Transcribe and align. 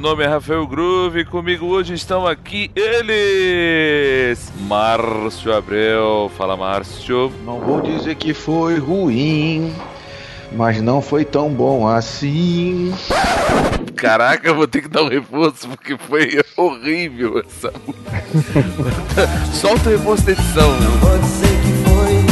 Meu 0.00 0.08
nome 0.12 0.24
é 0.24 0.28
Rafael 0.28 0.66
Groove 0.66 1.20
e 1.20 1.24
comigo 1.26 1.66
hoje 1.66 1.92
estão 1.92 2.26
aqui 2.26 2.70
eles. 2.74 4.50
Márcio 4.60 5.54
Abreu. 5.54 6.32
Fala, 6.38 6.56
Márcio. 6.56 7.30
Não 7.44 7.60
vou 7.60 7.82
dizer 7.82 8.14
que 8.14 8.32
foi 8.32 8.78
ruim, 8.78 9.74
mas 10.52 10.80
não 10.80 11.02
foi 11.02 11.22
tão 11.22 11.50
bom 11.50 11.86
assim. 11.86 12.94
Caraca, 13.94 14.48
eu 14.48 14.54
vou 14.54 14.66
ter 14.66 14.80
que 14.80 14.88
dar 14.88 15.02
um 15.02 15.08
reforço 15.08 15.68
porque 15.68 15.98
foi 15.98 16.40
horrível 16.56 17.38
essa 17.40 17.70
música. 17.86 19.28
Solta 19.52 19.90
o 19.90 19.92
reforço 19.92 20.24
da 20.24 20.32
edição. 20.32 20.70
Vou 21.02 21.18
dizer 21.18 21.60
que 21.60 21.90
foi 21.90 22.29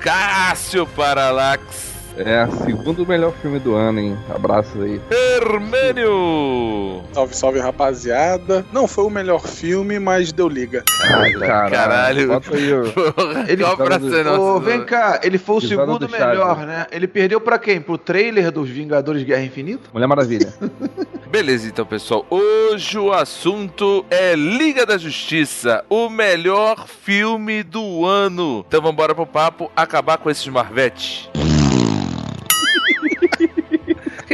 Cássio 0.00 0.86
Paralax. 0.86 1.93
É, 2.16 2.46
segundo 2.64 3.06
melhor 3.06 3.32
filme 3.42 3.58
do 3.58 3.74
ano, 3.74 3.98
hein? 4.00 4.18
Abraços 4.34 4.80
aí. 4.80 5.00
Hermênio. 5.10 7.02
Salve, 7.12 7.36
salve, 7.36 7.58
rapaziada. 7.58 8.64
Não 8.72 8.86
foi 8.86 9.04
o 9.04 9.10
melhor 9.10 9.40
filme, 9.46 9.98
mas 9.98 10.32
deu 10.32 10.48
liga. 10.48 10.84
Ai, 11.00 11.32
caralho. 11.32 11.70
Caralho. 11.72 12.28
Bota 12.28 12.56
aí. 12.56 12.70
Porra, 12.92 13.44
Ele- 13.48 13.64
pra 13.76 14.00
ser 14.00 14.24
nosso- 14.24 14.40
Ô, 14.40 14.60
vem 14.60 14.84
cá, 14.84 15.20
ele 15.22 15.38
foi 15.38 15.56
o 15.56 15.60
segundo 15.60 15.98
do 15.98 16.08
melhor, 16.08 16.58
né? 16.66 16.86
Ele 16.92 17.06
perdeu 17.08 17.40
pra 17.40 17.58
quem? 17.58 17.80
Pro 17.80 17.98
trailer 17.98 18.50
dos 18.52 18.68
Vingadores 18.68 19.22
Guerra 19.22 19.42
Infinita? 19.42 19.88
Mulher 19.92 20.06
Maravilha. 20.06 20.52
Beleza, 21.30 21.66
então, 21.68 21.84
pessoal. 21.84 22.24
Hoje 22.30 22.96
o 22.96 23.12
assunto 23.12 24.04
é 24.08 24.36
Liga 24.36 24.86
da 24.86 24.96
Justiça, 24.96 25.84
o 25.90 26.08
melhor 26.08 26.86
filme 26.86 27.64
do 27.64 28.06
ano. 28.06 28.64
Então 28.68 28.80
vamos 28.80 28.92
embora 28.94 29.14
pro 29.16 29.26
papo, 29.26 29.68
acabar 29.74 30.16
com 30.18 30.30
esses 30.30 30.46
Marvete. 30.46 31.28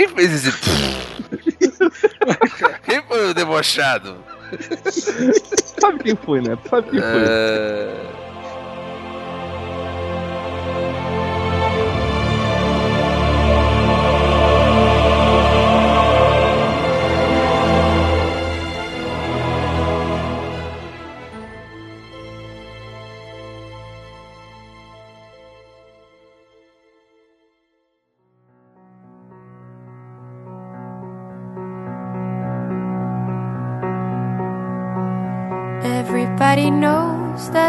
Quem 0.00 0.08
fez 0.08 0.32
esse... 0.32 0.50
Quem 2.84 3.02
foi 3.02 3.28
o 3.28 3.34
debochado? 3.34 4.16
Sabe 5.78 6.02
quem 6.02 6.16
foi, 6.16 6.40
né? 6.40 6.56
Sabe 6.68 6.90
quem 6.90 7.00
foi. 7.00 7.24
É... 7.26 8.29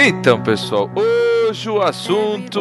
Então, 0.00 0.40
pessoal, 0.42 0.90
hoje 0.94 1.68
o 1.68 1.82
assunto 1.82 2.60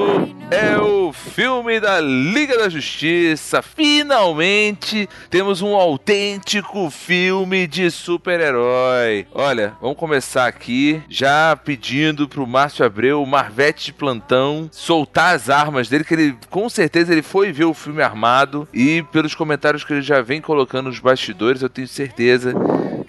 é 0.49 0.77
o 0.77 1.11
filme 1.13 1.79
da 1.79 1.99
Liga 1.99 2.57
da 2.57 2.69
Justiça. 2.69 3.61
Finalmente 3.61 5.07
temos 5.29 5.61
um 5.61 5.75
autêntico 5.75 6.89
filme 6.89 7.67
de 7.67 7.91
super-herói. 7.91 9.27
Olha, 9.33 9.73
vamos 9.81 9.97
começar 9.97 10.47
aqui 10.47 11.01
já 11.09 11.55
pedindo 11.55 12.27
pro 12.27 12.47
Márcio 12.47 12.85
Abreu, 12.85 13.21
o 13.21 13.27
Marvete 13.27 13.85
de 13.85 13.93
plantão, 13.93 14.69
soltar 14.71 15.35
as 15.35 15.49
armas 15.49 15.89
dele, 15.89 16.03
que 16.03 16.13
ele 16.13 16.37
com 16.49 16.69
certeza 16.69 17.11
ele 17.11 17.21
foi 17.21 17.51
ver 17.51 17.65
o 17.65 17.73
filme 17.73 18.01
armado 18.01 18.67
e 18.73 19.03
pelos 19.11 19.35
comentários 19.35 19.83
que 19.83 19.93
ele 19.93 20.01
já 20.01 20.21
vem 20.21 20.41
colocando 20.41 20.87
nos 20.87 20.99
bastidores, 20.99 21.61
eu 21.61 21.69
tenho 21.69 21.87
certeza 21.87 22.53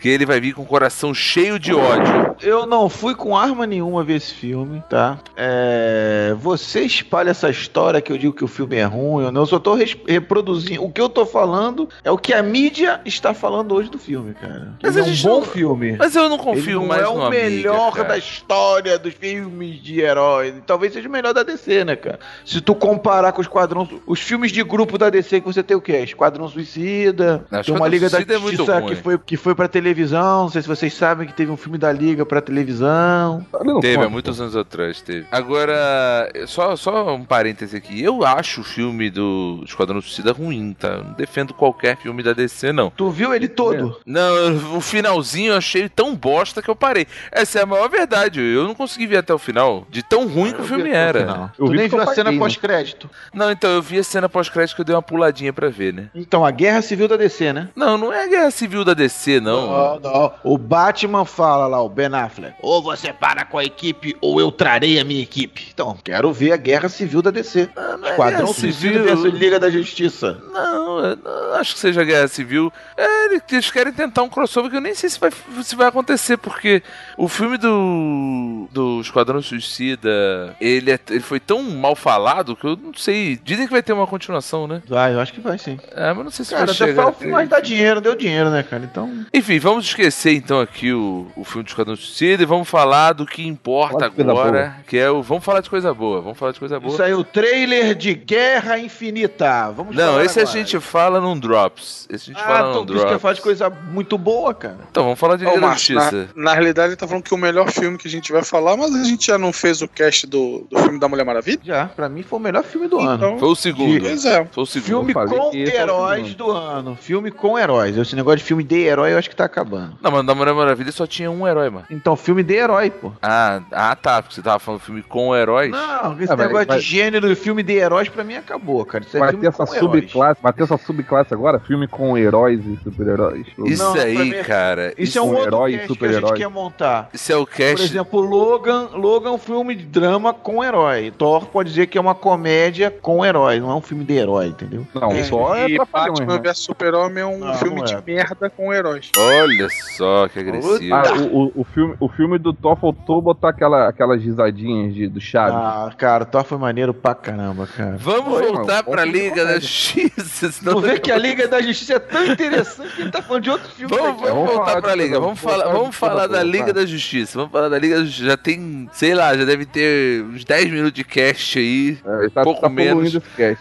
que 0.00 0.08
ele 0.08 0.26
vai 0.26 0.41
vir 0.41 0.54
com 0.54 0.62
o 0.62 0.66
coração 0.66 1.12
cheio 1.12 1.58
de 1.58 1.75
ódio. 1.75 2.27
Eu 2.43 2.66
não 2.66 2.88
fui 2.88 3.15
com 3.15 3.37
arma 3.37 3.66
nenhuma 3.66 4.03
ver 4.04 4.15
esse 4.16 4.32
filme, 4.34 4.82
tá? 4.88 5.19
É, 5.37 6.34
Você 6.41 6.81
espalha 6.81 7.31
essa 7.31 7.49
história 7.50 8.00
que 8.00 8.12
eu 8.12 8.19
digo 8.19 8.32
que 8.34 8.44
o 8.44 8.49
filme 8.49 8.76
é 8.76 8.84
ruim 8.84 9.25
ou 9.26 9.32
não. 9.32 9.43
Eu 9.43 9.47
só 9.47 9.59
tô 9.59 9.76
reproduzindo. 10.06 10.82
O 10.84 10.91
que 10.91 11.00
eu 11.00 11.09
tô 11.09 11.25
falando 11.26 11.88
é 12.04 12.10
o 12.10 12.19
que 12.19 12.32
a 12.32 12.43
mídia 12.43 13.00
está 13.04 13.32
falando 13.34 13.75
hoje 13.75 13.91
do 13.91 13.99
filme, 13.99 14.34
cara. 14.34 14.75
Mas 14.82 14.97
Ele 14.97 15.09
é 15.09 15.12
um 15.12 15.16
bom 15.22 15.41
não- 15.41 15.43
filme. 15.47 15.97
Mas 15.99 16.15
eu 16.15 16.28
não 16.28 16.37
Ele 16.37 16.44
confio 16.44 16.81
não 16.81 16.87
mais 16.87 17.03
é 17.03 17.09
o 17.09 17.28
melhor 17.31 17.93
cara. 17.93 18.09
da 18.09 18.19
história 18.19 18.99
dos 18.99 19.15
filmes 19.15 19.82
de 19.82 20.00
heróis. 20.00 20.55
Talvez 20.66 20.93
seja 20.93 21.09
o 21.09 21.12
melhor 21.12 21.32
da 21.34 21.43
DC, 21.43 21.84
né, 21.84 21.97
cara? 21.97 22.19
Se 22.44 22.60
tu 22.60 22.75
comparar 22.75 23.32
com 23.32 23.38
o 23.38 23.43
Esquadrão... 23.43 23.88
Os 24.06 24.20
filmes 24.20 24.52
de 24.52 24.62
grupo 24.62 24.96
da 24.99 25.11
DC 25.11 25.41
que 25.41 25.46
você 25.46 25.62
tem 25.62 25.76
o 25.76 25.81
quê? 25.81 25.99
Esquadrão 25.99 26.49
Suicida. 26.49 27.44
Não, 27.50 27.62
tem 27.62 27.75
uma 27.75 27.88
Liga 27.88 28.08
da 28.08 28.20
é 28.20 28.25
Justiça 28.38 28.79
ruim. 28.79 28.88
que 28.88 28.94
foi, 28.96 29.19
que 29.19 29.37
foi 29.37 29.55
pra 29.55 29.69
televisão. 29.69 30.43
Não 30.44 30.49
sei 30.50 30.62
se 30.62 30.69
vocês 30.69 30.93
sabem 30.94 31.26
que 31.26 31.32
teve 31.34 31.50
um 31.50 31.56
filme 31.56 31.79
da 31.79 31.91
Liga 31.93 32.25
pra 32.28 32.40
televisão. 32.40 33.44
Não 33.64 33.80
Teve, 33.80 33.96
conta. 33.96 34.06
há 34.06 34.10
muitos 34.10 34.40
anos 34.40 34.56
atrás, 34.56 35.00
teve. 35.00 35.26
Agora, 35.32 36.30
só, 36.46 36.76
só 36.76 37.14
um 37.14 37.25
parêntese 37.25 37.76
aqui. 37.76 38.02
Eu 38.02 38.25
acho 38.25 38.60
o 38.60 38.64
filme 38.64 39.10
do 39.10 39.62
Esquadrão 39.64 40.00
Suicida 40.00 40.32
ruim, 40.32 40.75
tá? 40.78 40.88
Eu 40.88 41.04
não 41.04 41.12
defendo 41.12 41.52
qualquer 41.54 41.96
filme 41.96 42.22
da 42.22 42.32
DC, 42.32 42.72
não. 42.72 42.90
Tu 42.90 43.10
viu 43.10 43.34
ele 43.34 43.48
todo? 43.48 43.98
Não, 44.06 44.76
o 44.76 44.80
finalzinho 44.80 45.52
eu 45.52 45.56
achei 45.56 45.88
tão 45.88 46.14
bosta 46.14 46.62
que 46.62 46.69
eu 46.69 46.76
parei. 46.76 47.06
Essa 47.32 47.60
é 47.60 47.62
a 47.62 47.66
maior 47.66 47.88
verdade. 47.88 48.40
Eu 48.40 48.64
não 48.64 48.74
consegui 48.74 49.06
ver 49.06 49.19
até 49.19 49.32
o 49.34 49.38
final. 49.38 49.86
De 49.90 50.02
tão 50.02 50.26
ruim 50.28 50.52
que 50.52 50.60
o 50.60 50.64
filme 50.64 50.90
era. 50.90 51.50
Eu 51.58 51.66
Tu 51.66 51.72
vi 51.72 51.78
nem 51.78 51.88
viu 51.88 52.00
a 52.00 52.06
cena 52.14 52.32
pós-crédito. 52.38 53.08
Não, 53.32 53.50
então 53.50 53.70
eu 53.70 53.82
vi 53.82 53.98
a 53.98 54.04
cena 54.04 54.28
pós-crédito 54.28 54.74
que 54.76 54.81
eu 54.82 54.84
dei 54.84 54.94
uma 54.94 55.02
puladinha 55.02 55.52
pra 55.52 55.69
ver, 55.69 55.92
né? 55.92 56.08
Então, 56.14 56.44
a 56.44 56.50
Guerra 56.50 56.82
Civil 56.82 57.08
da 57.08 57.16
DC, 57.16 57.52
né? 57.52 57.69
Não, 57.74 57.96
não 57.96 58.12
é 58.12 58.24
a 58.24 58.28
Guerra 58.28 58.50
Civil 58.50 58.84
da 58.84 58.94
DC, 58.94 59.40
não. 59.40 59.98
não. 60.00 60.32
O 60.44 60.58
Batman 60.58 61.24
fala 61.24 61.66
lá, 61.66 61.81
o 61.82 61.88
Ben 61.88 62.08
Affleck. 62.25 62.55
Ou 62.61 62.82
você 62.82 63.12
para 63.12 63.44
com 63.44 63.59
a 63.59 63.65
equipe, 63.65 64.17
ou 64.20 64.41
eu 64.41 64.50
trarei 64.53 64.99
a 64.99 65.05
minha 65.05 65.23
equipe. 65.23 65.69
Então, 65.73 65.97
quero 66.03 66.32
ver 66.32 66.53
a 66.53 66.56
Guerra 66.56 66.88
Civil 66.88 67.23
da 67.23 67.31
DC. 67.31 67.69
Ah, 67.76 67.97
não 67.97 68.09
é 68.09 68.11
Esquadrão 68.12 68.38
Guerra 68.41 68.53
Suicida 68.55 68.73
Civil. 68.93 69.05
versus 69.05 69.35
Liga 69.41 69.59
da 69.61 69.70
Justiça. 69.70 70.41
Não, 70.53 71.17
não 71.17 71.55
acho 71.55 71.75
que 71.75 71.81
seja 71.81 72.05
guerra 72.05 72.29
civil. 72.29 72.73
É, 72.97 73.26
eles 73.50 73.70
querem 73.70 73.93
tentar 73.93 74.23
um 74.23 74.29
crossover 74.29 74.70
que 74.70 74.76
eu 74.76 74.81
nem 74.81 74.94
sei 74.94 75.09
se 75.11 75.19
vai, 75.19 75.31
se 75.62 75.75
vai 75.76 75.87
acontecer, 75.88 76.37
porque 76.37 76.82
o 77.17 77.29
filme 77.29 77.56
do, 77.59 78.69
do 78.70 79.00
Esquadrão 79.00 79.41
Suicida, 79.43 80.56
ele, 80.61 80.91
é- 80.91 81.00
ele 81.11 81.20
foi 81.20 81.41
tão 81.41 81.62
mal 81.62 81.94
falado 81.94 82.56
que 82.56 82.65
eu 82.67 82.76
não 82.76 82.94
sei. 82.94 83.38
Dizem 83.43 83.67
que 83.67 83.73
vai 83.73 83.82
ter 83.82 83.93
uma 83.93 84.06
continuação, 84.06 84.67
né? 84.67 84.82
Vai, 84.88 85.15
eu 85.15 85.20
acho 85.20 85.32
que 85.32 85.41
vai 85.41 85.59
sim. 85.59 85.79
É, 85.94 86.12
mas 86.12 86.25
não 86.25 86.31
sei 86.31 86.44
se 86.44 86.53
Cara, 86.53 86.67
vai 86.67 86.75
chegar. 86.75 87.12
filme 87.12 87.32
mais 87.32 87.49
dá 87.49 87.61
dinheiro, 87.61 88.00
deu 88.00 88.15
dinheiro, 88.15 88.50
né, 88.50 88.62
cara? 88.62 88.85
Então. 88.85 89.25
Enfim, 89.32 89.59
vamos 89.59 89.85
esquecer 89.87 90.32
então 90.35 90.61
aqui 90.61 90.93
o, 90.93 91.26
o 91.37 91.44
filme 91.44 91.65
do 91.65 91.69
Esquadrão 91.69 91.97
Suicida 91.97 92.07
e 92.20 92.44
vamos 92.44 92.69
falar 92.69 93.12
do 93.12 93.25
que 93.26 93.46
importa 93.46 94.10
Fala 94.10 94.31
agora, 94.32 94.76
que 94.87 94.96
é 94.99 95.10
o. 95.10 95.22
Vamos 95.22 95.44
falar 95.44 95.60
de 95.60 95.70
coisa 95.70 95.93
boa, 95.94 96.20
vamos 96.20 96.38
falar 96.38 96.52
de 96.52 96.58
coisa 96.58 96.78
boa. 96.81 96.93
Isso 96.93 97.02
aí, 97.02 97.14
o 97.14 97.22
trailer 97.25 97.94
de 97.94 98.14
Guerra 98.14 98.78
Infinita. 98.78 99.70
Vamos 99.70 99.94
Não, 99.94 100.12
falar 100.12 100.25
esse 100.25 100.38
a 100.38 100.43
agora. 100.43 100.58
gente 100.58 100.81
fala 100.81 101.20
num 101.20 101.38
Drops. 101.38 102.06
Esse 102.10 102.31
a 102.31 102.34
gente 102.34 102.43
Ah, 102.43 102.46
fala 102.46 102.70
então 102.70 102.81
num 102.81 102.87
por 102.87 102.93
isso 102.96 103.05
que 103.05 103.08
Drops. 103.10 103.22
faz 103.22 103.37
de 103.37 103.43
coisa 103.43 103.70
muito 103.70 104.16
boa, 104.19 104.52
cara. 104.55 104.78
Então, 104.90 105.05
vamos 105.05 105.19
falar 105.19 105.37
de 105.37 105.44
Ô, 105.44 105.49
Liga 105.50 105.60
da 105.60 105.66
Márcio, 105.69 105.94
na, 105.94 106.00
Justiça. 106.02 106.28
na 106.34 106.52
realidade 106.55 106.88
ele 106.90 106.96
tá 106.96 107.06
falando 107.06 107.22
que 107.22 107.34
o 107.34 107.38
melhor 107.38 107.70
filme 107.70 107.99
que 107.99 108.08
a 108.08 108.10
gente 108.10 108.32
vai 108.32 108.43
falar, 108.44 108.76
mas 108.76 108.94
a 108.94 109.05
gente 109.05 109.26
já 109.26 109.38
não 109.38 109.52
fez 109.52 109.82
o 109.82 109.88
cast 109.88 110.26
do, 110.26 110.66
do 110.70 110.78
filme 110.78 110.99
da 110.99 111.08
Mulher 111.08 111.25
Maravilha? 111.25 111.60
Já, 111.64 111.87
pra 111.87 112.08
mim 112.08 112.22
foi 112.22 112.38
o 112.38 112.43
melhor 112.43 112.64
filme 112.64 112.88
do 112.88 112.99
ano. 112.99 113.14
Então, 113.14 113.38
Foi 113.38 113.49
o 113.49 113.55
segundo. 113.55 114.00
pois 114.00 114.25
é. 114.25 114.44
Foi 114.50 114.62
o 114.62 114.66
segundo. 114.66 114.88
Filme 114.88 115.14
com 115.14 115.50
é 115.55 115.58
heróis 115.76 116.34
do 116.34 116.50
ano. 116.50 116.96
Filme 117.00 117.31
com 117.31 117.58
heróis. 117.58 117.96
Esse 117.96 118.14
negócio 118.16 118.38
de 118.38 118.44
filme 118.44 118.62
de 118.64 118.76
herói 118.81 119.12
eu 119.12 119.19
acho 119.19 119.28
que 119.28 119.37
tá 119.37 119.44
acabando. 119.44 119.96
Não, 120.00 120.10
mas 120.10 120.25
na 120.25 120.34
Mulher 120.34 120.55
Maravilha 120.55 120.90
só 120.93 121.06
tinha 121.06 121.31
um 121.31 121.46
herói, 121.46 121.70
mano. 121.70 121.87
Então, 121.98 122.14
filme 122.14 122.42
de 122.44 122.54
herói, 122.54 122.90
pô. 122.90 123.12
Ah, 123.20 123.60
ah 123.72 123.96
tá. 123.96 124.22
Porque 124.22 124.36
você 124.36 124.42
tava 124.42 124.58
falando 124.60 124.80
filme 124.80 125.02
com 125.02 125.34
heróis. 125.34 125.70
Não, 125.72 126.20
esse 126.20 126.32
Ah, 126.32 126.36
negócio 126.36 126.66
vai- 126.66 126.78
de 126.78 126.84
gênero 126.84 127.30
e 127.30 127.34
filme 127.34 127.62
de 127.62 127.72
heróis 127.72 128.08
pra 128.08 128.22
mim 128.22 128.36
acabou, 128.36 128.84
cara. 128.84 129.02
Isso 129.04 129.16
é 129.16 129.20
Vai 129.20 129.30
filme 129.30 129.42
ter 129.42 129.48
essa 129.48 129.66
subclasse, 129.66 130.40
vai 130.42 130.52
ter 130.52 130.62
essa 130.62 130.76
subclasse 130.78 131.34
agora, 131.34 131.58
filme 131.58 131.88
com 131.88 132.16
heróis 132.16 132.60
e 132.64 132.76
super-heróis. 132.84 133.46
Isso 133.66 133.82
Não, 133.82 133.92
pra 133.94 134.02
aí, 134.02 134.16
mim- 134.16 134.42
cara. 134.44 134.94
Isso 134.96 135.18
é 135.18 135.22
um 135.22 135.26
outro 135.30 135.42
herói 135.46 135.72
cast 135.78 135.98
que 135.98 136.04
a 136.06 136.12
gente 136.12 136.32
quer 136.34 136.48
montar. 136.48 137.08
Isso 137.12 137.32
é 137.32 137.36
o 137.36 137.44
Por 137.46 137.54
cast. 137.56 137.84
exemplo, 137.84 138.20
Logan, 138.20 138.90
Logan 138.94 139.30
é 139.30 139.32
um 139.32 139.38
filme 139.38 139.74
de 139.74 139.84
drama 139.84 140.32
com 140.32 140.62
herói. 140.62 141.10
Thor 141.10 141.46
pode 141.46 141.70
dizer 141.70 141.88
que 141.88 141.98
é 141.98 142.00
uma 142.00 142.14
comédia 142.14 142.90
com 142.90 143.24
herói, 143.26 143.58
não 143.58 143.70
é 143.70 143.74
um 143.74 143.80
filme 143.80 144.04
de 144.04 144.14
herói, 144.14 144.46
entendeu? 144.46 144.86
Não, 144.94 145.10
É, 145.10 145.24
só 145.24 145.56
é 145.56 145.68
e 145.68 145.74
trapalhões, 145.76 146.20
Batman 146.20 146.34
né? 146.36 146.40
vs 146.52 146.58
Super-Homem 146.58 147.22
é 147.22 147.26
um 147.26 147.38
Não, 147.38 147.54
filme 147.54 147.76
não 147.78 147.84
de 147.84 147.94
é. 147.94 148.02
merda 148.06 148.48
com 148.50 148.72
heróis. 148.72 149.10
Olha 149.18 149.68
só 149.96 150.28
que 150.28 150.38
agressivo. 150.38 150.94
Ah, 150.94 151.02
o, 151.32 151.44
o, 151.46 151.52
o 151.56 151.64
filme, 151.64 151.88
o 152.00 152.08
filme 152.08 152.38
do 152.38 152.52
Thor 152.52 152.76
faltou 152.76 153.20
botar 153.23 153.50
aquela, 153.50 153.88
aquelas 153.88 154.23
risadinhas 154.23 154.94
de, 154.94 155.08
do 155.08 155.20
Chaves. 155.20 155.55
Ah, 155.55 155.90
cara, 155.96 156.25
Thor 156.25 156.44
foi 156.44 156.58
maneiro 156.58 156.93
pra 156.93 157.14
caramba, 157.14 157.67
cara. 157.67 157.96
Vamos 157.99 158.38
Foi, 158.38 158.46
voltar 158.52 158.73
mano. 158.85 158.90
pra 158.90 159.02
filme 159.02 159.19
Liga 159.19 159.44
da. 159.44 159.58
Justiça. 159.58 160.50
vê 160.81 160.88
daqui 160.88 161.00
que 161.02 161.12
a 161.12 161.17
Liga 161.17 161.49
da 161.49 161.61
Justiça 161.61 161.94
é 161.94 161.99
tão 161.99 162.25
interessante 162.25 162.94
que 162.94 163.02
ele 163.02 163.11
tá 163.11 163.23
falando 163.23 163.43
de 163.43 163.50
outro 163.50 163.69
filme. 163.70 163.94
Vamos, 163.94 164.20
vamos 164.20 164.29
Vamos 164.38 164.52
voltar 164.55 164.82
pra 164.82 164.94
Liga. 164.94 165.20
Vamos 165.20 165.40
vamos 165.40 165.40
falar, 165.40 165.73
vamos 165.73 165.96
falar 165.96 166.26
da. 166.26 166.43
Liga 166.43 166.73
da 166.73 166.87
Justiça. 166.87 167.38
Vamos 167.38 167.52
falar 167.52 167.69
da 167.69 167.79
Liga 167.79 167.96
da 167.96 168.05
Justiça. 168.05 168.26
Já 168.29 168.37
tem, 168.37 168.88
sei 168.93 169.14
lá, 169.14 169.37
já 169.37 169.44
deve 169.44 169.67
ter 169.67 170.23
uns 170.25 170.44
10 170.44 170.70
minutos 170.70 170.93
de 170.93 171.05
cast 171.05 171.58
aí. 171.58 171.99
É, 172.05 172.19
ele 172.20 172.31
tá, 172.31 172.43
pouco 172.43 172.61
tá 172.61 172.69
menos. 172.69 173.19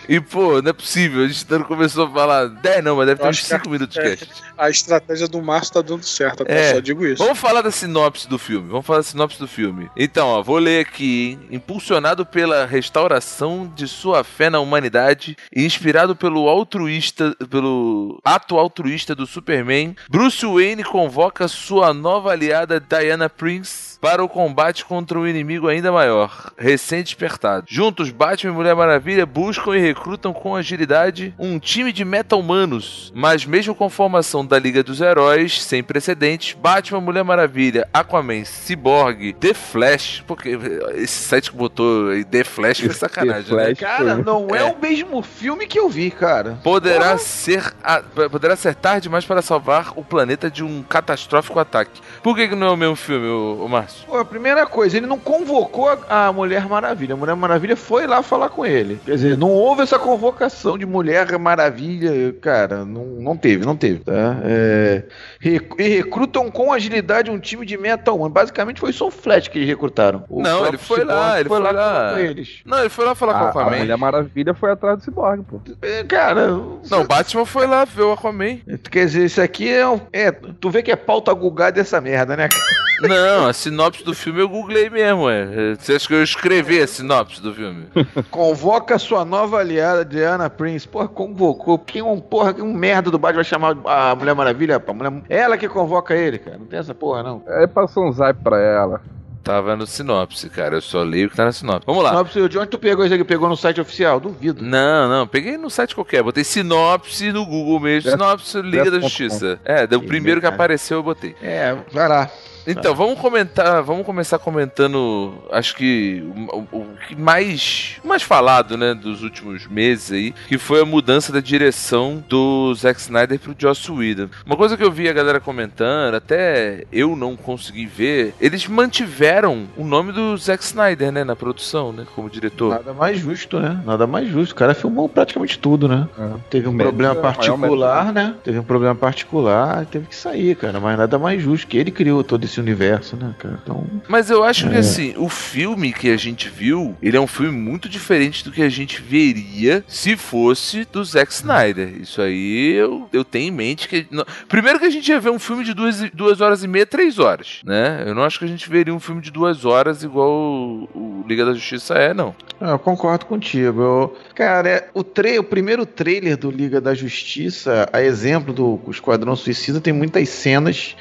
E, 0.07 0.19
pô, 0.19 0.61
não 0.61 0.69
é 0.69 0.73
possível. 0.73 1.23
A 1.23 1.27
gente 1.27 1.45
não 1.49 1.63
começou 1.63 2.05
a 2.05 2.09
falar 2.09 2.47
10 2.47 2.83
não, 2.83 2.95
mas 2.95 3.07
deve 3.07 3.19
ter 3.19 3.25
Eu 3.25 3.29
uns 3.29 3.37
acho 3.37 3.41
que 3.41 3.47
5 3.49 3.69
minutos 3.69 3.93
de 3.95 3.99
é. 4.01 4.15
cast. 4.15 4.43
A 4.57 4.69
estratégia 4.69 5.27
do 5.27 5.41
Márcio 5.41 5.73
tá 5.73 5.81
dando 5.81 6.03
certo, 6.03 6.43
até 6.43 6.69
É. 6.69 6.73
só 6.75 6.79
digo 6.79 7.05
isso. 7.05 7.21
Vamos 7.23 7.37
falar 7.39 7.61
da 7.61 7.71
sinopse 7.71 8.06
do 8.27 8.37
filme. 8.37 8.69
Vamos 8.69 8.85
falar 8.85 8.99
da 8.99 9.03
sinopse 9.03 9.39
do 9.39 9.47
filme. 9.47 9.89
Então, 9.95 10.27
ó, 10.27 10.41
vou 10.41 10.57
ler 10.57 10.85
aqui, 10.85 11.31
hein? 11.31 11.39
Impulsionado 11.51 12.25
pela 12.25 12.65
restauração 12.65 13.71
de 13.75 13.87
sua 13.87 14.23
fé 14.23 14.49
na 14.49 14.59
humanidade 14.59 15.35
e 15.53 15.65
inspirado 15.65 16.15
pelo 16.15 16.47
altruísta, 16.47 17.35
pelo 17.49 18.19
ato 18.23 18.57
altruísta 18.57 19.13
do 19.13 19.25
Superman, 19.25 19.95
Bruce 20.09 20.45
Wayne 20.45 20.83
convoca 20.83 21.47
sua 21.47 21.93
nova 21.93 22.31
aliada 22.31 22.79
Diana 22.79 23.29
Prince 23.29 23.96
para 23.99 24.23
o 24.23 24.29
combate 24.29 24.85
contra 24.85 25.17
um 25.19 25.27
inimigo 25.27 25.67
ainda 25.67 25.91
maior, 25.91 26.51
recém-despertado. 26.57 27.65
Juntos, 27.69 28.09
Batman 28.09 28.51
e 28.51 28.55
Mulher 28.55 28.75
Maravilha 28.75 29.25
buscam 29.25 29.75
e 29.75 29.79
recrutam 29.79 30.33
com 30.33 30.55
agilidade 30.55 31.33
um 31.37 31.59
time 31.59 31.91
de 31.91 32.05
meta-humanos, 32.05 33.11
mas 33.15 33.45
mesmo 33.45 33.73
com 33.75 33.89
formação 33.89 34.45
da 34.45 34.57
Liga 34.59 34.83
dos 34.83 35.01
Heróis, 35.01 35.61
sem 35.63 35.83
precedentes, 35.83 36.53
Batman, 36.53 37.01
Mulher 37.01 37.23
Maravilha, 37.23 37.87
Aquaman, 37.93 38.43
Cyborg, 38.45 39.33
The 39.33 39.53
Flash, 39.53 40.23
porque 40.27 40.57
esse 40.95 41.23
site 41.27 41.51
que 41.51 41.57
botou 41.57 42.09
aí 42.09 42.23
The 42.23 42.43
Flash 42.43 42.79
foi 42.79 42.93
sacanagem, 42.95 43.43
The 43.49 43.55
né? 43.55 43.63
Flash. 43.75 43.79
Cara, 43.79 44.15
não 44.15 44.47
é. 44.55 44.59
É. 44.59 44.63
o 44.63 44.77
mesmo 44.79 45.21
filme 45.21 45.67
que 45.67 45.79
eu 45.79 45.89
vi, 45.89 46.11
cara. 46.11 46.59
Poderá 46.63 47.17
ser 47.17 47.73
a- 47.83 48.01
poderá 48.29 48.55
ser 48.55 48.75
tarde 48.75 49.03
demais 49.03 49.25
para 49.25 49.41
salvar 49.41 49.93
o 49.95 50.03
planeta 50.03 50.49
de 50.49 50.63
um 50.63 50.83
catastrófico 50.83 51.59
ataque. 51.59 52.01
Por 52.23 52.35
que, 52.35 52.47
que 52.47 52.55
não 52.55 52.67
é 52.67 52.71
o 52.71 52.77
mesmo 52.77 52.95
filme, 52.95 53.27
o, 53.27 53.63
o 53.65 53.69
Márcio? 53.87 54.05
Pô, 54.07 54.17
a 54.17 54.25
primeira 54.25 54.65
coisa, 54.65 54.97
ele 54.97 55.05
não 55.07 55.17
convocou 55.17 55.89
a, 56.09 56.27
a 56.27 56.33
Mulher 56.33 56.67
Maravilha. 56.67 57.13
A 57.13 57.17
Mulher 57.17 57.35
Maravilha 57.35 57.75
foi 57.75 58.05
lá 58.05 58.21
falar 58.21 58.49
com 58.49 58.65
ele. 58.65 58.99
Quer 59.05 59.11
dizer, 59.15 59.37
não 59.37 59.49
houve 59.51 59.81
essa 59.83 59.97
convocação 59.97 60.77
de 60.77 60.85
Mulher 60.85 61.37
Maravilha, 61.39 62.33
cara. 62.41 62.83
Não, 62.85 63.05
não 63.05 63.37
teve, 63.37 63.65
não 63.65 63.75
teve, 63.75 63.99
tá? 63.99 64.37
É, 64.43 65.03
rec- 65.39 65.73
e 65.79 65.87
recrutam 65.87 66.49
com 66.51 66.71
agilidade 66.73 67.31
um 67.31 67.39
time 67.39 67.65
de 67.65 67.77
Metal 67.77 68.17
One. 68.19 68.31
Basicamente 68.31 68.79
foi 68.79 68.91
só 68.93 69.07
o 69.07 69.11
Flash 69.11 69.47
que 69.47 69.57
eles 69.59 69.69
recrutaram. 69.69 70.23
O 70.29 70.41
Não, 70.41 70.65
ele 70.67 70.77
foi 70.77 71.03
lá, 71.03 71.39
ele 71.39 71.49
foi 71.49 71.59
lá. 71.59 71.69
falar 71.69 72.13
com 72.13 72.19
eles. 72.19 72.59
Não, 72.65 72.79
ele 72.79 72.89
foi 72.89 73.05
lá 73.05 73.15
falar 73.15 73.33
com 73.33 73.39
o 73.39 73.43
A, 73.43 73.47
a 73.47 73.49
Aquaman. 73.49 73.77
Mulher 73.77 73.97
Maravilha 73.97 74.53
foi 74.53 74.71
atrás 74.71 74.97
do 74.99 75.03
Cyborg, 75.03 75.43
pô. 75.43 75.61
É, 75.81 76.03
Cara, 76.03 76.47
Não, 76.47 77.01
o 77.01 77.07
Batman 77.07 77.45
foi 77.45 77.67
lá 77.67 77.85
ver 77.85 78.03
o 78.03 78.11
Aquaman. 78.13 78.57
quer 78.91 79.05
dizer, 79.05 79.25
isso 79.25 79.41
aqui 79.41 79.69
é, 79.69 79.87
um- 79.87 79.99
é. 80.13 80.31
Tu 80.31 80.69
vê 80.69 80.81
que 80.81 80.91
é 80.91 80.95
pauta 80.95 81.33
gugada 81.33 81.79
essa 81.79 81.99
merda, 82.01 82.35
né, 82.35 82.47
cara? 82.47 82.86
Não, 83.01 83.47
a 83.47 83.53
sinopse 83.53 84.03
do 84.03 84.13
filme 84.13 84.41
eu 84.41 84.49
googlei 84.49 84.89
mesmo, 84.89 85.29
é. 85.29 85.75
Você 85.75 85.93
acha 85.93 86.07
que 86.07 86.13
eu 86.13 86.23
escrevi 86.23 86.81
a 86.81 86.87
sinopse 86.87 87.41
do 87.41 87.53
filme? 87.53 87.85
Convoca 88.31 88.97
sua 88.97 89.23
nova 89.23 89.59
aliada, 89.59 90.03
Diana 90.03 90.49
Prince. 90.49 90.87
Porra, 90.87 91.07
convocou. 91.07 91.77
Quem 91.77 92.01
um 92.01 92.19
porra, 92.19 92.53
que 92.53 92.61
um 92.61 92.73
merda 92.73 93.11
do 93.11 93.19
Batman 93.19 93.37
vai 93.37 93.43
chamar 93.43 93.77
a 93.85 94.15
Mulher 94.15 94.33
Maravilha? 94.33 94.83
A 94.85 94.93
mulher... 94.93 95.21
Ela 95.29 95.57
que 95.57 95.69
convoca 95.69 96.15
ele, 96.15 96.39
cara. 96.39 96.57
Não 96.57 96.65
tem 96.65 96.79
essa 96.79 96.95
porra, 96.95 97.21
não. 97.23 97.43
Aí 97.47 97.67
passou 97.67 98.07
um 98.07 98.11
zap 98.11 98.41
pra 98.41 98.59
ela. 98.59 99.01
Tava 99.43 99.77
no 99.77 99.87
sinopse, 99.87 100.49
cara. 100.49 100.75
Eu 100.75 100.81
só 100.81 101.03
leio 101.03 101.27
o 101.27 101.29
que 101.29 101.35
tá 101.37 101.45
na 101.45 101.51
sinopse. 101.53 101.85
Vamos 101.85 102.03
lá. 102.03 102.09
Sinopse, 102.09 102.49
de 102.49 102.57
onde 102.57 102.67
tu 102.69 102.77
pegou 102.77 103.05
isso 103.05 103.13
aqui? 103.13 103.23
Pegou 103.23 103.47
no 103.47 103.55
site 103.55 103.79
oficial? 103.79 104.19
Duvido. 104.19 104.61
Não, 104.61 105.07
não, 105.07 105.25
peguei 105.25 105.57
no 105.57 105.69
site 105.69 105.95
qualquer, 105.95 106.21
botei 106.21 106.43
sinopse 106.43 107.31
no 107.31 107.45
Google 107.45 107.79
mesmo, 107.79 108.11
sinopse 108.11 108.61
Liga 108.61 108.91
da 108.91 108.99
Justiça. 108.99 109.57
É, 109.63 109.87
deu 109.87 109.99
o 109.99 110.01
Que 110.01 110.07
primeiro 110.07 110.41
que 110.41 110.45
merda. 110.47 110.55
apareceu 110.55 110.97
eu 110.97 111.03
botei. 111.03 111.33
É, 111.41 111.77
vai 111.93 112.09
lá. 112.09 112.29
Então, 112.67 112.93
vamos 112.93 113.17
comentar, 113.19 113.81
vamos 113.81 114.05
começar 114.05 114.37
comentando, 114.39 115.33
acho 115.51 115.73
que 115.75 116.21
o, 116.51 116.77
o- 116.77 116.87
que 117.07 117.15
mais, 117.15 117.95
mais 118.03 118.21
falado, 118.21 118.75
né, 118.77 118.93
dos 118.93 119.23
últimos 119.23 119.65
meses 119.67 120.11
aí, 120.11 120.33
que 120.47 120.57
foi 120.57 120.81
a 120.81 120.85
mudança 120.85 121.31
da 121.31 121.39
direção 121.39 122.21
do 122.27 122.73
Zack 122.75 122.99
Snyder 122.99 123.39
pro 123.39 123.55
Joss 123.57 123.89
Whedon. 123.89 124.27
Uma 124.45 124.57
coisa 124.57 124.75
que 124.75 124.83
eu 124.83 124.91
vi 124.91 125.07
a 125.07 125.13
galera 125.13 125.39
comentando, 125.39 126.15
até 126.15 126.83
eu 126.91 127.15
não 127.15 127.37
consegui 127.37 127.85
ver, 127.85 128.33
eles 128.41 128.67
mantiveram 128.67 129.67
o 129.77 129.85
nome 129.85 130.11
do 130.11 130.35
Zack 130.37 130.61
Snyder, 130.63 131.11
né, 131.11 131.23
na 131.23 131.35
produção, 131.35 131.93
né, 131.93 132.05
como 132.15 132.29
diretor. 132.29 132.71
Nada 132.71 132.93
mais 132.93 133.17
justo, 133.17 133.59
né? 133.59 133.81
Nada 133.85 134.05
mais 134.05 134.27
justo. 134.29 134.51
O 134.51 134.55
cara 134.55 134.73
filmou 134.73 135.07
praticamente 135.07 135.57
tudo, 135.57 135.87
né? 135.87 136.07
É. 136.19 136.29
Teve 136.49 136.67
um 136.67 136.75
problema 136.77 137.13
é 137.13 137.21
maior 137.21 137.33
particular, 137.35 138.11
né? 138.11 138.35
Teve 138.43 138.59
um 138.59 138.63
problema 138.63 138.95
particular, 138.95 139.85
teve 139.85 140.07
que 140.07 140.15
sair, 140.15 140.55
cara. 140.55 140.79
Mas 140.79 140.97
nada 140.97 141.17
mais 141.17 141.41
justo 141.41 141.67
que 141.67 141.77
ele 141.77 141.91
criou 141.91 142.23
todo 142.23 142.43
esse 142.43 142.56
universo, 142.59 143.15
né, 143.15 143.33
cara? 143.39 143.59
Então, 143.63 143.85
Mas 144.07 144.29
eu 144.29 144.43
acho 144.43 144.67
que 144.69 144.75
É. 144.75 144.79
assim, 144.79 145.13
o 145.17 145.29
filme 145.29 145.91
que 145.93 146.09
a 146.09 146.17
gente 146.17 146.49
viu, 146.49 146.95
ele 147.01 147.15
é 147.17 147.19
um 147.21 147.27
filme 147.27 147.51
muito 147.57 147.87
diferente 147.89 148.43
do 148.43 148.51
que 148.51 148.61
a 148.61 148.69
gente 148.69 149.01
veria 149.01 149.83
se 149.87 150.15
fosse 150.17 150.85
do 150.91 151.03
Zack 151.03 151.31
Snyder. 151.31 152.01
Isso 152.01 152.21
aí 152.21 152.73
eu, 152.73 153.07
eu 153.13 153.23
tenho 153.23 153.47
em 153.47 153.51
mente 153.51 153.87
que. 153.87 154.05
não- 154.11 154.25
Primeiro 154.47 154.79
que 154.79 154.85
a 154.85 154.89
gente 154.89 155.09
ia 155.09 155.19
ver 155.19 155.29
um 155.29 155.39
filme 155.39 155.63
de 155.63 155.73
duas, 155.73 155.99
duas 156.11 156.41
horas 156.41 156.63
e 156.63 156.67
meia, 156.67 156.85
três 156.85 157.19
horas, 157.19 157.61
né? 157.65 158.03
Eu 158.05 158.15
não 158.15 158.23
acho 158.23 158.39
que 158.39 158.45
a 158.45 158.47
gente 158.47 158.69
veria 158.69 158.93
um 158.93 158.99
filme 158.99 159.21
de 159.21 159.31
duas 159.31 159.65
horas 159.65 160.03
igual 160.03 160.29
o, 160.29 160.89
o 160.93 161.25
Liga 161.27 161.45
da 161.45 161.53
Justiça 161.53 161.93
é, 161.95 162.13
não. 162.13 162.35
Ah, 162.59 162.71
Eu 162.71 162.79
concordo 162.79 163.25
contigo. 163.25 163.81
Eu- 163.81 164.17
cara, 164.35 164.69
é- 164.69 164.87
o, 164.93 165.03
tra- 165.03 165.39
o 165.39 165.43
primeiro 165.43 165.85
trailer 165.85 166.37
do 166.37 166.49
Liga 166.51 166.79
da 166.81 166.93
Justiça, 166.93 167.87
a 167.91 168.01
exemplo 168.01 168.53
do 168.53 168.79
Esquadrão 168.89 169.35
Suicida, 169.35 169.79
tem 169.81 169.93
muitas 169.93 170.27
cenas 170.29 170.95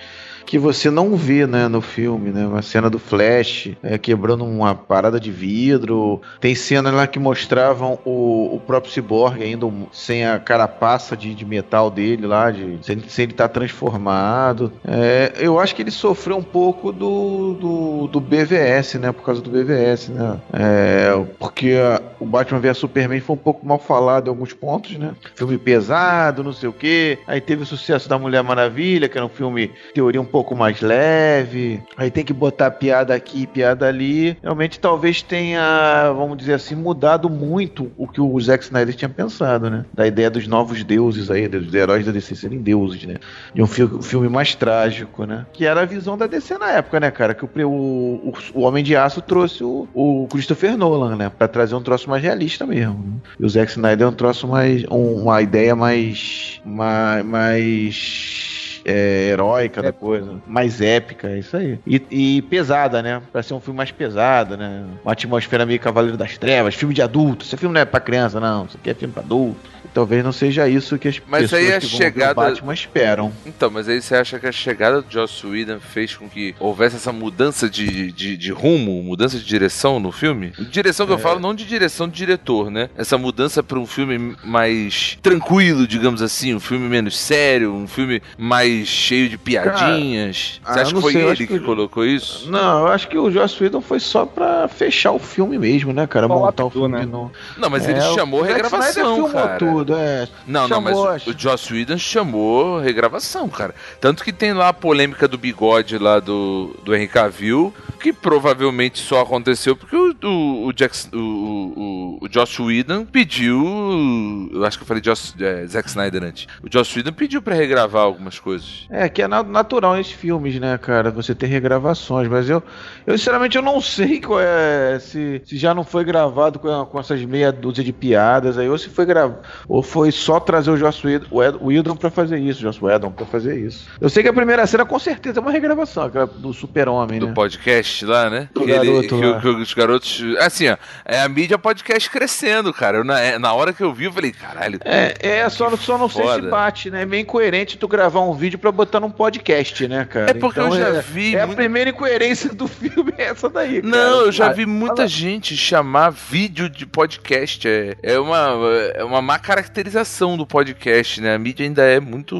que 0.46 0.58
você 0.58 0.90
não 0.90 1.16
vê 1.16 1.46
né, 1.46 1.66
no 1.68 1.80
filme, 1.80 2.30
né? 2.30 2.46
Uma 2.46 2.62
cena 2.62 2.88
do 2.88 2.98
Flash 2.98 3.70
é, 3.82 3.98
quebrando 3.98 4.44
uma 4.44 4.74
parada 4.74 5.18
de 5.18 5.30
vidro. 5.32 6.20
Tem 6.40 6.54
cenas 6.54 6.94
lá 6.94 7.06
que 7.06 7.18
mostravam 7.18 7.98
o, 8.04 8.54
o 8.54 8.60
próprio 8.60 8.92
Cyborg 8.92 9.42
ainda 9.42 9.66
sem 9.92 10.24
a 10.24 10.38
carapaça 10.38 11.16
de, 11.16 11.34
de 11.34 11.44
metal 11.44 11.90
dele 11.90 12.26
lá, 12.26 12.50
de, 12.50 12.78
sem, 12.82 13.00
sem 13.08 13.24
ele 13.24 13.32
estar 13.32 13.48
transformado. 13.48 14.72
É, 14.86 15.32
eu 15.38 15.58
acho 15.58 15.74
que 15.74 15.82
ele 15.82 15.90
sofreu 15.90 16.36
um 16.36 16.42
pouco 16.42 16.92
do, 16.92 17.54
do, 17.54 18.06
do 18.06 18.20
BVS, 18.20 18.94
né? 19.00 19.10
Por 19.12 19.24
causa 19.24 19.40
do 19.42 19.50
BVS, 19.50 20.08
né? 20.10 20.40
É, 20.52 21.24
porque 21.38 21.72
a- 21.72 22.00
o 22.20 22.24
Batman 22.24 22.60
vs 22.60 22.78
Superman 22.78 23.20
foi 23.20 23.34
um 23.34 23.38
pouco 23.38 23.66
mal 23.66 23.78
falado 23.78 24.26
em 24.26 24.30
alguns 24.30 24.52
pontos, 24.52 24.96
né? 24.96 25.12
Filme 25.34 25.58
pesado, 25.58 26.44
não 26.44 26.52
sei 26.52 26.68
o 26.68 26.72
quê. 26.72 27.18
Aí 27.26 27.40
teve 27.40 27.62
o 27.62 27.66
sucesso 27.66 28.08
da 28.08 28.16
Mulher 28.18 28.42
Maravilha, 28.42 29.08
que 29.08 29.18
era 29.18 29.26
um 29.26 29.30
filme, 29.30 29.70
teoria 29.92 30.20
um 30.20 30.24
pouco 30.24 30.35
mais 30.56 30.80
leve, 30.80 31.80
aí 31.96 32.10
tem 32.10 32.24
que 32.24 32.32
botar 32.32 32.70
piada 32.70 33.14
aqui, 33.14 33.46
piada 33.46 33.86
ali. 33.86 34.36
Realmente 34.42 34.78
talvez 34.80 35.22
tenha, 35.22 36.12
vamos 36.12 36.36
dizer 36.36 36.54
assim, 36.54 36.74
mudado 36.74 37.28
muito 37.30 37.90
o 37.96 38.06
que 38.08 38.20
o 38.20 38.40
Zack 38.40 38.64
Snyder 38.64 38.94
tinha 38.94 39.08
pensado, 39.08 39.70
né? 39.70 39.84
Da 39.94 40.06
ideia 40.06 40.30
dos 40.30 40.46
novos 40.46 40.82
deuses 40.84 41.30
aí, 41.30 41.48
dos 41.48 41.72
heróis 41.74 42.04
da 42.06 42.12
DC 42.12 42.34
serem 42.34 42.58
deuses, 42.60 43.04
né? 43.04 43.16
De 43.54 43.62
um 43.62 43.66
fi- 43.66 43.88
filme 44.02 44.28
mais 44.28 44.54
trágico, 44.54 45.24
né? 45.24 45.46
Que 45.52 45.64
era 45.66 45.82
a 45.82 45.84
visão 45.86 46.16
da 46.16 46.26
DC 46.26 46.58
na 46.58 46.70
época, 46.72 47.00
né, 47.00 47.10
cara? 47.10 47.34
Que 47.34 47.44
o, 47.44 47.68
o, 47.70 48.32
o 48.54 48.60
Homem 48.62 48.82
de 48.84 48.96
Aço 48.96 49.20
trouxe 49.20 49.62
o, 49.64 49.88
o 49.94 50.26
Christopher 50.30 50.76
Nolan, 50.76 51.16
né? 51.16 51.30
Pra 51.36 51.48
trazer 51.48 51.74
um 51.74 51.82
troço 51.82 52.08
mais 52.10 52.22
realista 52.22 52.66
mesmo. 52.66 52.94
né? 52.94 53.12
E 53.40 53.44
o 53.44 53.48
Zack 53.48 53.70
Snyder 53.72 54.06
é 54.06 54.10
um 54.10 54.14
troço 54.14 54.46
mais. 54.48 54.84
um- 54.90 55.22
uma 55.22 55.40
ideia 55.42 55.74
mais. 55.76 56.60
mais. 56.64 57.24
mais 57.24 58.65
é, 58.86 59.30
heróica 59.32 59.82
da 59.82 59.92
coisa, 59.92 60.40
mais 60.46 60.80
épica, 60.80 61.28
é 61.28 61.38
isso 61.40 61.56
aí. 61.56 61.78
E, 61.86 62.00
e 62.10 62.42
pesada, 62.42 63.02
né? 63.02 63.20
Pra 63.32 63.42
ser 63.42 63.54
um 63.54 63.60
filme 63.60 63.76
mais 63.76 63.90
pesado, 63.90 64.56
né? 64.56 64.84
Uma 65.04 65.12
atmosfera 65.12 65.66
meio 65.66 65.80
Cavaleiro 65.80 66.16
das 66.16 66.38
Trevas, 66.38 66.74
filme 66.74 66.94
de 66.94 67.02
adulto. 67.02 67.44
Esse 67.44 67.56
filme 67.56 67.74
não 67.74 67.80
é 67.80 67.84
pra 67.84 67.98
criança, 68.00 68.38
não. 68.38 68.66
Isso 68.66 68.76
aqui 68.76 68.90
é 68.90 68.94
filme 68.94 69.12
pra 69.12 69.22
adulto. 69.22 69.58
E 69.84 69.88
talvez 69.88 70.22
não 70.24 70.32
seja 70.32 70.68
isso 70.68 70.98
que 70.98 71.08
as 71.08 71.20
Mas 71.26 71.42
pessoas 71.42 71.62
aí 71.62 71.72
a 71.74 71.80
que 71.80 71.86
vão 71.86 71.98
ver 71.98 72.04
chegada- 72.04 72.32
o 72.40 72.44
Batman 72.44 72.74
esperam. 72.74 73.32
Então, 73.44 73.70
mas 73.70 73.88
aí 73.88 74.00
você 74.00 74.14
acha 74.14 74.38
que 74.38 74.46
a 74.46 74.52
chegada 74.52 75.02
do 75.02 75.12
Joss 75.12 75.44
Whedon 75.46 75.80
fez 75.80 76.14
com 76.14 76.28
que 76.28 76.54
houvesse 76.60 76.96
essa 76.96 77.12
mudança 77.12 77.68
de, 77.68 78.12
de, 78.12 78.36
de 78.36 78.52
rumo, 78.52 79.02
mudança 79.02 79.36
de 79.38 79.44
direção 79.44 79.98
no 79.98 80.12
filme? 80.12 80.52
Direção 80.70 81.06
que 81.06 81.12
eu 81.12 81.18
falo, 81.18 81.40
não 81.40 81.54
de 81.54 81.64
direção 81.64 82.08
de 82.08 82.14
diretor, 82.16 82.70
né? 82.70 82.88
Essa 82.96 83.16
mudança 83.18 83.62
para 83.62 83.78
um 83.78 83.86
filme 83.86 84.36
mais 84.44 85.18
tranquilo, 85.22 85.86
digamos 85.86 86.20
assim, 86.22 86.54
um 86.54 86.60
filme 86.60 86.88
menos 86.88 87.16
sério, 87.18 87.72
um 87.72 87.86
filme 87.86 88.20
mais 88.36 88.75
cheio 88.84 89.28
de 89.28 89.38
piadinhas. 89.38 90.60
ah, 90.64 90.72
você 90.74 90.80
acha 90.80 90.90
eu 90.90 90.94
que 90.96 91.00
foi 91.02 91.12
sei, 91.12 91.22
ele 91.24 91.36
que, 91.36 91.46
que- 91.46 91.60
colocou 91.60 92.04
isso? 92.04 92.50
Não, 92.50 92.80
eu 92.80 92.86
acho 92.88 93.08
que 93.08 93.16
o 93.18 93.30
Joss 93.30 93.62
Whedon 93.62 93.80
foi 93.80 94.00
só 94.00 94.26
pra 94.26 94.68
fechar 94.68 95.12
o 95.12 95.18
filme 95.18 95.58
mesmo, 95.58 95.92
né, 95.92 96.06
cara? 96.06 96.26
Só 96.26 96.34
Montar 96.38 96.64
o 96.64 96.70
filme 96.70 96.88
né? 96.88 97.00
de 97.00 97.06
novo. 97.06 97.32
Não, 97.56 97.70
mas 97.70 97.86
É, 97.88 97.92
ele 97.92 98.00
chamou 98.14 98.42
regravação, 98.42 99.14
filmou 99.14 99.30
cara. 99.32 99.58
tudo, 99.58 99.94
é. 99.96 100.28
Não, 100.46 100.68
não, 100.68 100.80
mas 100.80 100.94
Chamou, 100.96 101.12
o- 101.26 101.30
o 101.30 101.38
Joss 101.38 101.72
Whedon 101.72 101.98
chamou 101.98 102.78
regravação, 102.80 103.48
cara. 103.48 103.74
Tanto 104.00 104.22
que 104.24 104.32
tem 104.32 104.52
lá 104.52 104.68
a 104.68 104.72
polêmica 104.72 105.26
do 105.28 105.38
bigode 105.38 105.98
lá 105.98 106.20
do, 106.20 106.74
do 106.84 106.94
Henry 106.94 107.08
Cavill, 107.08 107.72
que 108.00 108.12
provavelmente 108.12 108.98
só 108.98 109.20
aconteceu 109.22 109.74
porque 109.76 109.96
o, 109.96 110.14
o, 110.24 110.66
o, 110.66 110.72
Jackson- 110.72 111.08
o, 111.14 112.18
o, 112.20 112.24
o 112.26 112.28
Joss 112.30 112.60
Whedon 112.60 113.04
pediu. 113.04 114.48
Eu 114.52 114.64
acho 114.64 114.76
que 114.78 114.82
eu 114.82 114.86
falei 114.86 115.02
Joss, 115.04 115.34
é, 115.40 115.66
Zack 115.66 115.88
Snyder 115.88 116.22
antes. 116.22 116.46
O 116.62 116.66
Joss 116.72 116.96
Whedon 116.96 117.12
pediu 117.12 117.40
pra 117.42 117.54
regravar 117.54 118.02
algumas 118.02 118.38
coisas. 118.38 118.65
É, 118.90 119.08
que 119.08 119.22
é 119.22 119.28
na- 119.28 119.42
natural 119.42 119.94
nesses 119.96 120.12
filmes, 120.12 120.58
né, 120.60 120.78
cara? 120.78 121.10
Você 121.10 121.34
ter 121.34 121.46
regravações, 121.46 122.28
mas 122.28 122.48
eu, 122.48 122.62
eu 123.06 123.16
sinceramente, 123.18 123.56
eu 123.56 123.62
não 123.62 123.80
sei 123.80 124.20
qual 124.22 124.40
é, 124.40 124.98
se, 125.00 125.42
se 125.44 125.56
já 125.58 125.74
não 125.74 125.84
foi 125.84 126.04
gravado 126.04 126.58
com, 126.58 126.86
com 126.86 127.00
essas 127.00 127.20
meia 127.24 127.50
dúzia 127.52 127.82
de 127.82 127.92
piadas 127.92 128.58
aí, 128.58 128.68
ou 128.68 128.78
se 128.78 128.88
foi 128.88 129.04
gravado, 129.06 129.38
ou 129.68 129.82
foi 129.82 130.10
só 130.12 130.38
trazer 130.38 130.70
o 130.70 130.76
Joss 130.76 131.02
Whedon, 131.30 131.96
pra 131.96 132.10
fazer 132.10 132.38
isso, 132.38 132.60
Joss 132.60 132.82
Whedon 132.82 133.10
pra 133.10 133.26
fazer 133.26 133.58
isso. 133.58 133.88
Eu 134.00 134.08
sei 134.08 134.22
que 134.22 134.28
a 134.28 134.32
primeira 134.32 134.66
cena 134.66 134.84
com 134.84 134.98
certeza 134.98 135.40
é 135.40 135.42
uma 135.42 135.50
regravação, 135.50 136.04
aquela 136.04 136.26
do 136.26 136.52
super-homem, 136.52 137.18
Do 137.18 137.28
né? 137.28 137.32
podcast 137.34 138.04
lá, 138.04 138.30
né? 138.30 138.48
Do 138.54 138.60
Que 138.62 138.70
ele- 138.70 138.86
garoto 138.86 139.18
que, 139.18 139.24
lá. 139.26 139.36
o- 139.38 139.40
que 139.40 139.48
os 139.48 139.74
garotos. 139.74 140.22
Assim, 140.40 140.68
ó. 140.68 140.76
É 141.04 141.20
a 141.22 141.28
mídia 141.28 141.58
podcast 141.58 142.08
crescendo, 142.10 142.72
cara. 142.72 142.98
Eu, 142.98 143.04
na, 143.04 143.18
é, 143.20 143.38
na 143.38 143.52
hora 143.52 143.72
que 143.72 143.82
eu 143.82 143.92
vi, 143.92 144.04
eu 144.04 144.12
falei, 144.12 144.32
caralho. 144.32 144.78
É, 144.84 145.14
é 145.40 145.48
só, 145.48 145.74
só 145.76 145.98
não 145.98 146.08
sei 146.08 146.26
se 146.34 146.42
bate, 146.42 146.90
né? 146.90 147.02
É 147.02 147.06
meio 147.06 147.22
incoerente 147.22 147.76
tu 147.78 147.88
gravar 147.88 148.20
um 148.20 148.32
vídeo 148.34 148.55
pra 148.56 148.72
botar 148.72 149.00
num 149.00 149.10
podcast, 149.10 149.86
né, 149.88 150.04
cara? 150.04 150.30
É 150.30 150.34
porque 150.34 150.60
eu 150.60 150.70
já 150.72 150.88
é, 150.88 151.00
vi 151.02 151.34
É 151.36 151.42
a 151.42 151.48
primeira 151.48 151.90
incoerência 151.90 152.52
do 152.54 152.66
filme, 152.68 153.12
é 153.18 153.24
essa 153.24 153.48
daí, 153.48 153.82
cara. 153.82 153.86
Não, 153.96 154.20
eu 154.26 154.32
já 154.32 154.48
Ah, 154.48 154.52
vi 154.52 154.64
muita 154.66 155.06
gente 155.08 155.56
chamar 155.56 156.10
vídeo 156.10 156.68
de 156.68 156.86
podcast. 156.86 157.66
É, 157.68 157.96
é, 158.02 158.18
uma, 158.18 158.48
é 158.94 159.04
uma 159.04 159.20
má 159.22 159.38
caracterização 159.38 160.36
do 160.36 160.46
podcast, 160.46 161.20
né? 161.20 161.34
A 161.34 161.38
mídia 161.38 161.64
ainda 161.64 161.82
é 161.82 161.98
muito 162.00 162.36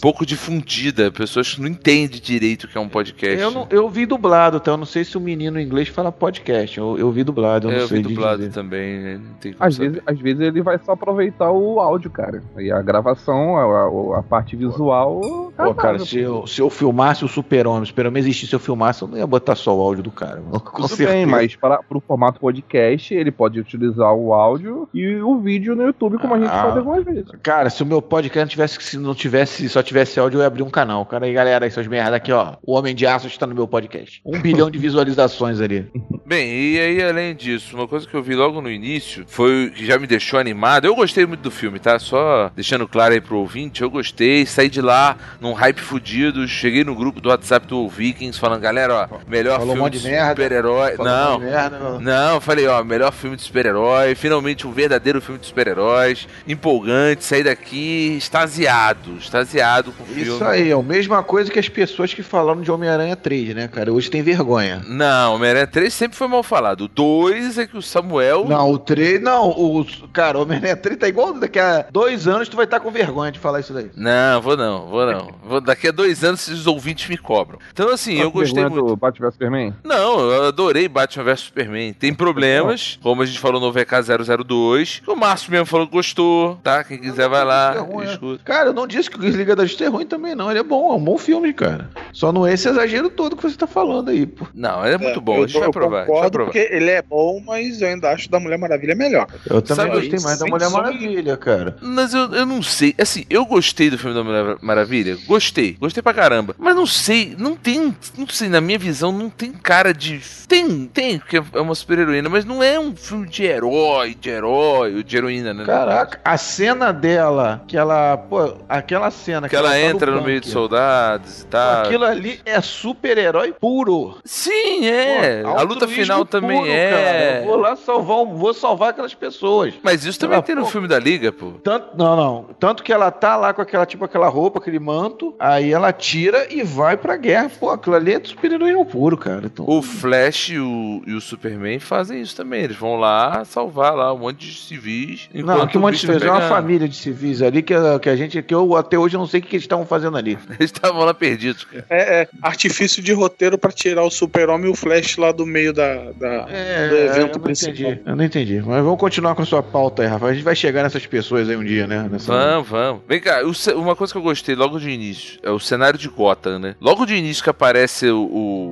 pouco 0.00 0.24
difundida. 0.24 1.10
Pessoas 1.10 1.56
não 1.58 1.68
entendem 1.68 2.20
direito 2.20 2.64
o 2.64 2.68
que 2.68 2.76
é 2.78 2.80
um 2.80 2.88
podcast. 2.88 3.38
Eu, 3.40 3.50
não, 3.50 3.66
eu 3.70 3.88
vi 3.88 4.06
dublado, 4.06 4.60
tá? 4.60 4.70
Eu 4.72 4.76
não 4.76 4.86
sei 4.86 5.04
se 5.04 5.16
o 5.16 5.20
menino 5.20 5.58
em 5.60 5.64
inglês 5.64 5.88
fala 5.88 6.10
podcast. 6.12 6.78
Eu, 6.78 6.98
eu 6.98 7.10
vi 7.10 7.22
dublado, 7.24 7.68
eu 7.68 7.72
não 7.72 7.78
Eu 7.80 7.88
sei 7.88 7.98
vi 7.98 8.02
de 8.08 8.14
dublado 8.14 8.38
dizer. 8.38 8.52
também, 8.52 8.98
né? 9.00 9.20
Não 9.22 9.34
tem 9.34 9.52
como 9.52 9.64
Às 9.66 9.74
saber. 9.74 9.88
vezes, 9.90 10.02
às 10.06 10.18
vezes 10.20 10.40
ele 10.40 10.62
vai 10.62 10.78
só 10.84 10.92
aproveitar 10.92 11.50
o 11.50 11.80
áudio, 11.80 12.10
cara. 12.10 12.42
E 12.58 12.70
a 12.70 12.80
gravação, 12.82 13.56
a, 13.56 14.16
a- 14.16 14.18
a 14.20 14.22
parte 14.22 14.56
visual. 14.56 15.20
Pô, 15.56 15.74
cara, 15.74 15.98
se 15.98 16.18
eu, 16.20 16.46
se 16.46 16.60
eu 16.60 16.70
filmasse 16.70 17.24
o 17.24 17.28
Super-Homem, 17.28 17.82
o 17.82 17.86
Super-Homem 17.86 18.20
existisse, 18.20 18.46
se 18.50 18.54
eu 18.54 18.60
filmasse, 18.60 19.02
eu 19.02 19.08
não 19.08 19.18
ia 19.18 19.26
botar 19.26 19.54
só 19.56 19.76
o 19.76 19.80
áudio 19.80 20.04
do 20.04 20.10
cara. 20.10 20.40
mano. 20.40 20.60
Com 20.60 20.76
Tudo 20.76 20.88
certeza. 20.88 21.10
bem, 21.12 21.26
mas 21.26 21.56
para 21.56 21.80
o 21.90 22.00
formato 22.00 22.38
podcast, 22.40 23.12
ele 23.14 23.30
pode 23.32 23.58
utilizar 23.58 24.12
o 24.14 24.32
áudio 24.32 24.88
e 24.94 25.16
o 25.16 25.38
vídeo 25.40 25.74
no 25.74 25.82
YouTube, 25.82 26.18
como 26.18 26.34
a 26.34 26.38
gente 26.38 26.48
Ah. 26.50 26.62
faz 26.62 26.76
algumas 26.76 27.04
vezes. 27.04 27.24
Cara, 27.42 27.70
se 27.70 27.82
o 27.82 27.86
meu 27.86 28.00
podcast 28.00 28.44
não 28.44 28.48
tivesse, 28.50 28.82
se 28.82 28.96
não 28.98 29.14
tivesse, 29.14 29.68
só 29.68 29.82
tivesse 29.82 30.18
áudio, 30.20 30.38
eu 30.38 30.42
ia 30.42 30.46
abrir 30.46 30.62
um 30.62 30.70
canal. 30.70 31.04
Cara, 31.06 31.26
aí 31.26 31.32
galera, 31.32 31.66
essas 31.66 31.86
merda 31.88 32.16
aqui, 32.16 32.30
ó. 32.32 32.54
O 32.62 32.74
Homem 32.74 32.94
de 32.94 33.06
Aço 33.06 33.26
está 33.26 33.46
no 33.46 33.54
meu 33.54 33.66
podcast. 33.66 34.20
Um 34.24 34.38
bilhão 34.40 34.70
de 34.70 34.78
visualizações 34.78 35.60
ali. 35.60 35.90
Bem, 36.24 36.48
e 36.74 36.78
aí 36.78 37.02
além 37.02 37.34
disso, 37.34 37.74
uma 37.76 37.88
coisa 37.88 38.06
que 38.06 38.14
eu 38.14 38.22
vi 38.22 38.34
logo 38.34 38.60
no 38.60 38.70
início 38.70 39.24
foi 39.26 39.70
que 39.74 39.84
já 39.84 39.98
me 39.98 40.06
deixou 40.06 40.38
animado. 40.38 40.84
Eu 40.84 40.94
gostei 40.94 41.26
muito 41.26 41.40
do 41.40 41.50
filme, 41.50 41.78
tá? 41.78 41.98
Só 41.98 42.50
deixando 42.54 42.86
claro 42.86 43.14
aí 43.14 43.20
pro 43.20 43.38
ouvinte, 43.38 43.82
eu 43.82 43.90
gostei, 43.90 44.44
saí 44.46 44.68
de 44.68 44.80
lá 44.82 45.07
num 45.40 45.52
hype 45.52 45.80
fudido, 45.80 46.46
cheguei 46.48 46.84
no 46.84 46.94
grupo 46.94 47.20
do 47.20 47.28
WhatsApp 47.28 47.66
do 47.66 47.88
Vikings 47.88 48.38
falando, 48.38 48.60
galera, 48.60 48.94
ó, 48.94 49.18
melhor 49.26 49.58
Falou 49.58 49.74
um 49.74 49.76
filme 49.76 49.82
monte 49.82 49.98
de 49.98 50.08
de 50.08 50.28
super-herói. 50.28 50.96
Não, 50.98 51.38
merda, 51.38 51.78
não. 52.00 52.40
falei, 52.40 52.66
ó, 52.66 52.82
melhor 52.82 53.12
filme 53.12 53.36
de 53.36 53.42
super-herói, 53.42 54.14
finalmente 54.14 54.66
um 54.66 54.72
verdadeiro 54.72 55.20
filme 55.20 55.40
de 55.40 55.46
super-heróis, 55.46 56.26
empolgante, 56.46 57.24
saí 57.24 57.42
daqui 57.42 58.16
extasiado, 58.16 59.16
extasiado 59.16 59.92
com 59.92 60.02
o 60.02 60.06
filme. 60.06 60.22
Isso 60.22 60.44
aí, 60.44 60.70
é 60.70 60.74
a 60.74 60.82
mesma 60.82 61.22
coisa 61.22 61.50
que 61.50 61.58
as 61.58 61.68
pessoas 61.68 62.12
que 62.12 62.22
falaram 62.22 62.60
de 62.60 62.70
Homem-Aranha 62.70 63.16
3, 63.16 63.54
né, 63.54 63.68
cara? 63.68 63.92
Hoje 63.92 64.10
tem 64.10 64.22
vergonha. 64.22 64.82
Não, 64.86 65.34
Homem-Aranha 65.34 65.66
3 65.66 65.92
sempre 65.92 66.16
foi 66.16 66.28
mal 66.28 66.42
falado. 66.42 66.82
O 66.82 66.88
2 66.88 67.58
é 67.58 67.66
que 67.66 67.76
o 67.76 67.82
Samuel. 67.82 68.46
Não, 68.48 68.70
o 68.70 68.78
3, 68.78 69.20
não, 69.20 69.48
o, 69.50 69.86
cara, 70.12 70.38
o 70.38 70.42
Homem-Aranha 70.42 70.76
3 70.76 70.98
tá 70.98 71.08
igual 71.08 71.32
daqui 71.34 71.58
a 71.58 71.86
dois 71.90 72.26
anos 72.26 72.48
tu 72.48 72.56
vai 72.56 72.64
estar 72.64 72.80
com 72.80 72.90
vergonha 72.90 73.32
de 73.32 73.38
falar 73.38 73.60
isso 73.60 73.72
daí. 73.72 73.90
Não, 73.96 74.40
vou 74.40 74.56
não, 74.56 74.86
vou 74.86 74.97
não. 75.06 75.30
Vou, 75.44 75.60
daqui 75.60 75.88
a 75.88 75.92
dois 75.92 76.22
anos 76.24 76.46
os 76.48 76.66
ouvintes 76.66 77.08
me 77.08 77.16
cobram. 77.16 77.58
Então, 77.72 77.90
assim, 77.90 78.18
eu 78.20 78.30
gostei 78.30 78.62
muito. 78.66 78.86
do 78.86 78.96
Batman 78.96 79.26
vs 79.26 79.34
Superman? 79.34 79.74
Não, 79.84 80.20
eu 80.20 80.44
adorei 80.48 80.88
Batman 80.88 81.24
vs 81.24 81.40
Superman. 81.40 81.92
Tem 81.92 82.12
problemas, 82.14 82.98
como 83.02 83.22
a 83.22 83.26
gente 83.26 83.38
falou 83.38 83.60
no 83.60 83.72
VK002. 83.72 85.02
O 85.06 85.14
Márcio 85.16 85.50
mesmo 85.50 85.66
falou 85.66 85.86
que 85.86 85.92
gostou, 85.92 86.56
tá? 86.62 86.82
Quem 86.84 86.98
quiser 86.98 87.28
vai 87.28 87.44
lá, 87.44 87.74
É 87.76 87.78
ruim, 87.80 88.06
é. 88.06 88.12
escuta. 88.12 88.42
Cara, 88.44 88.68
eu 88.70 88.72
não 88.74 88.86
disse 88.86 89.10
que 89.10 89.18
o 89.18 89.28
Liga 89.28 89.54
da 89.56 89.64
Justiça 89.64 89.84
é 89.84 89.88
ruim 89.92 90.06
também, 90.06 90.34
não. 90.34 90.50
Ele 90.50 90.60
é 90.60 90.62
bom, 90.62 90.92
é 90.92 90.96
um 90.96 91.04
bom 91.04 91.18
filme, 91.18 91.52
cara. 91.52 91.90
Só 92.12 92.32
não 92.32 92.46
é 92.46 92.52
esse 92.54 92.68
exagero 92.68 93.10
todo 93.10 93.36
que 93.36 93.42
você 93.42 93.56
tá 93.56 93.66
falando 93.66 94.10
aí, 94.10 94.26
pô. 94.26 94.46
Não, 94.54 94.84
ele 94.84 94.94
é 94.94 94.98
muito 94.98 95.20
bom, 95.20 95.36
eu, 95.38 95.44
a 95.44 95.46
gente 95.46 95.58
vai 95.58 95.68
eu 95.68 95.72
provar. 95.72 95.98
a 95.98 96.00
gente 96.00 96.06
vai 96.08 96.16
concordo 96.16 96.32
provar. 96.32 96.52
porque 96.52 96.74
ele 96.74 96.90
é 96.90 97.02
bom, 97.02 97.40
mas 97.44 97.80
eu 97.80 97.88
ainda 97.88 98.10
acho 98.10 98.30
da 98.30 98.40
Mulher 98.40 98.58
Maravilha 98.58 98.94
melhor. 98.94 99.26
Eu 99.48 99.62
também 99.62 99.86
Sabe, 99.86 100.00
gostei 100.00 100.20
mais 100.20 100.38
da 100.38 100.46
Mulher 100.46 100.70
Maravilha, 100.70 101.36
cara. 101.36 101.76
Mas 101.80 102.14
eu, 102.14 102.32
eu 102.34 102.46
não 102.46 102.62
sei. 102.62 102.94
Assim, 102.98 103.24
eu 103.30 103.44
gostei 103.44 103.90
do 103.90 103.98
filme 103.98 104.14
da 104.14 104.24
Mulher 104.24 104.56
Maravilha. 104.60 104.87
Gostei. 105.26 105.76
Gostei 105.78 106.02
pra 106.02 106.14
caramba. 106.14 106.54
Mas 106.58 106.74
não 106.74 106.86
sei. 106.86 107.34
Não 107.38 107.54
tem. 107.56 107.94
Não 108.16 108.26
sei, 108.28 108.48
na 108.48 108.60
minha 108.60 108.78
visão, 108.78 109.12
não 109.12 109.28
tem 109.30 109.52
cara 109.52 109.92
de. 109.92 110.20
Tem, 110.48 110.86
tem, 110.86 111.18
porque 111.18 111.36
é 111.36 111.60
uma 111.60 111.74
super 111.74 111.98
heroína, 111.98 112.28
mas 112.28 112.44
não 112.44 112.62
é 112.62 112.78
um 112.78 112.96
filme 112.96 113.28
de 113.28 113.44
herói, 113.44 114.14
de 114.14 114.30
herói, 114.30 114.96
ou 114.96 115.02
de 115.02 115.16
heroína, 115.16 115.52
né? 115.52 115.64
Caraca, 115.64 116.20
a 116.24 116.36
cena 116.36 116.92
dela, 116.92 117.62
que 117.66 117.76
ela, 117.76 118.16
pô, 118.16 118.56
aquela 118.68 119.10
cena 119.10 119.48
Que 119.48 119.56
ela 119.56 119.70
tá 119.70 119.80
entra 119.80 120.10
no 120.10 120.22
meio 120.22 120.40
de 120.40 120.48
soldados 120.48 121.42
e 121.42 121.46
tal. 121.46 121.82
Aquilo 121.84 122.04
ali 122.04 122.40
é 122.44 122.60
super-herói 122.60 123.52
puro. 123.52 124.18
Sim, 124.24 124.86
é. 124.86 125.42
Pô, 125.42 125.50
a 125.50 125.62
luta 125.62 125.86
final 125.86 126.24
também 126.24 126.58
puro, 126.58 126.70
é. 126.70 126.90
cara. 126.90 127.40
Eu 127.40 127.44
vou 127.46 127.56
lá 127.56 127.76
salvar, 127.76 128.24
vou 128.24 128.54
salvar 128.54 128.90
aquelas 128.90 129.14
pessoas. 129.14 129.74
Mas 129.82 130.04
isso 130.04 130.18
também 130.18 130.38
Ah, 130.38 130.42
tem 130.42 130.54
no 130.54 130.66
filme 130.66 130.88
da 130.88 130.98
Liga, 130.98 131.30
pô. 131.32 131.52
Tanto, 131.62 131.96
não, 131.96 132.16
não. 132.16 132.46
Tanto 132.58 132.82
que 132.82 132.92
ela 132.92 133.10
tá 133.10 133.36
lá 133.36 133.52
com 133.52 133.60
aquela, 133.62 133.84
tipo, 133.84 134.04
aquela 134.04 134.28
roupa, 134.28 134.58
aquele 134.58 134.77
manto, 134.78 135.34
aí 135.38 135.72
ela 135.72 135.92
tira 135.92 136.46
e 136.52 136.62
vai 136.62 136.96
pra 136.96 137.16
guerra. 137.16 137.50
Pô, 137.58 137.70
aquilo 137.70 137.96
ali 137.96 138.12
é 138.14 138.20
super-herói 138.22 138.72
puro, 138.84 139.16
cara. 139.16 139.46
Então, 139.46 139.64
O 139.68 139.82
Flash 139.82 140.50
e 140.50 140.58
o, 140.58 141.02
e 141.06 141.14
o 141.14 141.20
Superman 141.20 141.78
fazem 141.78 142.20
isso 142.20 142.36
também. 142.36 142.62
Eles 142.62 142.76
vão 142.76 142.96
lá 142.96 143.44
salvar 143.44 143.94
lá 143.94 144.12
um 144.12 144.18
monte 144.18 144.46
de 144.46 144.54
civis. 144.58 145.28
não, 145.34 145.66
que 145.66 145.76
um 145.76 145.80
monte 145.80 146.00
de 146.00 146.06
vezes. 146.06 146.22
É 146.22 146.30
uma 146.30 146.42
família 146.42 146.88
de 146.88 146.96
civis 146.96 147.42
ali 147.42 147.62
que, 147.62 147.74
que 148.02 148.08
a 148.08 148.16
gente, 148.16 148.42
que 148.42 148.54
eu 148.54 148.76
até 148.76 148.98
hoje 148.98 149.16
não 149.16 149.26
sei 149.26 149.40
o 149.40 149.42
que, 149.42 149.48
que 149.50 149.56
eles 149.56 149.64
estavam 149.64 149.86
fazendo 149.86 150.16
ali. 150.16 150.38
Eles 150.58 150.70
estavam 150.72 151.04
lá 151.04 151.14
perdidos, 151.14 151.64
cara. 151.64 151.84
É, 151.88 152.22
é 152.22 152.28
artifício 152.42 153.02
de 153.02 153.12
roteiro 153.12 153.56
pra 153.58 153.70
tirar 153.70 154.02
o 154.04 154.10
Super-Homem 154.10 154.68
e 154.68 154.72
o 154.72 154.74
Flash 154.74 155.16
lá 155.16 155.30
do 155.32 155.46
meio 155.46 155.72
da, 155.72 156.10
da- 156.12 156.46
É, 156.48 156.88
do 156.88 156.94
eu 156.94 157.06
evento 157.06 157.36
não 157.38 157.44
principal. 157.44 157.74
entendi. 157.74 158.00
Eu 158.04 158.16
não 158.16 158.24
entendi. 158.24 158.62
Mas 158.64 158.82
vamos 158.84 158.98
continuar 158.98 159.34
com 159.34 159.42
a 159.42 159.46
sua 159.46 159.62
pauta 159.62 160.02
aí, 160.02 160.08
Rafa. 160.08 160.26
A 160.26 160.34
gente 160.34 160.42
vai 160.44 160.54
chegar 160.56 160.82
nessas 160.82 161.06
pessoas 161.06 161.48
aí 161.48 161.56
um 161.56 161.64
dia, 161.64 161.86
né? 161.86 162.08
Nessa... 162.10 162.32
Vamos, 162.32 162.68
vamos. 162.68 163.02
Vem 163.08 163.20
cá, 163.20 163.40
uma 163.76 163.94
coisa 163.96 164.12
que 164.12 164.18
eu 164.18 164.22
gostei 164.22 164.54
logo 164.54 164.67
logo 164.68 164.78
de 164.80 164.90
início. 164.90 165.38
É 165.42 165.50
o 165.50 165.58
cenário 165.58 165.98
de 165.98 166.08
Gotham, 166.08 166.58
né? 166.58 166.74
Logo 166.80 167.04
de 167.06 167.14
início 167.14 167.42
que 167.42 167.50
aparece 167.50 168.08
o, 168.10 168.20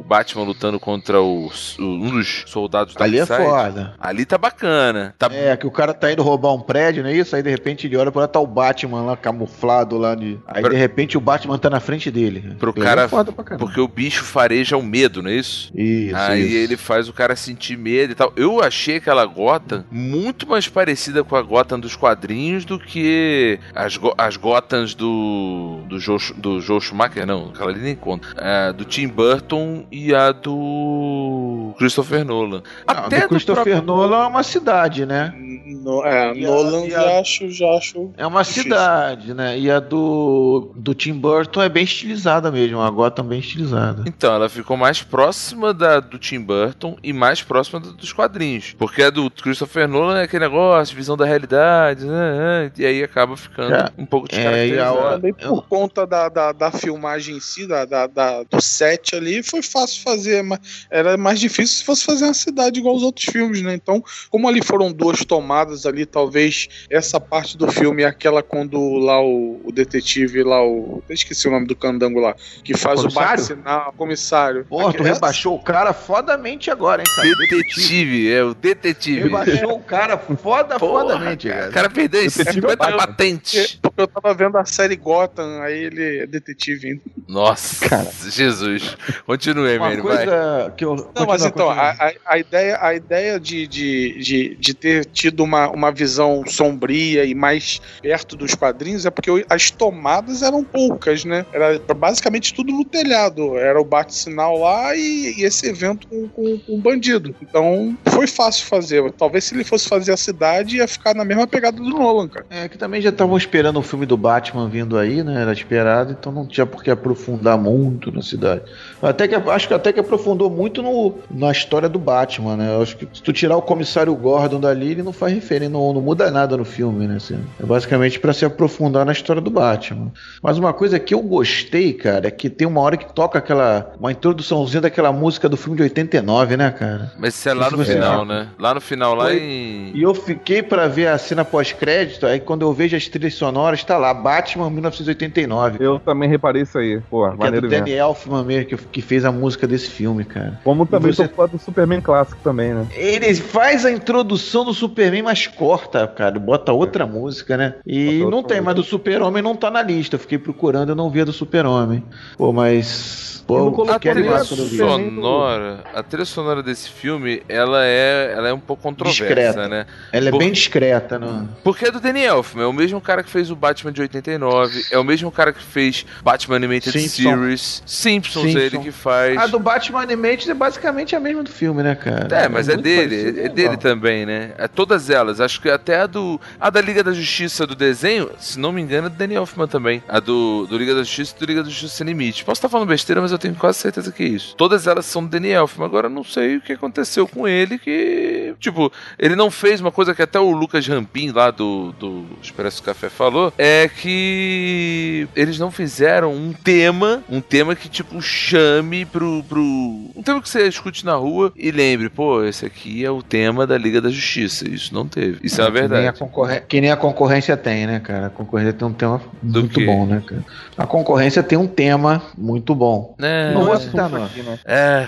o 0.00 0.04
Batman 0.06 0.44
lutando 0.44 0.78
contra 0.78 1.20
os, 1.20 1.78
o- 1.78 1.82
um 1.82 2.10
dos 2.10 2.44
soldados 2.46 2.94
da 2.94 3.04
Ali 3.04 3.18
é 3.18 3.26
foda. 3.26 3.94
Ali 3.98 4.24
tá 4.26 4.36
bacana. 4.38 5.14
Tá 5.18 5.28
É, 5.32 5.56
que 5.56 5.66
o 5.66 5.70
cara 5.70 5.94
tá 5.94 6.12
indo 6.12 6.22
roubar 6.22 6.52
um 6.54 6.60
prédio, 6.60 7.02
não 7.02 7.10
é 7.10 7.14
isso? 7.14 7.34
Aí 7.34 7.42
de 7.42 7.50
repente 7.50 7.86
ele 7.86 7.96
olha 7.96 8.12
pra 8.12 8.22
lá, 8.22 8.28
tá 8.28 8.38
o 8.40 8.46
Batman 8.46 9.02
lá 9.02 9.16
camuflado 9.16 9.96
lá 9.96 10.14
de. 10.14 10.38
Aí 10.46 10.60
Pra- 10.60 10.70
de 10.70 10.76
repente 10.76 11.16
o 11.16 11.20
Batman 11.20 11.58
tá 11.58 11.70
na 11.70 11.80
frente 11.80 12.10
dele. 12.10 12.54
Pro 12.58 12.70
Aquilo 12.70 12.84
cara- 12.84 13.02
É 13.02 13.08
foda 13.08 13.32
pra 13.32 13.44
caramba. 13.44 13.64
Porque 13.64 13.80
o 13.80 13.88
bicho 13.88 14.24
fareja 14.24 14.76
o 14.76 14.82
medo, 14.82 15.22
não 15.22 15.30
é 15.30 15.34
isso? 15.36 15.70
Isso, 15.74 16.16
Aí 16.16 16.42
isso. 16.42 16.56
ele 16.56 16.76
faz 16.76 17.08
o 17.08 17.12
cara 17.12 17.34
sentir 17.36 17.76
medo 17.78 18.12
e 18.12 18.14
tal. 18.14 18.32
Eu 18.36 18.62
achei 18.62 18.96
aquela 18.96 19.24
Gotham 19.24 19.84
muito 19.90 20.46
mais 20.46 20.68
parecida 20.68 21.22
com 21.24 21.36
a 21.36 21.42
Gotham 21.42 21.78
dos 21.80 21.96
quadrinhos 21.96 22.64
do 22.64 22.78
que 22.78 23.58
as, 23.74 23.96
go 23.96 24.12
as 24.18 24.36
Gothams 24.36 24.94
do 24.94 25.80
do 25.88 25.98
Joe, 25.98 26.18
do 26.36 26.60
Joe 26.60 26.80
Schumacher, 26.80 27.26
não, 27.26 27.50
aquela 27.50 27.70
ali 27.70 27.80
nem 27.80 27.94
conta. 27.94 28.28
É, 28.36 28.72
do 28.72 28.84
Tim 28.84 29.08
Burton 29.08 29.86
e 29.90 30.14
a 30.14 30.32
do 30.32 31.74
Christopher 31.78 32.24
Nolan. 32.24 32.62
Não, 32.86 33.04
Até 33.04 33.20
do 33.22 33.28
Christopher 33.28 33.64
próprio- 33.64 33.82
Nolan 33.86 34.24
é 34.24 34.26
uma 34.26 34.42
cidade, 34.42 35.06
né? 35.06 35.32
No, 35.64 36.04
é, 36.04 36.30
a- 36.30 36.34
Nolan 36.34 36.86
a- 36.86 36.90
já 36.90 37.20
acho, 37.20 37.50
já 37.50 37.68
acho. 37.76 38.10
É 38.16 38.26
uma 38.26 38.42
Difícil. 38.42 38.64
cidade, 38.64 39.34
né? 39.34 39.58
E 39.58 39.70
a 39.70 39.80
do, 39.80 40.72
do 40.76 40.94
Tim 40.94 41.14
Burton 41.14 41.62
é 41.62 41.68
bem 41.68 41.84
estilizada 41.84 42.50
mesmo, 42.50 42.80
a 42.80 42.90
Gotham 42.90 43.25
bem 43.25 43.38
estilizada. 43.40 44.04
Então, 44.06 44.34
ela 44.34 44.48
ficou 44.48 44.76
mais 44.76 45.02
próxima 45.02 45.72
da 45.72 46.00
do 46.00 46.18
Tim 46.18 46.40
Burton 46.40 46.96
e 47.02 47.12
mais 47.12 47.42
próxima 47.42 47.80
do- 47.80 47.92
dos 47.92 48.12
quadrinhos. 48.12 48.75
Porque 48.78 49.02
a 49.02 49.10
do 49.10 49.30
Christopher 49.30 49.88
Nolan 49.88 50.18
é 50.18 50.25
aquele 50.25 50.44
negócio, 50.44 50.94
visão 50.96 51.16
da 51.16 51.25
realidade, 51.25 52.04
né, 52.04 52.70
e 52.76 52.84
aí 52.84 53.02
acaba 53.02 53.36
ficando 53.36 53.75
É. 53.75 53.88
um 53.98 54.04
pouco 54.06 54.28
É, 54.30 54.34
e 54.34 54.38
a 54.38 54.42
descaracterizado. 54.42 54.98
hora- 54.98 55.16
Também 55.16 55.34
eu- 55.38 55.48
por 55.48 55.68
conta 55.68 56.06
da, 56.06 56.28
da, 56.28 56.52
da 56.52 56.70
filmagem 56.70 57.36
em 57.36 57.40
si, 57.40 57.66
da, 57.66 57.84
da, 57.84 58.06
da- 58.06 58.42
do 58.44 58.60
set 58.60 59.14
ali, 59.14 59.42
foi 59.42 59.62
fácil 59.62 60.02
fazer. 60.02 60.42
Mas 60.42 60.86
era 60.90 61.16
mais 61.16 61.40
difícil 61.40 61.76
se 61.78 61.84
fosse 61.84 62.04
fazer 62.04 62.25
uma 62.25 62.34
cidade 62.34 62.78
igual 62.78 62.94
os 62.94 63.02
outros 63.02 63.26
filmes, 63.26 63.62
né? 63.62 63.75
Então, 63.75 64.02
como 64.30 64.48
ali 64.48 64.62
foram 64.62 64.92
duas 64.92 65.25
tomadas 65.25 65.45
ali, 65.86 66.04
talvez 66.06 66.68
essa 66.90 67.20
parte 67.20 67.56
do 67.56 67.70
filme 67.70 68.02
é 68.02 68.06
aquela 68.06 68.42
quando 68.42 68.78
lá 68.98 69.20
o, 69.20 69.60
o 69.64 69.72
detetive, 69.72 70.42
lá 70.42 70.64
o. 70.64 71.02
Eu 71.08 71.14
esqueci 71.14 71.46
o 71.48 71.50
nome 71.50 71.66
do 71.66 71.76
candango 71.76 72.20
lá, 72.20 72.34
que 72.64 72.76
faz 72.76 73.04
o 73.04 73.08
bate-sinal, 73.08 73.92
comissário. 73.96 74.64
Porra, 74.64 74.92
tu 74.92 75.02
Essa- 75.02 75.14
rebaixou 75.14 75.54
o 75.56 75.62
cara 75.62 75.92
fodamente 75.92 76.70
agora, 76.70 77.02
hein, 77.02 77.08
cara? 77.14 77.28
Detetive, 77.28 78.32
é 78.32 78.42
o 78.42 78.54
detetive. 78.54 79.22
Rebaixou 79.24 79.74
o 79.74 79.80
cara 79.80 80.18
foda, 80.18 80.78
Porra, 80.78 81.02
fodamente, 81.02 81.48
cara. 81.48 81.68
O 81.68 81.72
cara 81.72 81.90
perdeu 81.90 82.22
em 82.22 82.26
Detetive 82.28 82.52
50 82.54 82.76
Batman. 82.76 82.96
patentes. 82.98 83.78
Porque 83.82 84.00
eu 84.00 84.06
tava 84.08 84.34
vendo 84.34 84.56
a 84.58 84.64
série 84.64 84.96
Gotham, 84.96 85.60
aí 85.62 85.84
ele 85.84 86.18
é 86.20 86.26
detetive 86.26 86.88
ainda. 86.88 87.02
Nossa, 87.28 87.88
Cara. 87.88 88.08
Jesus. 88.28 88.96
Continue, 89.26 89.76
Uma 89.78 89.86
Emílio, 89.88 90.04
vai. 90.04 90.16
coisa 90.26 90.74
que 90.76 90.84
eu. 90.84 90.94
Não, 91.14 91.26
mas 91.26 91.44
então, 91.44 91.68
a, 91.70 91.90
a, 91.90 92.12
a 92.26 92.38
ideia, 92.38 92.78
a 92.80 92.94
ideia 92.94 93.40
de, 93.40 93.66
de, 93.66 94.18
de, 94.18 94.56
de 94.56 94.74
ter 94.74 95.04
tido 95.06 95.35
uma, 95.42 95.68
uma 95.70 95.90
visão 95.90 96.42
sombria 96.46 97.24
e 97.24 97.34
mais 97.34 97.80
perto 98.00 98.36
dos 98.36 98.54
quadrinhos 98.54 99.06
é 99.06 99.10
porque 99.10 99.44
as 99.48 99.70
tomadas 99.70 100.42
eram 100.42 100.62
poucas, 100.64 101.24
né? 101.24 101.44
Era 101.52 101.78
basicamente 101.94 102.54
tudo 102.54 102.72
no 102.72 102.84
telhado. 102.84 103.56
Era 103.56 103.80
o 103.80 103.84
bate-sinal 103.84 104.58
lá 104.58 104.94
e, 104.94 105.34
e 105.38 105.44
esse 105.44 105.66
evento 105.66 106.06
com, 106.08 106.28
com, 106.28 106.58
com 106.58 106.74
o 106.74 106.78
bandido. 106.78 107.34
Então, 107.40 107.96
foi 108.08 108.26
fácil 108.26 108.66
fazer. 108.66 109.10
Talvez 109.12 109.44
se 109.44 109.54
ele 109.54 109.64
fosse 109.64 109.88
fazer 109.88 110.12
a 110.12 110.16
cidade, 110.16 110.76
ia 110.76 110.88
ficar 110.88 111.14
na 111.14 111.24
mesma 111.24 111.46
pegada 111.46 111.76
do 111.76 111.88
Nolan, 111.88 112.28
cara. 112.28 112.46
É 112.50 112.68
que 112.68 112.78
também 112.78 113.00
já 113.00 113.10
estavam 113.10 113.36
esperando 113.36 113.78
o 113.78 113.82
filme 113.82 114.06
do 114.06 114.16
Batman 114.16 114.68
vindo 114.68 114.98
aí, 114.98 115.22
né? 115.22 115.42
Era 115.42 115.52
esperado, 115.52 116.16
então 116.18 116.32
não 116.32 116.46
tinha 116.46 116.66
por 116.66 116.82
que 116.82 116.90
aprofundar 116.90 117.58
muito 117.58 118.10
na 118.12 118.22
cidade. 118.22 118.62
Até 119.00 119.28
que 119.28 119.34
acho 119.34 119.68
que 119.68 119.75
até 119.75 119.92
que 119.92 120.00
aprofundou 120.00 120.50
muito 120.50 120.82
no, 120.82 121.14
na 121.30 121.50
história 121.52 121.88
do 121.88 121.99
Batman, 121.99 122.56
né? 122.56 122.80
Acho 122.80 122.96
que 122.96 123.08
se 123.12 123.22
tu 123.22 123.32
tirar 123.32 123.56
o 123.56 123.62
comissário 123.62 124.14
Gordon 124.14 124.60
dali, 124.60 124.92
ele 124.92 125.02
não 125.02 125.12
faz 125.12 125.25
referência, 125.28 125.69
não, 125.71 125.93
não 125.93 126.00
muda 126.00 126.30
nada 126.30 126.56
no 126.56 126.65
filme, 126.65 127.06
né? 127.06 127.17
assim. 127.17 127.39
é 127.60 127.65
basicamente 127.67 128.19
pra 128.21 128.32
se 128.32 128.45
aprofundar 128.45 129.04
na 129.06 129.12
história 129.12 129.41
do 129.43 129.50
Batman. 129.50 130.12
Mas 130.43 130.58
uma 130.58 130.73
coisa 130.73 130.99
que 130.99 131.15
eu 131.15 131.21
gostei, 131.23 131.93
cara, 131.93 132.28
é 132.28 132.30
que 132.30 132.49
tem 132.50 132.67
uma 132.67 132.80
hora 132.80 132.97
que 132.97 133.12
toca 133.12 133.39
aquela 133.39 133.93
uma 133.99 134.12
introduçãozinha 134.12 134.80
daquela 134.82 135.12
música 135.12 135.49
do 135.49 135.56
filme 135.56 135.76
de 135.76 135.82
89, 135.84 136.56
né, 136.56 136.71
cara? 136.71 137.12
Mas 137.19 137.34
isso 137.34 137.49
é 137.49 137.54
lá 137.54 137.71
no 137.71 137.76
você 137.78 137.95
final, 137.95 138.25
né? 138.25 138.49
Lá 138.58 138.75
no 138.75 138.80
final, 138.80 139.15
lá 139.15 139.25
Foi- 139.26 139.39
em. 139.39 139.93
E 139.95 140.02
eu 140.02 140.15
fiquei 140.15 140.62
pra 140.62 140.86
ver 140.89 141.08
a 141.08 141.19
cena 141.19 141.45
pós-crédito, 141.45 142.26
aí 142.26 142.41
quando 142.41 142.62
eu 142.62 142.73
vejo 142.73 142.97
as 142.97 143.06
trilhas 143.08 143.34
sonoras, 143.34 143.82
tá 143.84 143.97
lá, 143.97 144.12
Batman 144.12 144.71
1989. 144.71 145.78
Eu 145.84 145.99
também 145.99 146.28
reparei 146.28 146.62
isso 146.62 146.78
aí. 146.78 147.00
Pô, 147.10 147.23
Que 147.25 147.28
é 147.28 147.32
do 147.32 147.39
maneiro 147.39 147.69
mesmo. 147.69 147.84
Danny 147.84 147.97
Elfman 147.97 148.45
mesmo, 148.45 148.67
que, 148.67 148.76
que 148.76 149.02
fez 149.02 149.25
a 149.25 149.32
música 149.32 149.67
desse 149.67 149.89
filme, 149.89 150.25
cara. 150.25 150.60
Como 150.65 150.86
também 150.86 151.12
você- 151.12 151.25
sou 151.26 151.34
fã 151.34 151.47
do 151.47 151.58
Superman 151.58 152.00
clássico 152.00 152.39
também, 152.43 152.75
né? 152.75 152.86
Ele 152.95 153.34
faz 153.34 153.84
a 153.84 153.91
introdução 153.91 154.65
do 154.65 154.73
Superman, 154.75 155.15
mas 155.22 155.46
corta, 155.46 156.06
cara. 156.06 156.38
Bota 156.38 156.72
outra 156.72 157.06
música, 157.06 157.56
né? 157.56 157.74
E 157.86 158.20
Bota 158.20 158.30
não 158.30 158.42
tem, 158.42 158.60
mas 158.60 158.74
do 158.74 158.82
Super-Homem 158.82 159.42
não 159.42 159.54
tá 159.54 159.70
na 159.70 159.82
lista. 159.82 160.16
Eu 160.16 160.20
fiquei 160.20 160.38
procurando, 160.38 160.90
eu 160.90 160.96
não 160.96 161.10
vi 161.10 161.20
a 161.20 161.24
do 161.24 161.32
Super-Homem. 161.32 162.04
Pô, 162.36 162.52
mas. 162.52 163.35
Coloquei 163.47 164.11
A 164.11 164.15
trilha 164.15 164.45
sonora, 164.45 165.85
a 165.95 166.02
trilha 166.02 166.25
sonora 166.25 166.63
desse 166.63 166.89
filme, 166.91 167.43
ela 167.49 167.85
é, 167.85 168.32
ela 168.37 168.49
é 168.49 168.52
um 168.52 168.59
pouco 168.59 168.82
controversa, 168.82 169.25
Discreta. 169.25 169.69
né? 169.69 169.87
Ela 170.13 170.28
é 170.28 170.30
Por- 170.30 170.39
bem 170.39 170.50
discreta, 170.52 171.19
não. 171.19 171.49
Porque 171.63 171.87
é 171.87 171.91
do 171.91 172.00
Danny 172.00 172.25
Elfman, 172.25 172.65
é 172.65 172.67
o 172.67 172.73
mesmo 172.73 173.00
cara 173.00 173.23
que 173.23 173.30
fez 173.30 173.50
o 173.50 173.56
Batman 173.56 173.93
de 173.93 174.00
89, 174.00 174.85
é 174.91 174.99
o 174.99 175.04
mesmo 175.04 175.30
cara 175.30 175.52
que 175.52 175.63
fez 175.63 176.04
Batman 176.23 176.56
Animated 176.56 176.93
Simpson. 176.99 177.23
Series, 177.37 177.82
Simpsons, 177.87 178.56
é 178.56 178.59
ele 178.59 178.78
que 178.78 178.91
faz. 178.91 179.37
A 179.39 179.47
do 179.47 179.59
Batman 179.59 180.00
Animated 180.02 180.50
é 180.50 180.54
basicamente 180.54 181.15
a 181.15 181.21
mesma 181.21 181.43
do 181.43 181.50
filme, 181.50 181.82
né, 181.82 181.95
cara? 181.95 182.28
É, 182.37 182.49
mas 182.49 182.69
é, 182.69 182.73
muito 182.75 182.85
dele, 182.85 183.17
parecido, 183.17 183.39
é, 183.39 183.43
né, 183.45 183.49
dele 183.49 183.76
também, 183.76 184.26
né? 184.26 184.50
É 184.59 184.67
todas 184.69 185.09
elas. 185.11 185.41
Acho 185.41 185.61
que 185.61 185.69
até 185.71 186.00
a 186.00 186.06
do. 186.06 186.41
A 186.61 186.69
da 186.71 186.80
Liga 186.80 187.02
da 187.04 187.13
Justiça 187.13 187.67
do 187.67 187.75
desenho, 187.75 188.30
se 188.39 188.59
não 188.59 188.73
me 188.73 188.80
engano, 188.82 189.06
é 189.06 189.11
do 189.11 189.17
Danny 189.17 189.35
Elfman 189.35 189.67
também. 189.69 190.02
A 190.09 190.19
do, 190.21 190.67
do 190.67 190.76
Liga 190.76 190.95
da 190.95 191.02
Justiça 191.02 191.35
e 191.37 191.41
do 191.41 191.47
Liga 191.47 191.63
da 191.63 191.69
Justiça 191.69 191.97
Sem 191.97 192.06
Limite. 192.06 192.45
Posso 192.45 192.59
estar 192.59 192.69
falando 192.69 192.89
besteira, 192.89 193.21
mas 193.21 193.30
eu 193.32 193.35
tenho 193.38 193.54
quase 193.54 193.78
certeza 193.78 194.12
que 194.12 194.22
é 194.22 194.28
isso. 194.28 194.54
Todas 194.56 194.86
elas 194.86 195.06
são 195.06 195.22
do 195.22 195.28
Danny 195.28 195.50
Elfman. 195.50 195.86
Agora 195.86 196.06
eu 196.06 196.10
não 196.10 196.25
sei 196.25 196.56
o 196.56 196.60
que 196.60 196.72
aconteceu 196.72 197.26
com 197.26 197.46
ele, 197.46 197.78
que. 197.78 198.54
Tipo, 198.58 198.92
ele 199.18 199.36
não 199.36 199.50
fez 199.50 199.80
uma 199.80 199.92
coisa 199.92 200.14
que 200.14 200.22
até 200.22 200.38
o 200.38 200.50
Lucas 200.50 200.86
Rampin 200.86 201.30
lá 201.30 201.50
do, 201.50 201.92
do 201.92 202.26
Expresso 202.42 202.82
Café 202.82 203.08
falou. 203.08 203.52
É 203.58 203.88
que 203.88 205.28
eles 205.34 205.58
não 205.58 205.70
fizeram 205.70 206.32
um 206.32 206.52
tema, 206.52 207.22
um 207.28 207.40
tema 207.40 207.75
que, 207.75 207.88
tipo, 207.88 208.20
chame 208.20 209.04
pro. 209.04 209.42
pro 209.49 209.60
um 209.60 210.22
tema 210.22 210.40
que 210.40 210.49
você 210.49 210.66
escute 210.66 211.04
na 211.04 211.14
rua 211.14 211.52
e 211.56 211.70
lembre, 211.70 212.08
pô, 212.08 212.44
esse 212.44 212.64
aqui 212.64 213.04
é 213.04 213.10
o 213.10 213.22
tema 213.22 213.66
da 213.66 213.76
Liga 213.76 214.00
da 214.00 214.10
Justiça. 214.10 214.68
Isso 214.68 214.94
não 214.94 215.06
teve. 215.06 215.38
Isso 215.42 215.60
é, 215.60 215.64
a 215.64 215.70
Que 215.70 215.72
nem 215.72 215.84
a, 215.84 215.88
verdade. 215.88 216.18
concorrência, 216.18 216.64
que 216.66 216.80
nem 216.80 216.90
a 216.90 216.96
concorrência 216.96 217.56
tem, 217.56 217.86
né, 217.86 218.00
cara? 218.00 218.26
A 218.26 218.30
concorrência 218.30 218.72
tem 218.72 218.88
um 218.88 218.92
tema 218.92 219.20
Do 219.42 219.60
muito 219.60 219.84
bom, 219.84 220.06
né, 220.06 220.22
cara? 220.26 220.44
A 220.76 220.86
concorrência 220.86 221.42
tem 221.42 221.58
um 221.58 221.66
tema 221.66 222.22
muito 222.36 222.75
bom. 222.75 223.14
É, 223.18 223.25
Não 223.54 223.65
vou 223.65 223.75
é, 223.75 223.80
citar, 223.80 224.08
não. 224.10 224.25
Aqui, 224.25 224.43
né? 224.43 224.58
é. 224.65 225.06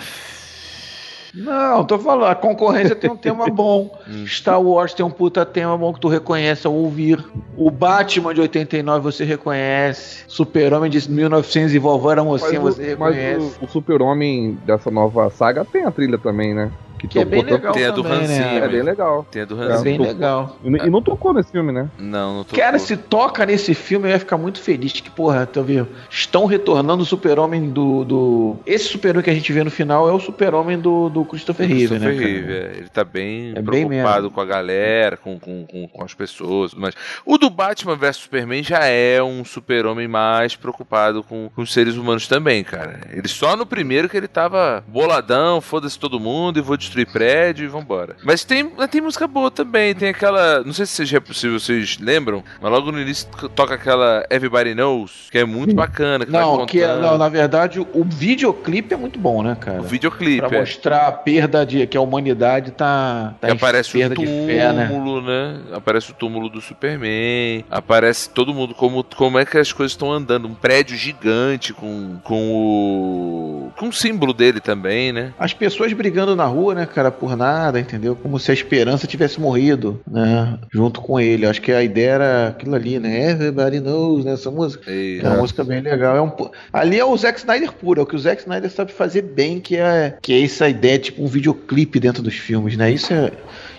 Não, 1.33 1.83
tô 1.83 1.99
falando, 1.99 2.25
a 2.25 2.35
concorrência 2.35 2.95
tem 2.95 3.09
um 3.09 3.15
tema 3.15 3.45
bom. 3.51 3.97
Hum. 4.07 4.25
Star 4.25 4.61
Wars 4.61 4.93
tem 4.93 5.05
um 5.05 5.11
puta 5.11 5.45
tema 5.45 5.77
bom 5.77 5.93
que 5.93 5.99
tu 5.99 6.07
reconhece 6.07 6.65
ao 6.65 6.73
ouvir. 6.73 7.23
O 7.55 7.69
Batman 7.69 8.33
de 8.33 8.41
89 8.41 9.03
você 9.03 9.23
reconhece. 9.23 10.23
Super-Homem 10.27 10.89
de 10.89 11.09
1900 11.09 11.73
e 11.73 11.79
Vovó 11.79 12.11
era 12.11 12.23
mocinha 12.23 12.59
Mas, 12.59 12.75
você 12.75 12.93
o, 12.93 12.99
mas 12.99 13.15
reconhece. 13.15 13.57
o, 13.61 13.65
o 13.65 13.67
Super-Homem 13.67 14.57
dessa 14.65 14.89
nova 14.89 15.29
saga 15.29 15.63
tem 15.63 15.83
a 15.83 15.91
trilha 15.91 16.17
também, 16.17 16.53
né? 16.53 16.71
Que 17.07 17.19
é 17.19 17.25
bem 17.25 17.41
tocou 17.41 17.55
legal 17.57 17.73
Tem 17.73 17.85
a 17.85 17.91
do 17.91 18.03
também, 18.03 18.19
Hans 18.19 18.27
né? 18.29 18.57
É 18.57 18.67
bem 18.67 18.81
legal. 18.81 19.27
Tem 19.31 19.41
a 19.41 19.45
do 19.45 19.61
É 19.63 19.65
Hans 19.73 19.81
bem 19.81 19.97
tô- 19.97 20.03
legal. 20.03 20.57
E, 20.63 20.67
e 20.67 20.89
não 20.89 21.01
tocou 21.01 21.33
nesse 21.33 21.51
filme, 21.51 21.71
né? 21.71 21.89
Não, 21.97 22.37
não 22.37 22.43
tô. 22.43 22.55
Cara, 22.55 22.77
se 22.79 22.97
toca 22.97 23.45
nesse 23.45 23.73
filme, 23.73 24.07
eu 24.07 24.11
ia 24.11 24.19
ficar 24.19 24.37
muito 24.37 24.59
feliz. 24.61 24.91
Que, 24.93 25.09
porra, 25.09 25.45
tá 25.45 25.61
vendo? 25.61 25.87
Estão 26.09 26.45
retornando 26.45 27.03
o 27.03 27.05
super-homem 27.05 27.69
do, 27.69 28.03
do. 28.03 28.57
Esse 28.65 28.85
super-homem 28.85 29.23
que 29.23 29.29
a 29.29 29.33
gente 29.33 29.51
vê 29.53 29.63
no 29.63 29.71
final 29.71 30.09
é 30.09 30.11
o 30.11 30.19
super-homem 30.19 30.77
do, 30.79 31.09
do 31.09 31.23
Christopher 31.25 31.67
Reeve, 31.67 31.97
né? 31.99 32.07
Christopher? 32.07 32.19
Reeve, 32.33 32.53
é. 32.53 32.71
Ele 32.79 32.89
tá 32.89 33.03
bem 33.03 33.51
É 33.55 33.61
bem 33.61 33.87
preocupado 33.87 34.21
mesmo. 34.23 34.31
com 34.31 34.41
a 34.41 34.45
galera, 34.45 35.15
com, 35.17 35.39
com, 35.39 35.65
com, 35.65 35.87
com 35.87 36.03
as 36.03 36.13
pessoas. 36.13 36.73
Mas 36.73 36.93
o 37.25 37.37
do 37.37 37.49
Batman 37.49 37.95
vs 37.95 38.17
Superman 38.17 38.61
já 38.63 38.85
é 38.85 39.21
um 39.23 39.43
super-homem 39.45 40.07
mais 40.07 40.55
preocupado 40.55 41.23
com, 41.23 41.49
com 41.55 41.61
os 41.61 41.71
seres 41.73 41.95
humanos 41.95 42.27
também, 42.27 42.63
cara. 42.63 42.99
Ele 43.11 43.27
só 43.27 43.55
no 43.55 43.65
primeiro 43.65 44.09
que 44.09 44.17
ele 44.17 44.27
tava 44.27 44.83
boladão, 44.87 45.61
foda-se 45.61 45.97
todo 45.97 46.19
mundo 46.19 46.57
e 46.59 46.61
vou 46.61 46.75
destruir 46.75 46.88
prédio 47.05 47.65
e 47.65 47.67
vambora. 47.67 48.15
Mas 48.23 48.43
tem, 48.43 48.69
tem 48.89 49.01
música 49.01 49.27
boa 49.27 49.49
também. 49.49 49.93
Tem 49.95 50.09
aquela. 50.09 50.63
Não 50.63 50.73
sei 50.73 50.85
se 50.85 51.05
vocês, 51.05 51.37
se 51.37 51.49
vocês 51.49 51.97
lembram, 51.99 52.43
mas 52.61 52.71
logo 52.71 52.91
no 52.91 52.99
início 52.99 53.27
toca 53.55 53.75
aquela 53.75 54.25
Everybody 54.29 54.73
Knows, 54.73 55.27
que 55.31 55.37
é 55.37 55.45
muito 55.45 55.73
bacana. 55.75 56.25
Que 56.25 56.31
Não, 56.31 56.65
que 56.65 56.81
é- 56.81 56.95
não, 56.95 57.17
na 57.17 57.29
verdade, 57.29 57.79
o, 57.79 58.03
videoclipe 58.03 58.93
é 58.93 58.97
muito 58.97 59.19
bom, 59.19 59.41
né, 59.43 59.55
cara? 59.59 59.79
O 59.81 59.83
videoclipe. 59.83 60.47
Pra 60.47 60.57
é. 60.57 60.59
mostrar 60.59 61.07
a 61.07 61.11
perda 61.11 61.65
de 61.65 61.85
que 61.87 61.97
a 61.97 62.01
humanidade 62.01 62.71
tá, 62.71 63.35
tá 63.39 63.51
aparece 63.51 63.97
o 63.97 64.09
de 64.09 64.25
fé, 64.25 64.73
né? 64.73 64.87
túmulo, 64.87 65.21
né? 65.21 65.59
Aparece 65.73 66.11
o 66.11 66.13
túmulo 66.13 66.49
do 66.49 66.61
Superman. 66.61 67.63
Aparece 67.69 68.29
todo 68.29 68.53
mundo 68.53 68.73
como, 68.73 69.03
como 69.03 69.39
é 69.39 69.45
que 69.45 69.57
as 69.57 69.71
coisas 69.71 69.93
estão 69.93 70.11
andando. 70.11 70.47
Um 70.47 70.53
prédio 70.53 70.97
gigante 70.97 71.73
com, 71.73 72.17
com 72.23 72.51
o. 72.51 73.71
com 73.77 73.89
o 73.89 73.93
símbolo 73.93 74.33
dele 74.33 74.59
também, 74.59 75.11
né? 75.11 75.33
As 75.39 75.53
pessoas 75.53 75.93
brigando 75.93 76.35
na 76.35 76.45
rua, 76.45 76.75
né, 76.75 76.78
cara, 76.85 77.11
por 77.11 77.35
nada, 77.37 77.79
entendeu? 77.79 78.15
Como 78.15 78.39
se 78.39 78.51
a 78.51 78.53
esperança 78.53 79.07
tivesse 79.07 79.39
morrido, 79.39 79.99
né? 80.09 80.57
Junto 80.71 81.01
com 81.01 81.19
ele. 81.19 81.45
Acho 81.45 81.61
que 81.61 81.71
a 81.71 81.83
ideia 81.83 82.11
era 82.11 82.47
aquilo 82.49 82.75
ali, 82.75 82.99
né? 82.99 83.31
Everybody 83.31 83.79
knows, 83.79 84.25
né? 84.25 84.33
Essa 84.33 84.49
música. 84.51 84.89
E- 84.91 85.19
É 85.23 85.27
uma 85.27 85.37
música 85.37 85.63
bem 85.63 85.81
legal. 85.81 86.15
É 86.17 86.21
um, 86.21 86.31
ali 86.73 86.99
é 86.99 87.05
o 87.05 87.15
Zack 87.17 87.39
Snyder 87.39 87.71
puro, 87.73 87.99
é 87.99 88.03
o 88.03 88.05
que 88.05 88.15
o 88.15 88.19
Zack 88.19 88.41
Snyder 88.41 88.69
sabe 88.71 88.91
fazer 88.91 89.21
bem, 89.21 89.59
que 89.59 89.75
é, 89.77 90.17
que 90.21 90.33
é 90.33 90.43
essa 90.43 90.67
ideia, 90.69 90.97
tipo 90.99 91.23
um 91.23 91.27
videoclipe 91.27 91.99
dentro 91.99 92.21
dos 92.23 92.35
filmes, 92.35 92.75
né? 92.77 92.91
Isso 92.91 93.13
é. 93.13 93.31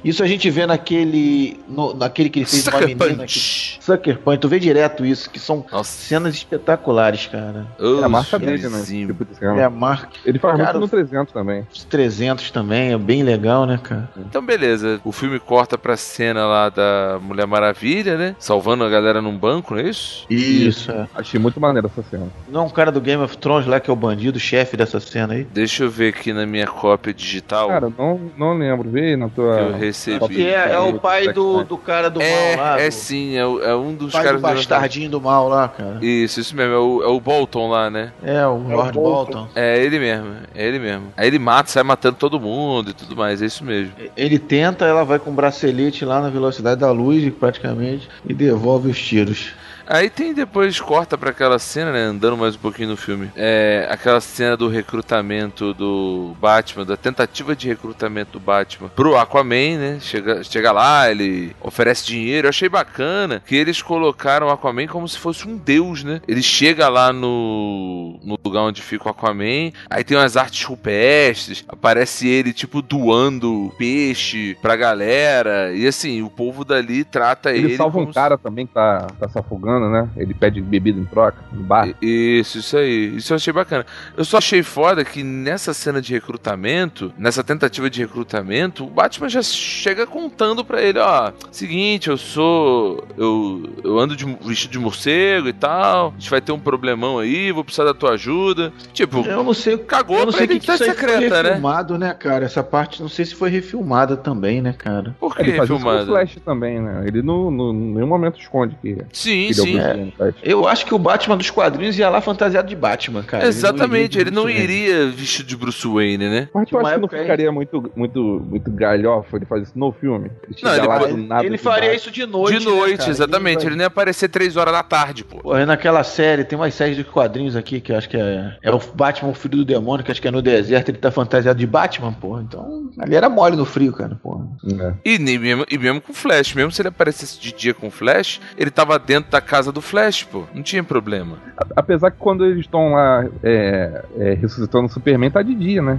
Isso 0.05 0.23
a 0.23 0.27
gente 0.27 0.49
vê 0.51 0.67
naquele. 0.67 1.61
no- 1.69 1.95
naquele 1.95 2.29
que 2.31 2.41
ele 2.41 2.47
fez 2.47 2.63
de 2.65 2.69
uma 2.71 2.79
Sucker 2.81 2.89
menina. 2.97 3.15
Que, 3.15 3.21
Punch. 3.21 3.79
Sucker 3.81 4.19
Punch, 4.19 4.39
tu 4.39 4.49
vê 4.49 4.59
direto 4.59 5.05
isso, 5.05 5.29
que 5.31 5.39
são 5.39 5.65
Nossa. 5.71 5.85
cenas 5.91 6.35
espetaculares, 6.35 7.27
cara. 7.27 7.67
É 7.79 8.05
a 8.05 8.09
marca 8.09 8.39
dele, 8.39 8.69
né? 8.69 8.83
Tipo 8.85 9.25
de 9.25 9.31
É 9.45 9.65
a 9.65 9.71
marca. 9.71 10.09
Ele 10.25 10.39
faz 10.39 10.57
Cara, 10.57 10.79
muito 10.79 10.81
no 10.83 10.89
300 10.89 11.33
também. 11.33 11.67
Os 11.73 11.85
300 11.85 12.51
também, 12.51 12.93
é 12.93 12.99
bem 12.99 13.23
legal, 13.23 13.67
né, 13.67 13.79
cara? 13.83 14.09
Então, 14.17 14.45
beleza. 14.45 15.01
O 15.05 15.13
filme 15.13 15.39
corta 15.39 15.77
pra 15.79 15.97
cena 15.97 16.47
lá 16.47 16.69
da 16.69 17.19
Mulher 17.23 17.47
Maravilha, 17.47 18.17
né? 18.17 18.35
Salvando 18.39 18.85
a 18.85 18.89
galera 18.89 19.21
num 19.23 19.37
banco, 19.37 19.75
não 19.75 19.81
é 19.81 19.89
isso? 19.89 20.27
Isso, 20.31 20.91
é. 20.91 21.07
Achei 21.15 21.39
muito 21.41 21.61
maneiro 21.61 21.91
essa 21.93 22.03
cena. 22.11 22.27
Não, 22.49 22.67
o 22.67 22.71
cara 22.71 22.91
do 22.93 23.01
Game 23.01 23.23
of 23.23 23.37
Thrones 23.39 23.67
lá, 23.67 23.81
que 23.81 23.91
é 23.91 23.93
o 23.93 23.97
bandido, 23.97 24.37
o 24.37 24.41
chefe 24.41 24.77
dessa 24.77 25.01
cena 25.01 25.35
aí. 25.35 25.45
Deixa 25.45 25.85
eu 25.85 25.91
ver 25.91 26.09
aqui 26.15 26.33
na 26.33 26.47
minha 26.47 26.67
cópia 26.67 27.13
digital 27.13 27.69
Cara, 27.69 27.93
não, 27.97 28.21
não 28.37 28.55
lembro. 28.57 28.91
Vê 28.91 29.17
na 29.17 29.29
tua. 29.29 29.57
que 29.57 29.63
eu 29.63 29.73
recebi. 29.91 30.35
Que 30.35 30.47
é, 30.49 30.73
é 30.73 30.79
o 30.79 30.99
pai 30.99 31.33
do, 31.33 31.65
do 31.65 31.77
cara 31.79 32.09
do 32.11 32.21
É, 32.23 32.57
mal 32.57 32.65
lá. 32.67 32.81
é 32.81 32.89
do- 32.89 32.93
sim, 32.93 33.37
é, 33.37 33.47
o- 33.47 33.63
é 33.63 33.75
um 33.77 33.95
dos 33.95 34.13
pai 34.13 34.25
caras 34.25 34.41
do 34.41 34.43
bastardinho 34.47 35.11
do 35.11 35.21
mal 35.21 35.49
lá, 35.49 35.69
cara. 35.69 35.99
Isso, 36.01 36.41
isso 36.41 36.55
mesmo, 36.57 36.73
é 36.75 36.79
o, 36.79 37.03
é 37.03 37.07
o 37.09 37.21
Bolton 37.21 37.69
lá, 37.69 37.91
né? 37.91 38.13
É, 38.23 38.47
o 38.47 38.57
Lord 38.59 38.93
Bolton. 38.93 39.33
Bolton. 39.33 39.49
É 39.55 39.79
ele 39.83 39.99
mesmo, 39.99 40.29
é 40.55 40.67
ele 40.67 40.79
mesmo. 40.79 41.13
Aí 41.17 41.27
ele 41.27 41.39
mata, 41.39 41.71
sai 41.71 41.83
matando 41.83 42.17
todo 42.17 42.41
mundo 42.41 42.91
e 42.91 42.93
tudo 42.95 43.17
mais, 43.17 43.43
é 43.43 43.47
isso 43.47 43.65
mesmo. 43.65 43.93
Ele 44.17 44.39
tenta, 44.39 44.85
ela 44.85 45.05
vai 45.05 45.19
com 45.19 45.31
o 45.31 45.35
bracelete 45.35 46.05
lá 46.05 46.21
na 46.21 46.29
velocidade 46.31 46.81
da 46.81 46.91
luz, 46.91 47.33
praticamente, 47.35 48.09
e 48.29 48.33
devolve 48.35 48.91
os 48.91 49.01
tiros. 49.01 49.53
Aí 49.93 50.09
tem 50.09 50.33
depois, 50.33 50.79
corta 50.81 51.19
pra 51.19 51.31
aquela 51.31 51.59
cena, 51.59 51.91
né? 51.93 52.03
Andando 52.03 52.37
mais 52.37 52.55
um 52.55 52.59
pouquinho 52.59 52.91
no 52.91 52.97
filme. 52.97 53.29
É 53.35 53.89
aquela 53.91 54.21
cena 54.21 54.57
do 54.57 54.69
recrutamento 54.69 55.75
do 55.75 56.37
Batman, 56.41 56.87
da 56.87 56.97
tentativa 56.97 57.57
de 57.57 57.67
recrutamento 57.67 58.33
do 58.33 58.41
Batman 58.41 58.89
pro 58.89 59.17
Aquaman, 59.17 59.79
né? 59.79 59.99
Chega, 60.01 60.45
chega 60.45 60.71
lá, 60.71 61.11
ele 61.11 61.57
oferece 61.61 62.07
dinheiro. 62.07 62.47
Eu 62.47 62.51
achei 62.51 62.69
bacana 62.69 63.43
que 63.45 63.57
eles 63.57 63.83
colocaram 63.83 64.47
o 64.47 64.51
Aquaman 64.51 64.87
como 64.87 65.09
se 65.09 65.19
fosse 65.19 65.49
um 65.49 65.57
deus, 65.57 66.05
né? 66.05 66.21
Ele 66.29 66.43
chega 66.43 66.89
lá 66.89 67.13
no, 67.13 68.17
no 68.23 68.39
lugar 68.45 68.63
onde 68.63 68.81
fica 68.83 69.09
o 69.09 69.11
Aquaman, 69.11 69.73
aí 69.91 70.05
tem 70.05 70.17
umas 70.17 70.37
artes 70.37 70.63
rupestres, 70.65 71.65
aparece 71.69 72.29
ele, 72.29 72.53
tipo, 72.53 72.81
doando 72.81 73.73
peixe 73.77 74.57
pra 74.63 74.77
galera. 74.77 75.73
E 75.75 75.85
assim, 75.87 76.23
o 76.23 76.31
povo 76.31 76.65
dali 76.65 77.03
trata 77.03 77.51
ele. 77.51 77.69
Ele 77.71 77.77
salva 77.77 77.99
um 77.99 78.07
se- 78.07 78.13
cara 78.15 78.39
também 78.39 78.67
que 78.69 78.75
tá, 78.75 79.09
tá 79.19 79.29
se 79.29 79.37
afogando, 79.39 79.80
né? 79.89 80.09
Ele 80.17 80.35
pede 80.35 80.61
bebida 80.61 80.99
em 81.01 81.05
troca 81.05 81.39
no 81.53 81.63
bar. 81.63 81.89
Isso, 82.03 82.59
isso 82.59 82.77
aí. 82.77 83.17
Isso 83.17 83.33
eu 83.33 83.37
achei 83.37 83.53
bacana. 83.53 83.87
Eu 84.17 84.25
só 84.25 84.39
achei 84.39 84.63
foda 84.63 85.05
que 85.05 85.23
nessa 85.23 85.73
cena 85.73 86.01
de 86.01 86.13
recrutamento, 86.13 87.13
nessa 87.17 87.43
tentativa 87.43 87.89
de 87.89 88.01
recrutamento, 88.01 88.85
o 88.85 88.89
Batman 88.91 89.29
já 89.29 89.43
chega 89.43 90.07
contando 90.07 90.65
pra 90.65 90.83
ele, 90.83 90.99
ó, 90.99 91.33
seguinte, 91.51 92.09
eu 92.11 92.17
sou, 92.17 93.07
eu, 93.17 93.71
eu 93.83 93.99
ando 93.99 94.15
de 94.15 94.25
vestido 94.43 94.73
de 94.73 94.79
morcego 94.79 95.49
e 95.49 95.53
tal, 95.53 96.09
a 96.09 96.21
gente 96.21 96.31
vai 96.31 96.41
ter 96.41 96.53
um 96.53 96.59
problemão 96.59 97.19
aí, 97.19 97.51
vou 97.53 97.65
precisar 97.65 97.85
da 97.85 97.95
tua 97.95 98.13
ajuda. 98.13 98.73
Tipo, 98.93 99.25
Eu 99.27 99.43
não 99.43 99.55
sei, 99.55 99.79
cagou 99.79 100.19
eu 100.19 100.27
não 100.27 100.33
pra 100.33 100.39
sei 100.39 100.47
o 100.47 100.49
que, 100.49 100.59
que 100.59 100.65
identidade 100.71 100.83
isso 100.83 100.91
aí 100.91 100.97
foi 100.97 101.09
secreta, 101.09 101.43
né? 101.43 101.49
refilmado, 101.51 101.99
né? 101.99 102.15
cara? 102.15 102.45
Essa 102.45 102.63
parte, 102.63 103.01
não 103.01 103.09
sei 103.09 103.25
se 103.25 103.35
foi 103.35 103.51
refilmada 103.51 104.17
também, 104.17 104.61
né, 104.61 104.75
cara? 104.77 105.15
Por 105.19 105.35
que 105.35 105.43
Ele 105.43 105.53
faz 105.57 105.69
isso 105.69 105.79
com 105.79 105.79
o 105.79 105.91
filmado? 105.91 106.07
Flash 106.07 106.37
também, 106.45 106.81
né? 106.81 107.05
Ele 107.07 107.23
no, 107.23 107.51
no, 107.51 107.73
em 107.73 107.95
nenhum 107.95 108.07
momento 108.07 108.39
esconde 108.39 108.77
que 108.81 108.91
que 108.91 109.07
Sim, 109.13 109.45
ele 109.45 109.55
sim. 109.63 109.79
é. 109.79 110.33
Eu 110.43 110.67
acho 110.69 110.85
que 110.87 110.95
o 110.95 110.99
Batman 110.99 111.37
dos 111.37 111.51
quadrinhos 111.51 111.99
ia 111.99 112.09
lá 112.09 112.21
fantasiado 112.21 112.69
de 112.69 112.77
Batman, 112.77 113.23
cara. 113.23 113.47
Exatamente, 113.47 114.19
ele 114.19 114.31
não 114.31 114.43
Bruce 114.45 114.59
Wayne. 114.59 114.73
iria 114.75 115.07
vestido 115.11 115.47
de 115.47 115.57
Bruce 115.57 115.87
Wayne, 115.87 116.29
né? 116.29 116.49
Mas 116.55 116.69
tu 116.69 116.79
acha 116.79 116.95
que 116.95 117.01
não 117.01 117.09
ficaria 117.09 117.53
muito, 117.53 117.91
muito, 117.97 118.21
muito 118.49 118.71
galhofa 118.71 119.37
ele 119.37 119.47
fazer 119.47 119.63
isso 119.65 119.73
no 119.79 119.93
filme? 119.93 120.31
Ele 120.47 120.57
chegar 120.59 120.77
ele 120.79 120.87
lá 120.87 120.99
pode- 120.99 121.13
do 121.13 121.19
nada 121.23 121.45
Ele 121.47 121.59
faria 121.59 121.95
isso 121.95 122.11
de 122.11 122.27
noite. 122.27 122.59
de 122.59 122.65
noite, 122.65 123.05
né, 123.05 123.11
exatamente. 123.11 123.61
Ele 123.61 123.71
Ele 123.71 123.77
nem 123.77 123.85
ia 123.85 123.87
aparecer 123.87 124.29
três 124.29 124.57
horas 124.57 124.73
da 124.75 124.83
tarde, 124.83 125.23
pô. 125.25 125.39
Pô, 125.39 125.57
naquela 125.65 126.03
série, 126.03 126.43
tem 126.45 126.59
umas 126.59 126.75
séries 126.75 126.97
de 126.97 127.05
quadrinhos 127.05 127.55
aqui 127.57 127.81
que 127.81 127.93
eu 127.93 127.97
acho 127.97 128.09
que 128.09 128.17
é, 128.17 128.57
é 128.63 128.71
o 128.71 128.79
Batman, 128.95 129.31
o 129.31 129.35
filho 129.35 129.59
do 129.59 129.65
demônio, 129.65 130.05
que 130.05 130.11
acho 130.11 130.21
que 130.21 130.27
é 130.29 130.31
no 130.31 130.43
deserto, 130.43 130.89
ele 130.91 130.99
tá 130.99 131.11
fantasiado 131.11 131.59
de 131.59 131.67
Batman, 131.67 132.13
porra. 132.13 132.43
Então, 132.43 132.91
ali 132.99 133.15
era 133.15 133.29
mole 133.29 133.57
no 133.57 133.65
frio, 133.65 133.93
cara, 133.93 134.19
porra. 134.23 134.45
É. 134.81 134.95
E, 135.05 135.19
nem 135.19 135.39
mesmo, 135.39 135.65
e 135.71 135.79
mesmo 135.79 136.01
com 136.01 136.13
o 136.13 136.15
Flash, 136.15 136.55
mesmo 136.55 136.73
se 136.73 136.83
ele 136.83 136.89
aparecesse 136.89 137.39
de 137.41 137.53
dia 137.53 137.73
com 137.73 137.87
o 137.87 137.91
Flash, 137.91 138.41
ele 138.59 138.71
tava 138.71 138.99
dentro 138.99 139.31
da 139.31 139.41
casa 139.51 139.73
do 139.73 139.81
Flash, 139.81 140.23
pô. 140.23 140.45
Não 140.55 140.63
tinha 140.63 140.85
problema. 140.85 141.37
Apesar 141.75 142.13
que 142.13 142.19
quando 142.19 142.45
eles 142.45 142.61
estão 142.61 142.93
lá 142.93 143.27
é, 143.43 144.05
é, 144.17 144.35
ressuscitando 144.35 144.87
o 144.87 144.89
Superman, 144.89 145.29
tá 145.31 145.43
de 145.43 145.55
dia, 145.55 145.83
né? 145.83 145.99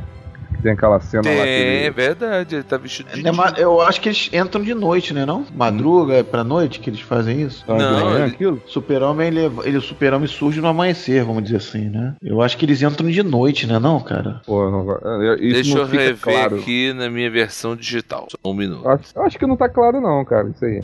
Tem 0.61 0.73
aquela 0.73 0.99
cena 0.99 1.23
lá 1.27 1.43
que 1.43 1.49
É, 1.49 1.81
ele... 1.85 1.89
verdade, 1.91 2.55
ele 2.55 2.63
tá 2.63 2.77
vestido 2.77 3.07
de 3.11 3.19
É 3.27 3.31
dia. 3.31 3.41
Eu 3.57 3.81
acho 3.81 3.99
que 3.99 4.09
eles 4.09 4.29
entram 4.33 4.61
de 4.61 4.73
noite, 4.73 5.13
né, 5.13 5.25
não? 5.25 5.45
Madruga, 5.55 6.13
é 6.15 6.23
pra 6.23 6.43
noite 6.43 6.79
que 6.79 6.89
eles 6.89 6.99
fazem 7.01 7.41
isso. 7.41 7.63
Não, 7.67 7.77
manhã, 7.77 8.15
ele- 8.25 8.33
aquilo. 8.33 8.61
Super-Homem, 8.67 9.27
ele, 9.27 9.39
ele, 9.63 9.77
o 9.77 9.81
Super-Homem 9.81 10.27
surge 10.27 10.61
no 10.61 10.67
amanhecer, 10.67 11.23
vamos 11.23 11.43
dizer 11.43 11.57
assim, 11.57 11.89
né? 11.89 12.15
Eu 12.21 12.41
acho 12.41 12.57
que 12.57 12.65
eles 12.65 12.81
entram 12.81 13.09
de 13.09 13.23
noite, 13.23 13.65
né, 13.65 13.79
não, 13.79 13.99
cara? 14.01 14.41
Pô, 14.45 14.69
não 14.69 14.91
é, 15.23 15.35
isso 15.35 15.53
Deixa 15.55 15.73
não 15.75 15.81
eu 15.81 15.87
fica 15.87 16.03
rever 16.03 16.19
claro. 16.21 16.55
aqui 16.57 16.93
na 16.93 17.09
minha 17.09 17.31
versão 17.31 17.75
digital. 17.75 18.27
Só 18.29 18.51
um 18.51 18.53
minuto. 18.53 18.83
Eu 18.85 18.91
acho, 18.91 19.03
eu 19.15 19.23
acho 19.23 19.39
que 19.39 19.47
não 19.47 19.55
tá 19.57 19.67
claro 19.69 19.99
não, 19.99 20.23
cara, 20.25 20.49
isso 20.49 20.63
aí. 20.63 20.83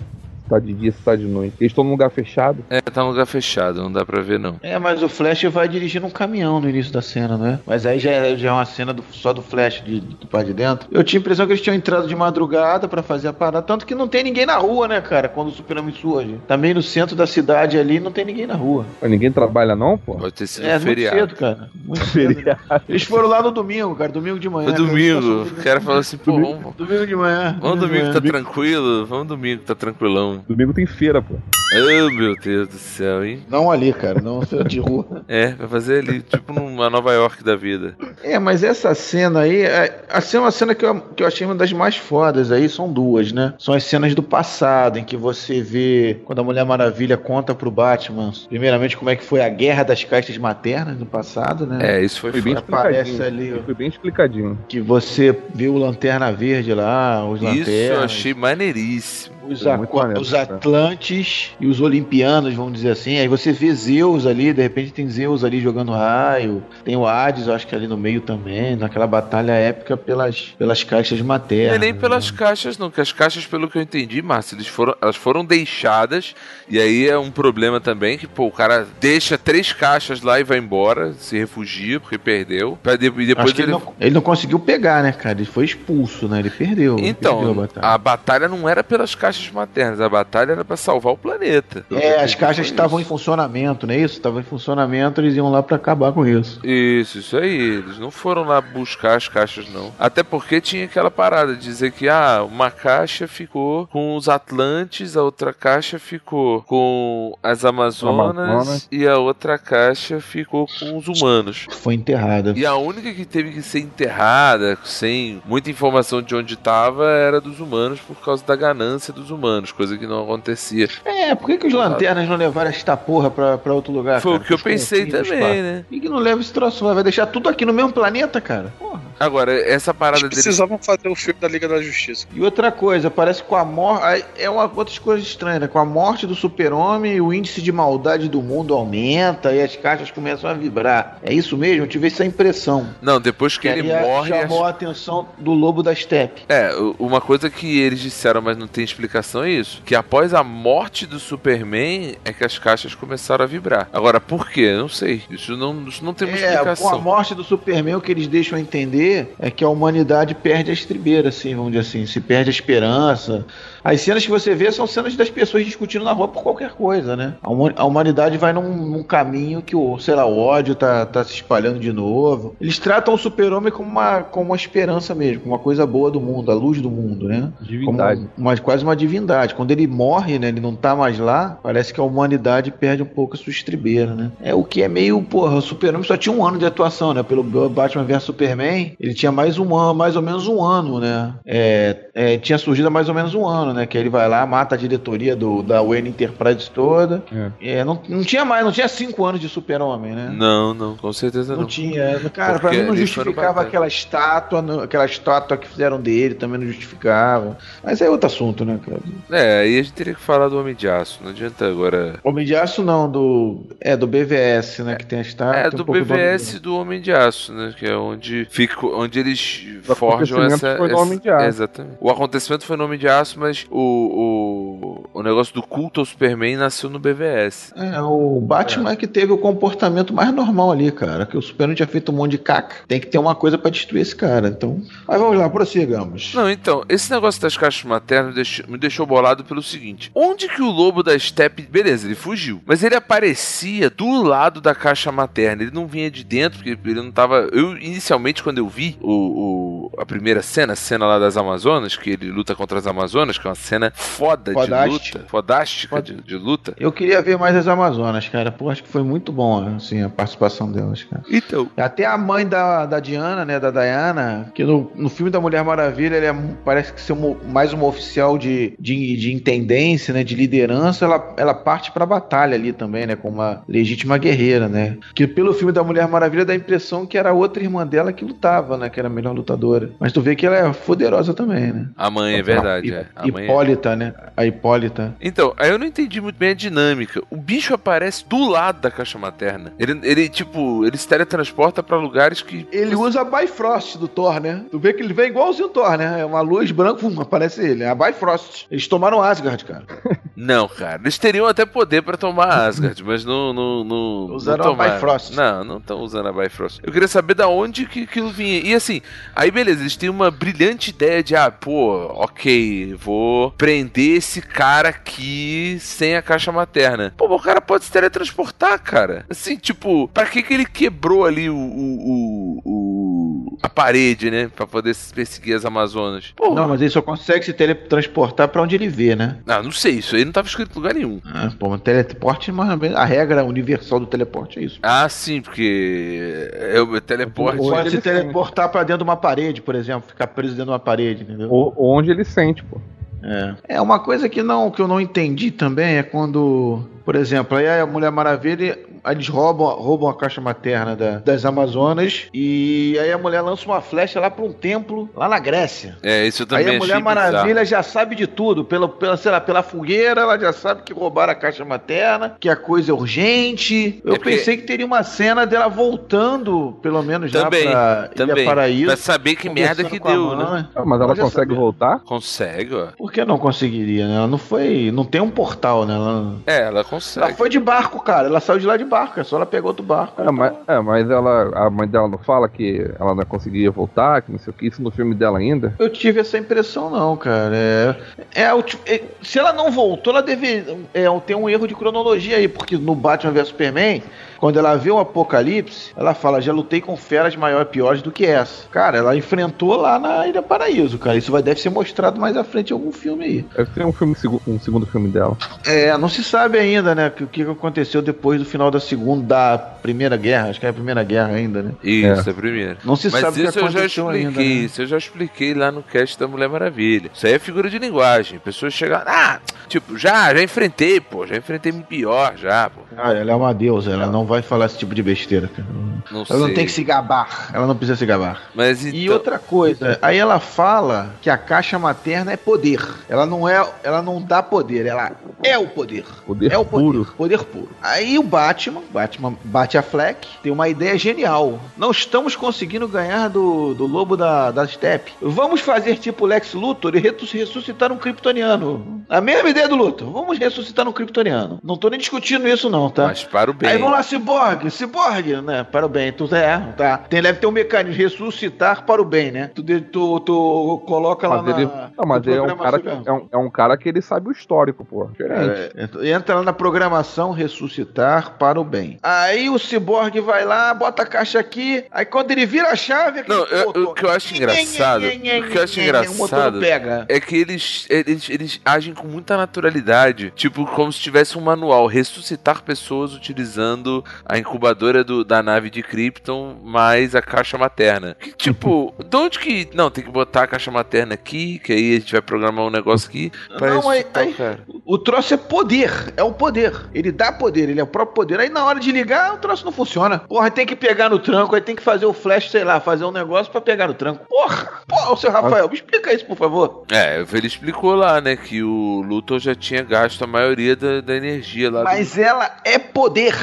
Tá 0.50 0.60
de 0.60 0.74
dia, 0.74 0.92
se 0.92 1.00
tá 1.04 1.16
de 1.16 1.26
noite. 1.26 1.56
Eles 1.60 1.72
estão 1.72 1.84
num 1.84 1.92
lugar 1.92 2.10
fechado. 2.10 2.64
É, 2.70 2.80
tá 2.82 3.02
num 3.04 3.10
lugar 3.10 3.26
fechado, 3.26 3.82
não 3.82 3.92
dá 3.92 4.06
pra 4.06 4.22
ver 4.22 4.40
não. 4.40 4.56
É, 4.64 4.80
mas 4.80 5.04
o 5.04 5.10
Flash 5.10 5.44
vai 5.46 5.68
dirigindo 5.68 6.06
um 6.06 6.10
caminhão 6.10 6.60
no 6.62 6.70
início 6.70 6.92
da 6.94 7.02
cena, 7.02 7.38
né? 7.38 7.60
Mas 7.66 7.86
aí 7.86 8.00
já 8.00 8.12
é, 8.12 8.36
já 8.38 8.50
é 8.50 8.52
uma 8.52 8.66
cena 8.66 8.94
do- 8.94 9.04
só 9.12 9.34
do 9.34 9.42
Flash 9.42 9.84
de, 9.86 10.00
do 10.00 10.26
pai 10.28 10.44
de 10.46 10.54
dentro. 10.54 10.88
Eu 10.92 11.04
tinha 11.04 11.20
a 11.20 11.22
impressão 11.22 11.46
que 11.46 11.52
eles 11.52 11.62
tinham 11.62 11.76
entrado 11.76 12.08
de 12.08 12.16
madrugada 12.16 12.88
pra 12.88 13.04
fazer 13.04 13.28
a 13.28 13.34
parada. 13.34 13.62
Tanto 13.66 13.86
que 13.86 13.94
não 13.96 14.08
tem 14.08 14.24
ninguém 14.24 14.46
na 14.46 14.56
rua, 14.58 14.88
né, 14.88 15.02
cara? 15.02 15.28
Quando 15.28 15.50
o 15.50 15.52
Super-Homem 15.52 15.94
surge. 15.94 16.36
Também 16.48 16.74
no 16.74 16.82
centro 16.82 17.16
da 17.16 17.28
cidade 17.28 17.78
ali 17.78 18.00
não 18.00 18.12
tem 18.12 18.24
ninguém 18.26 18.48
na 18.48 18.56
rua. 18.56 18.86
Mas 19.02 19.12
ninguém 19.12 19.32
trabalha 19.32 19.76
não, 19.76 19.98
pô. 19.98 20.16
Pode 20.16 20.34
ter 20.34 20.48
sido 20.48 20.66
É, 20.66 20.70
um 20.70 20.72
muito 20.74 20.84
feriado. 20.84 21.18
cedo, 21.20 21.36
cara. 21.36 21.70
Muito 21.86 22.06
cedo. 22.08 22.58
Eles 22.88 23.04
foram 23.04 23.28
lá 23.28 23.42
no 23.42 23.52
domingo, 23.52 23.96
cara. 23.96 24.12
Domingo 24.12 24.40
de 24.40 24.50
manhã. 24.50 24.70
Foi 24.70 24.74
cara. 24.78 24.86
domingo. 24.88 25.40
Passou 25.44 25.60
O 25.60 25.64
cara 25.64 25.82
falou 25.82 26.00
assim, 26.00 26.18
pô, 26.18 26.32
Domingo. 26.32 26.60
vamos, 26.62 26.76
Domingo 26.78 27.06
de 27.08 27.16
manhã. 27.16 27.58
vamos 27.62 27.80
domingo 27.80 28.06
de 28.06 28.14
tá 28.14 28.20
manhã. 28.22 28.32
tranquilo, 28.32 29.06
vamos 29.06 29.28
domingo 29.28 29.62
tá 29.64 29.76
tranquilão. 29.76 30.37
Domingo 30.48 30.74
tem 30.74 30.86
feira, 30.86 31.22
pô. 31.22 31.36
Oh, 31.76 32.10
meu 32.10 32.34
Deus 32.36 32.70
do 32.70 32.78
céu, 32.78 33.26
hein? 33.26 33.42
Não 33.50 33.70
ali, 33.70 33.92
cara. 33.92 34.22
Não 34.22 34.40
de 34.68 34.80
rua. 34.80 35.06
É, 35.28 35.50
vai 35.52 35.68
fazer 35.68 36.00
ali, 36.00 36.22
tipo 36.22 36.54
numa 36.54 36.90
Nova 36.90 37.12
York 37.12 37.44
da 37.44 37.56
vida. 37.56 37.96
É, 38.24 38.40
mas 38.40 38.64
essa 38.64 38.96
cena 38.96 39.42
aí, 39.42 39.62
é, 39.64 40.06
a 40.10 40.22
cena, 40.22 40.44
uma 40.46 40.52
cena 40.52 40.74
que 40.74 40.86
eu, 40.86 41.02
que 41.02 41.22
eu 41.22 41.28
achei 41.28 41.46
uma 41.46 41.56
das 41.56 41.74
mais 41.74 41.98
fodas 41.98 42.50
aí, 42.52 42.70
são 42.70 42.92
duas, 42.92 43.34
né? 43.34 43.54
São 43.60 43.74
as 43.74 43.84
cenas 43.84 44.16
do 44.16 44.24
passado, 44.24 44.98
em 44.98 45.04
que 45.04 45.18
você 45.18 45.62
vê 45.62 46.22
quando 46.24 46.40
a 46.40 46.44
Mulher 46.44 46.66
Maravilha 46.66 47.18
conta 47.18 47.54
pro 47.54 47.70
Batman, 47.70 48.32
primeiramente, 48.48 48.96
como 48.96 49.10
é 49.10 49.16
que 49.18 49.24
foi 49.26 49.42
a 49.42 49.50
guerra 49.50 49.84
das 49.84 50.04
caixas 50.06 50.38
maternas 50.38 50.98
no 50.98 51.06
passado, 51.06 51.66
né? 51.66 51.98
É, 51.98 52.02
isso 52.04 52.22
foi, 52.22 52.32
Foi 52.32 52.42
bem 52.42 52.54
explicadinho. 52.54 53.24
ali. 53.24 53.62
Foi 53.66 53.74
bem 53.74 53.88
explicadinho. 53.90 54.58
Que 54.70 54.80
você 54.80 55.38
vê 55.54 55.68
o 55.68 55.78
Lanterna 55.78 56.32
Verde 56.32 56.74
lá, 56.74 57.28
os 57.28 57.42
Isso 57.42 57.50
eu 57.50 57.58
lanternas. 57.58 58.04
achei 58.06 58.34
maneiríssimo. 58.34 59.36
Os, 59.50 59.64
maneiro, 59.64 60.22
os. 60.28 60.34
Atlantes 60.34 61.52
e 61.60 61.68
os 61.68 61.80
olimpianos, 61.82 62.54
vamos 62.54 62.74
dizer 62.74 62.92
assim. 62.92 63.18
Aí 63.18 63.28
você 63.28 63.52
vê 63.52 63.74
Zeus 63.74 64.26
ali, 64.26 64.54
de 64.54 64.62
repente 64.62 64.92
tem 64.92 65.10
Zeus 65.10 65.44
ali 65.44 65.60
jogando 65.62 65.92
raio. 65.92 66.64
Tem 66.84 66.96
o 66.96 67.06
Hades, 67.06 67.48
eu 67.48 67.54
acho 67.54 67.68
que 67.68 67.76
ali 67.76 67.88
no 67.88 67.98
meio 67.98 68.22
também, 68.22 68.76
naquela 68.76 69.08
batalha 69.08 69.52
épica 69.54 69.96
pelas, 69.98 70.56
pelas 70.58 70.84
caixas 70.84 71.20
Não 71.20 71.26
maternas. 71.28 71.76
é 71.76 71.80
nem 71.80 71.94
pelas 71.94 72.32
caixas, 72.32 72.78
não, 72.78 72.90
que 72.92 73.02
as 73.02 73.12
caixas, 73.12 73.46
pelo 73.46 73.70
que 73.70 73.78
eu 73.78 73.82
entendi, 73.82 74.22
Márcio, 74.22 74.56
eles 74.56 74.68
foram, 74.68 74.96
elas 75.02 75.16
foram 75.16 75.44
deixadas, 75.46 76.36
e 76.70 76.80
aí 76.80 77.08
é 77.08 77.18
um 77.18 77.32
problema 77.32 77.80
também, 77.80 78.18
que, 78.18 78.28
pô, 78.28 78.46
o 78.48 78.52
cara 78.52 78.88
deixa 79.00 79.38
três 79.38 79.72
caixas 79.74 80.22
lá 80.22 80.40
e 80.40 80.44
vai 80.44 80.58
embora, 80.58 81.14
se 81.14 81.38
refugia, 81.38 82.00
porque 82.00 82.18
perdeu, 82.18 82.78
e 82.86 83.26
depois 83.26 83.52
ele... 83.54 83.64
ele 83.64 83.72
não, 83.72 83.82
ele 84.00 84.14
não 84.16 84.22
conseguiu 84.22 84.60
pegar, 84.60 85.04
né, 85.04 85.12
cara? 85.12 85.38
Ele 85.38 85.46
foi 85.46 85.66
expulso, 85.66 86.28
né? 86.28 86.40
Ele 86.40 86.50
perdeu. 86.50 86.98
ele 86.98 87.14
perdeu 87.14 87.32
Então, 87.42 87.52
a 87.52 87.54
batalha. 87.54 87.88
a 87.88 87.98
batalha 87.98 88.48
não 88.48 88.68
era 88.68 88.84
pelas 88.84 89.16
caixas 89.16 89.52
maternas, 89.52 90.00
a 90.02 90.10
batalha 90.18 90.52
era 90.54 90.66
pra 90.66 90.78
salvar 90.78 91.14
o 91.14 91.18
planeta. 91.18 91.86
É, 91.92 92.22
as 92.22 92.34
caixas 92.36 92.66
estavam 92.68 93.00
em 93.00 93.04
funcionamento, 93.04 93.86
não 93.86 93.94
é 93.94 93.98
isso? 94.00 94.16
Estavam 94.16 94.40
em 94.40 94.44
funcionamento, 94.44 95.22
eles 95.22 95.36
iam 95.36 95.52
lá 95.52 95.62
pra 95.62 95.76
acabar 95.76 96.12
com 96.12 96.26
isso. 96.26 96.60
Isso, 96.64 97.20
isso 97.20 97.38
aí. 97.38 97.58
Eles 97.78 98.00
não 98.00 98.12
foram 98.12 98.44
lá 98.44 98.60
buscar 98.62 99.16
as 99.16 99.28
caixas, 99.28 99.70
não. 99.70 99.92
Até 100.00 100.24
porque 100.24 100.60
tinha 100.60 100.86
aquela 100.86 101.12
parada 101.12 101.56
de 101.56 101.62
dizer 101.62 101.92
que, 101.92 102.10
ah, 102.10 102.44
uma 102.44 102.72
caixa 102.72 103.28
ficou 103.28 103.88
com 103.88 104.16
os 104.16 104.28
Atlantes, 104.28 105.16
a 105.16 105.24
outra 105.24 105.54
caixa 105.54 106.00
ficou 106.00 106.62
com 106.64 107.38
as 107.44 107.64
Amazonas, 107.64 108.38
Amazonas. 108.38 108.88
e 108.92 109.08
a 109.08 109.18
outra 109.18 109.58
caixa 109.58 110.20
ficou 110.20 110.68
com 110.80 110.98
os 110.98 111.08
humanos. 111.08 111.66
Foi 111.72 111.94
enterrada. 111.94 112.54
E 112.56 112.66
a 112.66 112.76
única 112.76 113.14
que 113.14 113.26
teve 113.26 113.52
que 113.52 113.62
ser 113.62 113.80
enterrada, 113.80 114.78
sem 114.84 115.42
muita 115.46 115.70
informação 115.70 116.22
de 116.22 116.36
onde 116.36 116.54
estava, 116.54 117.10
era 117.10 117.40
dos 117.40 117.60
humanos 117.60 118.00
por 118.00 118.16
causa 118.18 118.44
da 118.46 118.56
ganância 118.56 119.14
dos 119.14 119.30
humanos, 119.30 119.72
coisa 119.72 119.98
que 119.98 120.07
não 120.08 120.24
acontecia. 120.24 120.88
É, 121.06 121.36
por 121.36 121.48
que, 121.48 121.58
que 121.58 121.68
os 121.68 121.74
lanternas 121.74 122.28
não 122.28 122.36
levaram 122.36 122.70
esta 122.70 122.96
porra 122.98 123.30
pra, 123.30 123.58
pra 123.58 123.74
outro 123.74 123.94
lugar? 123.94 124.22
Foi 124.22 124.34
cara? 124.34 124.44
o 124.44 124.46
que 124.46 124.54
eu 124.54 124.60
pensei 124.60 125.06
também, 125.06 125.62
né? 125.62 125.86
Por 125.88 125.94
que, 125.94 126.00
que 126.02 126.10
não 126.10 126.18
leva 126.18 126.42
esse 126.42 126.52
troço? 126.52 126.84
Vai 126.86 127.04
deixar 127.04 127.28
tudo 127.28 127.50
aqui 127.50 127.66
no 127.66 127.74
mesmo 127.74 127.92
planeta, 127.92 128.42
cara? 128.42 128.74
Porra. 128.80 129.02
Agora, 129.20 129.54
essa 129.54 129.94
parada 129.94 130.22
deles 130.30 130.44
precisavam 130.44 130.78
fazer 130.78 131.08
o 131.10 131.16
filme 131.16 131.40
da 131.40 131.48
Liga 131.48 131.68
da 131.68 131.82
Justiça. 131.82 132.28
E 132.34 132.42
outra 132.42 132.72
coisa, 132.72 133.10
parece 133.10 133.42
que 133.42 133.50
com 133.50 133.56
a 133.56 133.66
morte. 133.66 134.26
É 134.38 134.50
uma 134.50 134.72
outras 134.76 135.00
coisas 135.00 135.26
estranhas, 135.28 135.62
né? 135.62 135.68
Com 135.68 135.80
a 135.80 135.86
morte 135.86 136.28
do 136.28 136.36
super-homem, 136.36 137.20
o 137.22 137.34
índice 137.34 137.62
de 137.62 137.72
maldade 137.72 138.30
do 138.30 138.42
mundo 138.42 138.74
aumenta 138.74 139.52
e 139.54 139.62
as 139.62 139.76
caixas 139.76 140.12
começam 140.12 140.50
a 140.50 140.54
vibrar. 140.54 141.18
É 141.24 141.34
isso 141.34 141.58
mesmo? 141.58 141.84
Eu 141.84 141.88
tive 141.88 142.08
essa 142.08 142.24
impressão. 142.26 142.90
Não, 143.02 143.20
depois 143.20 143.58
que 143.58 143.72
Que 143.72 143.80
ele 143.80 143.94
morre. 143.94 144.34
as- 144.34 144.42
chamou 144.42 144.66
a 144.66 144.70
atenção 144.70 145.28
do 145.38 145.52
lobo 145.54 145.82
da 145.82 145.94
steppe. 145.96 146.44
É, 146.50 146.72
uma 147.00 147.20
coisa 147.22 147.50
que 147.50 147.80
eles 147.80 148.00
disseram, 148.00 148.42
mas 148.42 148.58
não 148.58 148.68
tem 148.68 148.84
explicação 148.84 149.44
é 149.44 149.50
isso. 149.52 149.82
Que 149.86 149.96
após 149.96 150.34
a 150.34 150.44
morte 150.44 151.06
do 151.06 151.20
Superman 151.20 152.16
é 152.24 152.32
que 152.34 152.44
as 152.46 152.58
caixas 152.60 152.94
começaram 152.96 153.44
a 153.44 153.48
vibrar. 153.48 153.90
Agora, 153.92 154.20
por 154.20 154.50
quê? 154.50 154.62
Eu 154.62 154.78
Não 154.80 154.90
sei. 154.90 155.22
Isso 155.30 155.56
não, 155.58 155.86
isso 155.88 156.04
não 156.06 156.14
tem 156.14 156.28
uma 156.28 156.38
É, 156.38 156.40
com 156.40 156.70
a 156.70 156.74
explicação. 156.74 157.02
morte 157.02 157.36
do 157.36 157.44
Superman, 157.44 157.96
o 157.96 158.02
que 158.02 158.12
eles 158.12 158.28
deixam 158.28 158.58
entender 158.58 159.07
é 159.40 159.52
que 159.52 159.64
a 159.64 159.70
humanidade 159.70 160.36
perde 160.36 160.72
a 160.72 160.74
estribeira, 160.74 161.30
assim, 161.30 161.56
vamos 161.56 161.72
dizer 161.72 161.82
assim, 161.82 162.06
se 162.06 162.20
perde 162.20 162.50
a 162.50 162.52
esperança. 162.52 163.46
As 163.90 164.02
cenas 164.02 164.26
que 164.26 164.30
você 164.30 164.54
vê 164.54 164.70
são 164.70 164.86
cenas 164.86 165.16
das 165.16 165.30
pessoas 165.30 165.64
discutindo 165.64 166.04
na 166.04 166.12
rua 166.12 166.28
por 166.28 166.44
qualquer 166.44 166.72
coisa, 166.72 167.16
né? 167.16 167.36
A, 167.42 167.50
huma- 167.50 167.74
a 167.76 167.86
humanidade 167.86 168.38
vai 168.38 168.52
num, 168.52 168.76
num 168.86 169.02
caminho 169.02 169.62
que 169.62 169.76
o, 169.78 169.98
sei 169.98 170.14
lá, 170.14 170.26
o 170.26 170.38
ódio 170.38 170.76
tá, 170.76 171.06
tá 171.06 171.24
se 171.24 171.34
espalhando 171.34 171.80
de 171.80 171.94
novo. 171.94 172.54
Eles 172.60 172.78
tratam 172.78 173.14
o 173.14 173.18
super-homem 173.18 173.72
como 173.72 173.90
uma, 173.90 174.24
como 174.24 174.48
uma 174.48 174.56
esperança 174.58 175.16
mesmo, 175.16 175.44
como 175.44 175.54
uma 175.56 175.60
coisa 175.60 175.86
boa 175.88 176.12
do 176.12 176.20
mundo, 176.20 176.52
a 176.52 176.54
luz 176.54 176.82
do 176.82 176.92
mundo, 176.92 177.30
né? 177.30 177.50
Como 177.58 177.70
Divindade. 177.70 178.28
uma, 178.38 178.58
quase 178.58 178.84
uma 178.84 178.94
divindade. 178.96 179.56
Quando 179.56 179.72
ele 179.72 179.88
morre, 179.88 180.38
né? 180.38 180.50
Ele 180.50 180.60
não 180.60 180.76
tá 180.76 180.94
mais 180.94 181.18
lá, 181.18 181.58
parece 181.64 181.94
que 181.94 182.00
a 182.02 182.04
humanidade 182.04 182.72
perde 182.72 183.02
um 183.04 183.06
pouco 183.06 183.36
a 183.36 183.40
sua 183.40 183.52
estribeira, 183.52 184.14
né? 184.14 184.32
É 184.42 184.54
o 184.54 184.66
que 184.66 184.82
é 184.84 184.90
meio, 184.90 185.22
porra, 185.22 185.56
o 185.56 185.62
Super-Homem 185.62 186.04
só 186.06 186.18
tinha 186.18 186.36
um 186.36 186.46
ano 186.46 186.58
de 186.60 186.66
atuação, 186.66 187.14
né? 187.14 187.24
Pelo 187.24 187.42
Batman 187.70 188.04
vs 188.04 188.24
Superman, 188.24 188.92
ele 189.00 189.14
tinha 189.14 189.32
mais 189.32 189.58
um 189.58 189.74
ano, 189.74 189.96
mais 189.96 190.18
ou 190.18 190.22
menos 190.22 190.46
um 190.46 190.62
ano, 190.62 191.00
né? 191.00 191.36
É, 191.46 191.96
é, 192.14 192.38
tinha 192.38 192.58
surgido 192.58 192.90
há 192.90 192.92
mais 192.92 193.08
ou 193.08 193.16
menos 193.16 193.34
um 193.34 193.46
ano, 193.48 193.74
né? 193.74 193.77
Que 193.86 193.98
ele 193.98 194.10
vai 194.10 194.28
lá, 194.28 194.46
mata 194.46 194.76
a 194.76 194.78
diretoria 194.78 195.36
do, 195.36 195.62
da 195.62 195.82
Wayne 195.82 196.10
Enterprise 196.10 196.70
toda. 196.72 197.24
É, 197.62 197.84
não, 197.84 198.02
não 198.08 198.24
tinha 198.24 198.44
mais, 198.46 198.64
não 198.64 198.72
tinha 198.72 198.88
cinco 198.88 199.26
anos 199.26 199.40
de 199.42 199.48
Super-Homem, 199.50 200.14
né? 200.14 200.32
Não, 200.34 200.74
não, 200.74 200.96
com 200.96 201.12
certeza 201.14 201.54
Não 201.54 201.62
não. 201.62 201.68
tinha. 201.68 202.20
Cara, 202.34 202.54
pra 202.60 202.70
Porque 202.70 202.78
mim 202.82 202.88
não 202.88 202.96
justificava 202.96 203.62
aquela 203.62 203.88
estátua, 203.88 204.62
não- 204.62 204.80
aquela 204.82 205.06
estátua 205.06 205.58
que 205.58 205.68
fizeram 205.68 206.00
dele, 206.00 206.36
também 206.36 206.60
não 206.60 206.68
justificava. 206.68 207.58
Mas 207.84 208.02
é 208.02 208.10
outro 208.10 208.28
assunto, 208.28 208.64
né, 208.66 208.80
cara? 208.86 209.00
É, 209.32 209.60
aí 209.62 209.80
a 209.80 209.84
gente 209.84 209.94
teria 209.94 210.14
que 210.14 210.20
falar 210.22 210.48
do 210.50 210.60
Homem 210.60 210.76
de 210.76 210.88
Aço. 210.88 211.20
Não 211.24 211.30
adianta 211.32 211.68
agora. 211.68 212.16
Homem 212.24 212.46
de 212.46 212.56
Aço 212.56 212.82
não, 212.84 213.10
do. 213.10 213.66
É, 213.80 213.96
do 213.96 214.08
BVS, 214.08 214.80
né? 214.80 214.96
Que 214.96 215.06
tem 215.06 215.20
a 215.20 215.22
estátua. 215.22 215.58
É 215.62 215.70
do 215.70 215.84
um 215.84 215.86
BVS 215.86 216.60
do 216.60 216.76
Homem 216.78 217.02
de 217.02 217.12
Aço, 217.12 217.54
né? 217.54 217.74
Que 217.78 217.86
é 217.86 217.96
onde 217.96 218.46
fica, 218.50 218.86
onde 218.86 219.20
eles 219.20 219.66
O 219.88 219.96
forjam 219.96 220.44
essa. 220.44 220.78
foi 220.78 220.88
no 220.88 220.94
essa- 220.94 221.02
Homem 221.04 221.20
de 221.20 221.30
Aço. 221.30 221.46
Exatamente. 221.48 221.98
O 222.00 222.10
acontecimento 222.10 222.66
foi 222.66 222.78
no 222.78 222.86
Homem 222.86 223.00
de 223.00 223.08
Aço, 223.08 223.40
mas 223.40 223.57
o, 223.70 225.04
o, 225.14 225.20
o 225.20 225.24
negócio 225.24 225.54
do 225.54 225.62
culto 225.64 226.00
ao 226.02 226.06
Superman 226.06 226.58
nasceu 226.58 226.90
no 226.90 227.00
BVS. 227.00 227.74
É, 227.76 228.02
o 228.02 228.40
Batman 228.42 228.92
é. 228.92 228.96
que 228.96 229.08
teve 229.08 229.32
o 229.32 229.38
comportamento 229.38 230.14
mais 230.14 230.34
normal 230.34 230.72
ali, 230.72 230.92
cara. 230.92 231.26
Que 231.26 231.38
o 231.38 231.42
Superman 231.42 231.76
tinha 231.76 231.88
feito 231.88 232.12
um 232.12 232.16
monte 232.16 232.32
de 232.32 232.38
caca. 232.38 232.78
Tem 232.88 233.00
que 233.00 233.08
ter 233.08 233.18
uma 233.18 233.36
coisa 233.36 233.58
pra 233.58 233.70
destruir 233.72 234.02
esse 234.02 234.16
cara. 234.16 234.48
Então. 234.50 234.82
Mas 235.08 235.20
vamos 235.20 235.38
lá, 235.38 235.50
prossigamos. 235.50 236.34
Não, 236.34 236.50
então, 236.50 236.84
esse 236.90 237.12
negócio 237.12 237.42
das 237.42 237.58
caixas 237.58 237.84
maternas 237.84 238.30
me 238.30 238.36
deixou, 238.36 238.66
me 238.68 238.78
deixou 238.78 239.06
bolado 239.06 239.44
pelo 239.44 239.62
seguinte: 239.64 240.12
onde 240.14 240.48
que 240.48 240.62
o 240.62 240.70
lobo 240.72 241.04
da 241.04 241.18
Steppe. 241.18 241.64
Beleza, 241.64 242.06
ele 242.08 242.16
fugiu. 242.16 242.62
Mas 242.66 242.84
ele 242.84 242.96
aparecia 242.96 243.90
do 243.90 244.22
lado 244.24 244.62
da 244.62 244.74
caixa 244.76 245.12
materna. 245.12 245.64
Ele 245.64 245.72
não 245.72 245.88
vinha 245.88 246.10
de 246.10 246.24
dentro, 246.24 246.60
porque 246.60 246.70
ele 246.90 247.02
não 247.02 247.12
tava. 247.12 247.50
Eu, 247.52 247.78
inicialmente, 247.78 248.44
quando 248.44 248.58
eu 248.60 248.68
vi 248.68 248.98
o, 249.02 249.12
o- 249.12 249.92
a 249.98 250.06
primeira 250.06 250.42
cena, 250.42 250.74
a 250.74 250.76
cena 250.76 251.06
lá 251.06 251.18
das 251.20 251.38
Amazonas, 251.38 251.96
que 251.96 252.12
ele 252.12 252.30
luta 252.32 252.56
contra 252.56 252.78
as 252.78 252.88
Amazonas, 252.88 253.38
que 253.48 253.50
é 253.50 253.50
uma 253.50 253.56
cena 253.56 253.92
foda 253.96 254.52
Fodástica. 254.54 254.88
de 254.88 255.18
luta. 255.24 255.30
Fodástica 255.30 256.02
de, 256.02 256.14
de 256.22 256.36
luta. 256.36 256.74
Eu 256.80 256.92
queria 256.92 257.22
ver 257.22 257.38
mais 257.38 257.56
as 257.56 257.68
Amazonas, 257.68 258.28
cara. 258.30 258.52
Pô, 258.52 258.70
acho 258.70 258.84
que 258.84 258.90
foi 258.90 259.04
muito 259.04 259.32
bom, 259.32 259.76
assim, 259.76 260.02
a 260.04 260.10
participação 260.10 260.72
delas, 260.72 261.04
cara. 261.04 261.24
Então. 261.30 261.70
Até 261.78 262.06
a 262.06 262.18
mãe 262.18 262.46
da, 262.48 262.86
da 262.86 263.00
Diana, 263.00 263.46
né, 263.46 263.60
da 263.60 263.72
Diana, 263.72 264.52
que 264.54 264.64
no, 264.64 264.92
no 264.96 265.10
filme 265.10 265.32
da 265.32 265.40
Mulher 265.40 265.64
Maravilha, 265.64 266.16
ele 266.16 266.26
é, 266.26 266.36
parece 266.66 266.94
que 266.94 267.02
ser 267.02 267.14
uma- 267.14 267.38
mais 267.48 267.74
uma 267.74 267.86
oficial 267.86 268.38
de, 268.38 268.74
de, 268.80 269.16
de 269.18 269.34
intendência, 269.34 270.14
né, 270.14 270.24
de 270.24 270.36
liderança, 270.36 271.06
ela, 271.06 271.34
ela 271.38 271.54
parte 271.54 271.92
pra 271.92 272.06
batalha 272.06 272.56
ali 272.56 272.74
também, 272.74 273.06
né, 273.06 273.16
como 273.16 273.36
uma 273.36 273.64
legítima 273.68 274.18
guerreira, 274.18 274.68
né. 274.68 274.98
Que 275.16 275.28
pelo 275.28 275.54
filme 275.54 275.72
da 275.72 275.84
Mulher 275.84 276.08
Maravilha 276.08 276.46
dá 276.46 276.54
a 276.54 276.56
impressão 276.56 277.06
que 277.06 277.18
era 277.18 277.30
a 277.30 277.34
outra 277.34 277.62
irmã 277.64 277.86
dela 277.86 278.12
que 278.12 278.26
lutava, 278.26 278.78
né, 278.78 278.90
que 278.90 279.00
era 279.00 279.08
a 279.08 279.12
melhor 279.12 279.34
lutadora. 279.36 279.92
Mas 280.00 280.12
tu 280.12 280.22
vê 280.22 280.36
que 280.36 280.46
ela 280.46 280.56
é 280.56 280.72
poderosa 280.74 281.34
também, 281.34 281.72
né. 281.72 281.88
A 281.96 282.10
mãe 282.10 282.36
é 282.36 282.42
verdade, 282.42 282.94
é. 282.94 283.06
A 283.16 283.28
é. 283.40 283.46
Hipólita, 283.46 283.96
né, 283.96 284.14
a 284.36 284.46
Hipólita. 284.46 285.16
Então, 285.22 285.54
aí 285.58 285.70
eu 285.70 285.80
não 285.80 285.86
entendi 285.86 286.20
muito 286.22 286.38
bem 286.38 286.50
a 286.50 286.54
dinâmica. 286.54 287.22
O 287.30 287.38
bicho 287.38 287.74
aparece 287.74 288.28
do 288.28 288.50
lado 288.50 288.82
da 288.82 288.92
caixa 288.92 289.18
materna. 289.18 289.74
Ele, 289.80 290.00
ele 290.04 290.30
tipo, 290.30 290.86
ele 290.86 290.98
se 290.98 291.08
teletransporta 291.08 291.82
pra 291.82 291.98
lugares 291.98 292.42
que. 292.42 292.68
Ele 292.72 292.96
usa 292.96 293.22
a 293.22 293.24
Bifrost 293.24 293.98
do 293.98 294.08
Thor, 294.08 294.40
né? 294.40 294.66
Tu 294.70 294.80
vê 294.80 294.94
que 294.94 295.02
ele 295.02 295.14
vem 295.14 295.28
igualzinho 295.28 295.68
o 295.68 295.70
Thor, 295.70 295.98
né? 295.98 296.22
É 296.22 296.26
uma 296.26 296.42
luz 296.42 296.72
branca, 296.72 297.00
pum, 297.00 297.22
aparece 297.22 297.62
ele. 297.62 297.84
É 297.84 297.90
a 297.90 297.96
Bifrost. 297.96 298.68
Eles 298.70 298.88
tomaram 298.88 299.22
Asgard, 299.22 299.64
cara. 299.66 299.86
Não, 300.36 300.68
cara. 300.68 301.02
Eles 301.02 301.18
teriam 301.18 301.48
até 301.48 301.66
poder 301.66 302.04
pra 302.04 302.16
tomar 302.16 302.68
Asgard, 302.68 303.04
mas 303.04 303.26
não. 303.26 303.52
não, 303.54 303.84
não 303.84 304.36
Usaram 304.36 304.66
não 304.66 304.82
a. 304.82 304.90
Bifrost. 304.90 305.36
Não, 305.36 305.64
não 305.64 305.78
estão 305.78 306.00
usando 306.02 306.28
a 306.28 306.32
Bifrost. 306.32 306.80
Eu 306.84 306.94
queria 306.94 307.08
saber 307.08 307.34
da 307.34 307.48
onde 307.48 307.88
que 307.88 308.04
aquilo 308.04 308.30
vinha. 308.30 308.60
E 308.60 308.76
assim, 308.76 309.02
aí 309.36 309.50
beleza, 309.50 309.82
eles 309.82 309.96
têm 309.96 310.10
uma 310.10 310.30
brilhante 310.30 310.92
ideia 310.92 311.24
de, 311.24 311.36
ah, 311.36 311.50
pô, 311.50 312.06
ok, 312.14 312.94
vou 312.94 313.27
prender 313.58 314.18
esse 314.18 314.42
cara 314.42 314.90
aqui 314.90 315.78
sem 315.80 316.16
a 316.16 316.22
caixa 316.22 316.52
materna. 316.52 317.14
Pô, 317.18 317.26
o 317.34 317.40
cara 317.42 317.62
pode 317.62 317.86
se 317.86 317.92
teletransportar, 317.92 318.82
cara. 318.82 319.26
Assim, 319.30 319.56
tipo, 319.58 320.08
pra 320.10 320.26
que 320.26 320.42
que 320.44 320.54
ele 320.54 320.66
quebrou 320.66 321.26
ali 321.26 321.50
o. 321.50 321.56
o, 321.56 322.60
o- 322.60 322.62
o- 322.66 323.58
a 323.62 323.70
parede, 323.70 324.30
né? 324.30 324.50
Pra 324.56 324.68
poder 324.68 324.96
perseguir 325.16 325.56
as 325.56 325.66
Amazonas. 325.66 326.32
Pô, 326.36 326.54
Não, 326.54 326.68
mas 326.68 326.80
ele 326.82 326.90
só 326.92 327.02
consegue 327.02 327.44
se 327.44 327.54
teletransportar 327.54 328.48
pra 328.50 328.62
onde 328.62 328.76
ele 328.76 328.88
vê, 328.88 329.16
né? 329.16 329.38
ah, 329.48 329.64
não 329.64 329.72
sei, 329.72 329.94
isso 329.94 330.16
aí 330.16 330.24
não 330.24 330.32
tava 330.32 330.48
escrito 330.48 330.72
em 330.74 330.76
lugar 330.76 330.94
nenhum. 330.94 331.20
Ah, 331.26 331.52
pô, 331.58 331.70
mas 331.70 331.82
teleporte, 331.82 332.52
mas 332.52 332.70
a 332.94 333.04
regra 333.06 333.44
universal 333.44 334.00
do 334.00 334.06
teleporte 334.06 334.60
é 334.60 334.64
isso. 334.64 334.80
Ah, 334.84 335.08
sim, 335.10 335.42
porque 335.42 336.50
é 336.54 336.80
o 336.80 337.02
teleporte. 337.02 337.60
Ou- 337.60 337.72
Pode 337.72 337.90
se 337.90 337.96
ele 337.96 338.02
teleportar 338.02 338.70
pra 338.70 338.84
dentro 338.84 339.00
de 339.00 339.04
uma 339.04 339.18
parede, 339.18 339.62
por 339.62 339.76
exemplo, 339.76 340.08
ficar 340.08 340.28
preso 340.28 340.54
dentro 340.54 340.66
de 340.66 340.72
uma 340.72 340.80
parede, 340.80 341.24
entendeu? 341.24 341.52
O- 341.52 341.74
Onde 341.96 342.12
ele 342.12 342.24
sente, 342.24 342.64
pô. 342.64 342.80
É. 343.24 343.76
É 343.76 343.82
uma 343.82 344.00
coisa 344.00 344.30
que 344.30 344.44
não 344.44 344.70
que 344.70 344.82
eu 344.82 344.88
não 344.88 345.02
entendi 345.02 345.52
também 345.52 345.98
é 345.98 346.04
quando, 346.04 346.88
por 347.04 347.16
exemplo, 347.16 347.58
aí 347.58 347.68
a 347.68 347.86
Mulher 347.86 348.12
Maravilha, 348.12 348.78
eles 349.12 349.28
roubam, 349.28 349.68
roubam 349.68 350.10
a 350.10 350.14
caixa 350.16 350.40
materna 350.42 350.96
da- 350.96 351.18
das 351.20 351.46
Amazonas 351.46 352.28
e 352.34 352.98
aí 353.00 353.12
a 353.12 353.18
mulher 353.18 353.42
lança 353.42 353.66
uma 353.66 353.82
flecha 353.82 354.20
lá 354.20 354.30
pra 354.30 354.44
um 354.46 354.52
templo 354.54 355.10
lá 355.16 355.28
na 355.30 355.40
Grécia. 355.40 355.98
É, 356.04 356.26
isso 356.26 356.44
eu 356.44 356.48
também 356.48 356.66
Aí 356.66 356.72
a 356.72 356.78
achei 356.78 356.80
Mulher 356.80 357.00
Maravilha 357.02 357.44
bizarro. 357.62 357.66
já 357.66 357.84
sabe 357.84 358.16
de 358.16 358.28
tudo. 358.28 358.64
Pela, 358.66 358.88
pela, 358.88 359.18
sei 359.18 359.32
lá, 359.32 359.40
pela 359.42 359.64
fogueira, 359.64 360.22
ela 360.22 360.38
já 360.40 360.52
sabe 360.54 360.82
que 360.84 360.94
roubaram 360.94 361.32
a 361.34 361.36
caixa 361.36 361.64
materna, 361.66 362.36
que 362.40 362.50
a 362.50 362.56
coisa 362.56 362.92
é 362.92 362.94
urgente. 362.94 364.02
Eu 364.04 364.14
É 364.14 364.18
porque- 364.18 364.32
pensei 364.32 364.58
que 364.58 364.64
teria 364.64 364.86
uma 364.86 365.04
cena 365.04 365.46
dela 365.46 365.68
voltando, 365.68 366.78
pelo 366.82 367.02
menos, 367.04 367.32
Também, 367.32 367.64
já 367.64 367.72
pra 367.72 368.10
também. 368.16 368.36
Ilha 368.38 368.46
Paraíso. 368.46 368.86
Pra 368.88 368.96
saber 368.98 369.36
que 369.36 369.50
merda 369.50 369.84
que 369.84 370.00
deu, 370.00 370.36
né? 370.36 370.68
Ah, 370.76 370.84
mas 370.86 371.02
ela 371.02 371.16
consegue 371.16 371.32
sabia. 371.32 371.56
voltar? 371.58 372.00
Consegue, 372.00 372.74
ó. 372.76 372.88
Por 372.98 373.12
que 373.12 373.24
não 373.26 373.38
conseguiria, 373.38 374.08
né? 374.08 374.16
Ela 374.18 374.28
não 374.28 374.38
foi. 374.38 374.92
Não 374.94 375.04
tem 375.06 375.22
um 375.22 375.30
portal, 375.30 375.86
né? 375.86 375.96
Ela, 375.96 376.36
É, 376.46 376.60
ela 376.62 376.68
ela 376.78 376.84
consegue. 376.84 377.34
foi 377.34 377.50
de 377.50 377.60
barco, 377.60 378.00
cara. 378.02 378.28
Ela 378.28 378.40
saiu 378.40 378.60
de 378.60 378.66
lá 378.66 378.78
de 378.78 378.84
barco. 378.86 378.97
É 379.18 379.24
só 379.24 379.38
ela 379.38 379.46
pegou 379.46 379.70
outro 379.70 379.86
barco. 379.86 380.22
É, 380.22 380.32
mas, 380.32 380.54
é, 380.68 380.80
mas 380.80 381.10
ela, 381.10 381.52
a 381.56 381.70
mãe 381.70 381.88
dela 381.88 382.08
não 382.08 382.18
fala 382.18 382.48
que 382.50 382.90
ela 383.00 383.14
não 383.14 383.26
conseguiria 383.26 383.72
voltar, 383.72 384.22
que 384.22 384.32
não 384.32 384.40
sei 384.40 384.52
o 384.52 384.54
que, 384.54 384.68
isso 384.68 384.82
no 384.82 384.92
filme 384.92 385.14
dela 385.14 385.40
ainda. 385.40 385.74
Eu 385.80 385.90
tive 385.90 386.20
essa 386.20 386.38
impressão, 386.38 386.90
não, 386.90 387.16
cara. 387.16 387.56
É, 387.56 387.96
é, 388.36 388.44
é, 388.86 389.04
se 389.22 389.40
ela 389.40 389.54
não 389.54 389.72
voltou, 389.72 390.14
ela 390.14 390.24
deve. 390.24 390.86
É, 390.94 391.06
tem 391.26 391.36
um 391.36 391.50
erro 391.50 391.68
de 391.68 391.76
cronologia 391.76 392.38
aí, 392.38 392.48
porque 392.48 392.78
no 392.78 392.96
Batman 392.96 393.32
vs 393.32 393.50
Superman, 393.50 394.04
quando 394.40 394.58
ela 394.58 394.76
vê 394.76 394.92
o 394.92 395.00
apocalipse, 395.00 395.92
ela 395.96 396.14
fala: 396.14 396.42
já 396.42 396.54
lutei 396.54 396.82
com 396.82 396.96
feras 396.96 397.36
maiores 397.36 397.68
e 397.68 397.72
piores 397.72 398.02
do 398.02 398.12
que 398.12 398.26
essa. 398.26 398.68
Cara, 398.70 398.98
ela 398.98 399.16
enfrentou 399.16 399.76
lá 399.76 400.00
na 400.00 400.28
Ilha 400.28 400.42
Paraíso, 400.42 400.98
cara. 400.98 401.18
Isso 401.18 401.32
vai, 401.32 401.42
deve 401.42 401.60
ser 401.60 401.70
mostrado 401.70 402.20
mais 402.20 402.38
à 402.38 402.44
frente 402.44 402.72
em 402.72 402.74
algum 402.74 402.92
filme 402.92 403.26
aí. 403.26 403.46
Deve 403.56 403.72
ter 403.72 403.86
um, 403.86 403.92
filme, 403.92 404.16
um 404.48 404.60
segundo 404.60 404.86
filme 404.86 405.10
dela. 405.10 405.38
É, 405.66 405.98
não 405.98 406.10
se 406.10 406.24
sabe 406.24 406.58
ainda, 406.58 406.94
né, 406.94 407.12
o 407.22 407.28
que 407.28 407.42
aconteceu 407.42 408.02
depois 408.02 408.40
do 408.40 408.46
final 408.46 408.70
da 408.70 408.80
segunda, 408.80 409.24
da 409.24 409.58
Primeira 409.58 410.16
Guerra. 410.18 410.50
Acho 410.50 410.60
que 410.60 410.66
é 410.66 410.70
a 410.70 410.74
Primeira 410.74 411.04
Guerra 411.04 411.30
ainda, 411.30 411.64
né? 411.64 411.72
Isso, 411.84 412.30
é, 412.30 412.34
primeiro. 412.34 412.78
Não 412.84 412.96
se 412.96 413.10
Mas 413.10 413.22
sabe 413.22 413.40
o 413.40 413.44
que 413.44 413.50
isso 413.50 413.60
eu 413.60 413.64
já 413.64 413.80
aconteceu 413.80 414.12
expliquei, 414.12 414.28
ainda. 414.28 414.40
Né? 414.40 414.46
isso 414.46 414.82
eu 414.82 414.88
já 414.88 414.98
expliquei 414.98 415.54
lá 415.54 415.72
no 415.72 415.84
cast 415.84 416.20
da 416.20 416.28
Mulher 416.28 416.50
Maravilha. 416.50 417.10
Isso 417.14 417.26
aí 417.26 417.34
é 417.34 417.40
figura 417.40 417.70
de 417.70 417.80
linguagem. 417.80 418.40
Pessoas 418.40 418.74
chegam, 418.74 419.02
ah, 419.06 419.40
tipo, 419.68 419.98
já, 419.98 420.34
já 420.34 420.44
enfrentei, 420.44 421.00
pô, 421.00 421.26
já 421.26 421.36
enfrentei 421.36 421.72
pior, 421.88 422.34
já, 422.38 422.70
pô. 422.70 422.82
Ah, 422.96 423.14
ela 423.14 423.32
é 423.32 423.36
uma 423.36 423.54
deusa, 423.54 423.92
ela 423.92 424.08
não 424.08 424.26
vai 424.28 424.42
falar 424.42 424.66
esse 424.68 424.78
tipo 424.78 424.94
de 424.94 425.02
besteira, 425.02 425.48
cara. 425.48 425.68
Não 426.12 426.24
Ela 426.30 426.40
não 426.40 426.46
sei. 426.48 426.56
tem 426.56 426.66
que 426.66 426.72
se 426.72 426.84
gabar. 426.84 427.50
Ela 427.54 427.66
não 427.68 427.76
precisa 427.76 427.98
se 427.98 428.06
gabar. 428.06 428.44
Mas 428.54 428.86
E 428.86 429.04
então, 429.04 429.14
outra 429.16 429.40
coisa, 429.40 429.98
aí 430.02 430.18
ela 430.18 430.40
fala 430.40 431.16
que 431.22 431.30
a 431.30 431.38
caixa 431.38 431.78
materna 431.80 432.32
é 432.32 432.38
poder. 432.38 432.86
Ela 433.10 433.26
não 433.26 433.48
é, 433.48 433.68
ela 433.84 434.02
não 434.02 434.22
dá 434.22 434.42
poder, 434.44 434.86
ela 434.86 435.12
é 435.44 435.58
o 435.58 435.68
poder. 435.68 436.06
Poder 436.26 436.52
é 436.52 436.58
o 436.58 436.64
poder, 436.66 436.84
puro. 436.84 437.14
poder 437.18 437.44
puro. 437.44 437.70
Aí 437.82 438.18
o 438.20 438.24
Batman, 438.24 438.82
Batman 438.92 439.36
bate 439.44 439.78
a 439.78 439.82
Fleck, 439.82 440.28
tem 440.44 440.52
uma 440.52 440.70
ideia 440.70 440.98
genial. 440.98 441.60
Não 441.78 441.92
estamos 441.92 442.36
conseguindo 442.36 442.88
ganhar 442.88 443.30
do, 443.30 443.74
do 443.74 443.86
lobo 443.86 444.16
da, 444.16 444.52
da 444.52 444.68
Steppe. 444.68 445.14
Vamos 445.22 445.62
fazer 445.62 445.98
tipo 445.98 446.26
Lex 446.26 446.54
Luthor 446.54 446.96
e 446.96 447.00
ressuscitar 447.00 447.92
um 447.92 447.98
kryptoniano. 447.98 449.04
A 449.10 449.22
mesma 449.22 449.50
ideia 449.50 449.68
do 449.68 449.76
Luthor. 449.76 450.12
Vamos 450.12 450.38
ressuscitar 450.38 450.88
um 450.88 450.92
kryptoniano. 450.92 451.60
Não 451.64 451.78
tô 451.78 451.90
nem 451.90 452.00
discutindo 452.00 452.48
isso 452.48 452.70
não, 452.70 452.90
tá? 452.90 453.08
mas 453.08 453.24
para 453.24 453.52
o 453.52 453.54
bem. 453.54 453.70
Aí 453.70 453.78
vamos 453.78 453.94
lá, 453.94 454.04
Cyborg, 454.18 454.70
Cyborg, 454.72 455.42
né? 455.42 455.64
Para 455.64 455.86
o 455.86 455.90
bem, 455.90 456.12
tu 456.12 456.34
é, 456.36 456.60
tá. 456.76 456.98
Tem, 456.98 457.22
deve 457.22 457.40
ter 457.40 457.48
um 457.48 457.52
mecanismo, 457.52 457.98
ressuscitar 458.02 458.84
para 458.86 459.02
o 459.02 459.06
bem, 459.06 459.32
né? 459.32 459.50
Tu, 459.54 459.64
tu, 459.82 460.20
tu 460.22 460.84
coloca 460.88 461.28
lá 461.28 461.42
Mas 461.42 461.56
ele, 461.58 461.66
na. 461.66 461.92
não, 461.98 462.06
mas 462.06 462.28
é 462.28 462.42
um, 462.42 462.58
cara 462.58 462.80
que, 462.80 462.88
é, 462.90 463.12
um, 463.12 463.28
é 463.32 463.38
um 463.38 463.50
cara 463.50 463.78
que 463.78 463.90
ele 463.90 464.02
sabe 464.02 464.30
o 464.30 464.32
histórico, 464.32 464.84
pô. 464.84 465.06
Diferente. 465.06 465.72
É, 465.76 465.84
entra- 465.84 466.08
entra 466.08 466.36
lá 466.36 466.44
na 466.44 466.54
programação 466.54 467.32
ressuscitar 467.32 468.32
para 468.38 468.60
o 468.60 468.64
bem. 468.64 468.98
Aí 469.04 469.50
o 469.50 469.58
Cyborg 469.60 470.20
vai 470.22 470.46
lá, 470.46 470.74
bota 470.74 471.04
a 471.04 471.06
caixa 471.06 471.40
aqui, 471.40 471.86
aí 471.92 472.06
quando 472.06 472.32
ele 472.32 472.46
vira 472.46 472.70
a 472.70 472.76
chave... 472.76 473.24
Não, 473.28 473.46
eu- 473.46 473.70
o 473.70 473.94
que 473.94 474.06
eu 474.06 474.10
acho 474.10 474.36
engraçado- 474.36 475.06
o 475.06 475.10
que 475.10 475.58
eu 475.58 475.64
acho 475.64 475.80
O 475.80 476.16
motor 476.18 476.56
engraçado. 476.58 477.06
É 477.10 477.20
que 477.20 477.36
eles, 477.36 477.86
eles, 477.90 478.30
eles 478.30 478.62
agem 478.66 478.94
com 478.94 479.08
muita 479.08 479.38
naturalidade. 479.38 480.32
Tipo, 480.36 480.66
como 480.68 480.92
se 480.92 481.00
tivesse 481.00 481.38
um 481.38 481.42
manual. 481.42 481.88
Ressuscitar 481.88 482.64
pessoas 482.64 483.14
utilizando 483.14 484.04
a 484.26 484.38
incubadora 484.38 485.04
do- 485.04 485.24
da 485.24 485.42
nave 485.44 485.70
de 485.70 485.82
Krypton 485.84 486.58
mais 486.64 487.16
a 487.16 487.22
caixa 487.22 487.58
materna. 487.58 488.16
Que, 488.20 488.32
tipo, 488.38 488.94
de 489.04 489.16
onde 489.18 489.40
que. 489.40 489.70
Não, 489.74 489.90
tem 489.90 490.04
que 490.04 490.12
botar 490.12 490.44
a 490.44 490.48
caixa 490.48 490.72
materna 490.72 491.14
aqui, 491.14 491.60
que 491.60 491.74
aí 491.74 491.96
a 491.96 492.00
gente 492.00 492.12
vai 492.12 492.22
programar 492.22 492.66
um 492.66 492.70
negócio 492.70 493.10
aqui 493.10 493.32
pra 493.58 493.70
Não, 493.76 493.90
aí- 493.90 494.06
aí- 494.14 494.32
o 494.32 494.34
cara. 494.34 494.60
O 494.86 494.98
troço 494.98 495.34
é 495.34 495.38
poder, 495.38 495.92
é 496.16 496.24
o 496.24 496.32
poder. 496.32 496.74
Ele 496.94 497.12
dá 497.12 497.32
poder, 497.32 497.70
ele 497.70 497.80
é 497.80 497.84
o 497.84 497.88
próprio 497.88 498.16
poder. 498.16 498.40
Aí 498.40 498.50
na 498.50 498.64
hora 498.66 498.80
de 498.80 498.92
ligar, 498.92 499.34
o 499.34 499.38
troço 499.38 499.66
não 499.66 499.72
funciona. 499.72 500.20
Porra, 500.20 500.50
tem 500.52 500.66
que 500.66 500.76
pegar 500.76 501.10
no 501.10 501.20
tranco, 501.20 501.56
aí 501.56 501.62
tem 501.62 501.76
que 501.76 501.84
fazer 501.84 502.06
o 502.06 502.14
flash, 502.14 502.50
sei 502.52 502.64
lá, 502.64 502.80
fazer 502.80 503.06
um 503.06 503.12
negócio 503.12 503.52
pra 503.52 503.60
pegar 503.62 503.88
no 503.88 503.94
tranco. 503.94 504.26
Porra, 504.30 504.70
porra, 504.88 505.12
ô 505.12 505.18
seu 505.18 505.32
Rafael, 505.32 505.68
me 505.68 505.76
explica 505.76 506.14
isso, 506.14 506.26
por 506.26 506.38
favor. 506.38 506.84
É, 506.92 507.24
ele 507.34 507.48
explicou 507.48 507.96
lá, 507.96 508.20
né, 508.22 508.36
que 508.36 508.64
o 508.64 509.02
Luthor 509.06 509.40
já 509.40 509.54
tinha 509.56 509.84
gasto 509.84 510.24
a 510.24 510.28
maioria 510.28 510.76
da, 510.76 511.02
da 511.02 511.16
energia 511.16 511.70
lá. 511.70 511.80
do- 511.80 511.86
Mas 511.86 512.18
ela 512.18 512.58
é 512.64 512.78
poder. 512.80 513.36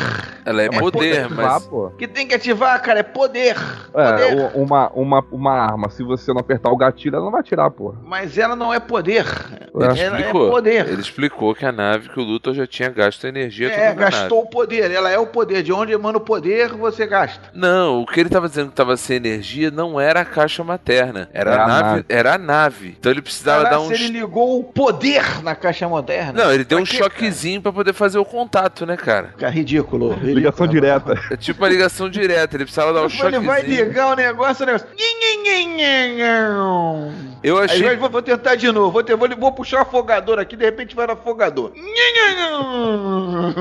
Ela 0.45 0.54
é 0.63 0.67
é 0.67 0.69
poder, 0.69 1.27
poder, 1.27 1.31
mas. 1.31 1.67
Pô. 1.67 1.91
Que 1.99 2.07
tem 2.09 2.27
que 2.27 2.35
ativar, 2.35 2.81
cara, 2.83 3.01
é 3.01 3.03
poder. 3.03 3.57
É, 3.95 4.11
Poder. 4.13 4.51
uma, 4.55 4.91
uma, 4.95 5.25
uma 5.31 5.53
arma, 5.53 5.91
se 5.91 6.03
você 6.03 6.33
não 6.33 6.41
apertar 6.41 6.71
o 6.71 6.77
gatilho, 6.77 7.17
ela 7.17 7.25
não 7.25 7.33
vai 7.33 7.41
atirar, 7.41 7.71
pô. 7.71 7.95
Mas 8.05 8.37
ela 8.39 8.55
não 8.57 8.73
é 8.73 8.81
poder. 8.81 9.25
Ele 9.75 9.85
ela 9.85 10.19
explicou. 10.19 10.47
é 10.47 10.51
poder. 10.51 10.89
Ele 10.89 11.01
explicou 11.01 11.55
que 11.55 11.67
a 11.67 11.73
nave, 11.73 12.09
que 12.09 12.19
o 12.21 12.23
Luthor 12.23 12.55
já 12.55 12.67
tinha 12.67 12.89
gasto 12.91 13.27
energia 13.27 13.71
É, 13.73 13.93
gastou 13.95 14.43
o 14.43 14.47
poder. 14.47 14.91
Ela 14.91 15.11
é 15.11 15.19
o 15.19 15.27
poder. 15.27 15.63
De 15.63 15.73
onde 15.73 15.93
emana 15.93 16.19
o 16.19 16.21
poder, 16.21 16.69
você 16.75 17.07
gasta. 17.07 17.51
Não, 17.53 18.01
o 18.03 18.07
que 18.07 18.21
ele 18.21 18.29
tava 18.29 18.49
dizendo 18.49 18.71
que 18.71 18.75
tava 18.77 18.97
sem 18.97 19.17
energia 19.17 19.71
não 19.71 20.01
era 20.01 20.21
a 20.21 20.25
caixa 20.25 20.63
materna. 20.63 21.29
Era 21.33 21.53
Era 21.53 21.65
a 21.65 21.67
nave, 21.69 21.83
nave. 21.89 22.05
Era 22.09 22.35
a 22.35 22.39
nave. 22.39 22.97
Então 22.99 23.11
ele 23.11 23.23
precisava 23.23 23.65
Caraca, 23.65 23.77
dar 23.77 23.83
um. 23.83 23.89
se 23.89 23.95
ele 23.95 24.09
ligou 24.21 24.61
o 24.61 24.65
poder 24.65 25.43
na 25.43 25.55
caixa 25.55 25.89
moderna. 25.89 26.45
Não, 26.45 26.53
ele 26.53 26.65
deu 26.65 26.79
um 26.79 26.85
Pra 26.85 26.91
quê, 26.93 26.97
choquezinho 26.99 27.63
pra 27.63 27.73
poder 27.73 27.93
fazer 27.93 28.19
o 28.19 28.25
contato, 28.25 28.85
né, 28.87 28.97
cara? 28.97 29.35
Cara, 29.39 29.51
ridículo. 29.53 30.13
ridículo. 30.15 30.44
Ligação 30.45 30.67
direta. 30.67 31.21
É 31.31 31.37
tipo 31.37 31.63
uma 31.63 31.69
ligação 31.69 32.09
direta. 32.11 32.57
Ele 32.57 32.65
precisava 32.65 32.93
dar 32.93 33.01
um 33.01 33.05
Ele 33.05 33.15
choquezinho. 33.17 33.43
vai 33.43 33.63
ligar 33.63 34.13
o 34.13 34.17
negócio, 34.17 34.63
o 34.63 34.67
negócio. 34.67 34.87
Eu 37.43 37.59
Aí 37.59 37.65
achei. 37.65 37.83
vai- 37.83 37.97
vou, 37.97 38.11
vou 38.11 38.23
tentar 38.23 38.55
de 38.55 38.71
novo. 38.73 38.91
Vou, 38.93 39.03
ter- 39.03 39.17
vou, 39.17 39.29
vou 39.39 39.53
puxar 39.53 39.79
o 39.79 39.83
afogador 39.83 40.39
aqui, 40.39 40.57
de 40.57 40.65
repente 40.65 40.95
vai 40.95 41.07
no 41.07 41.13
afogador. 41.15 41.73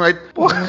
Aí, 0.03 0.13
porra. 0.33 0.67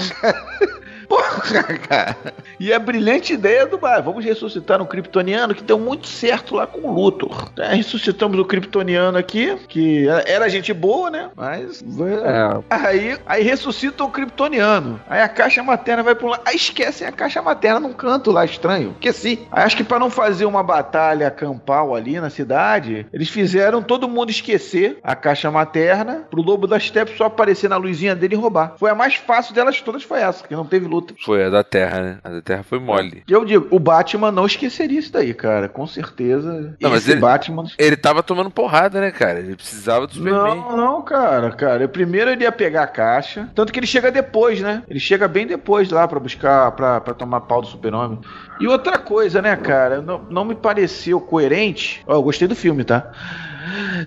Porra, 1.08 1.62
cara. 1.88 2.16
E 2.58 2.72
a 2.72 2.78
brilhante 2.78 3.32
ideia 3.32 3.66
do 3.66 3.78
bar. 3.78 4.02
Vamos 4.02 4.24
ressuscitar 4.24 4.80
um 4.80 4.86
kryptoniano 4.86 5.54
que 5.54 5.62
deu 5.62 5.78
muito 5.78 6.06
certo 6.06 6.54
lá 6.54 6.66
com 6.66 6.88
o 6.88 6.92
Luthor. 6.92 7.50
É, 7.58 7.74
ressuscitamos 7.74 8.38
o 8.38 8.44
kryptoniano 8.44 9.18
aqui, 9.18 9.56
que 9.68 10.06
era, 10.26 10.48
gente 10.48 10.72
boa, 10.72 11.10
né? 11.10 11.30
Mas. 11.36 11.82
É, 11.82 12.62
Aí, 12.70 13.16
aí 13.26 13.42
ressuscitam 13.42 14.06
o 14.06 14.10
kryptoniano. 14.10 15.00
Aí 15.08 15.20
a 15.20 15.28
caixa 15.28 15.62
materna 15.62 16.02
vai 16.02 16.16
um 16.20 16.28
lado. 16.28 16.42
Aí 16.44 16.56
esquecem 16.56 17.06
a 17.06 17.12
caixa 17.12 17.42
materna 17.42 17.80
num 17.80 17.92
canto 17.92 18.30
lá 18.30 18.44
estranho. 18.44 18.90
Esqueci. 18.92 19.46
Aí 19.50 19.64
acho 19.64 19.76
que 19.76 19.84
pra 19.84 19.98
não 19.98 20.10
fazer 20.10 20.44
uma 20.44 20.62
batalha 20.62 21.30
campal 21.30 21.94
ali 21.94 22.20
na 22.20 22.30
cidade, 22.30 23.06
eles 23.12 23.28
fizeram 23.28 23.82
todo 23.82 24.08
mundo 24.08 24.30
esquecer 24.30 24.98
a 25.02 25.14
caixa 25.14 25.50
materna 25.50 26.26
pro 26.30 26.42
lobo 26.42 26.66
da 26.66 26.78
steppe 26.78 27.16
só 27.16 27.24
aparecer 27.24 27.68
na 27.68 27.76
luzinha 27.76 28.14
dele 28.14 28.34
e 28.34 28.38
roubar. 28.38 28.74
Foi 28.76 28.90
a 28.90 28.94
mais 28.94 29.14
fácil 29.14 29.54
delas 29.54 29.80
todas, 29.80 30.02
foi 30.02 30.20
essa, 30.20 30.46
que 30.46 30.54
não 30.54 30.64
teve 30.64 30.86
luta. 30.94 31.14
Foi 31.24 31.44
a 31.44 31.50
da 31.50 31.62
Terra, 31.64 32.00
né? 32.02 32.18
A 32.24 32.28
da 32.30 32.42
Terra 32.42 32.62
foi 32.62 32.78
mole. 32.78 33.22
E 33.28 33.32
eu 33.32 33.44
digo, 33.44 33.66
o 33.70 33.78
Batman 33.78 34.30
não 34.32 34.46
esqueceria 34.46 34.98
isso 34.98 35.12
daí, 35.12 35.34
cara. 35.34 35.68
Com 35.68 35.86
certeza. 35.86 36.76
Não, 36.80 36.90
mas 36.90 37.08
ele- 37.08 37.20
Batman. 37.20 37.64
Ele 37.78 37.96
tava 37.96 38.22
tomando 38.22 38.50
porrada, 38.50 39.00
né, 39.00 39.10
cara? 39.10 39.38
Ele 39.40 39.56
precisava 39.56 40.06
do 40.06 40.14
Superman. 40.14 40.56
Não, 40.56 40.76
não, 40.76 41.02
cara, 41.02 41.50
cara. 41.50 41.88
Primeiro 41.88 42.30
ele 42.30 42.44
ia 42.44 42.52
pegar 42.52 42.82
a 42.84 42.86
caixa. 42.86 43.48
Tanto 43.54 43.72
que 43.72 43.78
ele 43.78 43.86
chega 43.86 44.10
depois, 44.10 44.60
né? 44.60 44.82
Ele 44.88 45.00
chega 45.00 45.26
bem 45.28 45.46
depois 45.46 45.90
lá 45.90 46.06
pra 46.06 46.20
buscar, 46.20 46.70
pra, 46.72 47.00
pra 47.00 47.14
tomar 47.14 47.40
pau 47.42 47.60
do 47.60 47.66
super-homem. 47.68 48.18
E 48.60 48.66
outra 48.68 48.98
coisa, 48.98 49.42
né, 49.42 49.56
cara? 49.56 50.00
Não, 50.00 50.20
não 50.30 50.44
me 50.44 50.54
pareceu 50.54 51.20
coerente. 51.20 52.02
Ó, 52.06 52.14
eu 52.14 52.22
gostei 52.22 52.46
do 52.46 52.54
filme, 52.54 52.84
tá? 52.84 53.10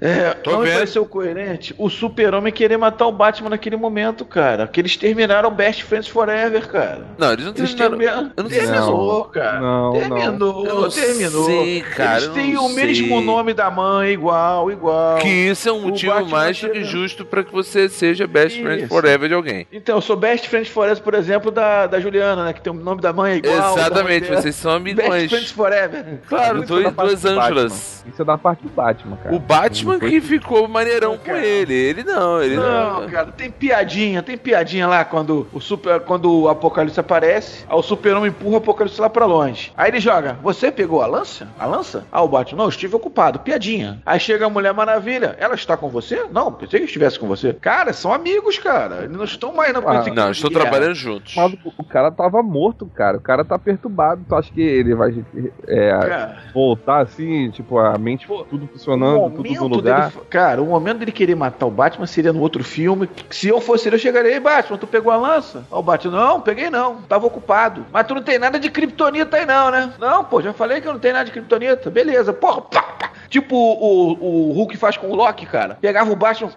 É, 0.02 0.32
Tô 0.36 0.52
não 0.52 0.60
me 0.60 0.66
vendo. 0.66 0.76
pareceu 0.76 1.06
coerente 1.06 1.74
o 1.78 1.90
super-homem 1.90 2.52
querer 2.54 2.78
matar 2.78 3.08
o 3.08 3.12
Batman 3.12 3.50
naquele 3.50 3.76
momento, 3.76 4.26
cara. 4.26 4.68
Que 4.68 4.80
eles 4.80 4.96
terminaram 4.98 5.50
Best 5.52 5.84
Friends 5.84 6.08
Forever, 6.08 6.68
cara. 6.68 7.06
Não, 7.18 7.32
eles 7.34 7.46
não 7.46 7.54
Eles 7.56 7.74
terminaram. 7.74 7.98
terminaram. 7.98 8.32
Eu 8.38 8.44
não 8.44 8.50
sei 8.50 8.60
se 8.62 8.68
Terminou, 8.68 9.24
cara. 9.26 9.60
Não, 9.60 9.94
terminou, 9.94 10.64
não 10.66 10.90
terminou. 10.90 11.46
sei, 11.46 11.82
cara, 11.82 12.18
Eles 12.24 12.34
têm 12.34 12.54
não 12.54 12.66
o 12.68 12.74
mesmo 12.74 13.08
sei. 13.08 13.26
nome 13.26 13.54
da 13.54 13.70
mãe, 13.72 14.12
igual, 14.12 14.72
igual. 14.72 15.18
Que 15.18 15.28
isso 15.30 15.68
é 15.70 15.72
um 15.72 15.78
O 15.78 15.82
motivo 15.88 16.14
Batman 16.14 16.30
mais 16.30 16.60
do 16.62 16.70
que 16.70 16.84
justo 16.84 17.26
pra 17.26 17.44
que 17.44 17.52
você 17.52 17.88
seja 17.90 18.28
best 18.28 18.62
friend 18.62 18.80
Isso. 18.84 18.90
forever 18.90 19.28
de 19.30 19.36
alguém. 19.36 19.68
Então, 19.72 19.96
eu 19.98 20.02
sou 20.02 20.16
best 20.16 20.48
friends 20.48 20.70
forever, 20.72 21.02
por 21.02 21.14
exemplo, 21.14 21.50
da, 21.52 21.88
da 21.88 22.00
Juliana, 22.00 22.46
né? 22.46 22.54
Que 22.54 22.62
tem 22.62 22.72
o 22.72 22.76
nome 22.76 23.02
da 23.02 23.12
mãe 23.14 23.38
igual. 23.38 23.56
mãe 23.56 23.74
Exatamente, 23.74 24.28
dela. 24.30 24.42
vocês 24.42 24.56
são 24.56 24.80
Best 24.82 25.28
friends 25.30 25.52
forever. 25.52 26.06
Claro, 26.28 26.62
é 26.64 26.66
dois, 26.66 26.84
parte 26.94 27.10
duas. 27.10 27.26
Ângelas. 27.26 28.06
Isso 28.12 28.22
é 28.22 28.26
da 28.26 28.38
parte 28.38 28.64
do 28.64 28.70
Batman, 28.70 29.18
cara. 29.18 29.36
O 29.36 29.40
Batman 29.48 30.00
que 30.00 30.20
ficou 30.22 30.68
maneirão 30.68 31.12
Não, 31.12 31.18
com 31.18 31.36
ele. 31.36 31.74
Ele 31.74 32.04
não, 32.04 32.42
ele 32.42 32.56
não. 32.56 33.02
Não, 33.02 33.10
cara, 33.10 33.32
tem 33.32 33.50
piadinha, 33.50 34.22
tem 34.22 34.38
piadinha 34.38 34.88
lá 34.88 35.06
quando 35.06 35.48
o 35.54 35.60
super, 35.60 36.00
quando 36.02 36.32
o 36.42 36.50
Apocalipse 36.50 37.00
aparece, 37.00 37.66
aí 37.70 37.78
o 37.78 37.82
Super-Homem 37.82 38.30
empurra 38.30 38.56
o 38.56 38.58
Apocalipse 38.58 39.00
lá 39.00 39.10
pra 39.10 39.26
longe. 39.26 39.72
Aí 39.78 39.90
ele 39.90 40.00
joga: 40.00 40.38
"Você 40.44 40.72
pegou 40.72 41.02
a 41.02 41.08
lança? 41.08 41.48
A 41.60 41.66
lança?" 41.66 42.06
Ah, 42.12 42.22
o 42.22 42.28
Batman: 42.28 42.64
"Não, 42.64 42.70
estive 42.70 42.96
ocupado." 42.96 43.40
Piadinha. 43.40 44.02
Aí 44.06 44.20
chega 44.20 44.46
a 44.46 44.50
Mulher 44.50 44.74
Maravilha: 44.74 45.36
"Ela 45.40 45.56
está 45.56 45.78
com 45.78 45.90
você?" 45.90 46.26
"Não, 46.32 46.52
pensei 46.52 46.80
que 46.80 46.86
estivesse 46.86 47.20
com 47.20 47.28
você." 47.28 47.54
Cara, 47.54 47.94
são 47.94 48.14
amigos, 48.14 48.58
cara. 48.58 49.04
Eles 49.04 49.16
não 49.18 49.24
estão 49.26 49.54
mais 49.54 49.74
não 49.74 49.82
Ah, 49.88 50.04
Não, 50.14 50.32
estou 50.32 50.50
guerra. 50.50 50.64
trabalhando 50.64 50.96
juntos. 50.96 51.34
Mas 51.36 51.54
o- 51.64 51.84
cara 51.84 52.12
tava 52.12 52.44
morto, 52.44 52.86
cara. 52.88 53.18
O 53.18 53.22
cara 53.22 53.46
tá 53.46 53.58
perturbado. 53.58 54.24
Tu 54.28 54.36
acha 54.36 54.52
que 54.52 54.62
ele 54.62 54.94
vai 54.94 55.24
é, 55.68 56.36
voltar 56.54 57.02
assim, 57.02 57.50
tipo, 57.52 57.78
a 57.80 57.98
mente 57.98 58.28
tudo 58.50 58.68
funcionando, 58.68 59.32
tudo 59.44 59.70
no 59.70 59.76
lugar? 59.76 60.10
dele, 60.10 60.26
cara, 60.30 60.62
o 60.62 60.66
momento 60.66 61.00
dele 61.00 61.12
querer 61.12 61.36
matar 61.36 61.66
o 61.66 61.72
Batman 61.72 62.06
seria 62.06 62.34
no 62.34 62.42
outro 62.42 62.64
filme. 62.64 63.10
Se 63.30 63.48
eu 63.48 63.60
fosse 63.62 63.88
ele, 63.88 63.96
eu 63.96 64.00
chegaria 64.00 64.32
aí, 64.32 64.40
Batman, 64.40 64.78
tu 64.78 64.88
pegou 64.88 65.12
a 65.12 65.18
lança? 65.18 65.66
Ó, 65.72 65.80
o 65.80 65.84
Batman, 65.84 66.18
não, 66.18 66.42
peguei 66.42 66.70
não, 66.70 67.02
tava 67.04 67.28
ocupado. 67.28 67.86
Mas 67.92 68.08
tu 68.08 68.16
não 68.16 68.24
tem 68.24 68.40
nada 68.40 68.60
de 68.60 68.70
kryptonita 68.70 69.38
aí 69.38 69.46
não, 69.46 69.72
né? 69.72 69.94
Não, 70.00 70.24
pô, 70.24 70.42
já 70.42 70.54
falei 70.54 70.82
que 70.82 70.88
eu 70.88 70.94
não 70.94 71.00
tenho 71.00 71.14
nada 71.14 71.26
de 71.26 71.32
kryptonita. 71.32 71.90
Beleza, 71.90 72.34
porra, 72.34 72.62
pá, 72.62 72.82
pá. 72.82 73.07
Tipo 73.30 73.56
o, 73.56 74.50
o, 74.50 74.52
Hulk 74.54 74.78
faz 74.78 74.98
com 74.98 75.08
o 75.10 75.16
Loki, 75.16 75.46
cara. 75.46 75.76
Pegava 75.82 76.12
o 76.12 76.16
Batman, 76.16 76.52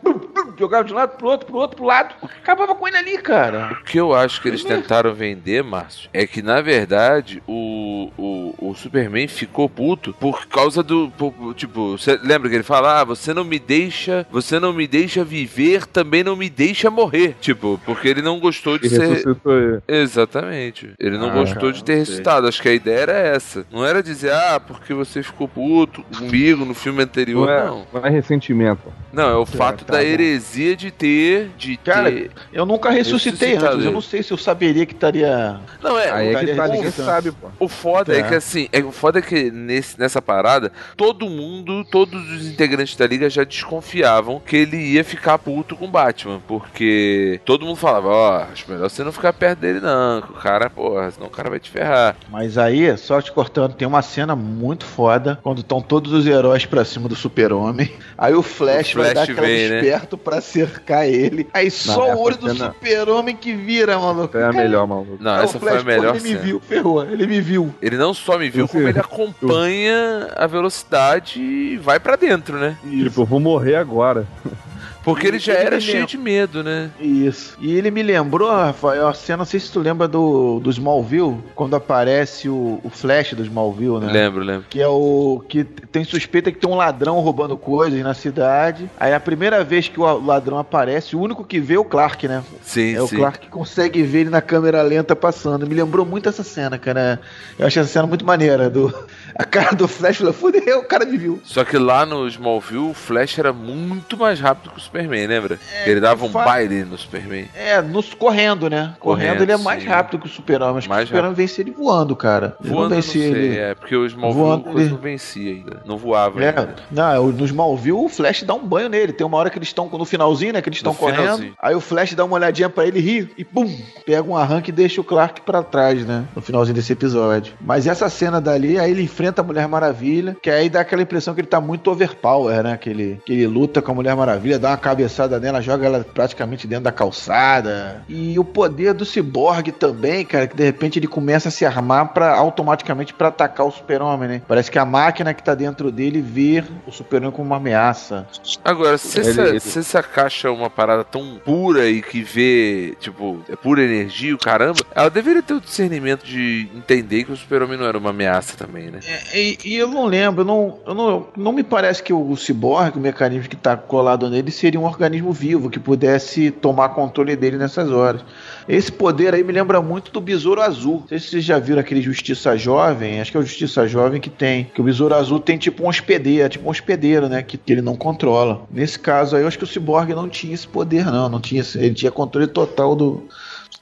jogava 0.59 0.85
de 0.85 0.93
um 0.93 0.97
lado 0.97 1.17
pro 1.17 1.29
outro, 1.29 1.47
pro 1.47 1.57
outro, 1.57 1.77
pro 1.77 1.87
lado. 1.87 2.15
Acabava 2.43 2.75
com 2.75 2.87
ele 2.87 2.97
ali, 2.97 3.19
cara. 3.19 3.73
O 3.81 3.85
que 3.85 3.99
eu 3.99 4.15
acho 4.15 4.41
que 4.41 4.49
eles 4.49 4.63
tentaram 4.65 5.13
vender, 5.15 5.63
Márcio, 5.63 6.09
é 6.13 6.27
que 6.27 6.43
na 6.43 6.61
verdade 6.61 7.43
o, 7.47 8.11
o, 8.17 8.55
o 8.71 8.75
Superman 8.75 9.27
ficou 9.29 9.69
puto 9.69 10.13
por 10.15 10.47
causa 10.47 10.83
do. 10.83 11.11
por- 11.17 11.55
tipo, 11.55 11.97
você 11.99 12.19
lembra 12.23 12.49
que 12.49 12.55
ele 12.55 12.63
fala: 12.65 13.01
ah, 13.01 13.05
você 13.05 13.33
não 13.35 13.45
me 13.45 13.59
deixa. 13.59 14.27
Você 14.31 14.59
não 14.61 14.73
me 14.73 14.87
deixa 14.87 15.25
viver, 15.25 15.87
também 15.87 16.23
não 16.23 16.37
me 16.37 16.49
deixa 16.49 16.91
morrer. 16.91 17.37
Tipo, 17.41 17.81
porque 17.85 18.09
ele 18.09 18.23
não 18.23 18.39
gostou 18.39 18.79
de 18.79 18.87
E 18.87 18.91
ser. 18.91 19.01
ressuscitou 19.09 19.59
ele. 19.59 19.81
Exatamente. 19.89 20.91
Ele 20.99 21.17
não 21.19 21.31
Ah, 21.31 21.35
gostou 21.35 21.61
cara, 21.63 21.73
de 21.73 21.85
ter 21.85 21.95
ressuscitado. 21.97 22.47
Acho 22.47 22.61
que 22.63 22.69
a 22.69 22.73
ideia 22.75 23.01
era 23.01 23.13
essa. 23.13 23.65
Não 23.71 23.85
era 23.85 24.03
dizer, 24.03 24.33
ah, 24.33 24.61
porque 24.61 24.93
você 24.95 25.23
ficou 25.23 25.49
puto 25.49 26.03
comigo 26.17 26.60
no 26.65 26.75
filme 26.75 27.03
anterior. 27.03 27.47
Não 27.47 27.53
é, 27.53 27.65
Não. 27.67 27.87
não 27.93 28.07
é 28.07 28.11
ressentimento. 28.11 28.93
Não, 29.13 29.29
é 29.29 29.37
o 29.37 29.45
fato 29.47 29.85
tá 29.85 29.95
da 29.95 29.99
bom. 29.99 30.05
heresia 30.05 30.77
de 30.77 30.91
ter. 30.91 31.51
De 31.57 31.77
Cara, 31.77 32.11
ter... 32.11 32.31
Eu 32.53 32.65
nunca 32.65 32.91
ressuscitei 32.91 33.57
antes. 33.57 33.85
Eu 33.85 33.93
não 33.93 34.01
sei 34.01 34.23
se 34.23 34.33
eu 34.33 34.37
saberia 34.37 34.87
que 34.87 34.95
estaria. 34.95 35.59
Não, 35.83 35.99
é. 35.99 36.11
Aí 36.11 36.35
é 36.35 36.45
que 36.45 36.55
tá, 36.55 36.69
ninguém 36.69 36.91
sabe, 36.91 37.33
pô. 37.33 37.49
O 37.59 37.69
foda 37.69 38.17
é 38.17 38.23
Tá. 38.23 38.29
que 38.29 38.35
assim, 38.35 38.69
é, 38.73 38.81
o 38.81 38.93
foda 38.93 39.19
é 39.19 39.23
que 39.23 39.51
nesse, 39.51 39.99
nessa 39.99 40.21
parada, 40.23 40.71
todo 40.97 41.29
mundo, 41.29 41.85
todos 41.91 42.31
os 42.31 42.47
integrantes 42.47 42.95
da 42.97 43.07
liga 43.07 43.29
já 43.31 43.43
desconfiavam 43.45 44.41
que 44.45 44.57
ele 44.57 44.77
ia 44.77 45.03
ficar 45.05 45.39
puto 45.39 45.75
com 45.77 45.87
o 45.87 45.89
Batman, 45.91 46.41
porque 46.47 47.41
todo 47.45 47.65
mundo 47.65 47.77
falava, 47.77 48.09
ó, 48.09 48.43
acho 48.53 48.71
melhor 48.71 48.89
você 48.91 49.03
não 49.03 49.13
ficar 49.13 49.33
perto 49.33 49.61
dele 49.61 49.81
não, 49.81 50.21
que 50.23 50.31
o 50.31 50.35
cara, 50.35 50.69
porra, 50.69 51.11
senão 51.11 51.27
o 51.27 51.31
cara 51.31 51.49
vai 51.51 51.59
te 51.59 51.71
ferrar. 51.71 52.17
Mas 52.29 52.59
aí, 52.59 52.97
só 52.97 53.21
te 53.21 53.33
cortando, 53.33 53.75
tem 53.75 53.87
uma 53.89 54.03
cena 54.03 54.37
muito 54.37 54.85
foda 54.85 55.39
quando 55.43 55.61
estão 55.61 55.81
todos 55.81 56.13
os 56.13 56.27
heróis 56.27 56.50
pra 56.69 56.85
cima 56.85 57.09
do 57.09 57.15
super-homem. 57.17 57.91
Aí 58.17 58.35
o 58.35 58.43
Flash, 58.43 58.95
O 58.95 58.99
vai 58.99 59.11
Flash 59.13 59.15
dar 59.15 59.23
aquela 59.33 59.47
vem, 59.47 59.69
né? 59.69 59.81
desperto 59.81 60.19
pra 60.19 60.41
cercar 60.41 61.07
ele. 61.09 61.49
Aí 61.53 61.71
só 61.71 62.07
essa 62.09 62.17
o 62.17 62.21
olho 62.21 62.37
do 62.37 62.55
super-homem 62.55 63.35
que 63.37 63.53
vira, 63.55 63.99
maluco. 63.99 64.37
É 64.37 64.45
a 64.45 64.53
melhor, 64.53 64.87
maluco. 64.87 65.17
Não, 65.21 65.33
aí 65.33 65.41
o 65.41 65.45
essa 65.45 65.59
foi 65.59 65.69
Flash, 65.71 65.83
a 65.83 65.85
melhor 65.85 66.15
Ele 66.17 66.23
me 66.23 66.29
cena. 66.31 66.41
viu, 66.41 66.61
ferrou, 66.61 67.03
ele 67.05 67.27
me 67.27 67.41
viu. 67.41 67.75
Ele 67.81 67.97
não 67.97 68.13
só 68.15 68.39
me 68.39 68.49
viu, 68.51 68.65
Eu 68.65 68.69
como 68.69 68.83
sei. 68.83 68.91
ele 68.93 68.99
acompanha 69.01 70.29
a 70.37 70.47
velocidade 70.47 71.41
e 71.41 71.77
vai 71.79 71.99
pra 72.01 72.17
dentro, 72.17 72.59
né? 72.59 72.77
Tipo, 72.89 73.23
eu 73.23 73.27
vou 73.27 73.41
morrer 73.41 73.77
agora. 73.77 74.27
Porque 75.03 75.27
ele 75.27 75.39
já 75.39 75.55
Ele 75.55 75.63
era 75.65 75.81
cheio 75.81 75.95
lembra. 75.95 76.09
de 76.09 76.19
medo, 76.19 76.63
né? 76.63 76.91
Isso. 77.01 77.57
E 77.61 77.73
ele 77.75 77.91
me 77.91 78.03
lembrou, 78.03 78.51
Rafael, 78.51 79.09
a 79.09 79.15
cena, 79.15 79.39
não 79.39 79.45
sei 79.47 79.59
se 79.59 79.73
tu 79.73 79.81
lembra 79.81 80.07
do, 80.07 80.61
do 80.61 80.71
Smallville, 80.71 81.39
quando 81.55 81.75
aparece 81.75 82.49
o, 82.49 82.81
o 82.85 82.91
Flash 82.91 83.33
do 83.33 83.43
Smallville, 83.43 83.99
né? 84.01 84.13
Lembro, 84.13 84.43
lembro. 84.45 84.67
Que 84.69 84.81
é 84.81 84.87
o. 84.89 85.43
que 85.49 85.65
tem 85.65 86.05
suspeita 86.05 86.53
que 86.53 86.59
tem 86.59 86.69
um 86.69 86.75
ladrão 86.77 87.19
roubando 87.21 87.57
coisas 87.57 87.99
na 88.03 88.13
cidade. 88.15 88.91
Aí 88.99 89.15
a 89.15 89.21
primeira 89.21 89.65
vez 89.65 89.89
que 89.89 89.99
o 89.99 90.25
ladrão 90.25 90.59
aparece, 90.59 91.17
o 91.17 91.21
único 91.21 91.45
que 91.45 91.59
vê 91.61 91.75
é 91.75 91.79
o 91.79 91.85
Clark, 91.85 92.29
né? 92.29 92.43
Sim, 92.63 92.95
É 92.95 93.01
o 93.03 93.07
sim. 93.09 93.17
Clark 93.17 93.39
que 93.41 93.49
consegue 93.49 94.03
ver 94.03 94.21
ele 94.21 94.31
na 94.31 94.43
câmera 94.43 94.83
lenta 94.83 95.17
passando. 95.17 95.67
Me 95.67 95.75
lembrou 95.75 96.05
muito 96.05 96.29
essa 96.29 96.43
cena, 96.45 96.79
cara. 96.79 97.21
Eu 97.59 97.67
achei 97.67 97.81
essa 97.83 97.91
cena 97.91 98.07
muito 98.07 98.25
maneira. 98.25 98.69
Do... 98.69 98.93
A 99.41 99.45
cara 99.45 99.75
do 99.75 99.89
Flash 99.89 100.19
falou, 100.19 100.33
fudeu, 100.33 100.81
o 100.81 100.85
cara 100.85 101.05
me 101.07 101.17
viu. 101.17 101.41
Só 101.45 101.65
que 101.65 101.79
lá 101.79 102.05
no 102.05 102.27
Smallville, 102.29 102.91
o 102.91 102.95
Flash 102.95 103.39
era 103.39 103.53
muito 103.53 104.17
mais 104.17 104.39
rápido 104.41 104.71
que 104.71 104.79
o 104.79 104.81
Superman, 104.81 105.27
lembra? 105.27 105.59
ele 105.87 106.01
dava 106.01 106.25
um 106.25 106.31
fa- 106.31 106.45
baile 106.45 106.85
no 106.85 106.99
Superman. 106.99 107.47
É, 107.55 107.81
nos, 107.81 108.13
correndo, 108.15 108.69
né? 108.69 108.95
Correndo, 108.99 109.21
Correndo, 109.29 109.43
ele 109.43 109.53
é 109.53 109.57
mais 109.57 109.83
sim. 109.83 109.89
rápido 109.89 110.21
que 110.21 110.27
o 110.27 110.29
Super-Homem. 110.31 110.79
Acho 110.79 110.87
que 110.89 110.95
Mais 110.95 111.05
o 111.05 111.07
Super-Homem 111.09 111.35
vence 111.35 111.61
ele 111.61 111.71
voando, 111.71 112.15
cara. 112.17 112.57
Ele 112.63 112.73
Voando, 112.73 112.95
não 112.95 113.03
sei, 113.03 113.23
ele. 113.23 113.59
é, 113.59 113.75
porque 113.75 113.97
o 113.97 114.05
Smallville 114.07 114.45
Voando, 114.45 114.81
ele- 114.81 114.91
não 114.91 114.97
vencia 114.99 115.51
ainda. 115.53 115.83
Não 115.87 115.97
voava 115.97 116.43
É, 116.43 116.49
ainda. 116.49 116.75
não, 116.91 117.27
no 117.33 117.45
Smallville 117.47 117.93
o 117.97 118.09
Flash 118.09 118.43
dá 118.43 118.55
um 118.55 118.67
banho 118.67 118.89
nele. 118.89 119.13
Tem 119.13 119.27
uma 119.27 119.37
hora 119.39 119.49
que 119.51 119.59
eles 119.59 119.69
estão 119.69 119.89
no 119.89 120.05
finalzinho, 120.05 120.53
né? 120.53 120.61
Que 120.63 120.69
eles 120.69 120.79
estão 120.79 120.95
correndo. 120.95 121.21
finalzinho. 121.23 121.55
Aí 121.61 121.75
o 121.75 121.81
Flash 121.81 122.15
dá 122.15 122.25
uma 122.25 122.35
olhadinha 122.37 122.69
pra 122.69 122.87
ele, 122.87 123.01
ri 123.01 123.31
e 123.39 123.45
pum! 123.45 123.71
Pega 124.05 124.23
um 124.29 124.37
arranque 124.37 124.71
e 124.71 124.73
deixa 124.73 125.01
o 125.01 125.05
Clark 125.05 125.41
pra 125.43 125.63
trás, 125.63 126.05
né? 126.05 126.25
No 126.35 126.43
finalzinho 126.43 126.75
desse 126.75 126.93
episódio. 126.93 127.55
Mas 127.61 127.87
essa 127.87 128.09
cena 128.11 128.41
dali, 128.41 128.79
aí 128.79 128.91
ele 128.91 129.03
enfrenta 129.03 129.30
a 129.39 129.43
Mulher 129.43 129.69
Maravilha, 129.69 130.37
que 130.43 130.51
aí 130.51 130.69
dá 130.69 130.81
aquela 130.81 131.03
impressão 131.03 131.35
que 131.35 131.41
ele 131.41 131.49
tá 131.49 131.61
muito 131.61 131.91
overpower, 131.91 132.63
né? 132.63 132.77
Que 132.77 132.91
ele, 132.91 133.21
que 133.25 133.33
ele 133.33 133.47
luta 133.47 133.81
com 133.81 133.93
a 133.93 133.95
Mulher 133.95 134.15
Maravilha, 134.17 134.59
dá 134.59 134.71
uma 134.71 134.77
cabeçada 134.77 135.39
nela, 135.39 135.61
joga 135.61 135.87
ela 135.87 136.05
praticamente 136.15 136.67
dentro 136.67 136.85
da 136.85 136.93
calçada. 136.93 138.03
E 138.09 138.39
o 138.39 138.45
poder 138.45 138.93
do 138.95 139.05
Cyborg 139.05 139.73
também, 139.73 140.25
cara, 140.25 140.47
que 140.47 140.57
de 140.57 140.65
repente 140.65 140.99
ele 140.99 141.07
começa 141.07 141.49
a 141.49 141.53
se 141.53 141.65
armar 141.65 142.13
para 142.13 142.35
automaticamente 142.35 143.15
pra 143.15 143.29
atacar 143.29 143.67
o 143.67 143.71
Super-Homem, 143.71 144.29
né? 144.29 144.43
Parece 144.47 144.71
que 144.71 144.79
a 144.79 144.85
máquina 144.85 145.33
que 145.35 145.43
tá 145.43 145.55
dentro 145.55 145.91
dele 145.91 146.21
vê 146.21 146.65
o 146.87 146.93
Super-Homem 146.93 147.31
como 147.33 147.47
uma 147.49 147.57
ameaça. 147.57 148.27
Agora, 148.65 148.99
se, 148.99 149.19
Ele- 149.21 149.29
essa, 149.31 149.43
ele- 149.43 149.61
se 149.61 149.79
essa 149.79 150.03
caixa 150.03 150.49
é 150.49 150.51
uma 150.51 150.71
parada 150.71 151.05
tão 151.05 151.41
pura 151.45 151.89
e 151.89 152.03
que 152.03 152.23
vê, 152.23 152.95
tipo, 153.01 153.41
é 153.49 153.57
pura 153.57 153.83
energia, 153.83 154.35
o 154.35 154.39
caramba, 154.39 154.81
ela 154.95 155.11
deveria 155.11 155.43
ter 155.43 155.55
o 155.55 155.61
discernimento 155.61 156.25
de 156.25 156.69
entender 156.75 157.25
que 157.25 157.33
o 157.33 157.37
Super-Homem 157.37 157.79
não 157.79 157.87
era 157.87 157.99
uma 157.99 158.11
ameaça 158.11 158.57
também, 158.57 158.91
né? 158.91 159.01
E, 159.35 159.59
e 159.65 159.77
eu 159.77 159.89
não 159.89 160.07
lembro, 160.07 160.45
não, 160.45 160.79
eu 160.87 160.95
não, 160.95 161.27
não 161.37 161.53
me 161.53 161.63
parece 161.63 162.03
que 162.03 162.13
o 162.13 162.37
Cyborg, 162.37 162.97
o 162.97 163.01
mecanismo 163.01 163.49
que 163.49 163.57
tá 163.57 163.77
colado 163.77 164.29
nele, 164.29 164.51
seria 164.51 164.79
um 164.79 164.85
organismo 164.85 165.33
vivo 165.33 165.71
que 165.71 165.79
pudesse 165.79 166.51
tomar 166.51 166.91
controle 166.91 167.37
dele 167.37 167.57
nessas 167.57 167.91
horas. 167.91 168.23
Esse 168.69 168.93
poder 168.93 169.35
aí 169.35 169.43
me 169.43 169.53
lembra 169.53 169.81
muito 169.81 170.13
do 170.13 170.21
Besouro 170.21 170.61
Azul. 170.61 171.01
Não 171.01 171.09
sei 171.09 171.19
se 171.19 171.29
vocês 171.29 171.45
já 171.45 171.59
viram 171.59 171.81
aquele 171.81 172.03
Justiça 172.03 172.57
Jovem, 172.57 173.21
acho 173.21 173.31
que 173.31 173.37
é 173.37 173.41
o 173.41 173.45
Justiça 173.45 173.87
Jovem 173.89 174.21
que 174.21 174.31
tem. 174.31 174.71
Que 174.75 174.81
o 174.81 174.85
Besouro 174.85 175.15
Azul 175.15 175.41
tem 175.41 175.59
tipo 175.59 175.85
um 175.85 175.89
hospedeiro, 175.89 176.45
é 176.45 176.49
tipo 176.49 176.67
um 176.67 176.71
hospedeiro, 176.71 177.29
né? 177.29 177.43
Que, 177.43 177.57
que 177.57 177.73
ele 177.73 177.83
não 177.83 177.97
controla. 177.97 178.63
Nesse 178.71 178.99
caso 178.99 179.37
aí, 179.37 179.43
eu 179.43 179.49
acho 179.49 179.59
que 179.59 179.65
o 179.65 179.67
Cyborg 179.67 180.15
não 180.15 180.29
tinha 180.29 180.55
esse 180.55 180.69
poder, 180.69 181.05
não. 181.07 181.29
não 181.29 181.41
tinha, 181.41 181.65
ele 181.77 181.95
tinha 181.95 182.11
controle 182.11 182.47
total 182.47 182.95
do, 182.95 183.25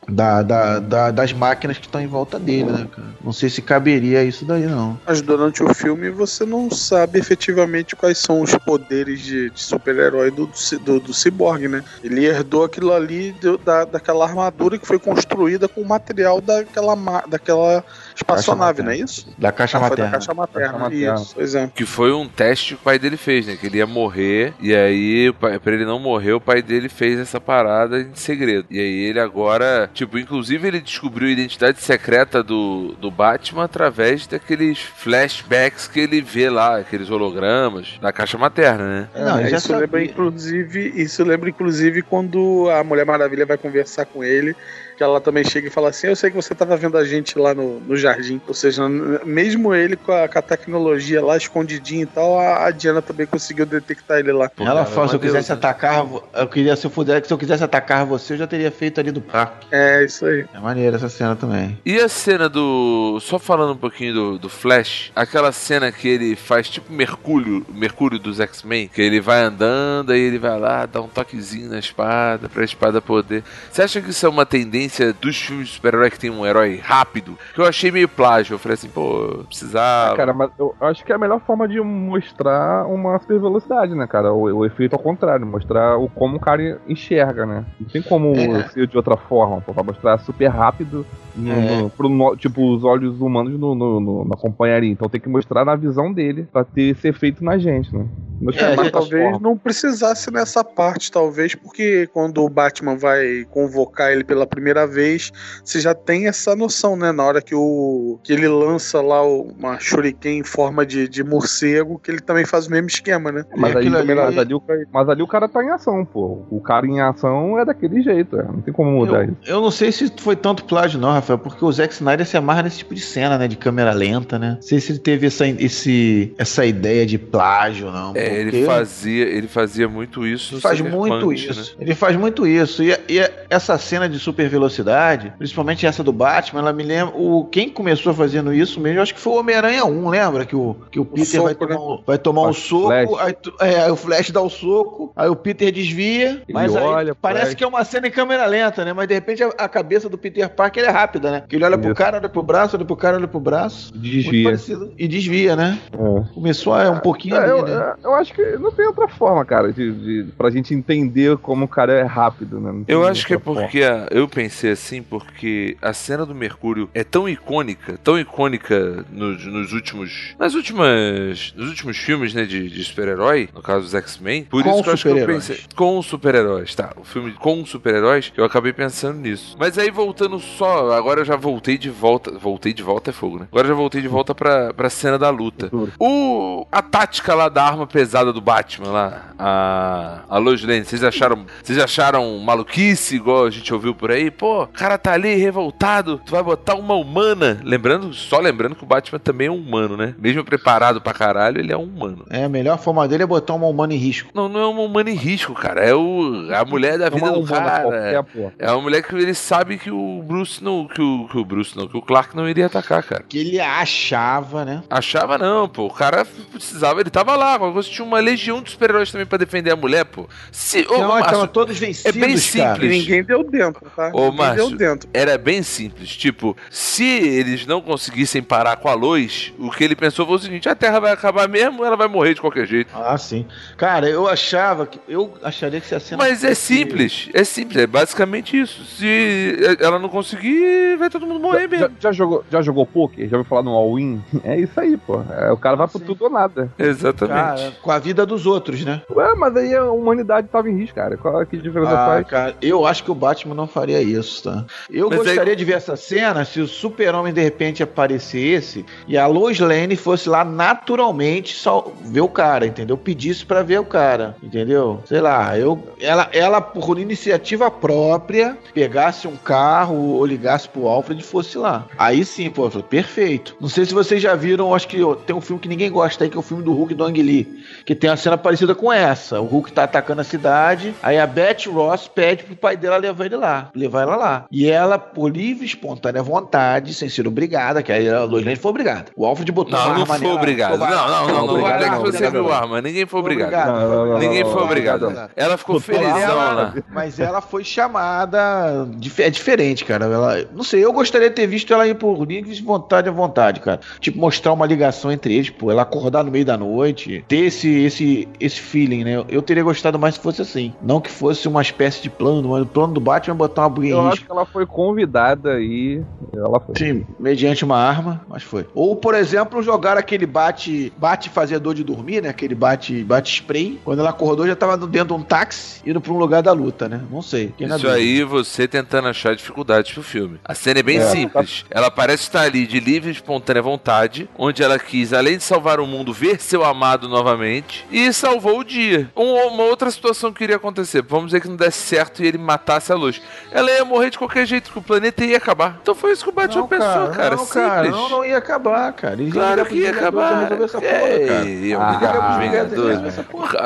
da, 0.08 0.42
da- 0.42 0.78
da- 0.78 1.10
das 1.10 1.32
máquinas 1.32 1.78
que 1.78 1.86
estão 1.86 2.00
em 2.00 2.06
volta 2.06 2.38
dele, 2.38 2.70
né, 2.72 2.88
cara? 2.90 3.08
Não 3.22 3.32
sei 3.32 3.50
se 3.50 3.60
caberia 3.60 4.24
isso 4.24 4.44
daí, 4.44 4.66
não. 4.66 4.98
Mas 5.06 5.20
durante 5.20 5.62
o 5.62 5.72
filme 5.74 6.10
você 6.10 6.44
não 6.46 6.70
sabe 6.70 7.18
efetivamente 7.18 7.94
quais 7.94 8.18
são 8.18 8.40
os 8.40 8.54
poderes 8.56 9.20
de, 9.20 9.50
de 9.50 9.60
super-herói 9.60 10.30
do, 10.30 10.50
do, 10.84 11.00
do, 11.00 11.12
Cyborg, 11.14 11.68
né? 11.68 11.84
Ele 12.02 12.24
herdou 12.24 12.64
aquilo 12.64 12.92
ali 12.92 13.34
da, 13.64 13.84
daquela 13.84 14.24
armadura 14.24 14.78
que 14.78 14.86
foi 14.86 14.98
construída 14.98 15.68
com 15.68 15.82
o 15.82 15.88
material 15.88 16.40
daquela, 16.40 16.96
daquela 17.28 17.84
espaçonave, 18.18 18.82
não 18.82 18.90
é 18.90 18.96
isso? 18.96 19.26
Da 19.38 19.50
caixa 19.52 19.78
Ah, 19.78 19.80
foi 19.80 19.90
materna. 19.90 20.10
da 20.10 20.18
caixa 20.18 20.34
materna. 20.34 20.66
Caixa 20.72 20.78
materna. 20.84 21.14
Isso, 21.14 21.34
pois 21.34 21.54
é. 21.54 21.70
Que 21.74 21.84
foi 21.86 22.12
um 22.12 22.28
teste 22.28 22.74
que 22.74 22.80
o 22.80 22.84
pai 22.84 22.98
dele 22.98 23.16
fez, 23.16 23.46
né? 23.46 23.56
Que 23.56 23.66
ele 23.66 23.78
ia 23.78 23.86
morrer, 23.86 24.52
e 24.60 24.74
aí, 24.74 25.32
pra 25.32 25.72
ele 25.72 25.84
não 25.84 25.98
morrer, 25.98 26.32
o 26.32 26.40
pai 26.40 26.60
dele 26.62 26.88
fez 26.88 27.18
essa 27.18 27.40
parada 27.40 28.00
em 28.00 28.14
segredo. 28.14 28.66
E 28.70 28.78
aí 28.78 29.04
ele 29.04 29.20
agora, 29.20 29.88
tipo, 29.94 30.18
inclusive 30.18 30.66
ele 30.66 30.80
descobriu 30.80 31.28
a 31.28 31.32
identidade 31.32 31.80
secreta 31.80 32.42
do, 32.42 32.94
do 33.00 33.10
Batman 33.10 33.64
através 33.64 34.26
daqueles 34.26 34.78
flashbacks 34.80 35.88
que 35.88 36.00
ele 36.00 36.20
vê 36.20 36.50
lá, 36.50 36.78
aqueles 36.78 37.10
hologramas 37.10 37.98
da 38.00 38.12
caixa 38.12 38.36
materna, 38.38 38.84
né? 38.84 39.08
Não, 39.14 39.38
É, 39.38 39.42
ele 39.42 39.50
já 39.50 39.56
isso 39.58 39.72
lembra 39.72 39.86
sabia. 40.00 40.04
inclusive, 40.04 40.92
isso 40.96 41.24
lembra 41.24 41.48
inclusive 41.48 42.02
quando 42.02 42.68
a 42.70 42.82
Mulher 42.84 43.06
Maravilha 43.06 43.46
vai 43.46 43.56
conversar 43.56 44.06
com 44.06 44.22
ele, 44.24 44.54
que 44.98 45.02
ela 45.04 45.20
também 45.20 45.44
chega 45.44 45.68
e 45.68 45.70
fala 45.70 45.90
assim: 45.90 46.08
"Eu 46.08 46.16
sei 46.16 46.30
que 46.30 46.36
você 46.36 46.54
tava 46.54 46.76
vendo 46.76 46.98
a 46.98 47.04
gente 47.04 47.38
lá 47.38 47.54
no, 47.54 47.78
no 47.80 47.96
jardim. 47.96 48.40
Ou 48.46 48.52
seja, 48.52 48.88
mesmo 49.24 49.74
ele 49.74 49.96
com 49.96 50.12
a, 50.12 50.28
com 50.28 50.38
a 50.38 50.42
tecnologia 50.42 51.24
lá 51.24 51.36
escondidinho 51.36 52.02
e 52.02 52.06
tal, 52.06 52.38
a, 52.38 52.66
a 52.66 52.70
Diana 52.70 53.00
também 53.00 53.26
conseguiu 53.26 53.64
detectar 53.64 54.18
ele 54.18 54.32
lá. 54.32 54.50
Ela 54.58 54.84
fala, 54.84 55.08
se 55.08 55.14
eu 55.14 55.20
quisesse 55.20 55.50
né? 55.50 55.56
atacar, 55.56 56.04
eu 56.34 56.48
queria, 56.48 56.76
se 56.76 56.86
eu 56.86 56.90
pudesse, 56.90 57.28
se 57.28 57.32
eu 57.32 57.38
quisesse 57.38 57.62
atacar 57.62 58.04
você, 58.04 58.34
eu 58.34 58.38
já 58.38 58.46
teria 58.46 58.70
feito 58.70 59.00
ali 59.00 59.10
do 59.10 59.20
parque. 59.20 59.66
É, 59.70 60.04
isso 60.04 60.26
aí. 60.26 60.44
É 60.52 60.58
maneira 60.58 60.96
essa 60.96 61.08
cena 61.08 61.36
também. 61.36 61.78
E 61.84 61.98
a 61.98 62.08
cena 62.08 62.48
do. 62.48 63.18
Só 63.20 63.38
falando 63.38 63.72
um 63.72 63.76
pouquinho 63.76 64.12
do, 64.12 64.38
do 64.38 64.48
Flash, 64.48 65.12
aquela 65.14 65.52
cena 65.52 65.92
que 65.92 66.08
ele 66.08 66.34
faz 66.34 66.68
tipo 66.68 66.92
Mercúrio, 66.92 67.64
Mercúrio 67.72 68.18
dos 68.18 68.40
X-Men, 68.40 68.88
que 68.88 69.00
ele 69.00 69.20
vai 69.20 69.42
andando, 69.42 70.12
aí 70.12 70.20
ele 70.20 70.38
vai 70.38 70.58
lá, 70.58 70.86
dá 70.86 71.00
um 71.00 71.08
toquezinho 71.08 71.68
na 71.68 71.78
espada, 71.78 72.48
pra 72.48 72.64
espada 72.64 73.00
poder. 73.00 73.44
Você 73.70 73.82
acha 73.82 74.00
que 74.00 74.10
isso 74.10 74.26
é 74.26 74.28
uma 74.28 74.46
tendência 74.46 74.87
dos 75.20 75.36
filmes 75.40 75.68
de 75.68 75.74
super-herói 75.74 76.10
que 76.10 76.18
tem 76.18 76.30
um 76.30 76.44
herói 76.46 76.76
rápido? 76.82 77.38
Que 77.54 77.60
eu 77.60 77.66
achei 77.66 77.90
meio 77.90 78.08
plágio. 78.08 78.54
Eu 78.54 78.58
falei 78.58 78.74
assim, 78.74 78.88
pô, 78.88 79.44
precisava. 79.46 80.12
Ah, 80.12 80.16
cara, 80.16 80.32
mas 80.32 80.50
eu 80.58 80.74
acho 80.80 81.04
que 81.04 81.12
é 81.12 81.14
a 81.14 81.18
melhor 81.18 81.40
forma 81.40 81.66
de 81.68 81.80
mostrar 81.80 82.86
uma 82.86 83.18
super 83.18 83.38
velocidade, 83.40 83.94
né, 83.94 84.06
cara? 84.06 84.32
O, 84.32 84.42
o 84.58 84.66
efeito 84.66 84.94
ao 84.94 84.98
contrário, 84.98 85.46
mostrar 85.46 85.96
o 85.98 86.08
como 86.08 86.36
o 86.36 86.40
cara 86.40 86.80
enxerga, 86.88 87.46
né? 87.46 87.64
Não 87.80 87.88
tem 87.88 88.02
como 88.02 88.34
É. 88.36 88.68
ser 88.68 88.86
de 88.86 88.96
outra 88.96 89.16
forma, 89.16 89.60
pô, 89.60 89.72
pra 89.72 89.82
mostrar 89.82 90.18
super 90.18 90.48
rápido 90.48 91.06
no, 91.36 91.52
É. 91.52 91.82
no- 91.82 91.90
pro 91.90 92.08
no- 92.08 92.36
tipo, 92.36 92.74
os 92.74 92.84
olhos 92.84 93.20
humanos 93.20 93.58
no, 93.58 93.74
no, 93.74 94.00
no- 94.00 94.24
não 94.24 94.32
acompanhariam. 94.32 94.92
Então 94.92 95.08
tem 95.08 95.20
que 95.20 95.28
mostrar 95.28 95.64
na 95.64 95.76
visão 95.76 96.12
dele 96.12 96.48
pra 96.52 96.64
ter 96.64 96.90
esse 96.90 97.08
efeito 97.08 97.44
na 97.44 97.58
gente, 97.58 97.94
né? 97.94 98.06
Mostrar 98.40 98.72
É, 98.72 98.76
Mas 98.76 98.90
talvez 98.90 99.22
forma. 99.30 99.38
não 99.40 99.56
precisasse 99.56 100.30
nessa 100.30 100.62
parte, 100.62 101.10
talvez, 101.10 101.54
porque 101.54 102.08
quando 102.12 102.44
o 102.44 102.48
Batman 102.48 102.96
vai 102.96 103.44
convocar 103.50 104.12
ele 104.12 104.24
pela 104.24 104.46
primeira 104.46 104.86
vez, 104.86 105.30
você 105.64 105.80
já 105.80 105.94
tem 105.94 106.26
essa 106.28 106.54
noção, 106.54 106.96
né? 106.96 107.10
Na 107.12 107.24
hora 107.24 107.42
que, 107.42 107.54
o, 107.54 108.18
que 108.22 108.32
ele 108.32 108.48
lança 108.48 109.00
lá 109.00 109.22
o- 109.26 109.52
uma 109.58 109.78
shuriken 109.78 110.38
em 110.38 110.44
forma 110.44 110.84
de, 110.86 111.08
de 111.08 111.22
morcego, 111.24 111.98
que 111.98 112.10
ele 112.10 112.20
também 112.20 112.44
faz 112.44 112.66
o 112.66 112.70
mesmo 112.70 112.86
esquema, 112.88 113.32
né? 113.32 113.44
Mas, 113.56 113.74
aí, 113.76 113.86
ali- 113.88 114.14
mas 114.14 114.38
ali 114.38 114.54
o 114.54 114.60
cara, 114.60 114.86
mas 114.92 115.08
ali 115.08 115.22
o 115.22 115.26
cara 115.26 115.48
tá 115.48 115.62
em 115.64 115.70
ação, 115.70 116.04
pô. 116.04 116.42
O 116.50 116.60
cara 116.60 116.86
em 116.86 117.00
ação 117.00 117.58
é 117.58 117.64
daquele 117.64 118.02
jeito, 118.02 118.38
é. 118.38 118.44
não 118.44 118.60
tem 118.60 118.72
como 118.72 118.90
mudar 118.90 119.24
Eu, 119.24 119.32
isso. 119.32 119.36
eu 119.46 119.60
não 119.60 119.70
sei 119.70 119.90
se 119.92 120.12
foi 120.18 120.36
tanto 120.36 120.64
plágio, 120.64 121.00
não, 121.00 121.10
Rafael, 121.12 121.38
porque 121.38 121.64
o 121.64 121.72
Zack 121.72 121.92
Snyder 121.94 122.26
se 122.26 122.36
amarra 122.36 122.62
nesse 122.62 122.78
tipo 122.78 122.94
de 122.94 123.00
cena, 123.00 123.36
né? 123.38 123.48
De 123.48 123.56
câmera 123.56 123.92
lenta, 123.92 124.38
né? 124.38 124.52
Não 124.56 124.62
sei 124.62 124.80
se 124.80 124.92
ele 124.92 124.98
teve 124.98 125.26
essa, 125.26 125.46
esse, 125.46 126.34
essa 126.38 126.64
ideia 126.64 127.04
de 127.06 127.18
plágio, 127.18 127.90
não. 127.90 128.12
É, 128.14 128.27
ele 128.28 128.50
porque 128.50 128.64
fazia, 128.64 129.24
ele 129.24 129.48
fazia 129.48 129.88
muito 129.88 130.26
isso. 130.26 130.56
no 130.56 130.60
faz 130.60 130.80
muito 130.80 131.28
né? 131.28 131.34
isso. 131.34 131.76
Ele 131.80 131.94
faz 131.94 132.16
muito 132.16 132.46
isso. 132.46 132.82
E, 132.82 132.92
e 133.08 133.18
essa 133.50 133.76
cena 133.78 134.08
de 134.08 134.18
super 134.18 134.48
velocidade, 134.48 135.32
principalmente 135.38 135.86
essa 135.86 136.02
do 136.02 136.12
Batman, 136.12 136.60
ela 136.60 136.72
me 136.72 136.82
lembra. 136.82 137.14
O, 137.16 137.44
quem 137.44 137.68
começou 137.68 138.12
fazendo 138.14 138.52
isso 138.52 138.80
mesmo, 138.80 138.98
eu 138.98 139.02
acho 139.02 139.14
que 139.14 139.20
foi 139.20 139.32
o 139.32 139.36
Homem-Aranha 139.38 139.84
1, 139.84 140.08
lembra? 140.08 140.44
Que 140.44 140.56
o, 140.56 140.76
que 140.90 141.00
o 141.00 141.04
Peter 141.04 141.42
vai 141.42 141.54
soco, 141.54 141.66
tomar, 141.66 141.74
né? 141.74 141.80
um, 141.80 142.02
vai 142.06 142.18
tomar 142.18 142.42
um 142.48 142.52
soco, 142.52 143.16
aí, 143.18 143.34
é, 143.60 143.80
aí 143.82 143.90
o 143.90 143.96
Flash 143.96 144.30
dá 144.30 144.40
o 144.40 144.50
soco, 144.50 145.12
aí 145.16 145.28
o 145.28 145.36
Peter 145.36 145.70
desvia, 145.72 146.30
Ele 146.30 146.42
mas 146.52 146.74
aí 146.74 146.82
olha, 146.82 147.14
parece 147.14 147.46
Flash. 147.46 147.54
que 147.54 147.64
é 147.64 147.66
uma 147.66 147.84
cena 147.84 148.08
em 148.08 148.10
câmera 148.10 148.46
lenta, 148.46 148.84
né? 148.84 148.92
Mas 148.92 149.08
de 149.08 149.14
repente 149.14 149.42
a, 149.42 149.48
a 149.58 149.68
cabeça 149.68 150.08
do 150.08 150.18
Peter 150.18 150.48
Parker 150.48 150.84
é 150.84 150.90
rápida, 150.90 151.30
né? 151.30 151.42
Que 151.48 151.56
ele 151.56 151.64
olha 151.64 151.78
pro 151.78 151.88
Isso. 151.88 151.96
cara, 151.96 152.18
olha 152.18 152.28
pro 152.28 152.42
braço, 152.42 152.76
olha 152.76 152.84
pro 152.84 152.96
cara, 152.96 153.16
olha 153.16 153.28
pro 153.28 153.40
braço. 153.40 153.92
Muito 153.92 154.02
Desvia. 154.08 154.44
parecido. 154.44 154.92
E 154.98 155.08
desvia, 155.08 155.56
né? 155.56 155.78
É. 155.92 156.34
Começou 156.34 156.74
a 156.74 156.90
um 156.90 156.98
pouquinho 156.98 157.36
É, 157.36 157.38
ali, 157.40 157.50
eu, 157.50 157.62
né? 157.64 157.94
é, 158.02 158.06
eu 158.06 158.14
acho 158.18 158.32
que 158.32 158.42
não 158.58 158.70
tem 158.70 158.86
outra 158.86 159.08
forma, 159.08 159.44
cara, 159.44 159.72
de, 159.72 159.92
de, 160.24 160.32
pra 160.32 160.50
gente 160.50 160.74
entender 160.74 161.36
como 161.38 161.64
o 161.64 161.68
cara 161.68 161.92
é 161.92 162.02
rápido, 162.02 162.60
né? 162.60 162.84
Eu 162.88 163.06
acho 163.06 163.26
que 163.26 163.34
é 163.34 163.38
porque 163.38 163.82
a- 163.82 164.08
eu 164.10 164.28
pensei 164.28 164.70
assim, 164.72 165.02
porque 165.02 165.76
a 165.82 165.92
cena 165.92 166.24
do 166.26 166.34
Mercúrio 166.34 166.88
é 166.94 167.02
tão 167.04 167.28
icônica, 167.28 167.98
tão 168.02 168.18
icônica 168.18 169.04
nos, 169.10 169.44
nos 169.46 169.72
últimos. 169.72 170.34
Nas 170.38 170.54
últimas. 170.54 171.52
Nos 171.56 171.68
últimos 171.68 171.96
filmes, 171.96 172.34
né, 172.34 172.44
de, 172.44 172.68
de 172.68 172.84
super-herói, 172.84 173.48
no 173.54 173.62
caso 173.62 173.82
dos 173.84 173.94
X-Men. 173.94 174.44
Por 174.44 174.62
Com 174.62 174.70
isso 174.70 174.82
que 174.82 174.88
eu 174.88 174.92
acho 174.94 175.02
que 175.02 175.08
eu 175.08 175.12
super-heróis. 175.18 175.48
pensei. 175.48 175.64
Com 175.76 175.98
os 175.98 176.06
super-heróis, 176.06 176.74
tá. 176.74 176.92
O 176.96 177.04
filme 177.04 177.32
com 177.32 177.62
os 177.62 177.70
super-heróis, 177.70 178.32
eu 178.36 178.44
acabei 178.44 178.72
pensando 178.72 179.18
nisso. 179.18 179.56
Mas 179.58 179.78
aí 179.78 179.90
voltando 179.90 180.38
só, 180.38 180.92
agora 180.92 181.20
eu 181.20 181.24
já 181.24 181.36
voltei 181.36 181.78
de 181.78 181.90
volta. 181.90 182.30
Voltei 182.38 182.72
de 182.72 182.82
volta 182.82 183.10
é 183.10 183.12
fogo, 183.12 183.38
né? 183.40 183.46
Agora 183.50 183.66
eu 183.66 183.70
já 183.70 183.74
voltei 183.74 184.00
de 184.02 184.08
volta 184.08 184.34
pra, 184.34 184.72
pra 184.74 184.90
cena 184.90 185.18
da 185.18 185.30
luta. 185.30 185.70
O, 185.98 186.66
a 186.70 186.82
tática 186.82 187.34
lá 187.34 187.48
da 187.48 187.64
arma 187.64 187.86
pesada 187.86 188.07
do 188.12 188.40
Batman 188.40 188.90
lá, 188.90 189.22
a, 189.38 190.20
a 190.28 190.38
Lois 190.38 190.62
Lane, 190.62 190.84
vocês 190.84 191.02
acharam, 191.04 191.44
vocês 191.62 191.78
acharam 191.78 192.38
maluquice 192.38 193.16
igual 193.16 193.46
a 193.46 193.50
gente 193.50 193.72
ouviu 193.72 193.94
por 193.94 194.10
aí? 194.10 194.30
Pô, 194.30 194.62
o 194.62 194.66
cara 194.66 194.96
tá 194.98 195.12
ali 195.12 195.34
revoltado, 195.36 196.20
tu 196.24 196.32
vai 196.32 196.42
botar 196.42 196.74
uma 196.74 196.94
humana. 196.94 197.60
Lembrando, 197.62 198.12
só 198.12 198.38
lembrando 198.40 198.74
que 198.74 198.82
o 198.84 198.86
Batman 198.86 199.18
também 199.18 199.46
é 199.46 199.50
um 199.50 199.56
humano, 199.56 199.96
né? 199.96 200.14
Mesmo 200.18 200.44
preparado 200.44 201.00
pra 201.00 201.12
caralho, 201.12 201.58
ele 201.60 201.72
é 201.72 201.76
um 201.76 201.84
humano. 201.84 202.24
É, 202.30 202.44
a 202.44 202.48
melhor 202.48 202.78
forma 202.78 203.06
dele 203.06 203.22
é 203.22 203.26
botar 203.26 203.54
uma 203.54 203.66
humana 203.66 203.94
em 203.94 203.98
risco. 203.98 204.30
Não, 204.34 204.48
não 204.48 204.60
é 204.60 204.66
uma 204.66 204.82
humana 204.82 205.10
em 205.10 205.14
risco, 205.14 205.52
cara. 205.54 205.80
É 205.84 205.94
o, 205.94 206.48
a 206.54 206.64
mulher 206.64 206.98
da 206.98 207.06
É 207.06 207.10
vida 207.10 207.30
uma 207.32 207.40
do 207.40 207.46
cara. 207.46 207.82
qualquer, 207.82 208.22
pô. 208.24 208.52
É 208.58 208.70
uma 208.70 208.80
mulher 208.82 209.02
que 209.02 209.14
ele 209.14 209.34
sabe 209.34 209.78
que 209.78 209.90
o 209.90 210.22
Bruce 210.22 210.62
não. 210.62 210.86
Que 210.86 211.00
o, 211.00 211.28
que 211.28 211.38
o 211.38 211.44
Bruce 211.44 211.76
não, 211.76 211.86
que 211.86 211.96
o 211.96 212.02
Clark 212.02 212.36
não 212.36 212.48
iria 212.48 212.66
atacar, 212.66 213.02
cara. 213.02 213.24
Que 213.28 213.38
ele 213.38 213.60
achava, 213.60 214.64
né? 214.64 214.82
Achava 214.90 215.38
não, 215.38 215.68
pô. 215.68 215.86
O 215.86 215.92
cara 215.92 216.24
precisava, 216.24 217.00
ele 217.00 217.10
tava 217.10 217.36
lá. 217.36 217.58
Qualquer 217.58 217.74
coisa, 217.74 217.88
tinha 217.98 218.06
uma 218.06 218.20
legião 218.20 218.62
de 218.62 218.70
super-heróis 218.70 219.10
também 219.10 219.26
pra 219.26 219.38
defender 219.38 219.70
a 219.72 219.76
mulher, 219.76 220.04
pô. 220.04 220.28
Se, 220.52 220.86
ô, 220.88 220.98
Não, 220.98 221.08
Márcio, 221.08 221.24
estavam 221.26 221.46
todos 221.48 221.78
vencidos, 221.78 222.06
é 222.06 222.12
bem 222.12 222.30
cara. 222.30 222.38
simples. 222.38 222.84
E 222.94 222.98
ninguém 222.98 223.22
deu 223.24 223.42
dentro, 223.42 223.86
tá? 223.94 224.10
Ô, 224.12 224.20
ninguém 224.30 224.36
Márcio. 224.36 224.68
deu 224.70 224.78
dentro. 224.78 225.08
era 225.12 225.36
bem 225.36 225.62
simples. 225.62 226.16
Tipo, 226.16 226.56
se 226.70 227.04
eles 227.04 227.66
não 227.66 227.80
conseguissem 227.80 228.42
parar 228.42 228.76
com 228.76 228.88
a 228.88 228.94
luz, 228.94 229.52
o 229.58 229.70
que 229.70 229.82
ele 229.84 229.96
pensou 229.96 230.26
foi 230.26 230.36
o 230.36 230.38
seguinte: 230.38 230.68
a 230.68 230.74
Terra 230.74 231.00
vai 231.00 231.12
acabar 231.12 231.48
mesmo, 231.48 231.84
ela 231.84 231.96
vai 231.96 232.08
morrer 232.08 232.34
de 232.34 232.40
qualquer 232.40 232.66
jeito. 232.66 232.90
Ah, 232.94 233.16
sim. 233.18 233.46
Cara, 233.76 234.08
eu 234.08 234.28
achava 234.28 234.86
que. 234.86 235.00
Eu 235.08 235.34
acharia 235.42 235.80
que 235.80 235.86
se 235.86 235.94
a 235.94 236.00
cena. 236.00 236.22
Mas 236.22 236.44
é 236.44 236.54
simples, 236.54 237.28
é 237.32 237.44
simples, 237.44 237.82
é 237.82 237.86
basicamente 237.86 238.58
isso. 238.58 238.84
Se 238.84 239.56
ela 239.80 239.98
não 239.98 240.08
conseguir, 240.08 240.96
vai 240.98 241.10
todo 241.10 241.26
mundo 241.26 241.40
morrer 241.40 241.62
Já, 241.62 241.68
mesmo. 241.68 241.96
já 242.00 242.12
jogou, 242.12 242.44
já 242.50 242.62
jogou 242.62 242.86
poker? 242.86 243.28
Já 243.28 243.36
ouviu 243.36 243.48
falar 243.48 243.62
no 243.62 243.70
all-in? 243.70 244.22
É 244.44 244.58
isso 244.58 244.78
aí, 244.78 244.96
pô. 244.96 245.22
É, 245.30 245.50
o 245.50 245.56
cara 245.56 245.76
vai 245.76 245.88
pro 245.88 245.98
Sim. 245.98 246.04
tudo 246.04 246.24
ou 246.24 246.30
nada. 246.30 246.70
Exatamente. 246.78 247.34
Cara, 247.38 247.72
com 247.88 247.92
a 247.92 247.98
vida 247.98 248.26
dos 248.26 248.44
outros, 248.44 248.84
né? 248.84 249.00
Ué, 249.10 249.34
mas 249.34 249.56
aí 249.56 249.74
a 249.74 249.90
humanidade 249.90 250.46
tava 250.48 250.68
em 250.68 250.76
risco, 250.76 250.94
cara. 250.94 251.16
Qual 251.16 251.46
que 251.46 251.56
diferença 251.56 251.90
Ah, 251.92 252.04
faz? 252.06 252.26
cara, 252.26 252.54
eu 252.60 252.84
acho 252.84 253.02
que 253.02 253.10
o 253.10 253.14
Batman 253.14 253.54
não 253.54 253.66
faria 253.66 254.02
isso, 254.02 254.42
tá? 254.42 254.66
Eu 254.90 255.08
Mas 255.08 255.20
aí- 255.20 255.24
gostaria 255.24 255.56
de 255.56 255.64
ver 255.64 255.72
essa 255.72 255.96
cena 255.96 256.44
se 256.44 256.60
o 256.60 256.68
Super-Homem 256.68 257.32
de 257.32 257.40
repente 257.40 257.82
aparecesse 257.82 258.84
e 259.06 259.16
a 259.16 259.26
Lois 259.26 259.58
Lane 259.58 259.96
fosse 259.96 260.28
lá 260.28 260.44
naturalmente 260.44 261.54
só 261.54 261.90
ver 262.04 262.20
o 262.20 262.28
cara, 262.28 262.66
entendeu? 262.66 262.98
Pedisse 262.98 263.46
pra 263.46 263.62
ver 263.62 263.80
o 263.80 263.84
cara, 263.86 264.36
entendeu? 264.42 265.00
Sei 265.06 265.20
lá, 265.22 265.58
eu 265.58 265.82
ela 265.98 266.28
ela 266.34 266.60
por 266.60 266.98
iniciativa 266.98 267.70
própria 267.70 268.58
pegasse 268.74 269.26
um 269.26 269.36
carro 269.36 269.96
ou 269.96 270.26
ligasse 270.26 270.68
pro 270.68 270.86
Alfred 270.86 271.22
e 271.22 271.24
fosse 271.24 271.56
lá. 271.56 271.86
Aí 271.96 272.22
sim, 272.22 272.50
pô, 272.50 272.66
eu 272.66 272.70
falei, 272.70 272.86
perfeito. 272.86 273.56
Não 273.58 273.68
sei 273.70 273.86
se 273.86 273.94
vocês 273.94 274.20
já 274.20 274.34
viram, 274.34 274.74
acho 274.74 274.86
que 274.88 275.02
ó, 275.02 275.14
tem 275.14 275.34
um 275.34 275.40
filme 275.40 275.60
que 275.62 275.68
ninguém 275.68 275.90
gosta 275.90 276.24
aí, 276.24 276.28
que 276.30 276.36
é 276.36 276.40
o 276.40 276.42
filme 276.42 276.62
do 276.62 276.72
Hulk 276.74 276.94
do 276.94 277.04
Ang 277.04 277.22
Lee, 277.22 277.64
que 277.84 277.94
tem 277.94 278.10
uma 278.10 278.16
cena 278.16 278.36
parecida 278.38 278.74
com 278.74 278.92
essa. 278.92 279.40
O 279.40 279.44
Hulk 279.46 279.72
tá 279.72 279.84
atacando 279.84 280.20
a 280.20 280.24
cidade, 280.24 280.94
aí 281.02 281.18
a 281.18 281.26
Beth 281.26 281.66
Ross 281.72 282.08
pede 282.08 282.44
pro 282.44 282.56
pai 282.56 282.76
dela 282.76 282.96
levar 282.96 283.26
ele 283.26 283.36
lá, 283.36 283.70
levar 283.74 284.02
ela 284.02 284.16
lá. 284.16 284.44
E 284.50 284.68
ela, 284.70 284.98
por 284.98 285.28
livre, 285.30 285.64
e 285.64 285.66
espontânea 285.66 286.22
vontade, 286.22 286.94
sem 286.94 287.08
ser 287.08 287.26
obrigada, 287.26 287.82
que 287.82 287.92
aí 287.92 288.08
a 288.08 288.24
Lois 288.24 288.44
Lane 288.44 288.56
foi 288.56 288.70
obrigada. 288.70 289.06
O 289.16 289.24
Alfred 289.26 289.50
botou 289.52 289.72
Não, 289.72 289.78
uma 289.78 289.86
não 289.94 290.02
arma 290.02 290.14
foi 290.14 290.26
nela, 290.26 290.34
obrigado. 290.38 290.78
Não, 290.78 290.86
foi- 290.86 290.96
não, 290.96 291.08
não, 291.08 291.28
não. 291.46 291.48
obrigado 291.54 291.82
é 291.82 291.84
que 291.84 291.90
não, 291.90 292.00
você 292.00 292.30
viu 292.30 292.42
não. 292.44 292.50
a 292.52 292.56
arma? 292.58 292.80
Ninguém 292.82 293.06
foi 293.06 293.18
Foi 293.18 293.20
obrigado. 293.32 293.48
obrigado. 293.48 293.80
Não, 293.80 293.88
não, 293.88 294.06
não, 294.12 294.18
Ninguém 294.18 294.44
não, 294.44 294.50
foi 294.50 294.60
não, 294.60 294.66
obrigado. 294.66 295.00
não, 295.02 295.10
não. 295.10 295.28
Ela 295.36 295.56
ficou 295.56 295.74
Mas 295.76 295.84
felizão 295.84 296.18
ela- 296.18 296.52
lá. 296.52 296.74
Mas 296.90 297.18
ela 297.20 297.40
foi 297.40 297.64
chamada. 297.64 298.86
É 299.18 299.30
diferente, 299.30 299.84
cara. 299.84 300.04
Ela, 300.06 300.44
não 300.54 300.62
sei, 300.62 300.84
eu 300.84 300.92
gostaria 300.92 301.28
de 301.28 301.34
ter 301.36 301.46
visto 301.46 301.72
ela 301.72 301.86
ir 301.86 301.94
por 301.94 302.24
livre 302.24 302.54
vontade 302.62 303.08
à 303.08 303.12
vontade, 303.12 303.60
cara. 303.60 303.80
Tipo, 304.00 304.18
mostrar 304.18 304.52
uma 304.52 304.66
ligação 304.66 305.10
entre 305.12 305.34
eles, 305.34 305.50
pô, 305.50 305.70
ela 305.70 305.82
acordar 305.82 306.22
no 306.24 306.30
meio 306.30 306.44
da 306.44 306.56
noite, 306.56 307.24
ter 307.28 307.44
esse, 307.46 307.57
esse, 307.66 308.28
esse 308.38 308.60
feeling, 308.60 309.04
né? 309.04 309.24
Eu, 309.28 309.40
teria 309.40 309.62
gostado 309.62 309.98
mais 309.98 310.14
se 310.14 310.20
fosse 310.20 310.42
assim. 310.42 310.74
Não 310.82 311.00
que 311.00 311.10
fosse 311.10 311.48
uma 311.48 311.62
espécie 311.62 312.02
de 312.02 312.10
plano, 312.10 312.50
mas 312.50 312.62
o 312.62 312.66
plano 312.66 312.92
do 312.92 313.00
Batman 313.00 313.34
é 313.34 313.36
botar 313.36 313.62
uma 313.62 313.68
buguia 313.70 313.92
Eu 313.92 314.06
acho 314.06 314.24
que 314.24 314.30
ela 314.30 314.44
foi 314.44 314.66
convidada 314.66 315.60
e 315.60 316.02
ela 316.34 316.60
foi. 316.60 316.74
Sim, 316.76 317.06
mediante 317.18 317.64
uma 317.64 317.76
arma, 317.78 318.24
mas 318.28 318.42
foi. 318.42 318.66
Ou, 318.74 318.94
por 318.94 319.14
exemplo, 319.14 319.62
jogar 319.62 319.96
aquele 319.96 320.26
bate, 320.26 320.92
bate 320.98 321.30
fazedor 321.30 321.74
de 321.74 321.82
dormir, 321.82 322.22
né? 322.22 322.28
Aquele 322.28 322.54
bate, 322.54 323.02
bate 323.02 323.32
spray. 323.32 323.80
Quando 323.84 324.00
ela 324.00 324.10
acordou, 324.10 324.46
já 324.46 324.54
tava 324.54 324.76
dentro 324.76 325.08
de 325.08 325.12
um 325.14 325.22
táxi, 325.22 325.80
indo 325.86 326.00
pra 326.00 326.12
um 326.12 326.18
lugar 326.18 326.42
da 326.42 326.52
luta, 326.52 326.88
né? 326.88 327.00
Não 327.10 327.22
sei. 327.22 327.54
Isso 327.58 327.88
aí 327.88 328.22
você 328.22 328.68
tentando 328.68 329.08
achar 329.08 329.34
dificuldades 329.34 329.92
pro 329.92 330.02
filme. 330.02 330.38
A 330.44 330.54
cena 330.54 330.80
é 330.80 330.82
bem 330.82 330.98
É. 330.98 331.02
simples. 331.02 331.64
Ela 331.70 331.90
parece 331.90 332.24
estar 332.24 332.42
ali 332.42 332.66
de 332.66 332.78
livre 332.80 333.08
e 333.08 333.12
espontânea 333.12 333.62
vontade, 333.62 334.28
onde 334.36 334.62
ela 334.62 334.78
quis, 334.78 335.12
além 335.12 335.38
de 335.38 335.42
salvar 335.42 335.80
o 335.80 335.86
mundo, 335.86 336.12
ver 336.12 336.40
seu 336.40 336.64
amado 336.64 337.08
novamente 337.08 337.47
e 337.90 338.12
salvou 338.12 338.60
o 338.60 338.64
dia. 338.64 339.10
Um- 339.16 339.48
uma 339.48 339.64
outra 339.64 339.90
situação 339.90 340.32
que 340.32 340.44
iria 340.44 340.56
acontecer, 340.56 341.02
vamos 341.02 341.26
dizer 341.26 341.40
que 341.40 341.48
não 341.48 341.56
desse 341.56 341.78
certo 341.78 342.22
e 342.22 342.26
ele 342.26 342.38
matasse 342.38 342.92
a 342.92 342.94
luz. 342.94 343.20
Ela 343.50 343.70
ia 343.70 343.84
morrer 343.84 344.10
de 344.10 344.18
qualquer 344.18 344.46
jeito, 344.46 344.70
que 344.70 344.78
o 344.78 344.82
planeta 344.82 345.24
ia 345.24 345.36
acabar. 345.36 345.78
Então 345.82 345.94
foi 345.94 346.12
isso 346.12 346.24
que 346.24 346.30
o 346.30 346.32
Batman 346.32 346.60
Não, 346.62 346.68
pensou, 346.68 347.08
cara. 347.10 347.36
Não, 347.36 347.46
cara, 347.46 347.84
Simples. 347.84 347.90
não, 348.02 348.08
não 348.10 348.24
ia 348.24 348.38
acabar, 348.38 348.92
cara. 348.92 349.14
Eles 349.20 349.32
Claro 349.32 349.66
que 349.66 349.74
ia 349.76 349.90
acabar. 349.90 350.48
cara. 350.48 350.64
essa 350.64 350.78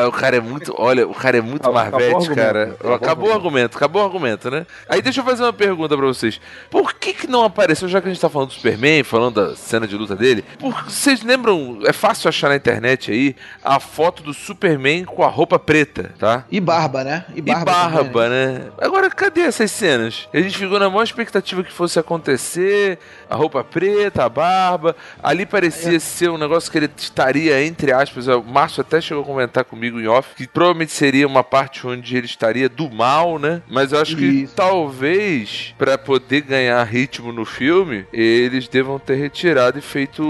O 0.08 0.12
cara 0.12 0.36
é 0.36 0.40
muito. 0.40 0.74
Olha, 0.76 1.06
o 1.06 1.14
cara 1.14 1.38
é 1.38 1.40
muito 1.40 1.68
Acabou- 1.68 1.82
marvete, 2.00 2.34
cara. 2.34 2.62
Acabou 2.74 2.90
o 2.90 2.94
Acabou 3.12 3.28
o 3.28 3.32
argumento, 3.32 3.76
acabou 3.76 4.02
o 4.02 4.04
argumento, 4.04 4.50
né? 4.50 4.66
Aí 4.88 5.02
deixa 5.02 5.20
eu 5.20 5.24
fazer 5.24 5.42
uma 5.42 5.52
pergunta 5.52 5.96
pra 5.96 6.06
vocês. 6.06 6.40
Por 6.70 6.94
que 6.94 7.12
que 7.12 7.26
não 7.26 7.44
apareceu, 7.44 7.88
já 7.88 8.00
que 8.00 8.08
a 8.08 8.10
gente 8.12 8.20
tá 8.20 8.28
falando 8.28 8.48
do 8.48 8.54
Superman, 8.54 9.02
falando 9.04 9.34
da 9.50 9.56
cena 9.56 9.86
de 9.86 9.96
luta 9.96 10.16
dele, 10.16 10.42
por, 10.58 10.72
vocês 10.84 11.22
lembram, 11.22 11.80
é 11.84 11.92
fácil 11.92 12.28
achar 12.28 12.48
na 12.48 12.56
internet 12.56 13.10
aí, 13.10 13.36
a 13.62 13.71
foto 13.80 14.22
do 14.22 14.34
Superman 14.34 15.04
com 15.04 15.22
a 15.22 15.28
roupa 15.28 15.58
preta, 15.58 16.12
tá? 16.18 16.44
E 16.50 16.60
barba, 16.60 17.04
né? 17.04 17.24
E 17.34 17.40
barba, 17.40 18.28
né? 18.28 18.70
Agora, 18.80 19.10
cadê 19.10 19.42
essas 19.42 19.70
cenas? 19.70 20.28
A 20.32 20.40
gente 20.40 20.56
ficou 20.58 20.78
na 20.78 20.88
maior 20.88 21.02
expectativa 21.02 21.62
que 21.62 21.72
fosse 21.72 21.98
acontecer, 21.98 22.98
a 23.28 23.36
roupa 23.36 23.62
preta, 23.64 24.24
a 24.24 24.28
barba. 24.28 24.96
Ali 25.22 25.46
parecia 25.46 25.98
ser 26.00 26.30
um 26.30 26.38
negócio 26.38 26.70
que 26.70 26.78
ele 26.78 26.90
estaria, 26.96 27.64
entre 27.64 27.92
aspas, 27.92 28.28
o 28.28 28.42
Márcio 28.42 28.80
até 28.80 29.00
chegou 29.00 29.22
a 29.22 29.26
comentar 29.26 29.64
comigo 29.64 30.00
em 30.00 30.06
off, 30.06 30.34
que 30.34 30.46
provavelmente 30.46 30.92
seria 30.92 31.26
uma 31.26 31.44
parte 31.44 31.86
onde 31.86 32.16
ele 32.16 32.26
estaria 32.26 32.68
do 32.68 32.90
mal, 32.90 33.38
né? 33.38 33.62
Mas 33.68 33.92
eu 33.92 34.00
acho 34.00 34.16
que 34.16 34.24
Isso. 34.24 34.54
talvez, 34.54 35.74
pra 35.78 35.96
poder 35.96 36.42
ganhar 36.42 36.82
ritmo 36.84 37.32
no 37.32 37.44
filme, 37.44 38.06
eles 38.12 38.68
devam 38.68 38.98
ter 38.98 39.16
retirado 39.16 39.78
e 39.78 39.82
feito 39.82 40.22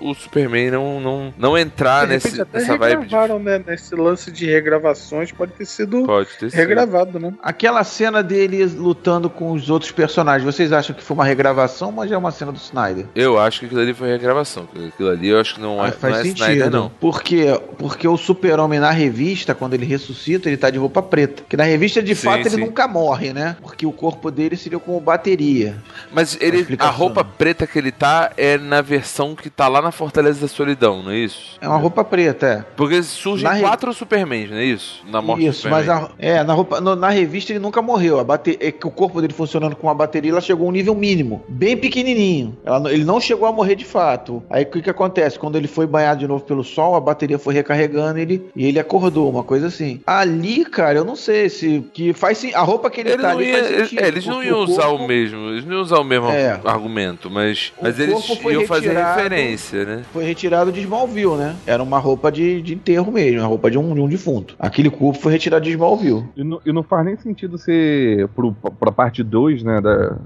o, 0.00 0.14
Superman 0.14 0.70
não, 0.70 1.00
não, 1.00 1.34
não 1.36 1.58
entrar 1.58 2.06
nesse, 2.06 2.44
nessa 2.52 2.76
vibe 2.84 2.96
de... 2.98 3.02
regravaram, 3.04 3.38
né? 3.38 3.62
Nesse 3.66 3.94
lance 3.94 4.30
de 4.30 4.46
regravações, 4.46 5.32
pode 5.32 5.52
ter 5.52 5.64
sido 5.64 6.04
Pode 6.04 6.28
ter 6.38 6.50
sido. 6.50 6.58
regravado, 6.58 7.18
né? 7.18 7.32
Aquela 7.42 7.84
cena 7.84 8.22
dele 8.22 8.64
lutando 8.64 9.28
com 9.30 9.52
os 9.52 9.70
outros 9.70 9.90
personagens, 9.90 10.44
vocês 10.44 10.72
acham 10.72 10.94
que 10.94 11.02
foi 11.02 11.14
uma 11.14 11.24
regravação, 11.24 11.90
mas 11.92 12.08
já 12.10 12.16
é 12.16 12.18
uma 12.18 12.30
cena 12.30 12.52
do 12.52 12.58
Snyder? 12.58 13.06
Eu 13.14 13.38
acho 13.38 13.60
que 13.60 13.66
aquilo 13.66 13.80
ali 13.80 13.94
foi 13.94 14.08
regravação. 14.08 14.68
Aquilo 14.88 15.10
ali 15.10 15.28
eu 15.28 15.40
acho 15.40 15.54
que 15.56 15.60
não, 15.60 15.84
é, 15.84 15.88
Ah, 15.88 15.92
faz 15.92 16.14
não 16.14 16.20
é 16.20 16.22
sentido. 16.24 16.42
Snyder, 16.44 16.70
não. 16.70 16.88
Por 16.88 17.22
quê? 17.22 17.46
Porque 17.78 18.06
o 18.06 18.16
super-homem 18.16 18.80
na 18.80 18.90
revista, 18.90 19.54
quando 19.54 19.74
ele 19.74 19.86
ressuscita, 19.86 20.48
ele 20.48 20.56
tá 20.56 20.70
de 20.70 20.78
roupa 20.78 21.02
preta. 21.02 21.42
Que 21.48 21.56
na 21.56 21.64
revista, 21.64 22.02
de 22.02 22.14
Sim, 22.14 22.22
fato, 22.24 22.48
sim. 22.48 22.56
ele 22.56 22.64
nunca 22.66 22.86
morre, 22.88 23.32
né? 23.32 23.56
Porque 23.60 23.86
o 23.86 23.92
corpo 23.92 24.30
dele 24.30 24.56
seria 24.56 24.78
como 24.78 25.00
bateria. 25.00 25.76
Mas 26.12 26.36
ele, 26.40 26.66
a 26.78 26.88
roupa 26.90 27.24
preta 27.24 27.66
que 27.66 27.78
ele 27.78 27.92
tá 27.92 28.30
é 28.36 28.58
na 28.58 28.80
versão 28.80 29.34
que 29.34 29.48
tá 29.50 29.68
lá 29.68 29.80
na 29.80 29.90
Fortaleza 29.92 30.40
da 30.40 30.48
Solidão, 30.48 31.02
não 31.02 31.10
é 31.10 31.16
isso? 31.18 31.56
É 31.60 31.68
uma 31.68 31.76
roupa 31.78 32.04
preta, 32.04 32.46
é. 32.46 32.64
Porque 32.76 33.02
surgem 33.02 33.44
Na 33.44 33.52
re- 33.54 33.60
quatro 33.62 33.92
Supermans, 33.92 34.50
não 34.50 34.56
é 34.58 34.64
isso? 34.64 35.02
Na 35.08 35.20
morte 35.22 35.46
Isso, 35.46 35.62
do 35.64 35.70
mas 35.70 35.88
a- 35.88 36.10
é, 36.18 36.42
na, 36.42 36.52
roupa, 36.52 36.80
no- 36.80 36.96
na 36.96 37.08
revista 37.10 37.52
ele 37.52 37.58
nunca 37.58 37.80
morreu. 37.82 38.18
A 38.18 38.24
bate, 38.24 38.56
é 38.60 38.70
que 38.72 38.86
o 38.86 38.90
corpo 38.90 39.20
dele 39.20 39.32
funcionando 39.32 39.76
com 39.76 39.86
uma 39.86 39.94
bateria, 39.94 40.30
ela 40.32 40.40
chegou 40.40 40.66
a 40.66 40.68
um 40.68 40.72
nível 40.72 40.94
mínimo, 40.94 41.42
bem 41.48 41.76
pequenininho. 41.76 42.56
Ela 42.64 42.92
ele 42.92 43.04
não 43.04 43.20
chegou 43.20 43.46
a 43.46 43.52
morrer 43.52 43.74
de 43.76 43.84
fato. 43.84 44.42
Aí 44.50 44.64
o 44.64 44.66
que, 44.66 44.82
que 44.82 44.90
acontece? 44.90 45.38
Quando 45.38 45.56
ele 45.56 45.68
foi 45.68 45.86
banhado 45.86 46.20
de 46.20 46.26
novo 46.28 46.44
pelo 46.44 46.64
sol, 46.64 46.94
a 46.94 47.00
bateria 47.00 47.38
foi 47.38 47.54
recarregando 47.54 48.18
ele 48.18 48.44
e 48.54 48.66
ele 48.66 48.78
acordou, 48.78 49.30
uma 49.30 49.42
coisa 49.42 49.66
assim. 49.68 50.00
Ali, 50.06 50.64
cara, 50.64 50.98
eu 50.98 51.04
não 51.04 51.16
sei 51.16 51.48
se 51.48 51.84
que 51.92 52.12
faz 52.12 52.38
sim. 52.38 52.52
A 52.54 52.60
roupa 52.62 52.90
que 52.90 53.00
ele, 53.00 53.10
Ele 53.12 53.22
tá 53.22 53.30
ali 53.30 53.46
ia- 53.50 53.58
faz 53.64 53.76
sentido, 53.76 54.00
é, 54.04 54.08
eles 54.08 54.26
não 54.26 54.42
iam 54.42 54.58
usar 54.60 54.86
corpo 54.86 55.04
o 55.04 55.06
mesmo, 55.06 55.48
eles 55.50 55.64
não 55.64 55.74
iam 55.74 55.82
usar 55.82 55.98
o 55.98 56.04
mesmo 56.04 56.28
É. 56.28 56.60
argumento, 56.64 57.30
mas, 57.30 57.72
mas 57.80 57.98
eles 57.98 58.28
iam 58.50 58.66
fazer 58.66 58.94
referência, 58.96 59.84
né? 59.84 60.02
Foi 60.12 60.24
retirado 60.24 60.70
de 60.72 60.80
Smallville, 60.80 61.36
né? 61.36 61.56
Era 61.66 61.82
uma 61.82 61.98
roupa 61.98 62.30
de, 62.30 62.60
de 62.64 62.74
enterro 62.74 63.12
mesmo, 63.12 63.40
uma 63.40 63.46
roupa 63.46 63.70
de 63.70 63.78
um, 63.78 63.94
de 63.94 64.00
um 64.00 64.08
defunto. 64.08 64.56
Aquele 64.58 64.90
corpo 64.90 65.18
foi 65.20 65.32
retirado 65.32 65.64
de 65.64 65.70
Smallville. 65.70 66.24
E 66.36 66.42
não, 66.42 66.60
e 66.64 66.72
não 66.72 66.82
faz 66.82 67.04
nem 67.04 67.16
sentido 67.16 67.58
ser 67.58 68.28
pro, 68.28 68.52
pra 68.52 68.90
parte 68.90 69.22
2, 69.22 69.62
né, 69.62 69.80
da, 69.80 70.16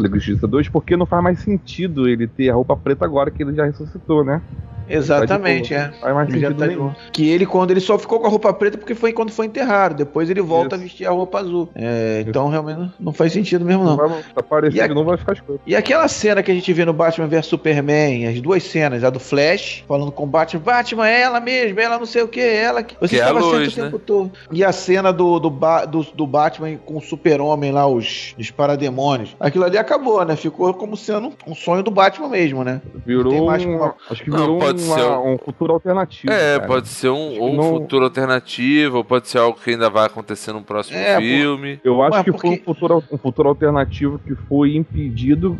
Liga 0.00 0.14
Justiça 0.16 0.46
2, 0.46 0.68
porque 0.68 0.96
não 0.96 1.06
faz 1.06 1.22
mais 1.22 1.40
sentido 1.40 2.08
ele 2.08 2.28
ter 2.28 2.50
a 2.50 2.54
roupa 2.54 2.76
preta 2.76 3.04
agora 3.04 3.30
que 3.30 3.42
ele 3.42 3.54
já 3.54 3.64
ressuscitou, 3.64 4.24
né? 4.24 4.40
Exatamente, 4.88 5.74
é. 5.74 5.90
Ele 6.28 6.38
já 6.40 6.48
sentido 6.48 6.88
tá-. 6.90 6.96
Que 7.12 7.28
ele, 7.28 7.46
quando 7.46 7.70
ele 7.70 7.80
só 7.80 7.98
ficou 7.98 8.20
com 8.20 8.26
a 8.26 8.30
roupa 8.30 8.52
preta, 8.52 8.78
porque 8.78 8.94
foi 8.94 9.12
quando 9.12 9.30
foi 9.30 9.46
enterrado. 9.46 9.94
Depois 9.94 10.28
ele 10.30 10.40
volta 10.40 10.74
Isso. 10.74 10.74
a 10.74 10.78
vestir 10.78 11.06
a 11.06 11.10
roupa 11.10 11.40
azul. 11.40 11.68
É, 11.74 12.24
então, 12.26 12.48
realmente, 12.48 12.78
não- 12.78 12.92
não 13.00 13.12
faz 13.12 13.32
sentido 13.32 13.64
mesmo, 13.64 13.84
Não 13.84 13.96
não. 13.96 14.08
vai 14.08 14.22
aparecer 14.36 14.76
E 14.76 14.80
a- 14.80 14.86
de 14.86 14.94
novo, 14.94 15.08
vai 15.10 15.16
ficar 15.18 15.32
escuro. 15.34 15.60
E 15.66 15.74
aquela 15.76 16.06
cena 16.08 16.42
que 16.42 16.50
a 16.50 16.54
gente 16.54 16.72
vê 16.72 16.84
no 16.84 16.92
Batman 16.92 17.26
vs 17.26 17.46
Superman, 17.46 18.26
as 18.26 18.40
duas 18.40 18.62
cenas, 18.62 19.04
a 19.04 19.10
do 19.10 19.18
Flash, 19.20 19.84
falando 19.86 20.10
com 20.12 20.24
o 20.24 20.26
Batman, 20.26 20.60
Batman, 20.64 21.08
é 21.08 21.20
ela 21.22 21.40
mesma, 21.40 21.80
ela 21.82 21.98
não 21.98 22.06
sei 22.06 22.22
o 22.22 22.28
que, 22.28 22.40
ela 22.40 22.82
que. 22.82 22.96
Você 23.00 23.16
Que 23.16 23.20
é 23.20 23.24
estava 23.24 23.40
certo 23.40 23.54
luz, 23.56 23.72
o 23.72 23.76
tempo 23.82 23.98
todo. 23.98 24.30
E 24.52 24.64
a 24.64 24.72
cena 24.72 25.12
do, 25.12 25.38
do, 25.38 25.50
Ba- 25.50 25.84
do, 25.84 26.02
do 26.02 26.26
Batman 26.26 26.76
com 26.84 26.96
o 26.96 27.00
Super-Homem 27.00 27.72
lá, 27.72 27.86
os, 27.86 28.34
os 28.38 28.50
parademônios. 28.50 29.36
Aquilo 29.40 29.64
ali 29.64 29.78
acabou, 29.78 30.24
né? 30.24 30.36
Ficou 30.36 30.72
como 30.74 30.96
sendo 30.96 31.32
um 31.46 31.54
sonho 31.54 31.82
do 31.82 31.90
Batman 31.90 32.28
mesmo, 32.28 32.62
né? 32.64 32.80
Virou 33.04 33.32
Tem 33.32 33.44
mais 33.44 33.64
uma- 33.64 33.94
acho 34.10 34.22
que 34.22 34.30
Não, 34.30 34.38
virou 34.38 34.58
pode 34.76 34.84
uma- 34.88 34.96
ser 34.98 35.28
um 35.28 35.38
futuro 35.38 35.72
alternativo. 35.72 36.32
É, 36.32 36.56
cara. 36.56 36.66
pode 36.68 36.88
ser 36.88 37.08
um, 37.08 37.40
ou 37.40 37.50
um 37.50 37.56
não- 37.56 37.62
futuro 37.70 38.04
alternativo, 38.04 38.98
ou 38.98 39.04
pode 39.04 39.28
ser 39.28 39.38
algo 39.38 39.58
que 39.62 39.70
ainda 39.70 39.88
vai 39.90 40.06
acontecer 40.06 40.52
no 40.52 40.62
próximo 40.62 40.98
É, 40.98 41.14
por- 41.14 41.22
filme. 41.22 41.80
Eu 41.84 42.02
acho 42.02 42.16
Ué, 42.18 42.24
que 42.24 42.32
porque- 42.32 42.46
foi 42.48 42.56
um 42.56 42.62
futuro, 42.64 43.04
um 43.12 43.18
futuro 43.18 43.48
alternativo 43.48 44.18
que 44.18 44.34
foi 44.34 44.76
impedido 44.76 45.56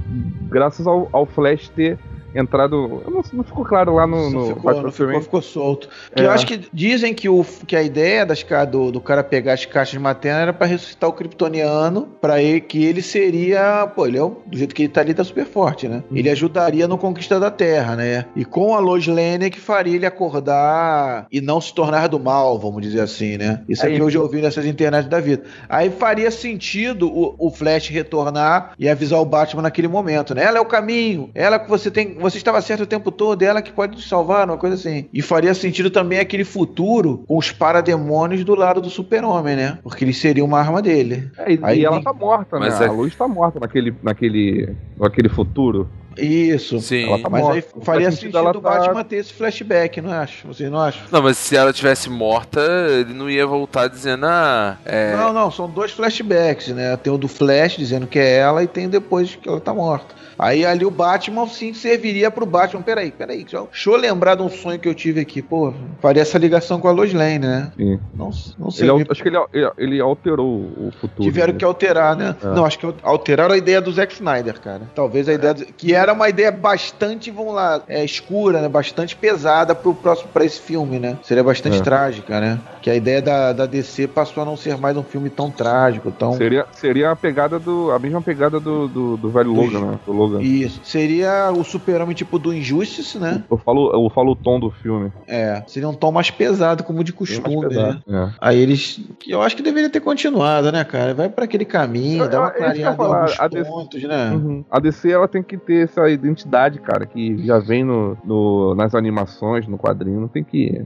graças 0.48 0.86
ao, 0.86 1.08
ao 1.12 1.26
Flash 1.26 1.68
ter 1.68 1.98
entrado. 2.37 3.03
Não, 3.09 3.22
não 3.32 3.45
ficou 3.45 3.64
claro 3.64 3.95
lá 3.95 4.07
no, 4.07 4.30
no 4.30 4.47
ficou, 4.55 4.82
não 4.82 4.93
ficou, 4.93 5.20
ficou 5.22 5.43
solto. 5.43 5.89
É. 6.14 6.22
eu 6.24 6.30
acho 6.30 6.47
que 6.47 6.61
dizem 6.72 7.12
que, 7.14 7.28
o, 7.28 7.45
que 7.66 7.74
a 7.76 7.82
ideia 7.82 8.24
das, 8.26 8.45
do, 8.70 8.91
do 8.93 9.01
cara 9.01 9.22
pegar 9.24 9.55
as 9.55 9.64
caixas 9.64 10.01
maternas 10.01 10.43
era 10.43 10.53
pra 10.53 10.66
ressuscitar 10.66 11.09
o 11.09 11.12
kryptoniano, 11.12 12.09
pra 12.20 12.41
ele, 12.43 12.61
que 12.61 12.84
ele 12.84 13.03
seria, 13.03 13.87
pô, 13.95 14.07
ele 14.07 14.18
é 14.18 14.22
o- 14.22 14.37
do 14.47 14.57
jeito 14.57 14.74
que 14.74 14.82
ele 14.82 14.89
tá 14.93 15.01
ali, 15.01 15.14
tá 15.14 15.24
super 15.24 15.45
forte, 15.47 15.89
né? 15.89 16.03
Uhum. 16.11 16.16
Ele 16.16 16.30
ajudaria 16.30 16.87
no 16.89 16.99
Conquista 16.99 17.39
da 17.41 17.51
Terra, 17.51 17.97
né? 17.97 18.26
E 18.34 18.45
com 18.45 18.74
a 18.74 18.80
Lois 18.80 19.07
Lane 19.07 19.51
que 19.51 19.61
faria 19.61 19.95
ele 19.95 20.07
acordar 20.07 21.26
e 21.30 21.41
não 21.41 21.61
se 21.61 21.74
tornar 21.74 22.09
do 22.09 22.18
mal, 22.18 22.59
vamos 22.59 22.82
dizer 22.82 23.01
assim, 23.01 23.37
né? 23.37 23.62
Isso 23.68 23.84
é 23.84 23.89
Aí- 23.89 23.97
que 23.97 24.03
eu 24.03 24.11
já 24.11 24.20
ouvi 24.20 24.41
nessas 24.41 24.64
internet 24.66 25.09
da 25.09 25.20
vida. 25.20 25.43
Aí 25.68 25.91
faria 25.91 26.30
sentido 26.30 27.09
o, 27.09 27.34
o 27.39 27.51
Flash 27.51 27.89
retornar 27.89 28.72
e 28.78 28.89
avisar 28.89 29.20
o 29.20 29.24
Batman 29.24 29.62
naquele 29.62 29.89
momento, 29.89 30.34
né? 30.34 30.45
Ela 30.45 30.59
é 30.59 30.61
o 30.61 30.64
caminho, 30.66 31.30
ela 31.34 31.59
que 31.59 31.68
você 31.68 31.91
tem, 31.91 32.14
você 32.29 32.39
estava 32.39 32.61
certo 32.61 32.83
o 32.83 32.87
tempo 32.87 33.11
todo, 33.11 33.43
ela 33.43 33.62
que 33.62 33.72
pode 33.72 33.95
nos 33.97 34.09
salvar, 34.09 34.47
uma 34.49 34.57
coisa 34.57 34.74
assim. 34.77 35.09
E 35.12 35.22
faria 35.22 35.55
sentido 35.55 35.91
também 35.91 36.18
aquele 36.18 36.45
futuro 36.45 37.24
com 37.27 37.37
os 37.39 37.51
parademônios 37.53 38.45
do 38.45 38.55
lado 38.55 38.81
do 38.81 38.91
super-homem, 38.91 39.57
né? 39.57 39.79
Porque 39.83 40.05
eles 40.05 40.18
seriam 40.18 40.47
uma 40.47 40.59
arma 40.59 40.81
dele. 40.83 41.31
É, 41.39 41.53
e, 41.53 41.61
Aí 41.62 41.81
e 41.81 41.85
ela 41.85 42.03
tá 42.03 42.12
morta, 42.12 42.59
né? 42.59 42.66
Mas 42.68 42.81
é- 42.81 42.87
A 42.87 42.93
luz 42.93 43.14
tá 43.14 43.27
morta 43.29 43.61
naquele, 43.61 43.95
naquele, 44.03 44.74
naquele 44.99 45.29
futuro. 45.29 45.89
Isso. 46.16 46.80
Sim. 46.80 47.06
Ela 47.08 47.18
tá 47.22 47.28
Mas 47.30 47.48
aí 47.48 47.64
faria 47.82 48.10
sentido 48.10 48.38
ela 48.38 48.50
o 48.50 48.54
tá- 48.54 48.60
Batman 48.60 49.04
ter 49.04 49.16
esse 49.16 49.32
flashback, 49.32 50.00
não 50.00 50.12
acho? 50.12 50.46
Vocês 50.46 50.70
não 50.70 50.78
acham? 50.80 51.02
Não, 51.10 51.22
mas 51.22 51.36
se 51.36 51.56
ela 51.56 51.72
tivesse 51.72 52.08
morta, 52.10 52.60
ele 52.90 53.12
não 53.12 53.28
ia 53.28 53.46
voltar 53.46 53.88
dizendo, 53.88 54.26
ah, 54.26 54.76
é. 54.84 55.14
Não, 55.16 55.32
não, 55.32 55.50
são 55.50 55.68
dois 55.68 55.90
flashbacks, 55.92 56.68
né? 56.68 56.96
Tem 56.96 57.12
o 57.12 57.18
do 57.18 57.28
Flash 57.28 57.76
dizendo 57.76 58.06
que 58.06 58.18
é 58.18 58.36
ela 58.38 58.62
e 58.62 58.66
tem 58.66 58.86
o 58.86 58.90
depois 58.90 59.34
que 59.34 59.48
ela 59.48 59.60
tá 59.60 59.72
morta. 59.74 60.14
Aí 60.38 60.66
ali 60.66 60.84
o 60.84 60.90
Batman 60.90 61.46
sim 61.48 61.72
serviria 61.72 62.30
pro 62.30 62.44
Batman. 62.44 62.82
Peraí, 62.82 63.10
peraí, 63.10 63.38
deixa 63.38 63.56
eu- 63.56 63.68
deixa 63.72 63.88
eu 63.88 63.96
lembrar 63.96 64.34
de 64.34 64.42
um 64.42 64.50
sonho 64.50 64.78
que 64.78 64.86
eu 64.86 64.94
tive 64.94 65.18
aqui. 65.18 65.40
Pô, 65.40 65.72
faria 66.02 66.20
essa 66.20 66.36
ligação 66.36 66.78
com 66.78 66.88
a 66.88 66.90
Lois 66.90 67.14
Lane, 67.14 67.38
né? 67.38 67.72
Sim. 67.74 67.98
Não, 68.14 68.30
não 68.58 68.70
sei. 68.70 68.90
Ele, 68.90 69.06
acho 69.08 69.22
que 69.22 69.28
ele, 69.30 69.38
ele, 69.54 69.70
ele 69.78 70.00
alterou 70.00 70.46
o 70.46 70.92
futuro. 71.00 71.22
Tiveram 71.22 71.54
né? 71.54 71.58
que 71.58 71.64
alterar, 71.64 72.14
né? 72.14 72.36
É. 72.42 72.46
Não, 72.48 72.66
acho 72.66 72.78
que 72.78 72.86
alteraram 73.02 73.54
a 73.54 73.56
ideia 73.58 73.80
do 73.80 73.90
Zack 73.90 74.12
Snyder, 74.12 74.60
cara. 74.60 74.82
Talvez 74.94 75.26
a 75.26 75.32
ideia 75.32 75.54
do- 75.54 75.64
que 75.64 75.94
era 75.94 76.05
uma 76.12 76.28
ideia 76.28 76.50
bastante, 76.52 77.30
vamos 77.30 77.54
lá, 77.54 77.82
é, 77.88 78.04
escura, 78.04 78.61
né? 78.61 78.68
Bastante 78.68 79.16
pesada 79.16 79.74
pro 79.74 79.94
próximo 79.94 80.28
para 80.32 80.44
esse 80.44 80.61
filme, 80.61 80.98
né? 80.98 81.16
Seria 81.22 81.42
bastante 81.44 81.78
É. 81.78 81.82
trágica, 81.82 82.40
né? 82.40 82.59
Que 82.82 82.90
a 82.90 82.94
ideia 82.94 83.20
da, 83.22 83.52
da 83.52 83.66
DC 83.66 84.07
passou 84.09 84.42
a 84.42 84.46
não 84.46 84.57
ser 84.57 84.76
mais 84.76 84.96
um 84.96 85.02
filme 85.02 85.28
tão 85.30 85.50
trágico, 85.50 86.11
tão 86.12 86.32
Seria, 86.34 86.66
seria 86.72 87.11
a 87.11 87.16
pegada 87.16 87.59
do. 87.59 87.90
a 87.90 87.98
mesma 87.98 88.20
pegada 88.22 88.61
do, 88.61 88.86
do, 88.88 89.16
do 89.16 89.30
velho 89.30 89.52
Do- 89.52 89.61
Logan, 89.61 89.80
né? 89.80 89.98
Do 90.07 90.12
Logan. 90.12 90.42
Isso. 90.42 90.80
Seria 90.84 91.50
o 91.52 91.64
super-homem 91.64 92.14
tipo 92.14 92.38
do 92.38 92.52
Injustice, 92.54 93.18
né? 93.18 93.42
Eu 93.50 93.57
falo, 93.59 93.90
eu 93.92 94.11
falo 94.11 94.32
o 94.32 94.36
tom 94.36 94.61
do 94.61 94.70
filme. 94.70 95.11
É. 95.26 95.62
Seria 95.66 95.88
um 95.88 95.94
tom 95.94 96.12
mais 96.12 96.30
pesado, 96.30 96.84
como 96.84 97.02
de 97.02 97.12
costume, 97.12 97.74
né? 97.74 97.98
É. 98.09 98.28
Aí 98.40 98.59
eles. 98.59 99.00
Eu 99.26 99.42
acho 99.42 99.57
que 99.57 99.62
deveria 99.62 99.90
ter 99.90 100.00
continuado, 100.00 100.70
né, 100.70 100.84
cara? 100.84 101.14
Vai 101.14 101.28
pra 101.28 101.44
aquele 101.44 101.64
caminho, 101.64 102.24
Eu- 102.24 102.28
dá 102.28 102.40
uma 102.40 102.48
é 102.48 102.52
clareada 102.52 102.78
em 102.78 102.84
alguns 102.84 103.36
DC 103.50 103.64
pontos, 103.64 104.02
né? 104.04 104.30
Uhum. 104.32 104.64
A 104.70 104.78
DC 104.78 105.11
ela 105.11 105.26
tem 105.28 105.42
que 105.42 105.57
ter 105.57 105.88
essa 105.97 106.11
identidade, 106.11 106.78
cara, 106.80 107.07
que 107.07 107.38
já 107.44 107.59
vem 107.59 107.82
no, 107.82 108.16
no- 108.24 108.74
nas 108.74 108.94
animações, 108.94 109.66
no 109.66 109.78
quadrinho. 109.78 110.20
Não 110.20 110.28
tem 110.28 110.44
que 110.44 110.84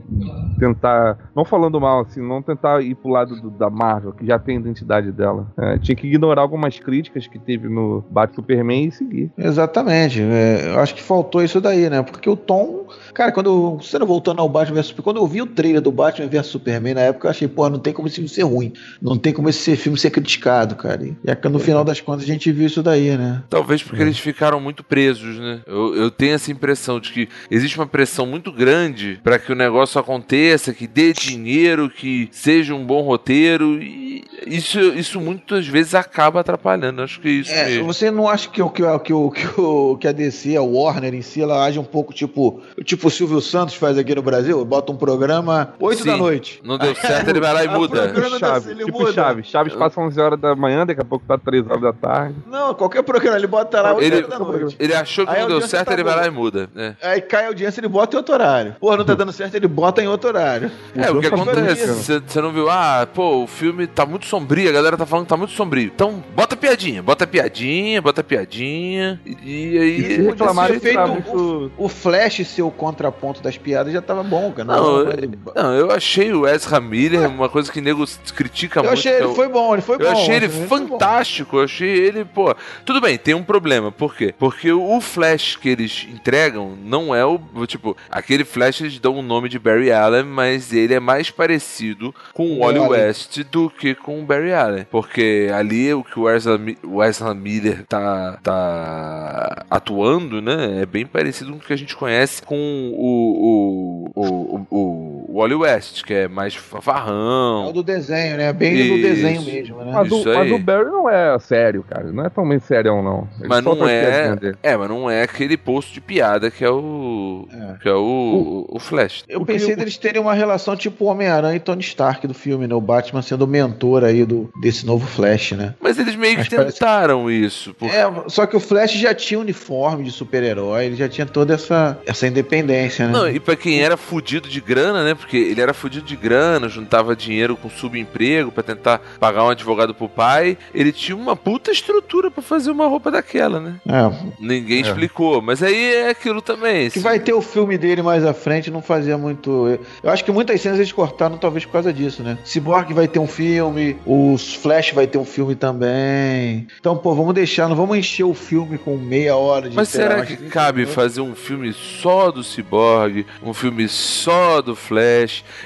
tentar. 0.57 1.17
Não 1.35 1.43
falando 1.43 1.79
mal, 1.79 2.01
assim, 2.01 2.21
não 2.21 2.41
tentar 2.41 2.81
ir 2.81 2.95
pro 2.95 3.11
lado 3.11 3.39
do- 3.41 3.49
da 3.49 3.69
Marvel, 3.69 4.13
que 4.13 4.25
já 4.25 4.39
tem 4.39 4.57
a 4.57 4.59
identidade 4.59 5.11
dela. 5.11 5.47
É, 5.57 5.77
tinha 5.77 5.95
que 5.95 6.07
ignorar 6.07 6.41
algumas 6.41 6.79
críticas 6.79 7.27
que 7.27 7.37
teve 7.39 7.67
no 7.67 8.03
Batman 8.09 8.31
Superman 8.35 8.85
e 8.87 8.91
seguir. 8.91 9.31
Exatamente. 9.37 10.21
É, 10.21 10.73
eu 10.73 10.79
acho 10.79 10.95
que 10.95 11.01
faltou 11.03 11.43
isso 11.43 11.59
daí, 11.59 11.89
né? 11.89 12.01
Porque 12.01 12.29
o 12.29 12.35
Tom. 12.37 12.85
Cara, 13.13 13.31
quando. 13.31 13.79
não 13.99 14.05
voltando 14.07 14.39
ao 14.39 14.49
Batman 14.49 14.75
vs 14.75 14.87
Superman. 14.87 15.03
Quando 15.03 15.17
eu 15.17 15.27
vi 15.27 15.41
o 15.41 15.45
trailer 15.47 15.81
do 15.81 15.91
Batman 15.91 16.27
vs 16.27 16.47
Superman 16.47 16.93
na 16.93 17.01
época, 17.01 17.27
eu 17.27 17.31
achei, 17.31 17.47
pô, 17.47 17.69
não 17.69 17.79
tem 17.79 17.93
como 17.93 18.07
esse 18.07 18.15
filme 18.15 18.29
ser 18.29 18.43
ruim. 18.43 18.73
Não 19.01 19.17
tem 19.17 19.33
como 19.33 19.49
esse 19.49 19.75
filme 19.75 19.97
ser 19.97 20.09
criticado, 20.11 20.75
cara. 20.75 21.03
E 21.05 21.15
é 21.25 21.35
que 21.35 21.47
no 21.49 21.59
final 21.59 21.83
das 21.83 21.99
contas 22.01 22.23
a 22.23 22.27
gente 22.27 22.51
viu 22.51 22.67
isso 22.67 22.81
daí, 22.83 23.17
né? 23.17 23.43
Talvez 23.49 23.83
porque 23.83 24.01
eles 24.01 24.17
ficaram 24.19 24.59
muito 24.59 24.83
presos, 24.83 25.37
né? 25.37 25.61
Eu, 25.67 25.95
eu 25.95 26.11
tenho 26.11 26.33
essa 26.33 26.51
impressão 26.51 26.99
de 26.99 27.11
que 27.11 27.29
existe 27.49 27.77
uma 27.77 27.87
pressão 27.87 28.25
muito 28.25 28.51
grande 28.51 29.19
para 29.23 29.37
que 29.39 29.51
o 29.51 29.55
negócio 29.55 29.99
aconteça, 29.99 30.73
que 30.73 30.87
dê 30.87 31.13
dinheiro, 31.13 31.89
que 31.89 32.29
seja 32.31 32.73
um 32.73 32.85
bom 32.85 33.01
roteiro 33.01 33.81
e 33.81 34.23
isso, 34.47 34.79
isso 34.79 35.19
muitas 35.19 35.67
vezes 35.67 35.93
acaba 35.95 36.39
atrapalhando. 36.39 37.01
Acho 37.01 37.19
que 37.19 37.27
é 37.27 37.31
isso 37.31 37.51
É, 37.51 37.65
mesmo. 37.65 37.85
você 37.85 38.09
não 38.09 38.27
acha 38.27 38.49
que, 38.49 38.61
o- 38.61 38.69
que, 38.69 38.83
o- 38.83 38.99
que, 38.99 39.13
o- 39.13 39.31
que, 39.31 39.61
o- 39.61 39.97
que 39.97 40.07
a 40.07 40.11
DC, 40.11 40.55
a 40.55 40.61
Warner 40.61 41.13
em 41.13 41.21
si, 41.21 41.41
ela 41.41 41.63
age 41.63 41.77
um 41.79 41.83
pouco 41.83 42.13
tipo 42.13 42.61
tipo 42.85 43.00
o 43.07 43.11
Silvio 43.11 43.41
Santos 43.41 43.75
faz 43.75 43.97
aqui 43.97 44.13
no 44.15 44.21
Brasil? 44.21 44.63
Bota 44.65 44.91
um 44.91 44.95
programa 44.95 45.73
8 45.79 45.99
Sim. 46.03 46.09
da 46.09 46.17
noite. 46.17 46.61
Não 46.63 46.77
deu 46.77 46.93
certo, 46.95 47.29
ele 47.29 47.39
vai 47.39 47.53
lá 47.53 47.63
e 47.63 47.67
muda. 47.67 48.09
programa 48.09 48.39
da 48.39 48.59
tipo 48.61 48.91
muda. 48.99 49.13
Chaves. 49.13 49.47
Chaves 49.47 49.73
passa 49.75 49.99
11 49.99 50.19
horas 50.19 50.39
da 50.39 50.55
manhã, 50.55 50.85
daqui 50.85 51.01
a 51.01 51.05
pouco 51.05 51.25
tá 51.27 51.37
3 51.37 51.65
horas 51.67 51.81
da 51.81 51.93
tarde. 51.93 52.35
Não, 52.47 52.73
qualquer 52.73 53.03
programa, 53.03 53.37
ele 53.37 53.47
bota 53.47 53.81
lá 53.81 53.93
8 53.93 54.03
Ele- 54.03 54.15
horas 54.17 54.29
da 54.29 54.39
noite. 54.39 54.75
Ele 54.79 54.93
achou 54.93 55.25
que 55.25 55.31
Aí 55.33 55.41
não 55.41 55.47
deu 55.47 55.61
certo, 55.61 55.87
tá 55.87 55.93
ele 55.93 56.03
vai 56.03 56.15
lá 56.15 56.27
e 56.27 56.31
muda. 56.31 56.69
É, 56.75 56.93
Aí 57.01 57.21
cai 57.21 57.45
a 57.45 57.47
audiência, 57.47 57.79
ele 57.79 57.87
bota 57.87 58.15
em 58.15 58.17
outro 58.17 58.33
horário. 58.33 58.75
Pô, 58.79 58.95
não 58.95 59.03
tá 59.05 59.13
dando 59.13 59.31
certo, 59.31 59.55
ele 59.55 59.67
bota 59.67 60.01
em 60.01 60.07
outro 60.07 60.29
horário. 60.29 60.71
É, 60.95 61.09
o 61.11 61.19
que 61.19 61.27
Então 61.27 61.41
acontece, 61.41 62.21
você 62.27 62.41
não 62.41 62.51
viu, 62.51 62.69
ah, 62.69 63.07
pô, 63.13 63.43
o 63.43 63.47
filme 63.47 63.87
tá 63.87 64.05
muito 64.05 64.25
sombrio, 64.25 64.69
a 64.69 64.73
galera 64.73 64.97
tá 64.97 65.05
falando 65.05 65.25
que 65.25 65.29
tá 65.29 65.37
muito 65.37 65.53
sombrio. 65.53 65.91
Então, 65.93 66.23
bota 66.35 66.55
piadinha, 66.55 67.01
bota 67.01 67.25
piadinha, 67.27 68.01
bota 68.01 68.23
piadinha, 68.23 69.19
e, 69.25 69.31
e 69.75 69.77
aí... 69.77 70.01
E 70.01 70.15
se 70.25 70.31
que 70.31 70.35
tá 70.35 70.53
feito 70.79 71.07
muito. 71.07 71.71
O 71.77 71.87
Flash 71.89 72.45
ser 72.47 72.61
o 72.61 72.71
contraponto 72.91 73.41
das 73.41 73.57
piadas 73.57 73.93
já 73.93 74.01
tava 74.01 74.23
bom, 74.23 74.51
cara. 74.51 74.65
Não, 74.65 74.81
Não, 75.03 75.11
eu, 75.11 75.53
não, 75.55 75.73
eu 75.75 75.91
achei 75.91 76.31
o 76.33 76.47
Ezra 76.47 76.79
Miller 76.79 77.27
uma 77.29 77.49
coisa 77.49 77.71
que 77.71 77.81
nego 77.81 78.05
critica 78.35 78.79
eu 78.79 78.83
muito. 78.83 78.93
achei 78.93 79.11
que 79.11 79.17
é 79.17 79.21
ele 79.21 79.27
o- 79.31 79.35
foi 79.35 79.47
bom, 79.47 79.73
ele 79.73 79.81
foi 79.81 79.97
bom. 79.97 80.03
Eu 80.03 80.11
achei 80.11 80.35
ele 80.35 80.49
fantástico, 80.49 81.57
eu 81.57 81.63
achei 81.63 81.89
ele, 81.89 82.25
pô. 82.25 82.53
Tudo 82.85 82.99
bem, 83.01 83.17
tem 83.17 83.33
um 83.33 83.43
problema, 83.43 83.91
por 83.91 84.15
quê? 84.15 84.33
Porque 84.37 84.71
o 84.71 84.99
Flash 85.01 85.55
que 85.55 85.69
eles 85.69 86.07
entregam 86.11 86.77
não 86.83 87.13
é 87.15 87.25
o. 87.25 87.39
Tipo, 87.65 87.95
aquele 88.09 88.43
Flash 88.43 88.81
eles 88.81 88.99
dão 88.99 89.15
o 89.17 89.21
nome 89.21 89.47
de 89.49 89.57
Barry 89.59 89.91
Allen, 89.91 90.23
mas 90.23 90.73
ele 90.73 90.93
é 90.93 90.99
mais 90.99 91.29
parecido 91.29 92.13
com 92.33 92.45
o 92.57 92.59
Wally. 92.59 92.79
West 92.79 93.39
do 93.51 93.69
que 93.69 93.95
com 93.95 94.19
o 94.21 94.25
Barry 94.25 94.53
Allen. 94.53 94.85
Porque 94.89 95.49
ali 95.53 95.93
o 95.93 96.03
que 96.03 96.19
o 96.19 96.29
Ezra, 96.29 96.59
o 96.83 97.03
Ezra 97.03 97.33
Miller 97.33 97.85
tá, 97.87 98.37
tá 98.43 99.65
atuando, 99.69 100.41
né? 100.41 100.81
É 100.81 100.85
bem 100.85 101.05
parecido 101.05 101.51
com 101.51 101.57
o 101.57 101.61
que 101.61 101.73
a 101.73 101.77
gente 101.77 101.95
conhece 101.95 102.41
com 102.41 102.80
o, 102.89 104.11
o, 104.15 104.21
o, 104.21 104.67
o, 104.71 105.20
o 105.27 105.39
Wally 105.39 105.55
West, 105.55 106.03
que 106.03 106.13
é 106.13 106.27
mais 106.27 106.55
É 106.55 107.69
o 107.69 107.71
do 107.71 107.83
desenho, 107.83 108.37
né? 108.37 108.51
Bem 108.53 108.73
Isso. 108.73 108.95
do 108.95 109.01
desenho 109.01 109.41
mesmo, 109.41 109.77
né? 109.83 109.91
Mas, 109.93 110.07
Isso 110.07 110.29
o, 110.29 110.33
mas 110.33 110.51
o 110.51 110.59
Barry 110.59 110.85
não 110.85 111.09
é 111.09 111.37
sério, 111.39 111.83
cara. 111.87 112.11
Não 112.11 112.25
é 112.25 112.29
tão 112.29 112.47
bem 112.47 112.59
sério, 112.59 113.01
não. 113.01 113.27
Ele 113.39 113.47
Mas 113.47 113.63
não 113.63 113.87
é. 113.87 114.37
É, 114.63 114.77
mas 114.77 114.89
não 114.89 115.09
é 115.09 115.23
aquele 115.23 115.57
posto 115.57 115.93
de 115.93 116.01
piada 116.01 116.49
que 116.51 116.63
é 116.63 116.69
o. 116.69 117.47
É. 117.51 117.73
Que 117.81 117.89
é 117.89 117.93
o, 117.93 118.65
o, 118.69 118.75
o 118.75 118.79
Flash. 118.79 119.23
Eu 119.27 119.41
O 119.41 119.45
que 119.45 119.53
pensei 119.53 119.73
eu- 119.73 119.77
deles 119.77 119.97
terem 119.97 120.21
uma 120.21 120.33
relação 120.33 120.75
tipo 120.75 121.05
Homem-Aranha 121.05 121.55
e 121.55 121.59
Tony 121.59 121.81
Stark 121.81 122.25
do 122.27 122.33
filme, 122.33 122.67
né? 122.67 122.75
O 122.75 122.81
Batman 122.81 123.21
sendo 123.21 123.43
o 123.43 123.47
mentor 123.47 124.03
aí 124.03 124.25
do, 124.25 124.51
desse 124.61 124.85
novo 124.85 125.05
Flash, 125.07 125.51
né? 125.53 125.73
Mas 125.81 125.97
eles 125.99 126.15
meio 126.15 126.33
que 126.35 126.39
Mas 126.41 126.49
parece- 126.49 126.79
tentaram 126.79 127.29
isso. 127.29 127.73
Porque... 127.73 127.95
É, 127.95 128.09
só 128.27 128.45
que 128.45 128.55
o 128.55 128.59
Flash 128.59 128.91
já 128.93 129.13
tinha 129.13 129.39
uniforme 129.39 130.03
de 130.03 130.11
super-herói, 130.11 130.85
ele 130.85 130.95
já 130.95 131.07
tinha 131.09 131.25
toda 131.25 131.53
essa, 131.53 131.97
essa 132.05 132.27
independência, 132.27 133.07
né? 133.07 133.11
Não, 133.13 133.29
e 133.29 133.39
pra 133.39 133.55
quem 133.55 133.81
era 133.81 133.97
fudido 133.97 134.47
de 134.49 134.59
grana, 134.61 135.03
né? 135.03 135.10
Porque 135.15 135.37
ele 135.37 135.61
era 135.61 135.73
fudido 135.73 136.05
de 136.05 136.15
grana, 136.15 136.67
juntava 136.69 137.15
dinheiro 137.15 137.55
com 137.57 137.69
subemprego 137.69 138.51
pra 138.51 138.63
tentar 138.63 139.01
pagar 139.19 139.43
um 139.43 139.49
advogado 139.49 139.93
pro 139.93 140.07
pai. 140.09 140.57
Ele 140.73 140.91
tinha 140.91 141.15
uma 141.15 141.35
puta 141.35 141.71
estrutura 141.71 142.29
pra 142.31 142.41
fazer 142.41 142.71
uma 142.71 142.87
roupa 142.87 143.11
daquela, 143.11 143.59
né? 143.59 143.75
É, 143.87 144.31
Ninguém 144.39 144.79
É. 144.79 144.81
explicou. 144.81 145.41
Mas 145.41 145.61
aí 145.63 145.93
é 145.95 146.09
aquilo 146.09 146.41
também. 146.41 146.89
que 146.89 146.99
vai 146.99 147.19
ter 147.19 147.33
o 147.33 147.41
filme 147.41 147.77
dele 147.77 148.01
mais 148.01 148.25
à 148.25 148.33
frente, 148.33 148.71
não 148.71 148.81
fazia 148.81 149.17
muito. 149.17 149.79
Eu, 150.03 150.09
acho 150.11 150.23
que 150.23 150.31
muitas 150.31 150.59
cenas 150.61 150.79
eles 150.79 150.91
cortaram, 150.91 151.37
talvez 151.37 151.65
por 151.65 151.73
causa 151.73 151.91
disso, 151.93 152.23
né? 152.23 152.37
Cyborg 152.43 152.93
vai 152.93 153.07
ter 153.07 153.19
um 153.19 153.27
filme, 153.27 153.97
os 154.05 154.53
Flash 154.55 154.91
vai 154.91 155.07
ter 155.07 155.17
um 155.17 155.25
filme 155.25 155.55
também. 155.55 156.67
Então, 156.79 156.97
pô, 156.97 157.13
vamos 157.13 157.33
deixar, 157.33 157.67
não 157.67 157.75
vamos 157.75 157.97
encher 157.97 158.23
o 158.23 158.33
filme 158.33 158.77
com 158.77 158.97
meia 158.97 159.35
hora 159.35 159.69
de 159.69 159.75
Mas 159.75 159.89
será 159.89 160.25
que 160.25 160.37
cabe 160.49 160.85
fazer 160.85 161.21
um 161.21 161.35
filme 161.35 161.73
só 161.73 162.31
do 162.31 162.43
Cyborg, 162.43 163.25
um 163.43 163.53
filme 163.53 163.87
só 163.87 164.61
do 164.61 164.75
Flash? 164.75 165.00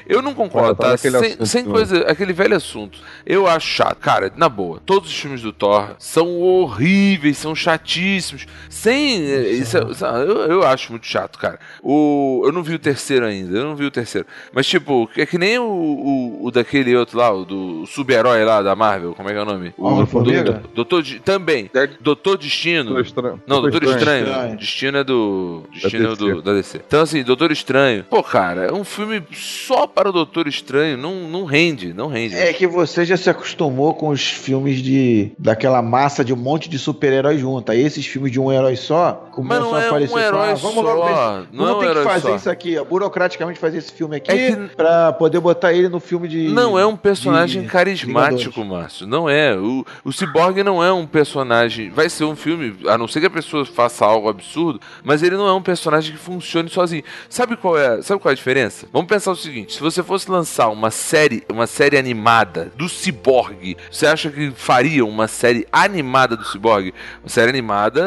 Eu 0.08 0.22
não 0.22 0.34
concordo, 0.34 0.76
tá 0.76 0.98
Sem, 0.98 1.16
assunto, 1.16 1.46
sem 1.46 1.66
coisa, 1.66 2.00
aquele 2.08 2.34
velho 2.34 2.56
assunto. 2.56 3.00
Eu 3.26 3.48
acho 3.48 3.68
chato. 3.68 3.98
Cara, 4.00 4.32
na 4.36 4.48
boa, 4.50 4.80
todos 4.86 5.10
os 5.10 5.16
filmes 5.16 5.42
do 5.42 5.52
Thor 5.52 5.96
são 6.00 6.40
horríveis, 6.40 7.38
são 7.38 7.56
chatíssimos. 7.56 8.46
Sem. 8.70 9.22
eh, 9.24 9.50
Isso, 9.52 9.78
é- 9.78 9.84
isso- 9.92 10.06
eu, 10.06 10.38
eu 10.52 10.64
acho 10.68 10.92
muito 10.92 11.06
chato, 11.08 11.38
cara. 11.40 11.60
O, 11.82 12.42
eu 12.46 12.52
não 12.52 12.64
vi 12.64 12.76
o 12.76 12.80
terceiro 12.80 13.26
ainda, 13.26 13.58
eu 13.58 13.64
não 13.64 13.76
vi 13.76 13.86
o 13.86 13.92
terceiro. 13.92 14.28
Mas, 14.54 14.68
tipo, 14.68 15.10
é 15.16 15.26
que 15.26 15.38
nem 15.38 15.58
o, 15.60 15.64
o, 15.64 16.46
o 16.46 16.52
daquele 16.52 16.96
outro 16.96 17.18
lá, 17.18 17.32
o 17.32 17.46
do 17.46 17.86
super-herói 17.86 18.44
lá 18.44 18.62
da 18.62 18.76
Marvel, 18.76 19.14
como 19.14 19.30
é 19.30 19.34
que 19.34 19.38
é 19.40 19.42
o 19.42 19.46
nome? 19.46 19.74
O 19.78 19.86
Homem-Formiga? 19.88 20.44
do- 20.54 20.68
Doutor. 20.76 21.02
Di- 21.04 21.20
Também. 21.20 21.70
Doutor 22.02 22.38
Destino. 22.38 22.86
Doutor 22.86 23.02
Estranho. 23.06 23.42
Não, 23.48 23.62
Doutor 23.62 23.84
Estranho. 23.84 24.26
Estranho. 24.28 24.58
Destino 24.58 24.98
é 24.98 25.04
do. 25.04 25.64
Destino 25.74 26.06
é 26.06 26.10
DC. 26.10 26.18
do, 26.34 26.42
da 26.42 26.54
DC. 26.54 26.82
Então, 26.88 27.02
assim, 27.02 27.24
Doutor 27.24 27.52
Estranho. 27.52 28.04
Pô, 28.10 28.22
cara, 28.24 28.66
é 28.66 28.74
um 28.74 28.84
filme 28.84 29.22
só 29.32 29.88
para 29.88 30.10
o 30.10 30.12
Doutor 30.12 30.48
Estranho. 30.48 30.98
Não, 30.98 31.28
não 31.28 31.46
rende, 31.46 31.94
não 31.94 32.08
rende. 32.08 32.36
É 32.36 32.52
que 32.54 32.68
você 32.68 33.06
já 33.06 33.18
se 33.18 33.30
acostumou 33.30 33.94
com 33.94 34.10
os 34.10 34.22
filmes 34.28 34.82
de 34.82 35.32
daquela 35.38 35.82
massa 35.82 36.24
de 36.24 36.34
um 36.34 36.38
monte 36.38 36.70
de 36.70 36.78
super-heróis 36.80 37.40
junto. 37.40 37.72
Aí 37.72 37.82
esses 37.82 38.06
filmes 38.06 38.32
de 38.32 38.40
um 38.40 38.52
herói 38.52 38.76
só 38.76 39.28
começam 39.32 39.66
não 39.66 39.76
a 39.76 39.82
é 39.84 39.88
aparecer. 39.88 40.14
um 40.16 40.20
herói 40.20 40.52
ah, 40.52 40.56
vamos 40.56 40.84
logo 40.84 41.04
ver 41.06 41.14
só. 41.14 41.44
Não 41.52 41.66
é 41.66 41.68
vamos 41.70 41.76
um 41.76 41.80
ter 41.88 41.96
que 41.96 42.04
fazer 42.04 42.28
só. 42.30 42.36
isso 42.36 42.50
aqui, 42.50 42.78
ó, 42.78 42.84
burocraticamente 42.84 43.60
fazer 43.60 43.78
esse 43.80 43.92
filme 43.92 44.16
aqui 44.18 44.32
É 44.32 44.52
que- 44.52 44.76
pra 44.76 45.14
poder 45.14 45.40
botar 45.40 45.74
ele 45.74 45.90
no 45.90 46.00
filme 46.00 46.28
de. 46.28 46.48
Não 46.50 46.78
é 46.78 46.86
um 46.86 46.96
personagem 46.96 47.62
de 47.64 47.68
carismático, 47.68 48.52
Vingadores. 48.62 48.82
Márcio. 48.84 49.08
Não 49.08 49.30
é. 49.30 49.56
O, 49.56 49.86
o 50.04 50.12
Cyborg 50.12 50.64
não 50.64 50.84
é 50.84 50.92
um 50.92 51.06
personagem. 51.06 51.90
Vai 51.90 52.10
ser 52.10 52.24
um 52.26 52.36
filme, 52.36 52.76
a 52.88 52.98
não 52.98 53.08
ser 53.08 53.20
que 53.20 53.26
a 53.28 53.30
pessoa 53.30 53.66
faça 53.66 54.06
algo 54.06 54.30
absurdo, 54.30 54.80
mas 55.04 55.24
ele 55.24 55.36
não 55.38 55.48
é 55.48 55.54
um 55.54 55.62
personagem 55.62 56.12
que 56.14 56.18
funcione 56.20 56.70
sozinho. 56.70 57.04
Sabe 57.30 57.56
qual 57.56 57.78
é, 57.78 58.02
sabe 58.02 58.22
qual 58.22 58.30
é 58.30 58.34
a 58.34 58.36
diferença? 58.36 58.88
Vamos 58.92 59.08
pensar 59.16 59.32
o 59.32 59.36
seguinte: 59.36 59.74
se 59.74 59.80
você 59.82 60.04
fosse 60.04 60.30
lançar 60.30 60.70
uma 60.70 60.92
série, 60.92 61.44
uma 61.50 61.68
série 61.68 61.98
animada 61.98 62.72
do 62.76 62.88
Cyborg, 62.90 63.78
você 63.90 64.06
acha 64.06 64.30
que 64.30 64.52
faria 64.52 65.06
uma 65.06 65.28
série 65.28 65.68
animada 65.72 66.36
do 66.36 66.44
Cyborg? 66.46 66.94
Uma 67.24 67.30
série 67.30 67.50
animada 67.50 68.04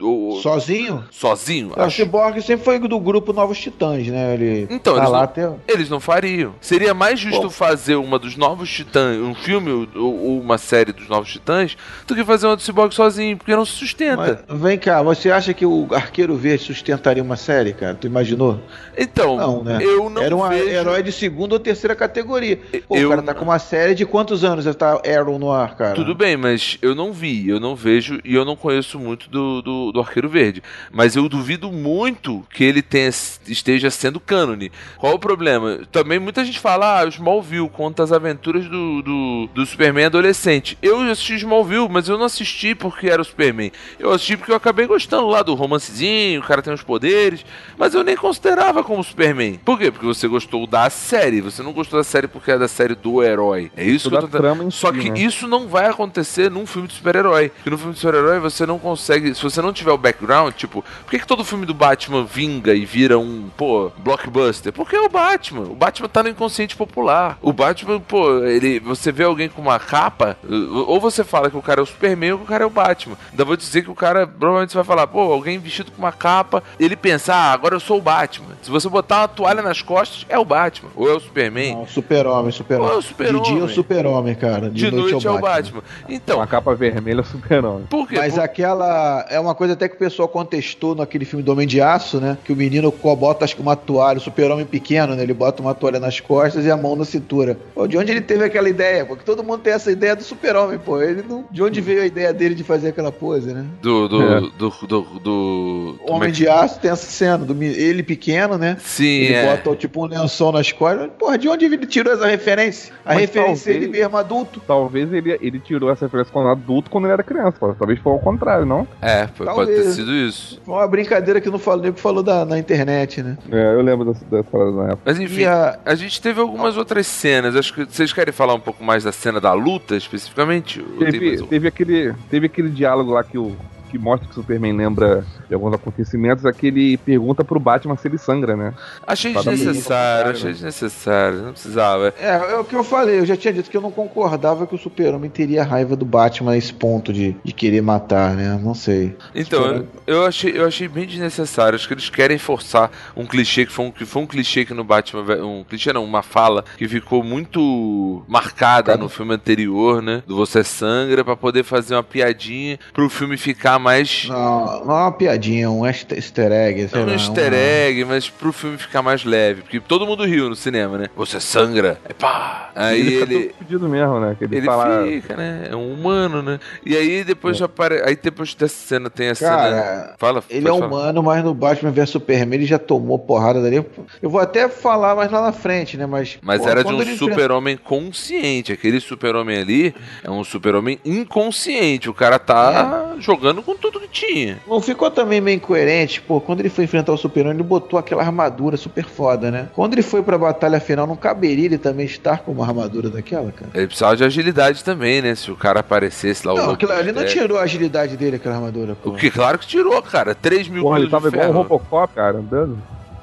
ou- 0.00 0.40
Sozinho? 0.40 1.04
sozinho? 1.10 1.72
O 1.76 1.80
Acho. 1.82 1.96
Cyborg 1.96 2.40
sempre 2.42 2.64
foi 2.64 2.78
do 2.78 2.98
grupo 3.00 3.32
Novos 3.32 3.58
Titãs, 3.58 4.06
né? 4.08 4.34
Ele 4.34 4.66
Então, 4.70 4.94
tá 4.94 5.00
eles 5.00 5.12
não- 5.12 5.20
até. 5.20 5.50
Eles 5.68 5.90
não 5.90 6.00
fariam. 6.00 6.54
Seria 6.60 6.92
mais 6.94 7.18
justo 7.18 7.50
fazer 7.50 7.96
uma 7.96 8.18
dos 8.18 8.36
Novos 8.36 8.70
Titãs, 8.70 9.16
um 9.18 9.34
filme 9.34 9.70
ou, 9.70 9.88
ou 10.18 10.40
uma 10.40 10.58
série 10.58 10.92
dos 10.92 11.08
Novos 11.08 11.30
Titãs, 11.32 11.76
do 12.06 12.14
que 12.14 12.24
fazer 12.24 12.46
uma 12.46 12.56
do 12.56 12.62
Cyborg 12.62 12.94
sozinho, 12.94 13.36
porque 13.36 13.54
não 13.54 13.64
se 13.64 13.72
sustenta. 13.72 14.44
Mas, 14.48 14.60
vem 14.60 14.78
cá, 14.78 15.02
você 15.02 15.30
acha 15.30 15.52
que 15.54 15.64
o 15.64 15.88
Arqueiro 15.92 16.34
Verde 16.36 16.64
sustentaria 16.64 17.22
uma 17.22 17.36
série, 17.36 17.72
cara? 17.72 17.94
Tu 17.94 18.06
imaginou? 18.06 18.60
Então, 18.96 19.36
Não, 19.36 19.64
né? 19.64 19.78
eu 19.82 20.10
não 20.10 20.20
Era 20.22 20.36
um 20.36 20.42
vejo... 20.58 20.68
herói 20.68 21.02
de 21.02 21.12
segunda 21.12 21.54
ou 21.54 21.60
terceira 21.60 21.94
categoria. 21.94 22.58
Pô, 22.88 22.96
Eu 22.96 23.08
o 23.08 23.10
cara 23.10 23.22
tá 23.22 23.34
com 23.34 23.44
uma 23.44 23.58
série 23.58 23.94
de 23.94 24.04
quantos 24.04 24.44
anos 24.44 24.64
já 24.64 24.74
tá 24.74 25.00
Arrow 25.06 25.38
no 25.38 25.50
ar, 25.50 25.76
cara? 25.76 25.94
Tudo 25.94 26.14
bem, 26.14 26.36
mas 26.36 26.78
eu 26.82 26.94
não 26.94 27.12
vi, 27.12 27.48
eu 27.48 27.60
não 27.60 27.74
vejo 27.74 28.20
e 28.24 28.34
eu 28.34 28.44
não 28.44 28.56
conheço 28.56 28.98
muito 28.98 29.28
do, 29.28 29.62
do, 29.62 29.92
do 29.92 30.00
Arqueiro 30.00 30.28
Verde. 30.28 30.62
Mas 30.90 31.16
eu 31.16 31.28
duvido 31.28 31.70
muito 31.70 32.44
que 32.52 32.64
ele 32.64 32.82
tenha, 32.82 33.08
esteja 33.08 33.90
sendo 33.90 34.20
cânone. 34.20 34.70
Qual 34.98 35.14
o 35.14 35.18
problema? 35.18 35.80
Também 35.90 36.18
muita 36.18 36.44
gente 36.44 36.58
fala, 36.58 37.00
ah, 37.00 37.04
o 37.04 37.08
Smallville 37.08 37.68
conta 37.68 38.02
as 38.02 38.12
aventuras 38.12 38.64
do, 38.68 39.02
do, 39.02 39.48
do 39.54 39.66
Superman 39.66 40.06
adolescente. 40.06 40.76
Eu 40.82 41.00
assisti 41.10 41.34
Smallville, 41.36 41.88
mas 41.88 42.08
eu 42.08 42.18
não 42.18 42.26
assisti 42.26 42.74
porque 42.74 43.08
era 43.08 43.22
o 43.22 43.24
Superman. 43.24 43.72
Eu 43.98 44.12
assisti 44.12 44.36
porque 44.36 44.52
eu 44.52 44.56
acabei 44.56 44.86
gostando 44.86 45.28
lá 45.28 45.42
do 45.42 45.54
romancezinho, 45.54 46.40
o 46.40 46.44
cara 46.44 46.62
tem 46.62 46.72
os 46.72 46.82
poderes, 46.82 47.44
mas 47.76 47.94
eu 47.94 48.02
nem 48.02 48.16
considerava 48.16 48.82
como 48.82 49.02
Superman. 49.02 49.58
Por 49.64 49.78
quê? 49.78 49.90
Porque 49.90 50.06
você 50.06 50.26
gostou 50.26 50.39
gostou 50.40 50.66
da 50.66 50.88
série. 50.88 51.42
Você 51.42 51.62
não 51.62 51.72
gostou 51.72 52.00
da 52.00 52.04
série 52.04 52.26
porque 52.26 52.50
é 52.50 52.58
da 52.58 52.66
série 52.66 52.94
do 52.94 53.22
herói. 53.22 53.70
É 53.76 53.84
isso 53.84 54.08
que 54.08 54.16
eu 54.16 54.20
Toda 54.20 54.54
tô 54.54 54.70
Só 54.70 54.92
si, 54.92 54.98
que 54.98 55.10
né? 55.10 55.18
isso 55.20 55.46
não 55.46 55.68
vai 55.68 55.86
acontecer 55.86 56.50
num 56.50 56.66
filme 56.66 56.88
de 56.88 56.94
super-herói. 56.94 57.50
Porque 57.50 57.68
no 57.68 57.76
filme 57.76 57.92
de 57.92 58.00
super-herói 58.00 58.38
você 58.40 58.64
não 58.64 58.78
consegue. 58.78 59.34
Se 59.34 59.42
você 59.42 59.60
não 59.60 59.72
tiver 59.72 59.92
o 59.92 59.98
background, 59.98 60.54
tipo, 60.54 60.82
por 60.82 61.10
que, 61.10 61.18
que 61.18 61.26
todo 61.26 61.44
filme 61.44 61.66
do 61.66 61.74
Batman 61.74 62.24
vinga 62.24 62.74
e 62.74 62.86
vira 62.86 63.18
um, 63.18 63.50
pô, 63.56 63.92
blockbuster? 63.98 64.72
Porque 64.72 64.96
é 64.96 65.00
o 65.00 65.08
Batman. 65.08 65.64
O 65.64 65.74
Batman 65.74 66.08
tá 66.08 66.22
no 66.22 66.30
inconsciente 66.30 66.74
popular. 66.74 67.38
O 67.42 67.52
Batman, 67.52 68.00
pô, 68.00 68.42
ele. 68.44 68.80
Você 68.80 69.12
vê 69.12 69.24
alguém 69.24 69.48
com 69.48 69.60
uma 69.60 69.78
capa, 69.78 70.38
ou 70.86 70.98
você 70.98 71.22
fala 71.22 71.50
que 71.50 71.56
o 71.56 71.62
cara 71.62 71.80
é 71.80 71.82
o 71.82 71.86
Superman 71.86 72.32
ou 72.32 72.38
que 72.38 72.44
o 72.44 72.48
cara 72.48 72.64
é 72.64 72.66
o 72.66 72.70
Batman. 72.70 73.16
Ainda 73.30 73.44
vou 73.44 73.56
dizer 73.56 73.82
que 73.82 73.90
o 73.90 73.94
cara, 73.94 74.26
provavelmente 74.26 74.72
você 74.72 74.78
vai 74.78 74.84
falar, 74.84 75.06
pô, 75.06 75.20
alguém 75.32 75.58
vestido 75.58 75.92
com 75.92 75.98
uma 75.98 76.12
capa, 76.12 76.62
ele 76.78 76.96
pensa, 76.96 77.34
ah, 77.34 77.52
agora 77.52 77.74
eu 77.74 77.80
sou 77.80 77.98
o 77.98 78.02
Batman. 78.02 78.56
Se 78.62 78.70
você 78.70 78.88
botar 78.88 79.20
uma 79.20 79.28
toalha 79.28 79.62
nas 79.62 79.82
costas, 79.82 80.24
é 80.30 80.38
o 80.38 80.44
Batman. 80.44 80.90
Ou 80.96 81.10
é 81.10 81.14
o 81.14 81.20
Superman. 81.20 81.74
Não, 81.76 81.86
super-homem, 81.86 82.50
super-homem. 82.52 82.88
Ou 82.90 82.96
é 82.96 82.98
o 82.98 83.02
super-homem. 83.02 83.42
De 83.42 83.48
dia 83.52 83.60
é 83.60 83.64
o 83.64 83.68
super-homem, 83.68 84.34
cara. 84.34 84.70
De, 84.70 84.90
noite, 84.90 85.26
é 85.26 85.30
o 85.30 85.38
Batman. 85.38 85.82
Então, 86.08 86.38
Uma 86.38 86.46
capa 86.46 86.74
vermelha 86.74 87.22
super-homem. 87.22 87.86
por 87.90 88.08
quê? 88.08 88.16
Mas 88.16 88.34
Por- 88.34 88.42
aquela. 88.42 89.26
É 89.28 89.38
uma 89.40 89.54
coisa 89.54 89.74
até 89.74 89.88
que 89.88 89.94
o 89.96 89.98
pessoal 89.98 90.28
contestou 90.28 90.94
naquele 90.94 91.24
filme 91.24 91.42
do 91.42 91.52
Homem 91.52 91.66
de 91.66 91.80
Aço, 91.80 92.18
né? 92.20 92.38
Que 92.44 92.52
o 92.52 92.56
menino 92.56 92.90
bota 93.16 93.44
acho 93.44 93.54
que 93.56 93.62
uma 93.62 93.76
toalha, 93.76 94.18
o 94.18 94.20
super-homem 94.20 94.64
pequeno, 94.66 95.14
né? 95.14 95.22
Ele 95.22 95.34
bota 95.34 95.60
uma 95.62 95.74
toalha 95.74 95.98
nas 96.00 96.20
costas 96.20 96.64
e 96.64 96.70
a 96.70 96.76
mão 96.76 96.94
na 96.96 97.04
cintura. 97.04 97.56
Pô, 97.74 97.86
de 97.86 97.96
onde 97.98 98.10
ele 98.10 98.20
teve 98.20 98.44
aquela 98.44 98.68
ideia? 98.68 99.04
Porque 99.04 99.24
todo 99.24 99.42
mundo 99.42 99.60
tem 99.60 99.72
essa 99.72 99.90
ideia 99.90 100.14
do 100.16 100.22
super-homem, 100.22 100.78
pô. 100.78 101.00
Ele 101.00 101.22
não... 101.28 101.44
De 101.50 101.62
onde 101.62 101.80
veio 101.80 102.02
a 102.02 102.06
ideia 102.06 102.32
dele 102.32 102.54
de 102.54 102.62
fazer 102.64 102.88
aquela 102.88 103.10
pose, 103.12 103.52
né? 103.52 103.64
Do. 103.82 104.08
Do. 104.08 104.22
É. 104.22 104.40
Do. 104.40 104.70
do, 104.86 105.02
do- 105.20 105.96
O 106.04 106.08
é 106.08 106.12
Homem 106.12 106.30
que- 106.30 106.36
de 106.38 106.48
Aço 106.48 106.78
tem 106.80 106.90
essa 106.90 107.06
cena, 107.10 107.38
do 107.38 107.60
ele 107.62 108.02
pequeno, 108.02 108.56
né? 108.56 108.76
Sim, 108.80 109.04
Ele 109.04 109.34
é. 109.34 109.56
bota 109.56 109.76
tipo 109.76 110.04
um 110.04 110.08
lençol 110.10 110.52
nas 110.52 110.72
costas. 110.72 111.08
Porra, 111.18 111.38
de 111.38 111.48
onde 111.48 111.64
ele 111.64 111.78
tirou 111.86 112.12
essa 112.12 112.26
referência? 112.26 112.92
A 113.04 113.10
Mas 113.14 113.20
referência 113.20 113.70
é 113.70 113.74
ele 113.74 113.86
talvez- 113.86 114.02
mesmo 114.02 114.16
adulto. 114.16 114.60
Talvez 114.66 115.12
ele, 115.12 115.38
ele 115.40 115.58
tirou 115.60 115.90
essa 115.90 116.04
referência 116.06 116.32
quando 116.32 116.48
adulto 116.48 116.90
quando 116.90 117.04
ele 117.04 117.12
era 117.12 117.22
criança. 117.22 117.56
pô. 117.58 117.72
Talvez 117.74 117.98
foi 118.00 118.12
ao 118.12 118.18
contrário, 118.18 118.66
não? 118.66 118.86
É, 119.00 119.26
foi- 119.28 119.46
pode 119.46 119.70
ter 119.72 119.84
sido 119.92 120.12
isso. 120.12 120.60
Foi 120.64 120.74
uma 120.74 120.88
brincadeira 120.88 121.40
que 121.40 121.48
não 121.48 121.58
falou, 121.58 121.82
nego 121.82 121.96
falou 121.98 122.22
da, 122.22 122.44
na 122.44 122.58
internet, 122.58 123.22
né? 123.22 123.38
É, 123.50 123.74
eu 123.74 123.80
lembro 123.82 124.12
dessa, 124.12 124.24
dessa 124.24 124.44
parada 124.44 124.70
na 124.72 124.84
época. 124.88 125.02
Mas 125.04 125.18
enfim, 125.20 125.44
a- 125.44 125.78
a 125.84 125.94
gente 125.94 126.20
teve 126.20 126.40
algumas 126.40 126.76
outras 126.76 127.06
cenas. 127.06 127.54
Acho 127.56 127.72
que 127.72 127.84
vocês 127.84 128.12
querem 128.12 128.32
falar 128.32 128.54
um 128.54 128.60
pouco 128.60 128.82
mais 128.82 129.04
da 129.04 129.12
cena 129.12 129.40
da 129.40 129.52
luta, 129.52 129.94
especificamente? 129.96 130.82
Teve, 130.98 131.42
teve, 131.44 131.68
aquele, 131.68 132.14
teve 132.30 132.46
aquele 132.46 132.68
diálogo 132.70 133.12
lá 133.12 133.22
que 133.22 133.38
o. 133.38 133.54
Que 133.90 133.98
mostra 133.98 134.28
que 134.28 134.32
o 134.32 134.34
Superman 134.36 134.76
lembra 134.76 135.24
de 135.48 135.54
alguns 135.54 135.74
acontecimentos, 135.74 136.44
é 136.44 136.52
que 136.52 136.68
ele 136.68 136.96
pergunta 136.98 137.44
pro 137.44 137.58
Batman 137.58 137.96
se 137.96 138.06
ele 138.06 138.18
sangra, 138.18 138.56
né? 138.56 138.72
Achei 139.04 139.34
desnecessário, 139.34 140.30
achei 140.30 140.52
desnecessário, 140.52 141.42
não 141.42 141.52
precisava. 141.52 142.14
É, 142.20 142.52
é 142.52 142.56
o 142.56 142.64
que 142.64 142.76
eu 142.76 142.84
falei, 142.84 143.18
eu 143.18 143.26
já 143.26 143.36
tinha 143.36 143.52
dito 143.52 143.68
que 143.68 143.76
eu 143.76 143.80
não 143.80 143.90
concordava 143.90 144.64
que 144.64 144.76
o 144.76 144.78
super-homem 144.78 145.28
teria 145.28 145.64
raiva 145.64 145.96
do 145.96 146.04
Batman 146.04 146.52
a 146.52 146.56
esse 146.56 146.72
ponto 146.72 147.12
de, 147.12 147.36
de 147.42 147.52
querer 147.52 147.82
matar, 147.82 148.34
né? 148.36 148.60
Não 148.62 148.74
sei. 148.74 149.16
Então, 149.34 149.66
eu, 149.66 149.86
eu 150.06 150.26
achei, 150.26 150.56
eu 150.56 150.64
achei 150.64 150.86
bem 150.86 151.04
desnecessário. 151.04 151.74
Acho 151.74 151.88
que 151.88 151.94
eles 151.94 152.08
querem 152.08 152.38
forçar 152.38 152.90
um 153.16 153.26
clichê 153.26 153.66
que 153.66 153.72
foi 153.72 153.86
um, 153.86 153.90
que 153.90 154.04
foi 154.04 154.22
um 154.22 154.26
clichê 154.26 154.64
que 154.64 154.72
no 154.72 154.84
Batman. 154.84 155.22
Um 155.44 155.64
clichê 155.64 155.92
não, 155.92 156.04
uma 156.04 156.22
fala 156.22 156.64
que 156.78 156.86
ficou 156.86 157.24
muito 157.24 158.22
marcada 158.28 158.96
no 158.96 159.08
filme 159.08 159.34
anterior, 159.34 160.00
né? 160.00 160.22
Do 160.26 160.36
Você 160.36 160.62
Sangra, 160.62 161.24
pra 161.24 161.34
poder 161.34 161.64
fazer 161.64 161.94
uma 161.94 162.04
piadinha 162.04 162.78
pro 162.92 163.10
filme 163.10 163.36
ficar 163.36 163.78
mais. 163.80 164.26
Não, 164.28 164.84
não 164.84 164.96
é 164.98 165.00
uma 165.02 165.12
piadinha, 165.12 165.64
é 165.64 165.68
um 165.68 165.86
easter 165.86 166.16
easter 166.18 166.52
egg, 166.52 166.88
sei 166.88 166.98
Não 167.00 167.06
um 167.06 167.10
lá, 167.10 167.12
easter 167.14 167.48
uma- 167.48 167.56
egg, 167.56 168.04
mas 168.04 168.30
pro 168.30 168.52
filme 168.52 168.76
ficar 168.78 169.02
mais 169.02 169.24
leve. 169.24 169.62
Porque 169.62 169.80
todo 169.80 170.06
mundo 170.06 170.24
riu 170.24 170.48
no 170.48 170.54
cinema, 170.56 170.98
né? 170.98 171.06
Você 171.16 171.40
sangra. 171.40 171.98
É 172.08 172.12
pá. 172.12 172.70
Aí 172.74 173.00
ele, 173.00 173.14
ele. 173.14 173.38
fica 173.42 173.54
fudido 173.58 173.88
mesmo, 173.88 174.20
né? 174.20 174.36
Que 174.38 174.44
ele, 174.44 174.56
Ele 174.58 174.66
fala. 174.66 175.04
fica, 175.06 175.36
né? 175.36 175.66
É 175.70 175.74
um 175.76 175.92
humano, 175.92 176.40
né? 176.42 176.60
E 176.86 176.96
aí 176.96 177.24
depois 177.24 177.56
já 177.56 177.64
apare... 177.66 178.00
Aí 178.04 178.16
depois 178.16 178.54
dessa 178.54 178.74
cena 178.86 179.10
tem 179.10 179.30
a 179.30 179.34
cena. 179.34 179.50
Cara, 179.56 180.14
Fala, 180.18 180.44
Ele 180.48 180.66
é 180.66 180.70
pode 180.70 180.80
falar. 180.82 180.86
humano, 181.00 181.22
mas 181.22 181.42
no 181.44 181.52
Batman 181.54 181.90
vs 181.90 182.10
Superman 182.10 182.58
ele 182.58 182.66
já 182.66 182.78
tomou 182.78 183.18
porrada 183.18 183.60
dali. 183.60 183.84
Eu 184.22 184.30
vou 184.30 184.40
até 184.40 184.68
falar 184.68 185.14
mais 185.16 185.30
lá 185.30 185.42
na 185.42 185.52
frente, 185.52 185.96
né? 185.96 186.06
Mas, 186.06 186.38
Mas 186.42 186.64
era 186.66 186.82
de 186.84 186.88
um 186.92 187.00
ele 187.00 187.12
enfrenta- 187.12 187.32
super-homem 187.34 187.76
consciente. 187.76 188.72
Aquele 188.72 189.00
super-homem 189.00 189.58
ali 189.58 189.94
é 190.22 190.30
um 190.30 190.44
super-homem 190.44 190.98
inconsciente. 191.04 192.08
O 192.08 192.14
cara 192.14 192.38
tá 192.38 193.14
É. 193.16 193.20
jogando 193.20 193.62
com 193.62 193.69
tudo 193.74 194.00
que 194.00 194.08
tinha. 194.08 194.58
Não 194.66 194.80
ficou 194.80 195.10
também 195.10 195.40
meio 195.40 195.56
incoerente? 195.56 196.20
Pô, 196.20 196.40
quando 196.40 196.60
ele 196.60 196.68
foi 196.68 196.84
enfrentar 196.84 197.12
o 197.12 197.16
Super-Homem, 197.16 197.56
ele 197.56 197.62
botou 197.62 197.98
aquela 197.98 198.22
armadura 198.22 198.76
super 198.76 199.04
foda, 199.04 199.50
né? 199.50 199.68
Quando 199.74 199.94
ele 199.94 200.02
foi 200.02 200.22
pra 200.22 200.38
batalha 200.38 200.80
final, 200.80 201.06
não 201.06 201.16
caberia 201.16 201.66
ele 201.66 201.78
também 201.78 202.06
estar 202.06 202.38
com 202.38 202.52
uma 202.52 202.66
armadura 202.66 203.10
daquela, 203.10 203.52
cara? 203.52 203.70
Ele 203.74 203.86
precisava 203.86 204.16
de 204.16 204.24
agilidade 204.24 204.84
também, 204.84 205.22
né? 205.22 205.34
Se 205.34 205.50
o 205.50 205.56
cara 205.56 205.80
aparecesse 205.80 206.46
lá. 206.46 206.54
o 206.54 206.56
Não, 206.56 206.70
aquilo 206.70 206.92
ali 206.92 207.12
não 207.12 207.22
é. 207.22 207.26
tirou 207.26 207.58
a 207.58 207.62
agilidade 207.62 208.16
dele, 208.16 208.36
aquela 208.36 208.56
armadura, 208.56 208.96
pô. 209.00 209.10
O 209.10 209.14
que, 209.14 209.30
claro 209.30 209.58
que 209.58 209.66
tirou, 209.66 210.00
cara. 210.02 210.34
3 210.34 210.68
mil 210.68 210.82
Porra, 210.82 210.98
ele 210.98 211.10
tava 211.10 211.30
de 211.30 211.36
igual 211.36 211.50
um. 211.50 211.52
Robocop, 211.52 212.14
cara, 212.14 212.38
andando. 212.38 212.78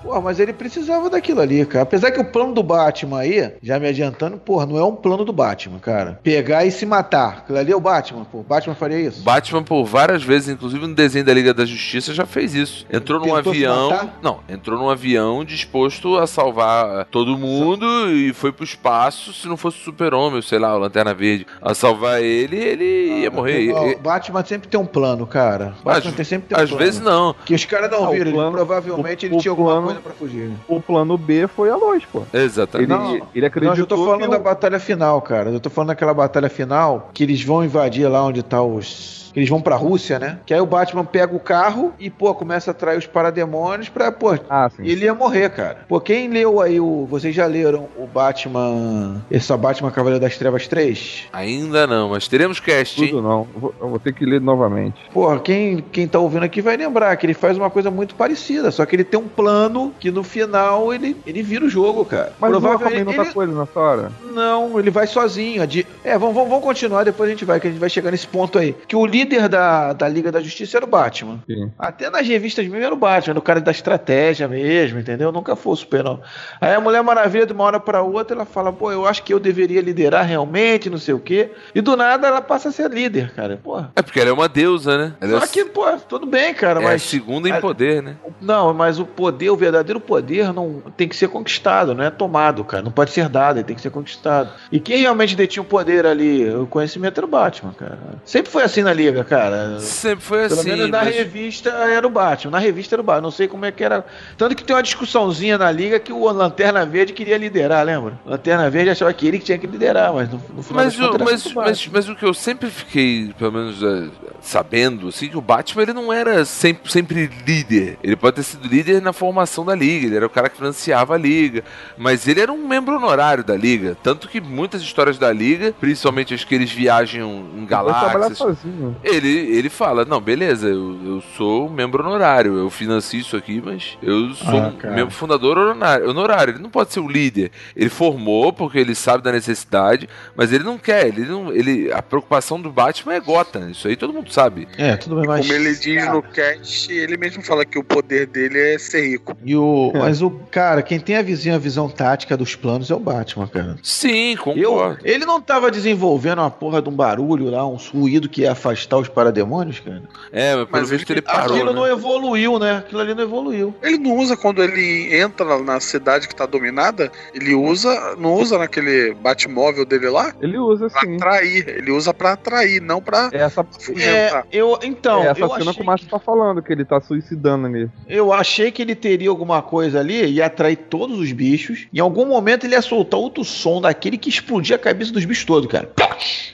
Pô, 0.07 0.21
mas 0.21 0.39
ele 0.39 0.53
precisava 0.53 1.09
daquilo 1.09 1.41
ali, 1.41 1.65
cara. 1.65 1.83
Apesar 1.83 2.11
que 2.11 2.19
o 2.21 2.23
plano 2.23 2.53
do 2.53 2.63
Batman 2.63 3.19
aí, 3.19 3.51
já 3.61 3.77
me 3.77 3.87
adiantando, 3.89 4.37
porra, 4.37 4.65
não 4.65 4.77
é 4.77 4.83
um 4.85 4.95
plano 4.95 5.25
do 5.25 5.33
Batman, 5.33 5.79
cara. 5.79 6.17
Pegar 6.23 6.63
e 6.65 6.71
se 6.71 6.85
matar. 6.85 7.39
Aquilo 7.39 7.57
ali 7.57 7.73
é 7.73 7.75
o 7.75 7.79
Batman, 7.81 8.23
pô. 8.23 8.41
Batman 8.41 8.73
faria 8.73 8.99
isso. 9.01 9.21
Batman, 9.21 9.63
por 9.63 9.83
várias 9.83 10.23
vezes, 10.23 10.47
inclusive 10.47 10.87
no 10.87 10.95
desenho 10.95 11.25
da 11.25 11.33
Liga 11.33 11.53
da 11.53 11.65
Justiça, 11.65 12.13
já 12.13 12.25
fez 12.25 12.55
isso. 12.55 12.85
Entrou 12.91 13.19
num 13.19 13.25
Tentou 13.25 13.43
se 13.53 13.65
avião. 13.65 14.09
Não, 14.21 14.39
entrou 14.47 14.79
num 14.79 14.89
avião 14.89 15.43
disposto 15.43 16.17
a 16.17 16.25
salvar 16.25 17.03
todo 17.11 17.37
mundo 17.37 17.85
e 18.09 18.31
foi 18.31 18.53
pro 18.53 18.63
espaço. 18.63 19.33
Se 19.33 19.45
não 19.47 19.57
fosse 19.57 19.77
o 19.81 19.83
Super-Homem, 19.83 20.41
sei 20.41 20.57
lá, 20.59 20.73
o 20.73 20.79
Lanterna 20.79 21.13
Verde, 21.13 21.45
a 21.61 21.73
salvar 21.75 22.21
ele, 22.21 22.55
ele 22.55 23.21
ia 23.23 23.29
morrer. 23.31 23.73
Ó, 23.73 23.87
O 23.89 23.99
Batman 23.99 24.45
sempre 24.45 24.69
tem 24.69 24.79
um 24.79 24.85
plano, 24.85 25.27
cara. 25.27 25.73
Batman 25.83 26.11
Às- 26.11 26.15
tem 26.15 26.23
sempre 26.25 26.47
tem 26.47 26.57
um 26.57 26.61
Às 26.63 26.69
plano. 26.69 26.85
vezes 26.85 27.01
não. 27.01 27.35
Que 27.45 27.53
os 27.53 27.65
caras 27.65 27.91
não 27.91 28.05
Ah, 28.05 28.09
viram. 28.11 28.25
ele- 28.27 28.31
plano- 28.31 28.51
provavelmente 28.53 29.25
o- 29.25 29.27
ele 29.27 29.35
o 29.35 29.39
tinha 29.39 29.51
alguma 29.51 29.81
plano- 29.81 29.96
coisa 29.97 30.01
pra 30.01 30.13
fugir. 30.13 30.49
né? 30.49 30.55
O 30.67 30.81
plano 30.81 31.17
B 31.17 31.47
foi 31.47 31.69
a 31.69 31.75
luz, 31.75 32.03
pô. 32.05 32.23
Exatamente. 32.33 32.91
Ele, 32.91 32.99
Não, 32.99 33.13
ele 33.15 33.41
Não, 33.41 33.47
acreditou 33.47 33.77
eu 33.77 33.85
tô 33.87 34.05
falando 34.05 34.21
que 34.21 34.27
da 34.27 34.39
batalha 34.39 34.79
final, 34.79 35.21
cara. 35.21 35.49
Eu 35.49 35.59
tô 35.59 35.69
falando 35.69 35.89
daquela 35.89 36.13
batalha 36.13 36.49
final 36.49 37.09
que 37.13 37.23
eles 37.23 37.43
vão 37.43 37.63
invadir 37.63 38.07
lá 38.09 38.23
onde 38.23 38.43
tá 38.43 38.61
os. 38.61 39.26
Eles 39.37 39.49
vão 39.49 39.61
pra 39.61 39.75
Rússia, 39.75 40.17
né? 40.17 40.39
Que 40.45 40.53
aí 40.53 40.59
o 40.59 40.65
Batman 40.65 41.05
pega 41.05 41.35
o 41.35 41.39
carro 41.39 41.93
e, 41.99 42.09
pô, 42.09 42.33
começa 42.33 42.71
a 42.71 42.73
atrair 42.73 42.97
os 42.97 43.05
parademônios 43.05 43.87
pra, 43.87 44.11
pô. 44.11 44.37
Ah, 44.49 44.69
sim. 44.75 44.83
Ele 44.83 45.05
ia 45.05 45.13
morrer, 45.13 45.49
cara. 45.51 45.85
Pô, 45.87 45.99
quem 46.01 46.27
leu 46.27 46.59
aí 46.59 46.79
o. 46.79 47.05
Vocês 47.09 47.35
já 47.35 47.45
leram 47.45 47.87
o 47.97 48.07
Batman. 48.07 49.21
Esse 49.29 49.55
Batman 49.55 49.91
Cavaleiro 49.91 50.19
das 50.23 50.37
Trevas 50.37 50.67
3? 50.67 51.25
Ainda 51.31 51.85
não, 51.85 52.09
mas 52.09 52.27
teremos 52.27 52.59
cast, 52.59 52.99
hein? 53.01 53.09
Tudo 53.09 53.21
não. 53.21 53.47
Eu 53.53 53.59
vou, 53.61 53.75
eu 53.79 53.89
vou 53.89 53.99
ter 53.99 54.13
que 54.13 54.25
ler 54.25 54.41
novamente. 54.41 54.95
Porra, 55.13 55.39
quem, 55.39 55.83
quem 55.91 56.07
tá 56.07 56.17
ouvindo 56.19 56.43
aqui 56.43 56.61
vai 56.61 56.75
lembrar 56.75 57.15
que 57.15 57.25
ele 57.25 57.33
faz 57.33 57.57
uma 57.57 57.69
coisa 57.69 57.91
muito 57.91 58.15
parecida, 58.15 58.71
só 58.71 58.85
que 58.85 58.95
ele 58.95 59.03
tem 59.03 59.19
um 59.19 59.27
plano 59.27 59.93
que 59.99 60.09
no 60.09 60.23
final 60.23 60.93
ele, 60.93 61.15
ele 61.27 61.43
vira 61.43 61.63
o 61.65 61.69
jogo, 61.69 62.03
cara. 62.05 62.33
Mas 62.39 62.51
não 62.51 62.59
Provavelmente 62.59 62.99
também 62.99 63.05
não 63.05 63.13
tá 63.23 63.27
ele- 63.27 63.33
coisa 63.33 63.59
nessa 63.59 63.79
hora. 63.79 64.11
Não, 64.33 64.79
ele 64.79 64.89
vai 64.89 65.05
sozinho. 65.05 65.61
É, 66.03 66.17
vamos, 66.17 66.33
vamos, 66.33 66.49
vamos 66.49 66.63
continuar, 66.63 67.03
depois 67.03 67.29
a 67.29 67.31
gente 67.33 67.45
vai, 67.45 67.59
que 67.59 67.67
a 67.67 67.69
gente 67.71 67.79
vai 67.79 67.89
chegar 67.89 68.11
nesse 68.11 68.27
ponto 68.27 68.57
aí. 68.57 68.75
Que 68.87 68.95
o 68.95 69.05
líder 69.05 69.26
da, 69.27 69.93
da 69.93 70.07
Liga 70.07 70.31
da 70.31 70.39
Justiça 70.41 70.77
era 70.77 70.85
o 70.85 70.89
Batman. 70.89 71.39
Sim. 71.47 71.71
Até 71.77 72.09
nas 72.09 72.27
revistas 72.27 72.65
mesmo 72.67 72.83
era 72.85 72.93
o 72.93 72.97
Batman, 72.97 73.31
era 73.33 73.39
o 73.39 73.41
cara 73.41 73.59
da 73.59 73.71
estratégia 73.71 74.47
mesmo, 74.47 74.99
entendeu? 74.99 75.31
Nunca 75.31 75.55
foi 75.55 75.73
o 75.73 75.75
super, 75.75 76.03
não. 76.03 76.21
Aí 76.61 76.73
a 76.73 76.79
Mulher 76.79 77.03
Maravilha, 77.03 77.45
de 77.45 77.53
uma 77.53 77.63
hora 77.63 77.79
pra 77.79 78.01
outra, 78.01 78.35
ela 78.35 78.45
fala, 78.45 78.71
pô, 78.71 78.91
eu 78.91 79.05
acho 79.05 79.23
que 79.23 79.33
eu 79.33 79.39
deveria 79.39 79.81
liderar 79.81 80.25
realmente, 80.25 80.89
não 80.89 80.97
sei 80.97 81.13
o 81.13 81.19
quê. 81.19 81.51
E 81.75 81.81
do 81.81 81.95
nada 81.97 82.27
ela 82.27 82.41
passa 82.41 82.69
a 82.69 82.71
ser 82.71 82.89
líder, 82.89 83.33
cara. 83.33 83.57
Porra. 83.57 83.91
É 83.95 84.01
porque 84.01 84.19
ela 84.19 84.29
é 84.29 84.33
uma 84.33 84.47
deusa, 84.47 84.97
né? 84.97 85.13
Ela 85.19 85.37
é, 85.37 85.39
Só 85.39 85.47
que, 85.47 85.65
pô, 85.65 85.85
tudo 86.07 86.25
bem, 86.25 86.53
cara, 86.53 86.79
é 86.79 86.83
a 86.83 86.87
mas. 86.89 87.01
segunda 87.01 87.49
em 87.49 87.51
a- 87.51 87.59
poder, 87.61 88.01
né? 88.03 88.15
Não, 88.39 88.73
mas 88.73 88.99
o 88.99 89.05
poder, 89.05 89.49
o 89.49 89.55
verdadeiro 89.55 89.99
poder, 89.99 90.53
não 90.53 90.81
tem 90.95 91.07
que 91.07 91.15
ser 91.15 91.27
conquistado, 91.27 91.93
não 91.95 92.03
é 92.03 92.09
tomado, 92.09 92.63
cara. 92.63 92.83
Não 92.83 92.91
pode 92.91 93.11
ser 93.11 93.27
dado, 93.29 93.57
ele 93.57 93.63
tem 93.65 93.75
que 93.75 93.81
ser 93.81 93.89
conquistado. 93.89 94.51
E 94.71 94.79
quem 94.79 94.97
realmente 95.01 95.35
detinha 95.35 95.63
o 95.63 95.65
poder 95.65 96.05
ali, 96.05 96.47
o 96.53 96.67
conhecimento 96.67 97.17
era 97.19 97.25
o 97.25 97.29
Batman, 97.29 97.73
cara. 97.73 97.97
Sempre 98.23 98.51
foi 98.51 98.63
assim 98.63 98.83
na 98.83 98.93
liga, 98.93 99.06
cara. 99.23 99.79
Sempre 99.79 100.23
foi 100.25 100.47
Pelo 100.47 100.59
assim. 100.59 100.69
menos 100.69 100.89
na 100.89 101.03
mas- 101.03 101.15
revista 101.15 101.69
era 101.69 102.05
o 102.05 102.09
Batman. 102.09 102.51
Na 102.51 102.59
revista 102.59 102.95
era 102.95 103.01
o 103.01 103.03
Batman. 103.03 103.21
Não 103.21 103.31
sei 103.31 103.47
como 103.47 103.65
é 103.65 103.71
que 103.71 103.83
era. 103.83 104.05
Tanto 104.37 104.55
que 104.55 104.63
tem 104.63 104.75
uma 104.75 104.83
discussãozinha 104.83 105.57
na 105.57 105.71
liga 105.71 105.99
que 105.99 106.11
o 106.13 106.31
Lanterna 106.31 106.85
Verde 106.85 107.13
queria 107.13 107.37
liderar, 107.37 107.85
lembra? 107.85 108.19
Lanterna 108.25 108.69
Verde 108.69 108.91
achava 108.91 109.11
que 109.13 109.27
ele 109.27 109.39
que 109.39 109.45
tinha 109.45 109.57
que 109.57 109.67
liderar, 109.67 110.13
mas 110.13 110.29
no, 110.29 110.41
no 110.55 110.63
final 110.63 110.83
Mas 110.85 110.95
das 110.97 111.07
o, 111.07 111.11
contas 111.11 111.27
era 111.27 111.31
mas, 111.31 111.45
o 111.45 111.55
mas, 111.55 111.87
mas 111.87 112.09
o 112.09 112.15
que 112.15 112.25
eu 112.25 112.33
sempre 112.33 112.69
fiquei, 112.69 113.33
pelo 113.37 113.51
menos, 113.51 113.81
é, 113.83 114.07
sabendo, 114.41 115.07
assim, 115.09 115.29
que 115.29 115.37
o 115.37 115.41
Batman 115.41 115.83
ele 115.83 115.93
não 115.93 116.11
era 116.11 116.45
sempre, 116.45 116.91
sempre 116.91 117.29
líder. 117.45 117.97
Ele 118.03 118.15
pode 118.15 118.37
ter 118.37 118.43
sido 118.43 118.67
líder 118.67 119.01
na 119.01 119.13
formação 119.13 119.65
da 119.65 119.75
Liga, 119.75 120.07
ele 120.07 120.15
era 120.15 120.25
o 120.25 120.29
cara 120.29 120.49
que 120.49 120.57
financiava 120.57 121.15
a 121.15 121.17
Liga, 121.17 121.63
mas 121.97 122.27
ele 122.27 122.41
era 122.41 122.51
um 122.51 122.67
membro 122.67 122.95
honorário 122.95 123.43
da 123.43 123.55
Liga. 123.55 123.95
Tanto 124.03 124.27
que 124.27 124.39
muitas 124.41 124.81
histórias 124.81 125.17
da 125.17 125.31
Liga, 125.31 125.73
principalmente 125.79 126.33
as 126.33 126.43
que 126.43 126.55
eles 126.55 126.71
viajam 126.71 127.21
em 127.55 127.57
Ele 127.59 127.67
pode 127.67 127.67
trabalhar 127.67 128.13
galáxias, 128.13 128.37
sozinho. 128.37 128.95
Ele, 129.03 129.29
ele 129.29 129.69
fala, 129.69 130.05
não, 130.05 130.19
beleza, 130.21 130.67
eu, 130.67 130.97
eu 131.05 131.23
sou 131.35 131.69
membro 131.69 132.03
honorário, 132.05 132.57
eu 132.57 132.69
financio 132.69 133.19
isso 133.19 133.35
aqui, 133.35 133.61
mas 133.63 133.97
eu 134.01 134.33
sou 134.33 134.59
Ah, 134.59 134.67
um 134.67 134.71
cara. 134.77 134.93
membro 134.95 135.13
fundador 135.13 135.57
honorário, 135.57 136.09
honorário. 136.09 136.53
Ele 136.53 136.63
não 136.63 136.69
pode 136.69 136.93
ser 136.93 136.99
o 136.99 137.07
líder. 137.07 137.51
Ele 137.75 137.89
formou 137.89 138.51
porque 138.53 138.77
ele 138.77 138.95
sabe 138.95 139.23
da 139.23 139.31
necessidade, 139.31 140.07
mas 140.35 140.51
ele 140.53 140.63
não 140.63 140.77
quer. 140.77 141.07
Ele 141.07 141.25
não, 141.25 141.51
ele, 141.51 141.91
a 141.91 142.01
preocupação 142.01 142.59
do 142.61 142.71
Batman 142.71 143.13
é 143.15 143.19
Gotham. 143.19 143.69
Isso 143.69 143.87
aí 143.87 143.95
todo 143.95 144.13
mundo 144.13 144.31
sabe. 144.31 144.67
É, 144.77 144.95
tudo 144.95 145.15
bem, 145.17 145.27
mas. 145.27 145.45
Como 145.47 145.59
ele 145.59 145.75
diz 145.75 146.07
no 146.11 146.21
cast, 146.21 146.91
ele 146.91 147.17
mesmo 147.17 147.43
fala 147.43 147.65
que 147.65 147.77
o 147.77 147.83
poder 147.83 148.27
dele 148.27 148.57
é 148.75 148.77
ser 148.79 149.09
rico. 149.09 149.35
E 149.43 149.55
o, 149.55 149.91
mas 149.93 150.21
o 150.21 150.29
cara, 150.31 150.81
quem 150.81 150.99
tem 150.99 151.15
a 151.17 151.21
visão, 151.21 151.53
a 151.53 151.57
visão 151.57 151.89
tática 151.89 152.37
dos 152.37 152.55
planos 152.55 152.89
é 152.89 152.95
o 152.95 152.99
Batman, 152.99 153.47
cara. 153.47 153.75
Sim, 153.83 154.31
Eu, 154.55 154.71
concordo. 154.71 154.99
ele 155.03 155.25
não 155.25 155.41
tava 155.41 155.69
desenvolvendo 155.69 156.39
uma 156.39 156.49
porra 156.51 156.81
de 156.81 156.89
um 156.89 156.93
barulho 156.93 157.49
lá, 157.49 157.67
um 157.67 157.75
ruído 157.75 158.29
que 158.29 158.41
ia 158.41 158.51
afastar 158.53 158.86
os 158.95 159.09
parademônios, 159.09 159.79
cara. 159.81 160.03
É, 160.31 160.55
mas 160.55 160.65
pelo 160.65 160.81
Mas 160.81 160.89
visto 160.89 161.09
ele- 161.09 161.19
ele 161.19 161.21
parou. 161.25 161.55
Aquilo 161.55 161.71
né? 161.73 161.75
não 161.79 161.87
evoluiu, 161.87 162.57
né? 162.59 162.77
Aquilo 162.77 163.01
ali 163.01 163.13
não 163.13 163.23
evoluiu. 163.23 163.75
Ele 163.83 163.97
não 163.97 164.15
usa 164.15 164.37
quando 164.37 164.63
ele 164.63 165.13
entra 165.15 165.59
na- 165.59 165.79
cidade 165.79 166.27
que 166.27 166.35
tá 166.35 166.45
dominada, 166.45 167.11
ele 167.33 167.53
usa, 167.55 168.15
não 168.17 168.33
usa 168.35 168.57
naquele 168.57 169.13
Batmóvel 169.15 169.85
dele 169.85 170.09
lá 170.09 170.33
Ele 170.41 170.57
usa 170.57 170.89
pra 170.89 171.01
sim. 171.01 171.15
atrair. 171.15 171.67
Ele 171.69 171.91
usa 171.91 172.13
pra 172.13 172.33
atrair, 172.33 172.81
não 172.81 173.01
pra 173.01 173.29
É 173.33 173.37
essa, 173.37 173.65
É, 173.99 174.43
eu, 174.51 174.77
então, 174.83 175.23
é 175.23 175.27
essa 175.27 175.39
eu, 175.41 175.49
cena 175.49 175.61
achei, 175.61 175.73
que 175.73 175.81
o 175.81 175.85
Márcio 175.85 176.09
tá 176.09 176.19
falando, 176.19 176.61
que 176.61 176.71
ele 176.71 176.85
tá 176.85 176.99
suicidando 177.01 177.67
ali. 177.67 177.89
eu 178.07 178.31
achei 178.33 178.71
que 178.71 178.81
ele 178.81 178.95
teria 178.95 179.29
alguma 179.29 179.61
coisa 179.61 179.99
ali, 179.99 180.25
ia 180.25 180.45
atrair 180.45 180.75
todos 180.75 181.19
os 181.19 181.31
bichos. 181.31 181.87
Em 181.93 181.99
algum 181.99 182.25
momento 182.25 182.65
ele 182.65 182.73
ia 182.75 182.81
soltar 182.81 183.19
outro 183.19 183.43
som 183.43 183.81
daquele 183.81 184.17
que 184.17 184.29
explodia 184.29 184.75
a 184.75 184.79
cabeça 184.79 185.11
dos 185.11 185.25
bichos 185.25 185.45
todos, 185.45 185.69
cara. 185.71 185.89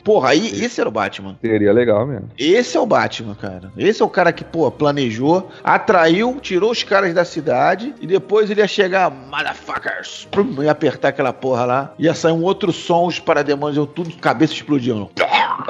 Porra, 0.03 0.29
aí 0.29 0.63
esse 0.63 0.79
era 0.79 0.89
o 0.89 0.91
Batman. 0.91 1.37
Seria 1.41 1.71
legal 1.73 2.05
mesmo. 2.05 2.22
Esse 2.37 2.77
é 2.77 2.79
o 2.79 2.85
Batman, 2.85 3.35
cara. 3.35 3.71
Esse 3.77 4.01
é 4.01 4.05
o 4.05 4.09
cara 4.09 4.31
que, 4.31 4.43
pô, 4.43 4.69
planejou, 4.71 5.49
atraiu, 5.63 6.37
tirou 6.41 6.71
os 6.71 6.83
caras 6.83 7.13
da 7.13 7.25
cidade 7.25 7.93
e 8.01 8.07
depois 8.07 8.49
ele 8.49 8.61
ia 8.61 8.67
chegar, 8.67 9.09
motherfuckers, 9.09 10.27
prum, 10.31 10.61
ia 10.63 10.71
apertar 10.71 11.09
aquela 11.09 11.33
porra 11.33 11.65
lá, 11.65 11.93
ia 11.99 12.13
sair 12.13 12.31
um 12.33 12.43
outro 12.43 12.71
som, 12.71 13.05
os 13.07 13.19
parademônios 13.19 13.77
iam 13.77 13.85
tudo, 13.85 14.13
cabeça 14.17 14.53
explodindo. 14.53 15.09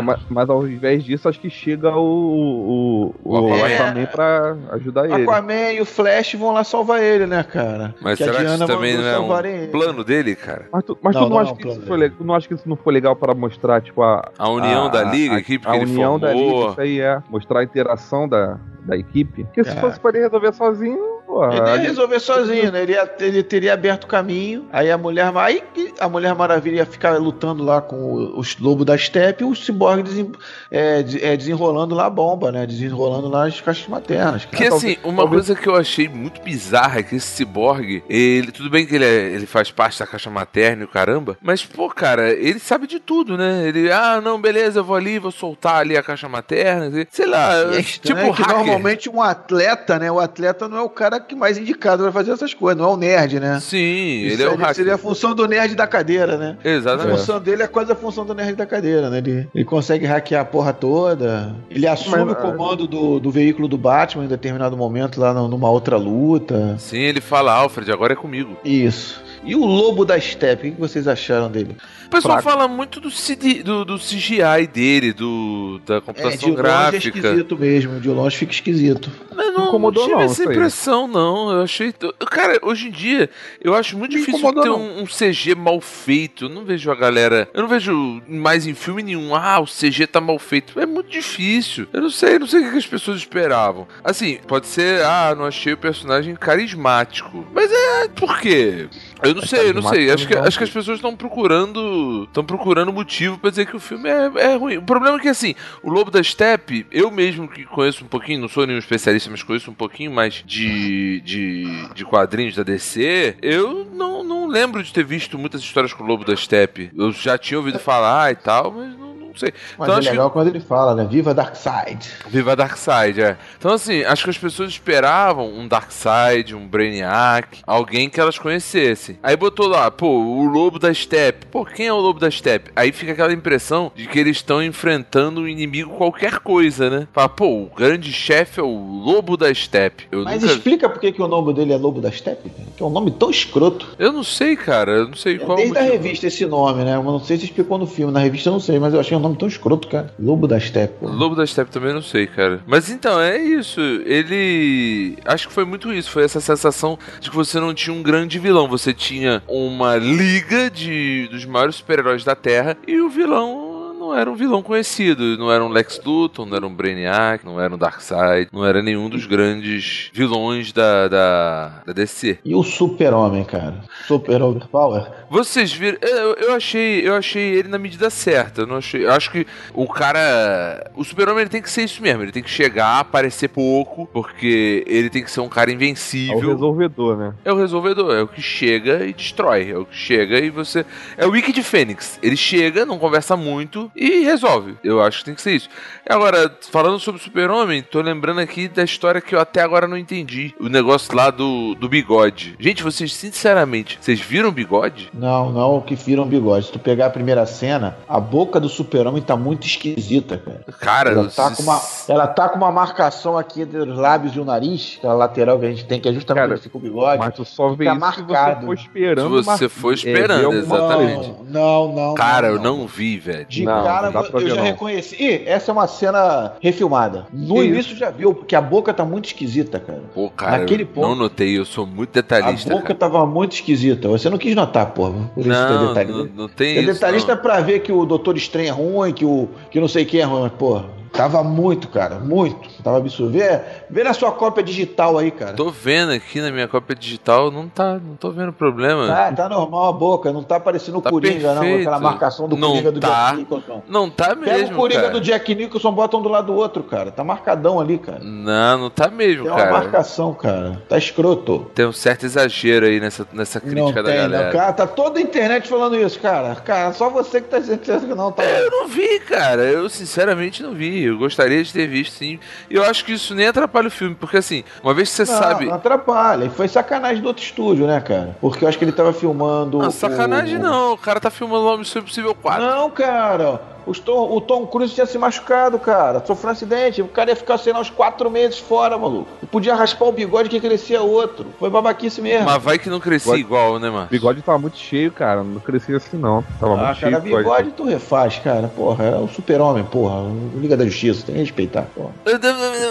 Mas, 0.02 0.20
mas 0.30 0.50
ao 0.50 0.66
invés 0.68 1.04
disso, 1.04 1.28
acho 1.28 1.40
que 1.40 1.50
chega 1.50 1.94
o, 1.96 2.00
o, 2.02 3.16
o, 3.24 3.34
O 3.34 3.38
Aquaman. 3.66 4.06
Pra 4.06 4.56
ajudar 4.72 5.06
ele. 5.06 5.24
Aquaman 5.24 5.72
e 5.74 5.82
o 5.82 5.86
Flash 5.86 6.34
vão 6.36 6.52
lá 6.52 6.64
salvar 6.64 7.02
ele, 7.04 7.26
né, 7.28 7.44
cara? 7.44 7.94
Mas 8.02 8.18
Que 8.18 8.24
a 8.24 8.28
será 8.28 8.38
que 8.40 8.46
isso 8.46 8.58
Diana 8.58 8.74
também 8.74 8.98
não 8.98 9.06
é 9.06 9.20
um 9.20 9.40
ele. 9.46 9.68
plano 9.68 10.04
dele, 10.04 10.36
cara? 10.36 10.66
Mas 10.72 10.84
tu, 10.86 10.98
mas 11.02 11.14
Não, 11.14 11.24
tu 11.24 11.30
não, 11.30 11.36
não, 11.36 11.40
acha 11.40 11.52
não, 11.52 11.58
que 11.58 11.68
isso 11.68 11.82
foi 11.82 11.98
legal? 11.98 12.18
Tu 12.18 12.24
não 12.24 12.34
acha 12.34 12.48
que 12.48 12.54
isso 12.54 12.68
não 12.70 12.76
foi 12.78 12.94
legal 12.94 13.16
para 13.16 13.34
mostrar, 13.36 13.82
tipo, 13.82 14.02
a. 14.02 14.32
A 14.38 14.50
união 14.50 14.86
a- 14.86 14.90
da 14.90 15.04
Liga, 15.04 15.34
a, 15.34 15.38
a 15.38 15.40
equipe 15.40 15.68
a 15.68 15.72
que 15.72 15.78
ele 15.78 15.86
união 15.92 16.18
da 16.18 16.30
formou. 16.30 16.43
Isso 16.72 16.82
aí 16.82 17.00
é. 17.00 17.22
Mostrar 17.30 17.60
a 17.60 17.64
interação 17.64 18.28
da, 18.28 18.58
da 18.86 18.98
equipe. 18.98 19.44
Porque 19.46 19.64
se 19.64 19.72
É. 19.72 19.76
fosse 19.82 20.00
ele 20.10 20.24
resolver 20.24 20.54
sozinho, 20.54 21.13
pô. 21.34 21.52
Ele 21.52 21.70
ia 21.70 21.78
resolver 21.78 22.20
sozinho, 22.20 22.72
né? 22.72 22.84
Ele, 22.84 22.94
ia- 22.94 23.10
ele 23.20 23.44
teria 23.44 23.74
aberto 23.74 24.04
o 24.04 24.08
caminho. 24.08 24.66
Aí 24.72 24.92
a 24.92 24.98
mulher, 24.98 25.32
aí 25.36 25.64
a 26.00 26.08
mulher 26.10 26.36
Maravilha 26.36 26.78
ia 26.78 26.86
ficar 26.86 27.18
lutando 27.18 27.64
lá 27.64 27.82
com 27.82 27.96
o- 27.96 28.40
os 28.40 28.58
lobos 28.60 28.86
da 28.86 28.98
steppe 28.98 29.44
e 29.44 29.48
o 29.48 29.56
Cyborg 29.56 30.04
desen- 30.04 30.32
é, 30.72 31.02
de- 31.02 31.24
é, 31.24 31.36
desenrolando 31.36 31.96
lá 31.96 32.06
a 32.06 32.10
bomba, 32.10 32.52
né? 32.52 32.66
Desenrolando 32.66 33.28
lá 33.30 33.48
as 33.48 33.60
caixas 33.62 33.88
maternas. 33.88 34.46
cara. 34.46 34.58
Que 34.58 34.70
talvez- 34.70 34.94
assim, 34.94 34.98
uma 35.04 35.18
talvez- 35.24 35.48
coisa 35.48 35.62
que 35.62 35.68
eu 35.68 35.76
achei 35.76 36.08
muito 36.08 36.42
bizarra 36.42 37.00
é 37.00 37.04
que 37.04 37.16
esse 37.16 37.28
ciborgue, 37.28 38.04
ele. 38.10 38.52
Tudo 38.52 38.70
bem 38.70 38.86
que 38.86 38.96
ele, 38.96 39.06
é- 39.06 39.30
ele 39.32 39.46
faz 39.46 39.72
parte 39.72 40.00
da 40.00 40.08
caixa 40.08 40.30
materna 40.30 40.82
e 40.84 40.86
o 40.86 40.88
caramba, 40.88 41.38
mas, 41.42 41.66
pô, 41.66 41.90
cara, 41.90 42.32
ele 42.32 42.60
sabe 42.60 42.88
de 42.88 43.00
tudo, 43.00 43.38
né? 43.38 43.68
Ele, 43.68 43.92
ah, 43.92 44.22
não, 44.22 44.40
beleza, 44.40 44.80
eu 44.80 44.84
vou 44.84 44.96
ali, 44.96 45.18
vou 45.20 45.32
soltar 45.32 45.78
ali 45.78 45.98
a 45.98 46.04
caixa 46.04 46.28
materna. 46.30 46.92
Sei 47.10 47.26
lá, 47.26 47.74
E 47.74 47.78
é 47.80 47.82
tipo 47.82 48.34
que 48.34 48.42
hacker. 48.42 48.58
normalmente 48.58 49.10
um 49.10 49.22
atleta, 49.22 49.98
né? 50.00 50.12
O 50.12 50.20
atleta 50.20 50.68
não 50.68 50.78
é 50.78 50.82
o 50.82 50.90
cara 50.90 51.20
que 51.24 51.36
mais 51.36 51.58
indicado 51.58 52.04
pra 52.04 52.12
fazer 52.12 52.32
essas 52.32 52.54
coisas, 52.54 52.82
não 52.82 52.90
é 52.90 52.94
o 52.94 52.98
nerd, 52.98 53.40
né? 53.40 53.60
Sim, 53.60 53.78
Isso 54.26 54.36
ele 54.36 54.44
é 54.44 54.50
o 54.50 54.56
hacker. 54.56 54.76
Seria 54.76 54.96
a 54.96 54.98
função 54.98 55.34
do 55.34 55.48
nerd 55.48 55.76
da 55.76 55.88
cadeira, 55.88 56.38
né? 56.38 56.58
A 56.64 56.70
Exatamente. 56.70 57.18
função 57.18 57.40
dele 57.40 57.64
é 57.64 57.68
quase 57.68 57.92
a 57.92 57.96
função 57.96 58.26
do 58.26 58.34
nerd 58.34 58.56
da 58.56 58.66
cadeira, 58.66 59.10
né? 59.10 59.18
Ele, 59.20 59.48
ele 59.54 59.66
consegue 59.66 60.06
hackear 60.06 60.42
a 60.42 60.46
porra 60.46 60.74
toda. 60.74 61.56
Ele 61.70 61.88
assume 61.88 62.26
Mas, 62.26 62.34
o 62.34 62.36
comando 62.36 62.88
do, 62.88 63.20
do 63.20 63.32
veículo 63.32 63.68
do 63.68 63.78
Batman 63.78 64.26
em 64.26 64.28
determinado 64.28 64.76
momento 64.76 65.20
lá 65.20 65.34
numa 65.34 65.70
outra 65.70 65.98
luta. 65.98 66.76
Sim, 66.78 67.00
ele 67.00 67.22
fala, 67.22 67.54
Alfred, 67.54 67.92
agora 67.92 68.14
é 68.14 68.16
comigo. 68.16 68.58
Isso. 68.64 69.23
E 69.46 69.56
o 69.56 69.66
Lobo 69.66 70.06
da 70.06 70.20
Steppe, 70.20 70.70
o 70.70 70.72
que 70.76 70.80
vocês 70.80 71.08
acharam 71.08 71.52
dele? 71.52 71.76
O 72.06 72.10
pessoal 72.10 72.42
Fraco. 72.42 72.50
fala 72.58 72.68
muito 72.68 73.00
do, 73.00 73.10
CD 73.12 73.64
do, 73.64 73.84
do 73.84 73.98
CGI 73.98 74.68
dele, 74.72 75.12
do, 75.12 75.82
da 75.86 75.96
É, 75.96 76.02
computação 76.02 76.38
de 76.38 76.46
longe 76.46 76.60
é 76.60 76.64
gráfica. 76.64 77.18
esquisito 77.18 77.58
mesmo. 77.58 78.00
De 78.00 78.10
longe 78.10 78.38
fica 78.38 78.52
esquisito. 78.54 79.12
Mas 79.36 79.52
não, 79.54 79.68
incomodou 79.68 80.04
não 80.04 80.10
tive 80.10 80.24
não, 80.24 80.32
essa 80.32 80.44
impressão, 80.44 81.08
não. 81.08 81.52
Eu 81.52 81.62
achei. 81.64 81.92
Cara, 82.30 82.60
hoje 82.62 82.88
em 82.88 82.92
dia, 82.92 83.30
eu 83.62 83.74
acho 83.74 83.98
muito 83.98 84.14
Não 84.14 84.20
difícil 84.20 84.54
ter 84.54 84.70
um, 84.70 85.02
um 85.02 85.06
CG 85.06 85.56
mal 85.56 85.82
feito. 85.82 86.46
Eu 86.46 86.50
não 86.50 86.64
vejo 86.64 86.90
a 86.92 86.96
galera. 86.96 87.50
Eu 87.54 87.64
não 87.64 87.70
vejo 87.70 88.22
mais 88.28 88.68
em 88.68 88.74
filme 88.76 89.02
nenhum. 89.04 89.34
Ah, 89.36 89.60
o 89.60 89.66
CG 89.66 90.06
tá 90.08 90.22
mal 90.22 90.38
feito. 90.38 90.80
É 90.80 90.86
muito 90.86 91.10
difícil. 91.10 91.88
Eu 91.92 92.02
não 92.04 92.10
sei, 92.12 92.36
eu 92.36 92.42
não 92.42 92.48
sei 92.48 92.62
o 92.62 92.64
que 92.66 92.72
que 92.72 92.78
as 92.78 92.88
pessoas 92.88 93.18
esperavam. 93.18 93.88
Assim, 94.04 94.38
pode 94.48 94.68
ser, 94.68 95.04
ah, 95.04 95.34
não 95.36 95.46
achei 95.46 95.74
o 95.74 95.78
personagem 95.78 96.36
carismático. 96.36 97.46
Mas 97.54 97.72
é. 97.72 98.08
Por 98.16 98.40
quê? 98.40 98.88
Eu 99.24 99.36
não 99.36 99.42
sei, 99.42 99.70
eu 99.70 99.74
não 99.74 99.82
sei. 99.84 100.12
Acho 100.12 100.28
que, 100.28 100.36
não. 100.36 100.44
acho 100.44 100.58
que 100.58 100.64
as 100.64 100.70
pessoas 100.70 100.98
estão 100.98 101.16
procurando. 101.16 102.26
Estão 102.28 102.44
procurando 102.44 102.92
motivo 102.92 103.38
pra 103.38 103.50
dizer 103.50 103.66
que 103.66 103.76
o 103.76 103.80
filme 103.80 104.10
é, 104.10 104.32
é 104.36 104.56
ruim. 104.56 104.78
O 104.78 104.82
problema 104.82 105.18
é 105.18 105.20
que, 105.20 105.30
assim, 105.30 105.56
o 105.82 105.90
Lobo 105.90 106.12
da 106.12 106.22
Steppe, 106.22 106.86
eu 106.92 107.10
mesmo 107.10 107.48
que 107.48 107.64
conheço 107.66 108.04
um 108.04 108.08
pouquinho, 108.08 108.42
não 108.42 108.48
sou 108.48 108.66
nenhum 108.66 108.80
especialista, 108.80 109.30
mas 109.30 109.44
conheço 109.44 109.72
um 109.72 109.74
pouquinho 109.74 110.12
mais 110.12 110.44
de, 110.46 111.22
de, 111.22 111.94
de 111.94 112.06
quadrinhos 112.06 112.56
da 112.56 112.64
DC, 112.64 113.38
eu 113.42 113.86
não, 113.94 114.24
não 114.24 114.48
lembro 114.48 114.84
de 114.84 114.94
ter 114.94 115.04
visto 115.04 115.38
muitas 115.38 115.62
histórias 115.62 115.94
com 115.94 116.04
o 116.04 116.08
Lobo 116.08 116.26
da 116.26 116.36
Steppe. 116.36 116.92
Eu 116.96 117.12
já 117.12 117.38
tinha 117.38 117.58
ouvido 117.58 117.80
falar 117.80 118.32
e 118.32 118.36
tal, 118.36 118.72
mas 118.72 118.98
não, 118.98 119.13
não 119.34 119.40
sei. 119.40 119.54
Mas 119.78 119.88
Então 119.88 119.96
é 119.96 119.98
acho 120.00 120.08
que- 120.08 120.12
legal 120.14 120.32
quando 120.32 120.48
ele 120.48 120.60
fala, 120.60 120.96
né? 120.96 121.08
Viva 121.10 121.34
Darkseid. 121.34 122.10
Viva 122.30 122.56
Darkseid, 122.56 123.22
é. 123.22 123.38
Então, 123.58 123.72
assim, 123.74 124.04
acho 124.04 124.24
que 124.24 124.30
as 124.30 124.38
pessoas 124.38 124.70
esperavam 124.70 125.48
um 125.52 125.68
Darkseid, 125.68 126.56
um 126.56 126.68
Brainiac, 126.68 127.60
alguém 127.66 128.10
que 128.10 128.20
elas 128.20 128.38
conhecessem. 128.38 129.18
Aí 129.24 129.36
botou 129.36 129.68
lá, 129.68 129.90
pô, 129.92 130.08
o 130.08 130.46
Lobo 130.46 130.80
da 130.80 130.94
Steppe. 130.94 131.46
Pô, 131.48 131.66
quem 131.66 131.88
é 131.88 131.94
o 131.94 131.98
Lobo 132.00 132.20
da 132.20 132.30
Steppe? 132.30 132.72
Aí 132.76 132.92
fica 132.92 133.12
aquela 133.14 133.34
impressão 133.34 133.92
de 133.96 134.08
que 134.08 134.20
eles 134.20 134.38
estão 134.38 134.62
enfrentando 134.64 135.42
um 135.42 135.48
inimigo 135.48 135.92
qualquer 135.98 136.40
coisa, 136.40 136.90
né? 136.90 137.08
Fala, 137.14 137.30
pô, 137.30 137.48
o 137.48 137.72
grande 137.76 138.12
chefe 138.14 138.60
é 138.60 138.64
o 138.64 139.02
Lobo 139.04 139.36
da 139.38 139.54
Steppe. 139.54 140.08
Eu 140.12 140.24
Mas 140.24 140.42
nunca... 140.42 140.54
explica 140.54 140.90
por 140.90 141.00
que, 141.00 141.12
que 141.12 141.22
o 141.22 141.28
nome 141.28 141.54
dele 141.54 141.74
é 141.74 141.78
Lobo 141.78 142.00
da 142.02 142.12
Steppe. 142.12 142.52
Que 142.76 142.84
é 142.84 142.86
um 142.86 142.90
nome 142.90 143.12
tão 143.12 143.30
escroto. 143.30 143.88
Eu 143.98 144.12
não 144.12 144.24
sei, 144.24 144.56
cara. 144.56 144.92
Eu 144.92 145.08
não 145.08 145.16
sei 145.16 145.36
É 145.36 145.40
qual 145.40 145.58
desde 145.58 145.78
a 145.78 145.82
revista 145.82 146.28
esse 146.28 146.46
nome, 146.46 146.84
né? 146.84 146.96
Eu 146.96 147.04
não 147.04 147.20
sei 147.20 147.38
se 147.38 147.46
explicou 147.46 147.78
no 147.78 147.88
filme. 147.88 148.12
Na 148.12 148.20
revista 148.20 148.50
eu 148.50 148.54
não 148.54 148.60
sei, 148.60 148.80
mas 148.80 148.94
eu 148.94 149.00
achei 149.00 149.16
um 149.16 149.20
nome 149.24 149.38
tão 149.38 149.48
escroto, 149.48 149.88
cara. 149.88 150.14
Lobo 150.20 150.48
da 150.48 150.60
Steppe. 150.60 151.00
pô. 151.00 151.08
Lobo 151.08 151.36
da 151.36 151.46
Steppe 151.46 151.72
também 151.72 151.94
não 151.94 152.02
sei, 152.02 152.28
cara. 152.28 152.62
Mas 152.68 152.90
então, 152.90 153.20
é 153.20 153.38
isso. 153.38 153.80
Ele. 154.06 155.18
Acho 155.26 155.48
que 155.48 155.54
foi 155.54 155.66
muito 155.66 155.92
isso. 155.94 156.12
Foi 156.12 156.24
essa 156.24 156.40
sensação 156.40 156.98
de 157.20 157.30
que 157.30 157.36
você 157.36 157.60
não 157.60 157.74
tinha 157.74 157.96
um 157.96 158.04
grande 158.04 158.38
vilão. 158.40 158.68
Você 158.68 158.94
tinha 158.94 159.42
uma 159.48 159.96
liga 159.96 160.70
de 160.70 161.28
dos 161.32 161.46
maiores 161.46 161.76
super-heróis 161.76 162.24
da 162.24 162.36
Terra 162.36 162.78
e 162.88 163.00
o 163.00 163.10
vilão. 163.10 163.73
Não 164.14 164.20
era 164.20 164.30
um 164.30 164.36
vilão 164.36 164.62
conhecido, 164.62 165.36
não 165.40 165.52
era 165.52 165.66
um 165.66 165.70
Lex 165.70 166.00
Luthor, 166.06 166.46
não 166.46 166.56
era 166.56 166.68
um 166.68 166.74
Brainiac, 166.74 167.44
não 167.44 167.60
era 167.60 167.74
um 167.74 167.78
Darkseid, 167.80 168.48
não 168.54 168.64
era 168.64 168.80
nenhum 168.84 169.10
dos 169.10 169.26
grandes 169.26 170.12
vilões 170.14 170.72
da, 170.72 171.08
da, 171.08 171.82
da 171.88 171.94
DC. 171.94 172.38
E 172.46 172.54
o 172.54 172.62
Super-Homem, 172.62 173.44
cara? 173.44 173.82
Super 174.08 174.44
Overpower? 174.44 175.12
Vocês 175.32 175.74
viram? 175.74 175.98
Eu, 176.00 176.34
eu 176.36 176.54
achei, 176.54 177.08
eu 177.08 177.16
achei 177.16 177.56
ele 177.56 177.68
na 177.68 177.80
medida 177.80 178.12
certa. 178.12 178.62
Eu 178.62 178.68
não 178.68 178.76
achei, 178.78 179.04
eu 179.04 179.12
acho 179.12 179.32
que 179.32 179.48
o 179.74 179.88
cara, 179.88 180.92
o 180.96 181.04
Super-Homem 181.04 181.42
ele 181.42 181.50
tem 181.50 181.62
que 181.64 181.72
ser 181.72 181.82
isso 181.84 182.00
mesmo. 182.00 182.22
Ele 182.22 182.32
tem 182.32 182.44
que 182.44 182.52
chegar, 182.52 183.00
aparecer 183.00 183.48
pouco, 183.48 184.06
porque 184.14 184.84
ele 184.86 185.10
tem 185.10 185.24
que 185.24 185.32
ser 185.32 185.40
um 185.40 185.50
cara 185.50 185.72
É 185.72 185.74
o 185.74 185.76
invencível. 185.76 186.40
resolvedor, 186.52 187.18
né? 187.18 187.34
É 187.44 187.52
o 187.52 187.56
resolvedor, 187.58 188.14
é 188.16 188.22
o 188.22 188.28
que 188.28 188.44
chega 188.44 189.08
e 189.08 189.12
destrói. 189.12 189.72
É 189.72 189.78
o 189.78 189.86
que 189.86 189.96
chega 189.98 190.38
e 190.38 190.52
você. 190.52 190.86
É 191.18 191.26
o 191.26 191.32
Wiki 191.32 191.52
de 191.52 191.64
Fênix. 191.64 192.20
Ele 192.22 192.38
chega, 192.38 192.86
não 192.86 193.00
conversa 193.00 193.36
muito 193.36 193.92
e 193.96 194.03
e 194.06 194.24
resolve. 194.24 194.76
Eu 194.84 195.02
acho 195.02 195.20
que 195.20 195.26
tem 195.26 195.34
que 195.36 195.42
ser 195.42 195.52
isso. 195.56 195.70
Agora, 196.08 196.54
falando 196.72 197.00
sobre 197.00 197.20
o 197.22 197.24
Super-Homem, 197.24 197.82
tô 197.82 198.02
lembrando 198.02 198.40
aqui 198.42 198.68
da 198.68 198.84
história 198.84 199.22
que 199.22 199.34
eu 199.34 199.40
até 199.40 199.62
agora 199.62 199.88
não 199.88 199.98
entendi. 199.98 200.54
O 200.60 200.68
negócio 200.68 201.16
lá 201.16 201.30
do, 201.30 201.76
do 201.76 201.88
bigode. 201.88 202.56
Gente, 202.60 202.84
vocês, 202.84 203.14
sinceramente, 203.14 203.98
vocês 204.02 204.20
viram 204.20 204.50
o 204.50 204.52
bigode? 204.52 205.10
Não, 205.14 205.52
não, 205.52 205.82
que 205.82 205.96
viram 205.96 206.26
bigode. 206.26 206.66
Se 206.68 206.72
tu 206.72 206.80
pegar 206.80 207.06
a 207.08 207.10
primeira 207.10 207.46
cena, 207.46 207.98
a 208.08 208.20
boca 208.20 208.60
do 208.60 208.68
super-homem 208.70 209.22
tá 209.22 209.36
muito 209.38 209.66
esquisita, 209.66 210.38
cara. 210.38 210.64
Cara, 210.80 211.12
Ela 211.12 211.30
tá, 211.30 211.48
s- 211.48 211.56
com 211.58 211.64
uma, 211.64 211.82
ela 212.10 212.28
tá 212.28 212.50
com 212.50 212.58
uma 212.58 212.72
marcação 212.72 213.38
aqui 213.38 213.62
entre 213.62 213.78
os 213.78 213.98
lábios 213.98 214.36
e 214.36 214.40
o 214.40 214.46
nariz, 214.46 214.96
aquela 214.98 215.14
lateral 215.14 215.60
que 215.60 215.66
a 215.66 215.70
gente 215.70 215.86
tem, 215.86 216.00
que 216.00 216.10
é 216.10 216.14
justamente 216.14 216.42
Cara, 216.44 216.54
onde 216.54 216.62
fica 216.64 216.78
o 216.78 216.82
bigode. 216.82 217.20
Mas 217.20 217.34
tu 217.36 217.46
só 217.46 217.70
vê 217.74 217.86
isso 217.86 217.94
se 217.94 218.00
marcado. 218.00 218.60
você 218.62 218.66
for 218.66 218.74
esperando. 218.74 219.38
Se 219.38 219.44
você 219.46 219.70
for 219.70 219.92
é, 219.92 219.96
esperando, 219.96 220.46
alguma 220.46 220.60
exatamente. 220.78 221.28
Não, 221.50 221.88
não, 221.88 221.94
não. 222.08 222.14
Cara, 222.16 222.48
eu 222.48 222.60
não 222.60 222.86
vi, 222.86 223.18
velho. 223.18 223.46
De 223.46 223.64
Não, 223.64 223.84
cara, 223.94 224.08
eu 224.08 224.40
ver, 224.40 224.50
já 224.50 224.56
não. 224.56 224.64
reconheci. 224.64 225.16
Ih, 225.24 225.44
essa 225.46 225.72
é 225.72 225.74
uma 225.74 225.88
cena 225.88 226.54
refilmada. 226.62 227.26
No 227.32 227.56
Que 227.56 227.64
início 227.66 227.96
já 227.96 228.10
viu, 228.10 228.34
porque 228.34 228.56
a 228.56 228.62
boca 228.62 228.94
tá 228.94 229.06
muito 229.06 229.26
esquisita, 229.26 229.80
cara. 229.80 230.02
Pô, 230.14 230.30
cara, 230.30 230.60
Naquele 230.60 230.86
ponto- 230.86 231.08
não 231.08 231.16
notei, 231.16 231.58
eu 231.58 231.66
sou 231.66 231.86
muito 231.86 232.10
A 232.10 232.22
detalhista. 232.22 232.70
boca 232.70 232.84
cara. 232.88 232.96
tava 232.96 233.26
muito 233.26 233.54
esquisita. 233.54 234.08
Você 234.10 234.30
não 234.30 234.38
quis 234.38 234.56
notar, 234.56 234.88
porra. 234.92 235.30
Por 235.34 235.46
é 235.46 235.48
Não, 235.50 235.88
detalhista. 235.90 236.18
não, 236.24 236.30
não 236.44 236.48
tem 236.50 236.78
É 236.78 236.82
isso. 236.82 236.94
detalhista 236.94 237.36
não. 237.36 237.42
pra 237.42 237.60
ver 237.62 237.80
que 237.80 237.92
o 237.92 238.06
Doutor 238.06 238.36
Estranho 238.38 238.68
é 238.68 238.72
ruim, 238.72 239.14
que 239.14 239.26
o 239.26 239.48
que 239.72 239.80
não 239.80 239.88
sei 239.88 240.06
quem 240.06 240.20
é 240.20 240.24
ruim, 240.24 240.42
mas, 240.44 240.52
porra, 240.54 240.86
tava 241.14 241.44
muito, 241.44 241.88
cara, 241.88 242.16
muito. 242.20 242.68
Tava 242.84 242.98
absurdo. 242.98 243.32
Vê, 243.32 243.62
vê 243.90 244.04
na 244.04 244.14
sua 244.14 244.32
cópia 244.32 244.64
digital 244.64 245.18
aí, 245.18 245.32
cara. 245.32 245.54
Tô 245.54 245.70
vendo 245.70 246.12
aqui 246.12 246.42
na 246.42 246.52
minha 246.52 246.68
cópia 246.68 246.96
digital, 246.96 247.50
não 247.52 247.70
tá, 247.70 247.94
não 248.00 248.16
tô 248.16 248.32
vendo 248.32 248.52
problema. 248.52 249.08
Tá, 249.08 249.32
tá 249.32 249.48
normal 249.50 249.90
a 249.90 249.94
boca, 249.94 250.34
não 250.34 250.44
tá 250.44 250.60
parecendo 250.60 250.98
o 250.98 251.02
Tá 251.02 251.10
Coringa, 251.10 251.54
não, 251.54 251.62
perfeito. 251.62 251.82
aquela 251.82 252.00
marcação 252.00 252.48
do 252.50 252.58
Não 252.58 252.70
Coringa 252.72 252.92
do 252.92 253.00
tá. 253.00 253.26
Jack 253.28 253.38
Nicholson. 253.38 253.84
Não 253.88 254.10
tá 254.10 254.36
Pega 254.36 254.42
mesmo, 254.58 254.74
o 254.76 254.78
Coringa 254.80 255.02
cara. 255.02 255.14
do 255.14 255.22
Jack 255.22 255.56
Nicholson, 255.56 255.92
bota 255.92 256.18
um 256.18 256.22
do 256.22 256.30
lado 256.30 256.48
do 256.48 256.56
outro, 256.56 256.84
cara. 256.84 257.12
Tá 257.12 257.24
marcadão 257.24 257.80
ali, 257.80 257.98
cara. 258.00 258.20
Não, 258.22 258.78
não 258.80 258.90
tá 258.90 259.08
mesmo, 259.08 259.44
Tem 259.44 259.52
uma 259.52 259.58
cara. 259.60 259.72
marcação, 259.72 260.34
cara. 260.34 260.82
Tá 260.90 260.98
escroto. 260.98 261.68
Tem 261.76 261.86
um 261.86 261.94
certo 261.94 262.26
exagero 262.26 262.86
aí 262.88 263.00
nessa, 263.00 263.28
nessa 263.32 263.62
Não 263.64 263.70
crítica 263.70 264.02
da 264.02 264.10
tem, 264.10 264.18
galera. 264.20 264.46
não. 264.46 264.52
Cara, 264.52 264.74
tá 264.74 264.88
toda 264.88 265.20
a 265.20 265.22
internet 265.22 265.68
falando 265.68 265.96
isso, 265.98 266.20
cara. 266.20 266.56
Cara, 266.56 266.92
só 266.94 267.10
você 267.10 267.40
que 267.40 267.48
tá 267.50 267.60
dizendo 267.60 267.80
que 267.80 268.16
não 268.16 268.32
tá. 268.32 268.44
Eu 268.44 268.72
não 268.72 268.88
vi, 268.88 269.20
cara. 269.20 269.62
Eu 269.64 269.88
sinceramente 269.90 270.64
não 270.64 270.74
vi. 270.74 271.03
Eu 271.04 271.18
gostaria 271.18 271.64
de 271.64 271.72
ter 271.72 271.88
visto, 271.88 272.14
sim. 272.14 272.40
E 272.70 272.76
eu 272.76 272.84
acho 272.84 273.04
que 273.06 273.14
isso 273.14 273.34
nem 273.36 273.48
atrapalha 273.48 273.88
o 273.88 273.92
filme, 273.92 274.16
porque 274.16 274.38
assim, 274.38 274.64
uma 274.84 274.94
vez 274.94 275.10
que 275.10 275.16
você 275.26 275.32
Não, 275.32 275.40
sabe. 275.40 275.66
não 275.66 275.74
atrapalha. 275.76 276.46
E 276.46 276.50
foi 276.50 276.68
sacanagem 276.68 277.22
do 277.22 277.28
outro 277.28 277.44
estúdio, 277.44 277.86
né, 277.88 278.00
cara? 278.02 278.38
Porque 278.42 278.64
eu 278.64 278.70
acho 278.70 278.78
que 278.78 278.86
ele 278.86 278.92
tava 278.92 279.14
filmando. 279.14 279.80
Não, 279.80 279.92
sacanagem 279.92 280.58
o- 280.58 280.62
não. 280.62 280.94
O 280.94 280.98
cara 280.98 281.20
tá 281.20 281.30
filmando 281.30 281.68
o 281.68 281.78
Missão 281.78 282.02
Impossível 282.02 282.34
4. 282.36 282.62
Não, 282.64 282.90
cara. 282.90 283.62
Tom- 283.94 284.36
o 284.36 284.42
Tom 284.42 284.66
Cruise 284.68 284.94
tinha 284.94 285.06
se 285.06 285.18
machucado, 285.18 285.78
cara. 285.80 286.24
Sofreu 286.26 286.50
um 286.50 286.52
acidente. 286.54 287.02
O 287.02 287.08
cara 287.08 287.32
ia 287.32 287.36
ficar, 287.36 287.58
sei 287.58 287.74
lá, 287.74 287.80
uns 287.80 287.90
quatro 287.90 288.30
meses 288.30 288.60
fora, 288.60 288.98
maluco. 288.98 289.28
E 289.42 289.46
podia 289.46 289.76
raspar 289.76 290.06
o 290.06 290.12
bigode 290.12 290.50
que 290.50 290.60
crescia 290.60 291.02
outro. 291.02 291.46
Foi 291.60 291.70
babaquice 291.70 292.22
mesmo. 292.22 292.46
Mas 292.46 292.62
vai 292.64 292.78
que 292.80 292.90
não 292.90 293.00
crescia 293.00 293.34
Bigode- 293.34 293.42
igual, 293.42 293.80
né, 293.80 293.90
mano? 293.90 294.06
O 294.06 294.10
bigode 294.10 294.42
tava 294.42 294.58
muito 294.60 294.78
cheio, 294.78 295.12
cara. 295.12 295.44
Não 295.44 295.60
crescia 295.60 295.98
assim, 295.98 296.18
não. 296.18 296.44
Tava 296.60 296.74
Ah, 296.74 296.86
muito 296.86 296.98
cheio. 297.00 297.12
cara, 297.12 297.22
o 297.22 297.26
bigode. 297.26 297.44
bigode 297.44 297.72
tu 297.72 297.84
refaz, 297.86 298.40
cara. 298.40 298.68
Porra, 298.68 299.04
é 299.06 299.16
o 299.18 299.28
super-homem, 299.28 299.84
porra. 299.84 300.22
O 300.22 300.60
Liga 300.60 300.78
da 300.78 300.86
Justiça, 300.86 301.26
tem 301.26 301.36
que 301.36 301.42
respeitar, 301.42 301.86
porra. 301.96 302.12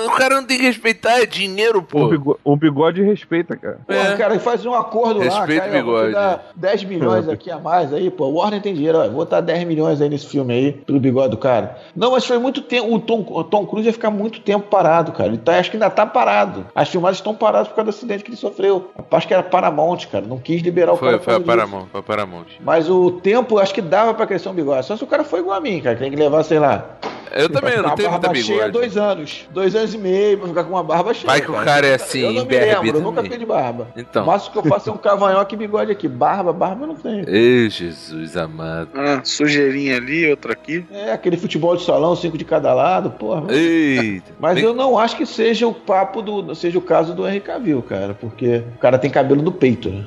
O 0.06 0.10
cara 0.16 0.36
não 0.36 0.44
tem 0.46 0.58
que 0.58 0.64
respeitar, 0.64 1.20
é 1.20 1.26
dinheiro, 1.26 1.78
O 1.78 1.82
pô. 1.82 2.08
bigo- 2.08 2.38
O 2.44 2.56
bigode 2.56 3.02
respeita, 3.02 3.56
cara. 3.56 3.78
Porra, 3.86 3.98
É. 3.98 4.16
cara, 4.16 4.38
faz 4.40 4.64
um 4.66 4.74
acordo 4.74 5.20
lá, 5.20 5.24
Respeita 5.40 5.66
cara. 5.66 5.78
o 5.78 5.80
bigode. 5.84 6.02
Vou 6.02 6.08
te 6.08 6.12
dar 6.12 6.46
10 6.56 6.84
milhões 6.84 7.28
aqui 7.28 7.50
a 7.50 7.58
mais 7.58 7.92
aí, 7.92 8.10
pô. 8.10 8.26
O 8.26 8.34
Warner 8.34 8.60
tem 8.60 8.74
dinheiro, 8.74 8.98
ó. 8.98 9.02
Vou 9.04 9.12
botar 9.22 9.40
10 9.40 9.64
milhões 9.64 10.00
aí 10.00 10.08
nesse 10.08 10.26
filme 10.26 10.52
aí, 10.54 10.81
pelo 10.86 11.00
bigode 11.00 11.30
do 11.30 11.36
cara. 11.36 11.76
Não, 11.94 12.10
mas 12.12 12.24
foi 12.26 12.38
muito 12.38 12.60
tempo. 12.62 12.94
O 12.94 12.98
Tom, 13.00 13.24
o 13.28 13.44
Tom 13.44 13.66
Cruise 13.66 13.86
ia 13.86 13.92
ficar 13.92 14.10
muito 14.10 14.40
tempo 14.40 14.66
parado, 14.68 15.12
cara. 15.12 15.28
Ele 15.28 15.38
tá, 15.38 15.58
acho 15.58 15.70
que 15.70 15.76
ainda 15.76 15.90
tá 15.90 16.04
parado. 16.06 16.66
As 16.74 16.88
filmagens 16.88 17.18
estão 17.18 17.34
paradas 17.34 17.68
por 17.68 17.74
causa 17.76 17.90
do 17.90 17.94
acidente 17.94 18.24
que 18.24 18.30
ele 18.30 18.36
sofreu. 18.36 18.90
A 18.96 19.02
parte 19.02 19.26
que 19.26 19.34
era 19.34 19.42
Paramount, 19.42 20.06
cara. 20.10 20.24
Não 20.26 20.38
quis 20.38 20.62
liberar 20.62 20.92
o 20.92 20.96
Foi, 20.96 21.10
cara. 21.10 21.22
foi 21.22 21.34
a. 21.34 21.40
Paramount, 21.40 21.86
foi 21.90 22.00
a 22.00 22.02
Paramount. 22.02 22.46
Mas 22.60 22.88
o 22.88 23.10
tempo, 23.12 23.58
acho 23.58 23.74
que 23.74 23.82
dava 23.82 24.14
pra 24.14 24.26
crescer 24.26 24.48
um 24.48 24.54
bigode. 24.54 24.86
Só 24.86 24.96
se 24.96 25.04
o 25.04 25.06
cara 25.06 25.24
foi 25.24 25.40
igual 25.40 25.56
a 25.56 25.60
mim, 25.60 25.80
cara. 25.80 25.96
que 25.96 26.02
Tem 26.02 26.10
que 26.10 26.16
levar, 26.16 26.42
sei 26.44 26.58
lá. 26.58 26.96
Eu 27.34 27.48
também, 27.48 27.72
eu 27.72 27.82
não 27.82 27.94
tenho 27.94 28.10
muita 28.10 28.28
barba 28.28 28.42
cheia 28.42 28.56
bigode. 28.66 28.72
dois 28.72 28.96
anos. 28.98 29.48
Dois 29.50 29.74
anos 29.74 29.94
e 29.94 29.98
meio 29.98 30.36
pra 30.36 30.48
ficar 30.48 30.64
com 30.64 30.70
uma 30.70 30.84
barba 30.84 31.14
cheia. 31.14 31.26
Vai 31.26 31.40
que 31.40 31.50
o 31.50 31.54
cara 31.54 31.86
é 31.86 31.94
assim, 31.94 32.20
Eu 32.20 32.32
não 32.32 32.44
me 32.44 32.58
lembro, 32.58 32.98
eu 32.98 33.00
nunca 33.00 33.22
fiz 33.22 33.38
de 33.38 33.46
barba. 33.46 33.88
Então. 33.96 34.22
O 34.22 34.26
máximo 34.26 34.52
que 34.52 34.58
eu 34.58 34.70
faço 34.70 34.90
é 34.90 34.92
um 34.92 34.98
cavanhoque 34.98 35.54
e 35.54 35.58
bigode 35.58 35.90
aqui. 35.90 36.08
Barba, 36.08 36.52
barba 36.52 36.82
eu 36.84 36.88
não 36.88 36.94
tenho. 36.94 37.24
Ei, 37.26 37.70
Jesus 37.70 38.36
amado. 38.36 38.90
Ah, 38.94 39.20
sujeirinha 39.24 39.96
ali, 39.96 40.30
outra 40.30 40.52
aqui. 40.52 40.71
É, 40.90 41.12
aquele 41.12 41.36
futebol 41.36 41.76
de 41.76 41.82
salão, 41.84 42.14
cinco 42.16 42.36
de 42.38 42.44
cada 42.44 42.72
lado, 42.74 43.10
porra. 43.10 43.52
Eita. 43.52 44.32
Mas 44.38 44.54
Bem- 44.56 44.64
eu 44.64 44.74
não 44.74 44.98
acho 44.98 45.16
que 45.16 45.26
seja 45.26 45.66
o 45.66 45.74
papo 45.74 46.22
do. 46.22 46.54
seja 46.54 46.78
o 46.78 46.82
caso 46.82 47.14
do 47.14 47.26
Henry 47.26 47.40
Cavill, 47.40 47.82
cara. 47.82 48.14
Porque 48.14 48.62
o 48.74 48.78
cara 48.78 48.98
tem 48.98 49.10
cabelo 49.10 49.42
no 49.42 49.52
peito, 49.52 49.88
né? 49.90 50.04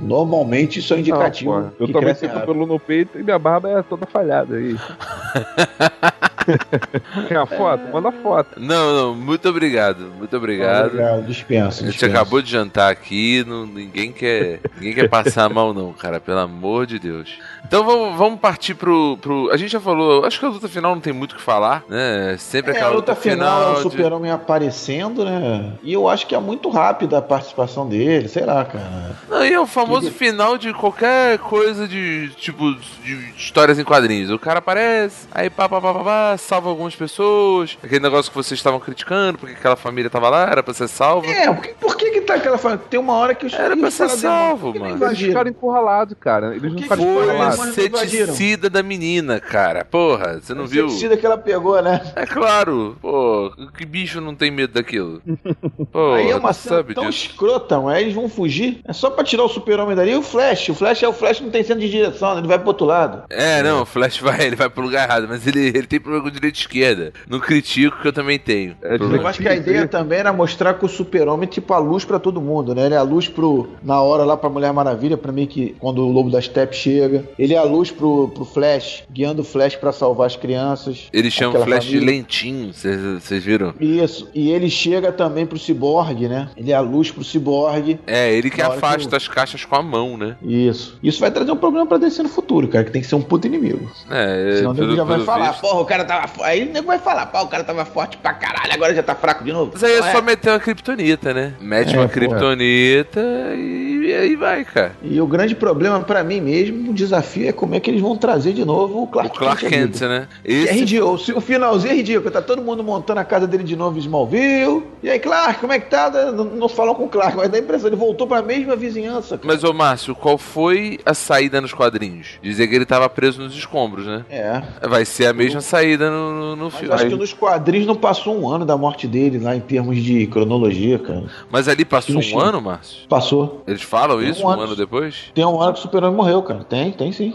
Normalmente 0.00 0.78
isso 0.80 0.92
é 0.94 0.98
indicativo. 0.98 1.52
Não, 1.52 1.72
eu 1.78 1.86
que 1.86 1.92
também 1.92 2.08
cresce 2.08 2.20
tenho 2.26 2.32
cabelo 2.32 2.66
no 2.66 2.78
peito 2.78 3.18
e 3.18 3.22
minha 3.22 3.38
barba 3.38 3.70
é 3.70 3.82
toda 3.82 4.06
falhada 4.06 4.56
aí. 4.56 4.76
Quer 7.28 7.36
a 7.38 7.46
foto? 7.46 7.82
Manda 7.92 8.12
foto. 8.12 8.58
Não, 8.60 8.94
não, 8.94 9.14
muito 9.14 9.48
obrigado. 9.48 10.12
Muito 10.18 10.36
obrigado. 10.36 10.86
Obrigado, 10.86 11.22
dispensa. 11.26 11.84
A 11.84 11.90
gente 11.90 12.04
acabou 12.04 12.40
de 12.42 12.50
jantar 12.50 12.90
aqui, 12.90 13.44
não- 13.46 13.66
ninguém, 13.66 14.12
quer, 14.12 14.60
ninguém 14.76 14.94
quer 14.94 15.08
passar 15.08 15.48
mal, 15.48 15.72
não, 15.74 15.92
cara, 15.92 16.20
pelo 16.20 16.38
amor 16.40 16.86
de 16.86 16.98
Deus. 16.98 17.38
Então 17.66 17.84
vamos, 17.84 18.16
vamos 18.16 18.40
partir 18.40 18.74
pro, 18.74 19.16
pro. 19.20 19.50
A 19.50 19.56
gente 19.56 19.70
já 19.72 19.80
falou, 19.80 20.24
acho 20.24 20.38
que 20.38 20.44
a 20.46 20.48
luta 20.48 20.68
final 20.68 20.94
não 20.94 21.00
tem 21.00 21.12
muito 21.12 21.32
o 21.32 21.36
que 21.36 21.42
falar, 21.42 21.82
né? 21.88 22.36
Sempre 22.38 22.72
É, 22.72 22.74
aquela 22.76 22.90
a 22.92 22.94
luta 22.94 23.14
final 23.14 23.62
é 23.62 23.72
o 23.72 23.74
de- 23.76 23.82
super-homem 23.82 24.30
aparecendo, 24.30 25.24
né? 25.24 25.72
E 25.82 25.92
eu 25.92 26.08
acho 26.08 26.26
que 26.26 26.34
é 26.34 26.40
muito 26.40 26.68
rápida 26.68 27.18
a 27.18 27.22
participação 27.22 27.88
dele, 27.88 28.28
sei 28.28 28.44
lá, 28.44 28.64
cara. 28.64 29.16
Não, 29.28 29.44
e 29.44 29.52
é 29.52 29.60
o 29.60 29.66
famoso 29.66 30.10
final 30.10 30.56
de 30.58 30.72
qualquer 30.72 31.38
coisa 31.38 31.88
de, 31.88 32.30
tipo, 32.36 32.74
de 33.02 33.14
histórias 33.36 33.78
em 33.78 33.84
quadrinhos. 33.84 34.30
O 34.30 34.38
cara 34.38 34.58
aparece, 34.58 35.26
aí 35.32 35.48
pá, 35.50 35.68
pá, 35.68 35.80
pá, 35.80 35.94
pá, 35.94 36.04
pá, 36.04 36.33
salva 36.36 36.68
algumas 36.68 36.94
pessoas. 36.94 37.76
Aquele 37.82 38.00
negócio 38.00 38.30
que 38.30 38.36
vocês 38.36 38.58
estavam 38.58 38.80
criticando, 38.80 39.38
porque 39.38 39.54
aquela 39.54 39.76
família 39.76 40.10
tava 40.10 40.28
lá, 40.28 40.42
era 40.50 40.62
pra 40.62 40.74
ser 40.74 40.88
salva. 40.88 41.26
É, 41.26 41.52
por 41.52 41.62
que, 41.62 41.68
por 41.74 41.96
que 41.96 42.10
que 42.10 42.20
tá 42.22 42.34
aquela... 42.34 42.58
fa- 42.58 42.76
Tem 42.76 42.98
uma 43.00 43.14
hora 43.14 43.34
que 43.34 43.46
os 43.46 43.52
Era 43.52 43.76
pra 43.76 43.90
ser 43.90 44.08
salvo, 44.10 44.66
"Por 44.68 44.72
que 44.74 44.78
não 44.78 44.86
mano." 44.86 44.96
Eles 44.96 45.02
invadiram?" 45.06 45.28
ficaram 45.30 45.50
encurralados, 45.50 46.16
cara. 46.20 46.54
Eles 46.56 46.72
não 46.72 46.78
ficaram 46.82 47.02
Foi 47.02 47.12
Foi, 47.14 47.22
encurralados. 47.24 47.58
mas- 47.58 47.78
invadiram. 47.78 48.04
inseticida 48.24 48.70
da 48.70 48.82
menina, 48.82 49.40
cara. 49.40 49.84
Porra, 49.84 50.40
você 50.40 50.54
não 50.54 50.66
viu? 50.66 50.86
inseticida 50.86 51.16
que 51.16 51.24
ela 51.26 51.38
pegou, 51.38 51.80
né? 51.82 52.00
É 52.16 52.26
claro. 52.26 52.96
Pô, 53.00 53.52
que 53.76 53.84
bicho 53.84 54.20
não 54.20 54.34
tem 54.34 54.50
medo 54.50 54.72
daquilo? 54.74 55.20
Pô, 55.92 56.12
Aí 56.14 56.30
é 56.30 56.36
uma 56.36 56.52
cena 56.52 56.76
sabe 56.76 56.94
tão 56.94 57.08
disso. 57.10 57.26
escrota, 57.28 57.76
mano. 57.76 57.88
Aí 57.88 58.02
eles 58.04 58.14
vão 58.14 58.28
fugir. 58.28 58.80
É 58.86 58.92
só 58.92 59.10
pra 59.10 59.24
tirar 59.24 59.44
o 59.44 59.48
super-homem 59.48 59.94
dali. 59.96 60.12
E 60.12 60.16
o 60.16 60.22
Flash? 60.22 60.68
O 60.70 60.74
Flash 60.74 61.02
é 61.02 61.08
o 61.08 61.12
Flash 61.12 61.40
não 61.40 61.50
tem 61.50 61.62
centro 61.62 61.80
de 61.82 61.90
direção, 61.90 62.32
né? 62.34 62.40
ele 62.40 62.48
vai 62.48 62.58
pro 62.58 62.68
outro 62.68 62.86
lado. 62.86 63.24
É, 63.30 63.62
não, 63.62 63.82
o 63.82 63.86
Flash 63.86 64.18
vai, 64.18 64.40
ele 64.46 64.56
vai 64.56 64.68
pro 64.68 64.82
lugar 64.82 65.08
errado, 65.08 65.26
mas 65.28 65.46
ele, 65.46 65.68
ele 65.68 65.86
tem 65.86 66.00
problema 66.00 66.23
com 66.24 66.30
direita 66.30 66.58
e 66.58 66.60
esquerda. 66.60 67.12
Não 67.28 67.38
critico 67.40 68.00
que 68.00 68.08
eu 68.08 68.12
também 68.12 68.38
tenho. 68.38 68.76
É. 68.82 68.96
Eu 68.96 69.26
acho 69.26 69.40
que 69.40 69.48
a 69.48 69.54
ideia 69.54 69.86
também 69.86 70.18
era 70.18 70.32
mostrar 70.32 70.74
que 70.74 70.84
o 70.84 70.88
super-homem 70.88 71.44
é 71.48 71.50
tipo 71.50 71.72
a 71.72 71.78
luz 71.78 72.04
pra 72.04 72.18
todo 72.18 72.40
mundo, 72.40 72.74
né? 72.74 72.86
Ele 72.86 72.94
é 72.94 72.98
a 72.98 73.02
luz 73.02 73.28
pro. 73.28 73.68
Na 73.82 74.00
hora 74.00 74.24
lá 74.24 74.36
pra 74.36 74.48
Mulher 74.50 74.72
Maravilha, 74.72 75.16
pra 75.16 75.30
mim, 75.32 75.46
que 75.46 75.74
quando 75.78 75.98
o 76.06 76.10
Lobo 76.10 76.30
da 76.30 76.40
Steppe 76.40 76.74
chega. 76.76 77.24
Ele 77.38 77.54
é 77.54 77.58
a 77.58 77.62
luz 77.64 77.90
pro, 77.90 78.28
pro 78.28 78.44
Flash, 78.44 79.04
guiando 79.10 79.42
o 79.42 79.44
Flash 79.44 79.76
pra 79.76 79.92
salvar 79.92 80.26
as 80.26 80.36
crianças. 80.36 81.08
Ele 81.12 81.30
chama 81.30 81.58
o 81.58 81.64
Flash 81.64 81.84
de 81.84 81.92
família. 81.98 82.14
lentinho, 82.16 82.72
vocês 82.72 83.44
viram? 83.44 83.74
Isso. 83.80 84.28
E 84.34 84.50
ele 84.50 84.68
chega 84.70 85.12
também 85.12 85.46
pro 85.46 85.58
Cyborg, 85.58 86.28
né? 86.28 86.48
Ele 86.56 86.72
é 86.72 86.74
a 86.74 86.80
luz 86.80 87.10
pro 87.10 87.22
Cyborg. 87.24 87.98
É, 88.06 88.32
ele 88.32 88.50
que 88.50 88.56
que 88.56 88.62
afasta 88.62 89.12
o- 89.12 89.16
as 89.16 89.26
caixas 89.28 89.64
com 89.64 89.74
a 89.76 89.82
mão, 89.82 90.16
né? 90.16 90.36
Isso. 90.42 90.98
Isso 91.02 91.20
vai 91.20 91.30
trazer 91.30 91.50
um 91.52 91.56
problema 91.56 91.86
pra 91.86 91.98
DC 91.98 92.22
no 92.22 92.28
futuro, 92.28 92.68
cara, 92.68 92.84
que 92.84 92.90
tem 92.92 93.02
que 93.02 93.08
ser 93.08 93.14
um 93.16 93.22
puto 93.22 93.46
inimigo. 93.46 93.90
É, 94.10 94.56
Senão 94.58 94.70
o 94.70 94.74
nego 94.74 94.86
pelo- 94.86 94.96
já 94.96 95.04
vai 95.04 95.20
falar, 95.20 95.50
visto. 95.50 95.60
porra, 95.60 95.80
o 95.80 95.84
cara 95.84 96.04
tava 96.14 96.28
forte. 96.28 96.50
Aí 96.50 96.62
o 96.68 96.72
nego 96.72 96.86
vai 96.86 96.98
falar, 96.98 97.26
pô, 97.26 97.40
o 97.42 97.48
cara 97.48 97.64
tava 97.64 97.84
forte 97.84 98.16
pra 98.16 98.32
caralho, 98.34 98.72
agora 98.72 98.94
já 98.94 99.02
tá 99.02 99.14
fraco 99.14 99.44
de 99.44 99.52
novo. 99.52 99.70
Mas 99.74 99.84
aí 99.84 99.94
é 99.96 100.02
só 100.12 100.22
meter 100.22 100.50
uma 100.50 100.60
kriptonita, 100.60 101.32
né? 101.34 101.54
Mete 101.60 101.94
É, 101.94 101.98
uma 101.98 102.06
pô. 102.08 102.12
kriptonita 102.14 103.20
e, 103.56 104.06
e 104.08 104.14
aí 104.14 104.36
vai, 104.36 104.64
cara. 104.64 104.92
E 105.02 105.20
o 105.20 105.26
grande 105.26 105.54
problema 105.54 106.00
pra 106.00 106.22
mim 106.22 106.40
mesmo, 106.40 106.90
o 106.90 106.94
desafio 106.94 107.48
é 107.48 107.52
como 107.52 107.74
é 107.74 107.80
que 107.80 107.90
eles 107.90 108.00
vão 108.00 108.16
trazer 108.16 108.52
de 108.52 108.64
novo 108.64 108.98
o 108.98 109.02
O 109.04 109.06
Clark, 109.06 109.36
Clark 109.38 109.66
à 109.66 109.68
Kent, 109.68 109.92
vida. 109.94 110.08
né? 110.08 110.28
É 110.44 110.52
Esse 110.52 110.72
ridículo. 110.80 111.14
O 111.36 111.40
finalzinho 111.40 111.92
é 111.92 111.96
ridículo. 111.96 112.30
Tá 112.30 112.42
todo 112.42 112.62
mundo 112.62 112.82
montando 112.82 113.20
a 113.20 113.24
casa 113.24 113.46
dele 113.46 113.62
de 113.64 113.76
novo 113.76 113.96
em 113.96 114.00
Smallville. 114.00 114.82
E 115.02 115.10
aí, 115.10 115.18
Clark, 115.18 115.60
como 115.60 115.72
é 115.72 115.78
que 115.78 115.90
tá? 115.90 116.10
Não, 116.10 116.44
não 116.44 116.68
falam 116.68 116.94
com 116.94 117.04
o 117.04 117.08
Clark, 117.08 117.36
mas 117.36 117.48
dá 117.50 117.56
a 117.58 117.60
impressão. 117.60 117.88
Ele 117.88 117.96
voltou 117.96 118.26
pra 118.26 118.42
mesma 118.42 118.76
vizinhança. 118.76 119.36
cara. 119.38 119.46
Mas, 119.46 119.64
ô 119.64 119.72
Márcio, 119.72 120.14
qual 120.14 120.38
foi 120.38 120.98
a 121.04 121.14
saída 121.14 121.60
nos 121.60 121.72
quadrinhos? 121.72 122.38
Dizer 122.42 122.66
que 122.68 122.74
ele 122.74 122.86
tava 122.86 123.08
preso 123.08 123.42
nos 123.42 123.54
escombros, 123.54 124.06
né? 124.06 124.24
É. 124.30 124.62
Vai 124.88 125.04
ser 125.04 125.26
a 125.26 125.32
mesma 125.32 125.60
saída 125.60 126.03
no, 126.10 126.32
no, 126.32 126.56
no 126.56 126.70
filme. 126.70 126.94
acho 126.94 127.06
que 127.06 127.14
nos 127.16 127.32
quadrinhos 127.32 127.86
não 127.86 127.96
passou 127.96 128.38
um 128.38 128.48
ano 128.48 128.64
da 128.64 128.76
morte 128.76 129.06
dele 129.06 129.38
lá 129.38 129.54
em 129.56 129.60
termos 129.60 129.96
de 130.02 130.26
cronologia, 130.26 130.98
cara. 130.98 131.24
Mas 131.50 131.68
ali 131.68 131.84
passou 131.84 132.16
um 132.20 132.40
ano, 132.40 132.60
Márcio? 132.60 133.06
Passou. 133.08 133.62
Eles 133.66 133.82
falam 133.82 134.18
Tem 134.18 134.30
isso 134.30 134.42
um 134.42 134.46
um 134.46 134.50
ano. 134.50 134.62
ano 134.62 134.76
depois? 134.76 135.30
Tem 135.34 135.44
um 135.44 135.60
ano 135.60 135.72
que 135.72 135.78
o 135.78 135.82
Super-Homem 135.82 136.16
morreu, 136.16 136.42
cara. 136.42 136.64
Tem, 136.64 136.90
tem 136.92 137.12
sim. 137.12 137.34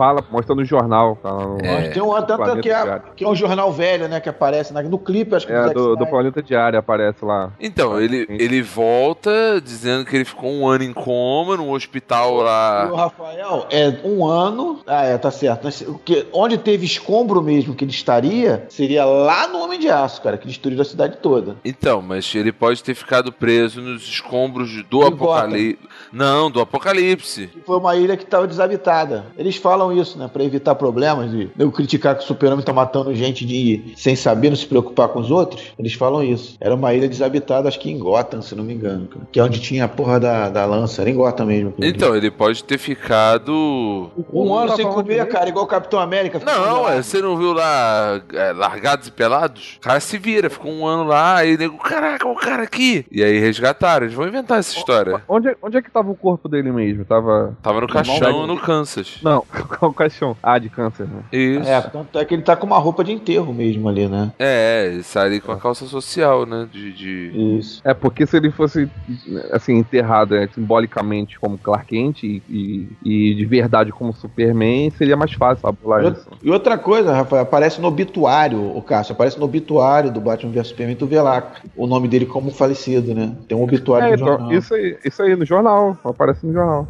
Fala, 0.00 0.24
mostra 0.30 0.54
no 0.54 0.64
jornal. 0.64 1.18
Tá 1.22 1.30
no, 1.30 1.58
É. 1.62 1.88
Tem 1.90 2.02
um 2.02 2.10
tanto 2.22 2.36
Planeta 2.36 2.60
que 2.62 2.70
é, 2.70 3.02
que 3.16 3.24
é 3.24 3.28
um 3.28 3.34
jornal 3.34 3.70
velho, 3.70 4.08
né? 4.08 4.18
Que 4.18 4.30
aparece 4.30 4.72
na- 4.72 4.82
no 4.82 4.98
clipe, 4.98 5.34
acho 5.34 5.46
que 5.46 5.52
É, 5.52 5.68
do, 5.74 5.94
do. 5.94 6.06
Planeta 6.06 6.42
Diário 6.42 6.78
aparece 6.78 7.22
lá. 7.22 7.52
Então, 7.60 8.00
ele, 8.00 8.26
ele 8.30 8.62
volta 8.62 9.60
dizendo 9.62 10.04
que 10.06 10.16
ele 10.16 10.24
ficou 10.24 10.50
um 10.50 10.66
ano 10.66 10.82
em 10.84 10.92
coma 10.92 11.56
num 11.58 11.70
hospital 11.70 12.30
E 12.30 12.32
o 12.38 12.42
lá. 12.42 12.84
Rafael, 12.96 13.66
é 13.70 13.92
um 14.02 14.24
ano. 14.26 14.80
Ah, 14.86 15.04
é, 15.04 15.18
tá 15.18 15.30
certo. 15.30 15.60
Mas 15.64 15.82
o 15.82 15.98
que- 15.98 16.26
Onde 16.32 16.56
teve 16.56 16.86
escombro 16.86 17.42
mesmo 17.42 17.74
que 17.74 17.84
ele 17.84 17.92
estaria, 17.92 18.64
seria 18.70 19.04
lá 19.04 19.46
no 19.48 19.58
Homem 19.62 19.78
de 19.78 19.90
Aço, 19.90 20.22
cara, 20.22 20.38
que 20.38 20.46
destruiu 20.48 20.80
a 20.80 20.84
cidade 20.84 21.18
toda. 21.18 21.56
Então, 21.64 22.00
mas 22.00 22.34
ele 22.34 22.52
pode 22.52 22.82
ter 22.82 22.94
ficado 22.94 23.30
preso 23.32 23.80
nos 23.82 24.02
escombros 24.04 24.82
do 24.84 25.02
apocalipse. 25.02 25.78
Não, 26.12 26.50
do 26.50 26.60
apocalipse. 26.60 27.48
Que 27.48 27.60
foi 27.60 27.76
uma 27.76 27.94
ilha 27.96 28.16
que 28.16 28.24
estava 28.24 28.46
desabitada. 28.46 29.26
Eles 29.36 29.56
falam 29.56 29.89
isso, 29.92 30.18
né? 30.18 30.28
Pra 30.32 30.44
evitar 30.44 30.74
problemas 30.74 31.30
de 31.30 31.50
eu 31.58 31.70
criticar 31.70 32.16
que 32.16 32.22
o 32.24 32.26
super-homem 32.26 32.64
tá 32.64 32.72
matando 32.72 33.14
gente 33.14 33.44
de, 33.44 33.92
sem 33.96 34.14
saber, 34.16 34.50
não 34.50 34.56
se 34.56 34.66
preocupar 34.66 35.08
com 35.08 35.20
os 35.20 35.30
outros. 35.30 35.72
Eles 35.78 35.92
falam 35.94 36.22
isso. 36.22 36.56
Era 36.60 36.74
uma 36.74 36.92
ilha 36.94 37.08
desabitada, 37.08 37.68
acho 37.68 37.78
que 37.80 37.90
em 37.90 37.98
Gotham, 37.98 38.42
se 38.42 38.54
não 38.54 38.64
me 38.64 38.74
engano. 38.74 39.06
cara. 39.08 39.26
Que 39.32 39.40
é 39.40 39.42
onde 39.44 39.60
tinha 39.60 39.84
a 39.84 39.88
porra 39.88 40.18
da, 40.20 40.48
da 40.48 40.64
lança. 40.66 41.00
Era 41.02 41.10
em 41.10 41.14
Gotham 41.14 41.46
mesmo. 41.46 41.74
Então, 41.78 42.14
ele 42.16 42.30
pode 42.30 42.62
ter 42.64 42.78
ficado. 42.78 44.10
Um 44.32 44.54
ano 44.54 44.74
sem 44.76 44.86
comer, 44.86 45.14
direito. 45.14 45.28
cara, 45.32 45.48
igual 45.48 45.64
o 45.64 45.68
Capitão 45.68 45.98
América. 46.00 46.40
Não, 46.44 46.88
é, 46.88 47.02
você 47.02 47.20
não 47.20 47.36
viu 47.36 47.52
lá 47.52 48.20
é, 48.32 48.52
Largados 48.52 49.08
e 49.08 49.12
Pelados? 49.12 49.76
O 49.76 49.80
cara 49.80 50.00
se 50.00 50.18
vira, 50.18 50.48
ficou 50.50 50.70
um 50.72 50.86
ano 50.86 51.04
lá, 51.04 51.36
aí 51.36 51.56
nego, 51.56 51.76
caraca, 51.78 52.26
o 52.28 52.34
cara 52.34 52.62
aqui. 52.62 53.04
E 53.10 53.22
aí 53.22 53.38
resgataram, 53.38 54.06
eles 54.06 54.14
vão 54.14 54.26
inventar 54.26 54.58
essa 54.58 54.76
história. 54.76 55.22
Onde, 55.28 55.48
é- 55.48 55.56
onde 55.62 55.76
é 55.76 55.82
que 55.82 55.90
tava 55.90 56.10
o 56.10 56.14
corpo 56.14 56.48
dele 56.48 56.70
mesmo? 56.72 57.04
Tava. 57.04 57.56
Tava 57.62 57.80
no 57.80 57.88
caixão 57.88 58.46
no 58.46 58.58
Kansas. 58.58 59.18
Não, 59.22 59.44
qual 59.78 59.90
o 59.90 59.94
caixão? 59.94 60.36
Ah, 60.42 60.58
de 60.58 60.68
câncer, 60.68 61.06
né? 61.06 61.22
Isso. 61.32 61.68
É, 61.68 61.80
tanto 61.80 62.18
é 62.18 62.24
que 62.24 62.34
ele 62.34 62.42
tá 62.42 62.56
com 62.56 62.66
uma 62.66 62.78
roupa 62.78 63.02
de 63.04 63.12
enterro 63.12 63.52
mesmo 63.54 63.88
ali, 63.88 64.08
né? 64.08 64.32
É, 64.38 64.86
ele 64.92 65.02
sai 65.02 65.26
ali 65.26 65.40
com 65.40 65.52
a 65.52 65.56
calça 65.56 65.86
social, 65.86 66.44
né? 66.46 66.68
De. 66.70 66.92
de- 66.92 67.58
Isso. 67.58 67.80
É, 67.84 67.94
porque 67.94 68.26
se 68.26 68.36
ele 68.36 68.50
fosse, 68.50 68.88
assim, 69.52 69.76
enterrado 69.76 70.34
é, 70.36 70.46
simbolicamente 70.48 71.38
como 71.38 71.58
Clark 71.58 71.86
Kent 71.86 72.22
e, 72.22 72.42
e, 72.48 72.88
e 73.04 73.34
de 73.34 73.44
verdade 73.44 73.90
como 73.92 74.12
Superman, 74.12 74.90
seria 74.90 75.16
mais 75.16 75.32
fácil 75.32 75.62
fabular 75.62 76.02
E 76.04 76.08
isso. 76.10 76.20
outra- 76.28 76.38
E 76.42 76.50
outra 76.50 76.78
coisa, 76.78 77.12
Rafael, 77.14 77.42
aparece 77.42 77.80
no 77.80 77.88
obituário, 77.88 78.60
o 78.76 78.82
Cássio, 78.82 79.12
aparece 79.12 79.38
no 79.38 79.44
obituário 79.44 80.10
do 80.10 80.20
Batman 80.20 80.52
vs 80.52 80.68
Superman, 80.68 80.96
tu 80.96 81.06
vê 81.06 81.20
lá 81.20 81.52
o 81.76 81.86
nome 81.86 82.08
dele 82.08 82.26
como 82.26 82.50
falecido, 82.50 83.14
né? 83.14 83.34
Tem 83.48 83.56
um 83.56 83.62
obituário 83.62 84.06
É, 84.06 84.10
no 84.10 84.14
então, 84.16 84.26
jornal. 84.28 84.52
isso 84.52 84.74
aí, 84.74 84.98
isso 85.04 85.22
aí 85.22 85.36
no 85.36 85.44
jornal, 85.44 85.98
aparece 86.04 86.46
no 86.46 86.52
jornal. 86.52 86.88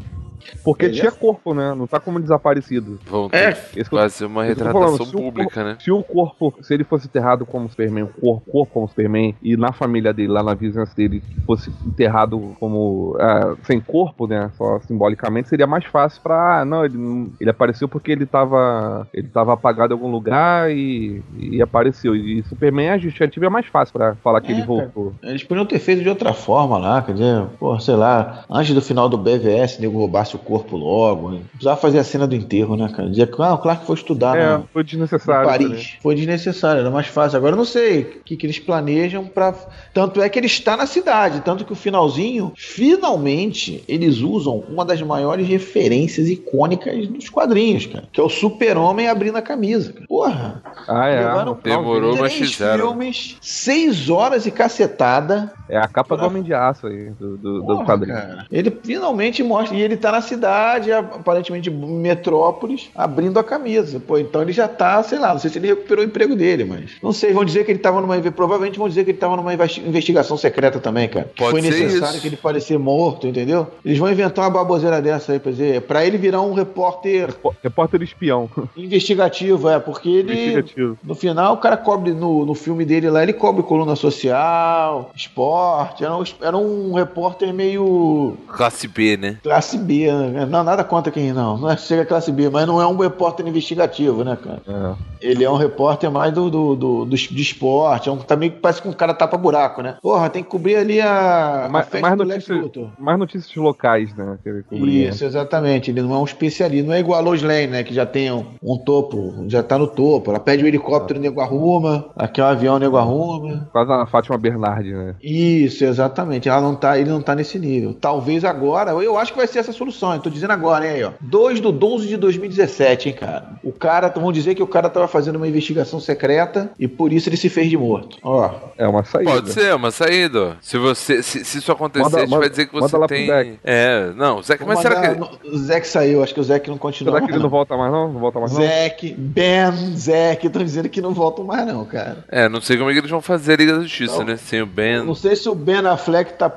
Porque 0.65 0.87
Ele 0.87 0.97
é- 0.97 1.01
tinha 1.01 1.13
corpo, 1.13 1.55
né? 1.55 1.75
Não 1.75 1.87
tá 1.87 1.99
como 2.01 2.21
desaparecido. 2.21 2.99
Vão 3.07 3.29
ter 3.29 3.37
É, 3.37 3.85
fazer 3.85 4.25
uma 4.27 4.45
retratação 4.45 4.81
falando, 4.81 5.05
se 5.05 5.17
o 5.17 5.21
pública, 5.23 5.65
né? 5.65 5.77
Se 5.81 5.91
o 5.91 6.03
corpo, 6.03 6.55
se 6.63 6.73
ele 6.75 6.85
fosse 6.85 7.07
enterrado 7.07 7.45
como 7.47 7.69
Superman, 7.69 8.05
o 8.05 8.09
corpo, 8.09 8.51
corpo 8.51 8.73
como 8.75 8.89
Superman, 8.89 9.35
e 9.43 9.57
na 9.57 9.73
família 9.73 10.13
dele, 10.13 10.29
lá 10.29 10.43
na 10.43 10.55
vizinhança 10.55 10.95
dele, 10.95 11.23
fosse 11.47 11.71
enterrado 11.87 12.57
como 12.61 13.17
ah, 13.21 13.55
sem 13.65 13.81
corpo, 13.81 14.27
né? 14.27 14.51
Só 14.57 14.81
simbolicamente, 14.81 15.49
seria 15.49 15.67
mais 15.67 15.85
fácil 15.85 16.21
pra. 16.23 16.61
ah, 16.61 16.65
não, 16.65 16.85
ele, 16.85 16.99
ele 17.41 17.51
apareceu 17.51 17.89
porque 17.89 18.11
ele 18.13 18.27
tava. 18.27 19.07
Ele 19.13 19.29
tava 19.29 19.53
apagado 19.53 19.93
em 19.93 19.97
algum 19.97 20.11
lugar 20.11 20.71
e, 20.71 21.23
e 21.39 21.61
apareceu. 21.63 22.15
E 22.15 22.43
Superman, 22.45 22.91
a 22.91 22.99
justificativa 22.99 23.47
é 23.47 23.51
mais 23.51 23.67
fácil 23.67 23.93
pra 23.93 24.15
falar 24.17 24.41
que 24.41 24.49
É, 24.49 24.53
ele 24.53 24.63
cara. 24.63 24.67
voltou. 24.67 25.15
Eles 25.23 25.45
podiam 25.45 25.67
ter 25.67 25.79
feito 25.79 26.03
de 26.03 26.09
outra 26.09 26.33
forma 26.33 26.79
lá, 26.79 27.03
quer 27.03 27.13
dizer, 27.13 27.47
pô, 27.59 27.79
sei 27.79 27.95
lá, 27.97 28.45
antes 28.51 28.75
do 28.75 28.83
final 28.83 29.09
do 29.09 29.19
BVS, 29.19 29.79
nego 29.81 29.99
roubasse 29.99 30.30
o 30.37 30.39
corpo 30.39 30.77
logo. 30.77 31.33
hein? 31.35 31.43
Precisava 31.51 31.77
fazer 31.81 31.99
a 31.99 32.05
cena 32.05 32.27
do 32.27 32.35
enterro, 32.35 32.77
né, 32.77 32.89
cara? 32.95 33.09
Dizia 33.09 33.27
que 33.27 33.41
ah, 33.43 33.55
o 33.55 33.59
Clark 33.59 33.85
foi 33.87 33.95
estudar 33.97 34.37
É, 34.39 34.61
foi 34.73 34.83
em 34.83 34.85
desnecessário. 34.85 35.49
Paris. 35.49 35.69
né? 35.71 35.83
Foi 36.03 36.15
desnecessário, 36.15 36.81
era 36.81 36.91
mais 36.91 37.07
fácil. 37.07 37.37
Agora 37.39 37.53
eu 37.55 37.59
não 37.59 37.65
sei 37.65 38.01
o 38.03 38.05
que, 38.25 38.37
que 38.37 38.47
eles 38.47 38.59
planejam 38.59 39.25
pra. 39.27 39.55
Tanto 39.95 40.21
é 40.23 40.29
que 40.29 40.39
ele 40.39 40.47
está 40.47 40.77
na 40.77 40.87
cidade, 40.87 41.41
tanto 41.43 41.65
que 41.65 41.73
o 41.73 41.77
finalzinho, 41.77 42.53
finalmente, 42.57 43.83
eles 43.89 44.19
usam 44.19 44.63
uma 44.69 44.85
das 44.85 45.01
maiores 45.03 45.47
referências 45.49 46.29
icônicas 46.29 47.07
dos 47.09 47.29
quadrinhos, 47.29 47.87
cara. 47.87 48.05
Que 48.13 48.21
é 48.21 48.25
o 48.25 48.29
super-homem 48.29 49.09
abrindo 49.09 49.37
a 49.37 49.43
camisa. 49.43 49.93
cara. 49.93 50.07
Porra! 50.07 50.63
Ah, 50.89 51.09
é. 51.09 51.21
Levaram 51.21 51.59
Demorou, 51.63 52.17
mas 52.17 52.35
Três 52.35 52.53
fizeram. 52.53 52.89
filmes, 52.89 53.37
seis 53.41 54.09
horas 54.11 54.47
e 54.47 54.51
cacetada. 54.51 55.53
É 55.69 55.77
a 55.77 55.87
capa 55.87 56.17
do 56.17 56.25
Homem 56.27 56.43
de 56.43 56.53
Aço 56.53 56.87
aí, 56.87 57.11
do, 57.11 57.37
do, 57.37 57.61
do 57.61 57.67
Porra, 57.67 57.85
quadrinho. 57.85 58.17
cara. 58.17 58.47
Ele 58.51 58.71
finalmente 58.83 59.43
mostra. 59.43 59.77
E 59.77 59.81
ele 59.81 59.97
tá 59.97 60.11
na 60.13 60.20
cidade, 60.21 60.93
aparentemente 60.93 61.71
metrópolis, 61.71 62.91
abrindo 62.95 63.39
a 63.39 63.45
camisa. 63.45 64.01
Pô, 64.01 64.19
então 64.19 64.43
ele 64.43 64.53
já 64.53 64.69
tá, 64.69 65.03
sei 65.03 65.19
lá, 65.19 65.33
não 65.33 65.39
sei 65.39 65.51
se 65.51 65.59
ele 65.59 65.69
recuperou 65.69 66.05
o 66.05 66.07
emprego 66.09 66.35
dele, 66.37 66.65
mas. 66.65 66.93
Não 67.03 67.13
sei, 67.13 67.33
vão 67.33 67.45
dizer 67.45 67.65
que 67.65 67.71
ele 67.73 67.79
tava 67.79 68.01
numa. 68.01 68.21
Provavelmente 68.31 68.79
vão 68.79 68.89
dizer 68.89 69.05
que 69.05 69.11
ele 69.11 69.19
tava 69.19 69.37
numa 69.37 69.53
investi- 69.55 69.81
investigação 69.81 70.37
secreta 70.37 70.79
também, 70.79 71.09
cara. 71.09 71.31
Que 71.35 71.43
Pode 71.43 71.51
foi 71.53 71.63
ser 71.63 71.71
necessário 71.71 72.13
isso. 72.15 72.23
que 72.23 72.29
ele 72.29 72.37
parecer 72.37 72.79
morto, 72.79 73.27
entendeu? 73.27 73.67
Eles 73.85 73.99
vão 73.99 74.11
inventar 74.11 74.45
uma 74.45 74.51
baboseira 74.51 75.01
dessa 75.01 75.33
aí, 75.33 75.39
pra 75.39 75.51
dizer. 75.53 75.81
Pra 75.83 76.05
ele 76.05 76.19
virar 76.19 76.41
um 76.43 76.53
repórter 76.53 77.27
Repó- 77.29 77.55
Repórter 77.63 78.03
espião. 78.03 78.49
investigativo, 78.77 79.69
é, 79.69 79.79
porque 79.79 80.09
ele. 80.09 80.33
Investigativo. 80.33 80.99
No 81.03 81.15
final, 81.15 81.55
o 81.55 81.59
cara 81.59 81.77
cobre 81.77 82.13
no, 82.13 82.45
no 82.45 82.55
filme 82.55 82.85
dele 82.85 83.09
lá, 83.11 83.23
ele 83.23 83.33
cobre 83.33 83.63
coluna 83.63 83.97
social, 83.97 85.11
esporte. 85.15 86.05
Era 86.05 86.17
um, 86.17 86.25
era 86.41 86.57
um 86.57 86.93
repórter 86.95 87.53
meio 87.53 88.37
Classe 88.49 88.87
B, 88.89 89.17
né? 89.17 89.39
classe 89.43 89.79
B, 89.79 90.07
né? 90.10 90.10
Não, 90.49 90.65
nada 90.65 90.85
contra 90.85 91.13
quem 91.13 91.33
não. 91.33 91.59
Não 91.59 91.71
é 91.71 91.77
chega 91.77 92.05
classe 92.05 92.31
B, 92.31 92.49
mas 92.51 92.67
não 92.67 92.81
é 92.81 92.87
um 92.87 92.97
repórter 92.97 93.47
investigativo, 93.47 94.25
né, 94.25 94.37
cara? 94.43 94.61
É. 94.67 95.11
Ele 95.21 95.45
é 95.45 95.51
um 95.51 95.57
repórter 95.57 96.11
mais 96.11 96.33
do, 96.33 96.51
do, 96.51 96.75
do, 96.75 97.05
do, 97.05 97.17
de 97.17 97.43
esporte. 97.43 98.09
É 98.09 98.13
um, 98.13 98.17
também 98.19 98.51
parece 98.51 98.81
que 98.81 98.89
um 98.89 98.93
cara 98.93 99.13
tapa 99.15 99.37
buraco, 99.37 99.83
né? 99.83 99.97
Porra, 100.03 100.31
tem 100.31 100.43
que 100.43 100.49
cobrir 100.49 100.77
ali 100.77 101.01
a, 101.01 101.67
a 101.67 101.69
Mais, 101.69 101.87
festa 101.89 102.01
mais, 102.01 102.19
notícias, 102.19 102.73
mais 102.99 103.19
notícias 103.19 103.55
locais, 103.57 104.15
né? 104.15 104.39
Isso, 104.73 105.25
exatamente. 105.25 105.91
Ele 105.91 106.03
não 106.03 106.15
é 106.15 106.19
um 106.19 106.25
especialista. 106.25 106.87
Não 106.87 106.95
é 106.95 107.01
igual 107.01 107.19
a 107.19 107.23
Lois 107.23 107.43
Lane, 107.43 107.67
né? 107.67 107.85
Que 107.85 107.93
já 107.93 108.07
tem 108.07 108.33
um, 108.33 108.45
um 108.63 108.79
topo, 108.79 109.45
já 109.49 109.63
tá 109.63 109.79
no 109.79 109.87
topo. 109.87 110.31
Ela 110.31 110.41
pede 110.41 110.65
o 110.65 110.67
helicóptero, 110.67 111.19
o 111.19 111.23
nego 111.23 111.41
arruma. 111.41 112.07
Aqui 112.17 112.41
é 112.41 112.45
um 112.45 112.49
avião, 112.49 112.77
o 112.77 112.79
nego 112.79 112.97
arruma. 112.97 113.69
Quase 113.73 113.93
a 113.93 114.07
Fátima 114.07 114.39
Bernardi, 114.39 114.93
né? 114.93 115.15
Isso, 115.23 115.85
exatamente. 115.85 116.49
Ela 116.49 116.61
não 116.61 116.75
tá, 116.75 116.99
ele 116.99 117.11
não 117.11 117.21
tá 117.21 117.35
nesse 117.35 117.59
nível. 117.59 117.95
Talvez 117.95 118.45
agora, 118.45 118.93
eu 118.93 119.19
acho 119.19 119.33
que 119.33 119.39
vai 119.39 119.47
ser 119.47 119.59
essa 119.59 119.73
solução. 119.73 120.00
Eu 120.15 120.21
tô 120.21 120.31
dizendo 120.31 120.53
agora, 120.53 120.87
hein, 120.87 120.93
aí, 120.95 121.05
ó. 121.05 121.13
2 121.21 121.61
do 121.61 121.71
12 121.73 122.09
de 122.09 122.17
2017, 122.17 123.09
hein, 123.09 123.15
cara. 123.15 123.51
O 123.63 123.73
cara, 123.73 124.09
vão 124.09 124.33
dizer 124.33 124.55
que 124.55 124.63
o 124.63 124.67
cara 124.67 124.89
tava 124.89 125.07
fazendo 125.09 125.37
uma 125.37 125.47
investigação 125.49 126.01
secreta 126.01 126.71
e 126.79 126.87
por 126.89 127.13
isso 127.13 127.29
ele 127.29 127.37
se 127.37 127.49
fez 127.49 127.69
de 127.71 127.77
morto. 127.77 128.17
Ó, 128.23 128.51
É 128.79 128.87
uma 128.89 129.05
saída. 129.05 129.31
Pode 129.33 129.51
ser, 129.53 129.75
uma 129.75 129.91
saída. 129.91 130.41
ó. 130.41 130.53
Se 130.61 130.79
você, 130.79 131.23
se, 131.23 131.45
se 131.45 131.59
isso 131.59 131.71
acontecer, 131.73 132.05
Manda- 132.05 132.17
a 132.17 132.21
gente 132.21 132.31
manda- 132.31 132.41
vai 132.41 132.51
dizer 132.51 132.67
que 132.67 132.75
manda 132.75 132.89
você 132.89 132.97
lá 132.97 133.07
pro 133.07 133.17
tem. 133.17 133.59
É, 133.65 134.13
não, 134.17 134.43
Zack, 134.43 134.65
mas 134.65 134.81
será 134.81 135.01
que. 135.01 135.19
no- 135.21 135.31
O 135.53 135.59
Zack 135.59 135.87
saiu, 135.87 136.23
acho 136.23 136.33
que 136.35 136.41
o 136.41 136.45
Zack 136.45 136.69
não 136.71 136.79
continua. 136.79 137.13
Será 137.15 137.27
que 137.27 137.33
ele 137.33 137.43
não 137.43 137.51
volta 137.51 137.77
mais 137.77 137.93
não? 137.93 138.13
Não 138.13 138.21
volta 138.21 138.39
mais 138.41 138.53
não? 138.53 138.63
Zack, 138.63 139.15
Ben, 139.19 139.97
Zack, 139.97 140.47
estão 140.47 140.63
dizendo 140.65 140.89
que 140.89 141.01
não 141.01 141.13
voltam 141.13 141.45
mais, 141.45 141.67
não, 141.67 141.85
cara. 141.85 142.25
É, 142.29 142.49
não 142.49 142.61
sei 142.61 142.77
como 142.77 142.91
é 142.91 142.93
que 142.93 142.99
eles 143.01 143.11
vão 143.11 143.21
fazer 143.21 143.55
a 143.55 143.57
Liga 143.57 143.75
da 143.75 143.81
Justiça, 143.83 144.19
Não. 144.19 144.25
né? 144.25 144.37
Sem 144.37 144.63
o 144.63 144.67
Ben. 144.67 145.05
Não 145.05 145.15
sei 145.15 145.37
se 145.37 145.49
o 145.49 145.55
Ben 145.55 145.87
Affleck 145.87 146.35
tá, 146.35 146.51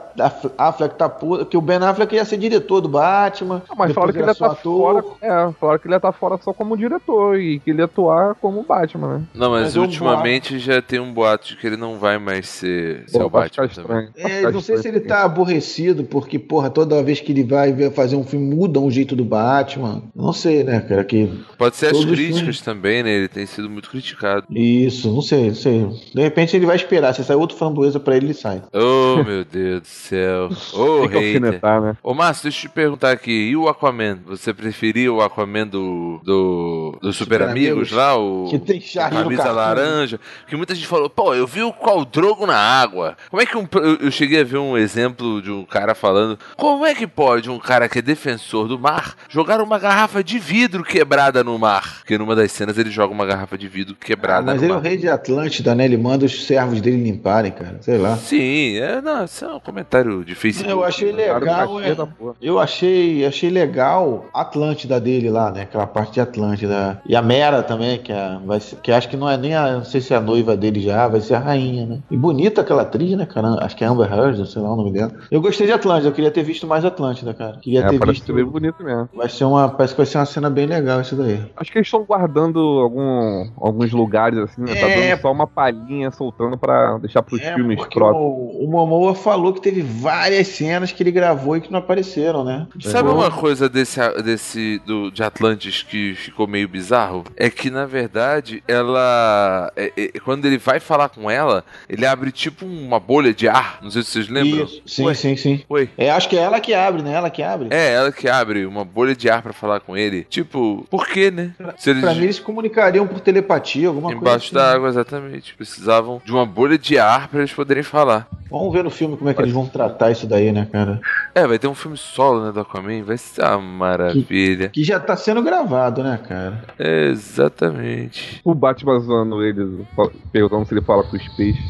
Affleck 0.58 0.96
tá 0.96 1.10
puto, 1.10 1.46
que 1.46 1.58
o 1.58 1.62
Ben 1.62 1.78
Affleck 1.78 2.16
ia 2.16 2.26
ser 2.26 2.38
diretor 2.38 2.82
do 2.82 2.90
Batman. 2.90 3.33
Não, 3.42 3.62
mas 3.78 3.92
falaram 3.94 4.14
que 4.14 4.20
ele 4.20 4.28
ia 4.28 4.32
estar 4.32 4.56
fora. 4.56 5.00
ator. 5.00 5.18
É, 5.22 5.52
falaram 5.60 5.80
que 5.80 5.88
ele 5.88 5.94
ia 5.94 5.98
estar 5.98 6.12
fora 6.12 6.38
só 6.42 6.54
como 6.54 6.78
diretor 6.78 7.40
e 7.40 7.60
que 7.60 7.72
ele 7.72 7.80
ia 7.80 7.86
atuar 7.86 8.36
como 8.36 8.64
Batman, 8.64 9.18
né? 9.18 9.24
Não, 9.34 9.50
mas, 9.52 9.64
Mas 9.64 9.76
eu 9.76 9.84
ultimamente 9.84 10.60
já 10.60 10.82
tem 10.82 11.00
um 11.00 11.14
boato 11.14 11.48
de 11.48 11.58
que 11.58 11.68
ele 11.68 11.78
não 11.78 11.98
vai 11.98 12.18
mais 12.18 12.48
ser, 12.48 13.04
ser 13.08 13.18
o 13.18 13.22
Pô, 13.22 13.30
Batman 13.30 13.68
também. 13.68 14.10
É, 14.16 14.50
não 14.52 14.62
sei 14.62 14.78
se 14.78 14.88
ele 14.88 15.00
tá 15.00 15.24
aborrecido, 15.24 16.04
porque, 16.04 16.38
porra, 16.38 16.70
toda 16.70 17.02
vez 17.04 17.20
que 17.20 17.32
ele 17.32 17.44
vai 17.44 17.74
fazer 17.92 18.16
um 18.16 18.24
filme, 18.24 18.54
muda 18.56 18.80
o 18.80 18.92
jeito 18.92 19.16
do 19.16 19.26
Batman. 19.26 20.04
Não 20.16 20.34
sei, 20.34 20.64
né, 20.64 20.80
cara, 20.82 21.04
que... 21.04 21.32
Pode 21.58 21.76
ser 21.76 21.88
as 21.88 22.04
críticas 22.04 22.38
filmes. 22.40 22.62
também, 22.62 23.04
né? 23.04 23.12
Ele 23.12 23.28
tem 23.28 23.46
sido 23.46 23.70
muito 23.70 23.90
criticado. 23.90 24.46
Isso, 24.50 25.10
não 25.12 25.22
sei, 25.22 25.48
não 25.48 25.56
sei. 25.56 25.88
De 26.14 26.22
repente 26.22 26.56
ele 26.56 26.66
vai 26.66 26.76
esperar, 26.76 27.14
se 27.14 27.24
sair 27.24 27.36
outro 27.36 27.58
framboesa 27.58 28.00
pra 28.00 28.16
ele, 28.16 28.28
ele 28.28 28.34
sai. 28.34 28.62
Oh, 28.74 29.24
meu 29.24 29.44
Deus 29.46 29.82
do 29.82 29.88
céu. 29.88 30.50
Ô, 30.74 31.08
que 31.08 31.18
hater. 31.18 31.82
né? 31.82 31.98
Ô, 32.04 32.14
Márcio, 32.14 32.44
deixa 32.44 32.66
eu 32.66 32.70
te 32.70 32.74
perguntar 32.74 33.12
aqui. 33.12 33.23
E 33.32 33.56
o 33.56 33.68
Aquaman? 33.68 34.20
Você 34.26 34.54
preferia 34.54 35.12
o 35.12 35.22
Aquaman 35.22 35.68
do, 35.68 36.20
do, 36.24 36.98
do 37.02 37.14
Super, 37.14 37.40
Super 37.40 37.50
Amigos 37.50 37.72
Amigos, 37.72 37.92
lá? 37.92 38.18
O, 38.18 38.48
Que 38.50 38.60
tem 38.60 38.80
charme 38.82 39.18
no 39.18 39.24
camisa 39.24 39.52
laranja. 39.52 40.20
Que 40.48 40.56
muita 40.56 40.74
gente 40.76 40.88
falou, 40.88 41.10
pô, 41.10 41.34
eu 41.34 41.46
vi 41.48 41.62
o 41.62 41.72
Qual 41.74 42.04
Drogo 42.06 42.46
na 42.46 42.58
água. 42.58 43.16
Como 43.30 43.42
é 43.42 43.46
que 43.46 43.58
um. 43.58 43.68
Eu, 43.76 43.96
eu 43.98 44.12
cheguei 44.12 44.42
a 44.42 44.44
ver 44.44 44.58
um 44.58 44.78
exemplo 44.78 45.42
de 45.42 45.52
um 45.52 45.64
cara 45.66 45.96
falando. 45.96 46.38
Como 46.56 46.86
é 46.86 46.94
que 46.94 47.08
pode 47.08 47.50
um 47.50 47.60
cara 47.60 47.88
que 47.90 48.00
é 48.00 48.02
defensor 48.02 48.68
do 48.68 48.78
mar 48.80 49.16
jogar 49.30 49.62
uma 49.62 49.78
garrafa 49.80 50.24
de 50.24 50.40
vidro 50.40 50.84
quebrada 50.84 51.44
no 51.44 51.58
mar? 51.58 51.98
Porque 52.00 52.18
numa 52.18 52.36
das 52.36 52.52
cenas 52.52 52.78
ele 52.78 52.90
joga 52.90 53.14
uma 53.14 53.26
garrafa 53.26 53.58
de 53.58 53.68
vidro 53.68 53.96
Ah, 54.00 54.06
quebrada 54.06 54.46
mas 54.46 54.58
no 54.62 54.64
ele 54.66 54.72
é 54.72 54.76
o 54.76 54.80
mar. 54.80 54.84
rei 54.84 54.98
de 54.98 55.08
Atlântida, 55.10 55.76
né? 55.76 55.86
Ele 55.86 55.98
manda 55.98 56.26
os 56.26 56.46
servos 56.46 56.82
dele 56.82 57.04
limparem, 57.04 57.52
cara. 57.52 57.78
Sei 57.82 57.98
lá. 57.98 58.18
Sim, 58.18 58.78
é, 58.78 59.02
não, 59.02 59.26
isso 59.26 59.46
é 59.46 59.54
um 59.54 59.60
comentário 59.60 60.24
de 60.24 60.36
Facebook. 60.36 60.70
Eu 60.72 60.84
achei 60.84 61.12
legal, 61.12 61.80
é. 61.82 61.96
porra. 61.96 62.36
Eu 62.42 62.60
achei 62.60 63.03
achei, 63.04 63.26
achei 63.26 63.50
legal 63.50 64.26
a 64.34 64.42
Atlântida 64.42 65.00
dele 65.00 65.30
lá, 65.30 65.52
né? 65.52 65.64
Aquela 65.64 65.88
parte 65.88 66.14
de 66.14 66.22
Atlântida. 66.22 67.02
E 67.06 67.16
a 67.16 67.22
Mera 67.22 67.62
também, 67.64 67.98
que, 68.00 68.12
é, 68.12 68.38
vai 68.46 68.60
ser- 68.60 68.78
que 68.78 68.92
acho 68.92 69.10
que 69.10 69.18
não 69.18 69.30
é 69.30 69.38
nem 69.38 69.56
a. 69.56 69.74
Não 69.74 69.84
sei 69.86 70.02
se 70.02 70.14
é 70.14 70.18
a 70.18 70.22
noiva 70.22 70.56
dele 70.56 70.80
já, 70.80 71.08
vai 71.08 71.22
ser 71.22 71.36
a 71.36 71.40
rainha, 71.40 71.86
né? 71.86 72.00
E 72.10 72.18
bonita 72.18 72.62
aquela 72.62 72.84
atriz, 72.84 73.16
né, 73.18 73.26
cara? 73.26 73.58
Acho 73.64 73.76
que 73.76 73.84
é 73.84 73.88
Amber 73.88 74.12
Heard, 74.12 74.46
sei 74.48 74.62
lá 74.62 74.72
o 74.74 74.76
nome 74.76 74.92
dela. 74.94 75.12
Eu 75.32 75.42
gostei 75.42 75.66
de 75.68 75.74
Atlântida, 75.74 76.08
eu 76.10 76.14
queria 76.14 76.32
ter 76.32 76.44
visto 76.44 76.66
mais 76.68 76.86
Atlântida, 76.86 77.34
cara. 77.34 77.58
Queria 77.62 77.82
É, 77.82 77.90
ter 77.90 78.00
parece 78.00 78.20
visto. 78.20 78.34
bem 78.34 78.46
bonito 78.46 78.84
mesmo. 78.84 79.10
Vai 79.14 79.30
ser 79.30 79.46
uma. 79.46 79.70
Parece 79.70 79.94
que 79.94 79.98
vai 79.98 80.06
ser 80.06 80.18
uma 80.18 80.26
cena 80.26 80.50
bem 80.50 80.66
legal 80.66 81.02
isso 81.02 81.16
daí. 81.16 81.40
Acho 81.58 81.72
que 81.72 81.78
eles 81.78 81.88
estão 81.88 82.04
guardando 82.04 82.60
algum, 82.60 83.50
alguns 83.58 83.92
lugares 83.92 84.38
assim, 84.40 84.62
né? 84.62 84.76
Tá 84.76 84.88
É. 84.90 85.10
dando 85.10 85.22
só 85.22 85.32
uma 85.32 85.48
palhinha 85.48 86.12
soltando 86.12 86.58
pra 86.58 86.98
deixar 86.98 87.22
pros 87.24 87.42
É, 87.42 87.54
filmes 87.56 87.78
porque 87.78 87.98
próximos. 87.98 88.24
o, 88.26 88.66
o 88.66 88.70
Momoa 88.70 89.16
falou 89.16 89.54
que 89.54 89.62
teve 89.62 89.82
várias 89.82 90.48
cenas 90.48 90.92
que 90.92 91.02
ele 91.04 91.12
gravou 91.12 91.58
e 91.58 91.62
que 91.62 91.72
não 91.72 91.80
apareceram, 91.80 92.44
né? 92.44 92.68
Sabe 92.94 93.10
uma 93.10 93.32
coisa 93.32 93.68
desse, 93.68 94.00
desse 94.24 94.80
do, 94.86 95.12
de 95.12 95.24
Atlantis 95.24 95.82
que 95.84 96.16
ficou 96.16 96.48
meio 96.48 96.68
bizarro? 96.68 97.24
É 97.36 97.50
que, 97.50 97.70
na 97.70 97.86
verdade, 97.86 98.64
ela. 98.68 99.72
é- 99.76 99.92
é- 99.98 100.20
quando 100.20 100.46
ele 100.46 100.58
vai 100.58 100.80
falar 100.80 101.10
com 101.10 101.30
ela, 101.30 101.64
ele 101.90 102.06
abre 102.06 102.32
tipo 102.32 102.66
uma 102.66 103.00
bolha 103.00 103.34
de 103.34 103.48
ar. 103.48 103.80
Não 103.82 103.90
sei 103.92 104.04
se 104.04 104.12
vocês 104.12 104.30
lembram. 104.30 104.66
Isso. 104.66 104.82
Sim, 104.86 105.06
Ué. 105.06 105.14
sim, 105.14 105.36
sim. 105.36 105.64
Oi. 105.68 105.90
É, 105.98 106.10
acho 106.12 106.30
que 106.30 106.38
é 106.38 106.42
ela 106.42 106.60
que 106.60 106.74
abre, 106.74 107.02
né? 107.02 107.14
Ela 107.14 107.30
que 107.30 107.42
abre. 107.44 107.68
É, 107.72 107.94
ela 107.94 108.12
que 108.12 108.28
abre 108.30 108.66
uma 108.66 108.86
bolha 108.86 109.16
de 109.16 109.30
ar 109.30 109.42
pra 109.42 109.54
falar 109.54 109.80
com 109.80 109.98
ele. 109.98 110.24
Tipo, 110.30 110.86
por 110.90 111.08
quê, 111.08 111.32
né? 111.32 111.54
Se 111.78 111.90
eles. 111.90 112.02
Pra 112.02 112.14
mim, 112.14 112.24
eles 112.24 112.36
se 112.38 112.42
comunicariam 112.42 113.08
por 113.08 113.20
telepatia, 113.20 113.88
alguma 113.88 114.12
Embaixo 114.12 114.24
coisa. 114.24 114.46
assim. 114.46 114.54
da 114.56 114.72
água, 114.76 114.90
exatamente. 114.90 115.56
Precisavam 115.56 116.22
de 116.24 116.32
uma 116.32 116.46
bolha 116.46 116.78
de 116.78 116.98
ar 116.98 117.28
pra 117.28 117.40
eles 117.40 117.54
poderem 117.54 117.84
falar. 117.84 118.28
Vamos 118.50 118.72
ver 118.72 118.84
no 118.84 118.92
filme 118.92 119.18
como 119.18 119.30
é 119.30 119.34
que 119.34 119.42
eles 119.42 119.52
vão 119.54 119.66
tratar 119.66 120.12
isso 120.12 120.28
daí, 120.28 120.52
né, 120.52 120.68
cara? 120.72 121.02
É, 121.34 121.48
vai 121.48 121.58
ter 121.58 121.68
um 121.68 121.74
filme 121.74 121.98
solo, 121.98 122.46
né, 122.46 122.52
do 122.52 122.60
Aquaman. 122.60 122.83
Vai 123.06 123.18
ser 123.18 123.44
uma 123.46 123.60
maravilha. 123.60 124.70
Que 124.70 124.84
já 124.84 125.00
tá 125.00 125.16
sendo 125.16 125.42
gravado, 125.42 126.04
né, 126.04 126.20
cara? 126.28 126.64
Exatamente. 126.80 128.42
O 128.44 128.54
Batman 128.54 129.00
zoando 129.00 129.44
ele, 129.44 129.86
fa- 129.96 130.10
perguntando 130.32 130.66
se 130.66 130.74
ele 130.74 130.82
fala 130.82 131.04
com 131.04 131.16
os 131.16 131.28
peixes. 131.30 131.64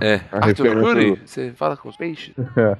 É, 0.00 0.14
É, 0.14 0.20
Arthur 0.32 0.64
referência 0.64 0.80
Curry, 0.82 1.10
do- 1.16 1.18
você 1.26 1.52
fala 1.54 1.76
com 1.76 1.88
os 1.88 1.96
peixes? 1.96 2.32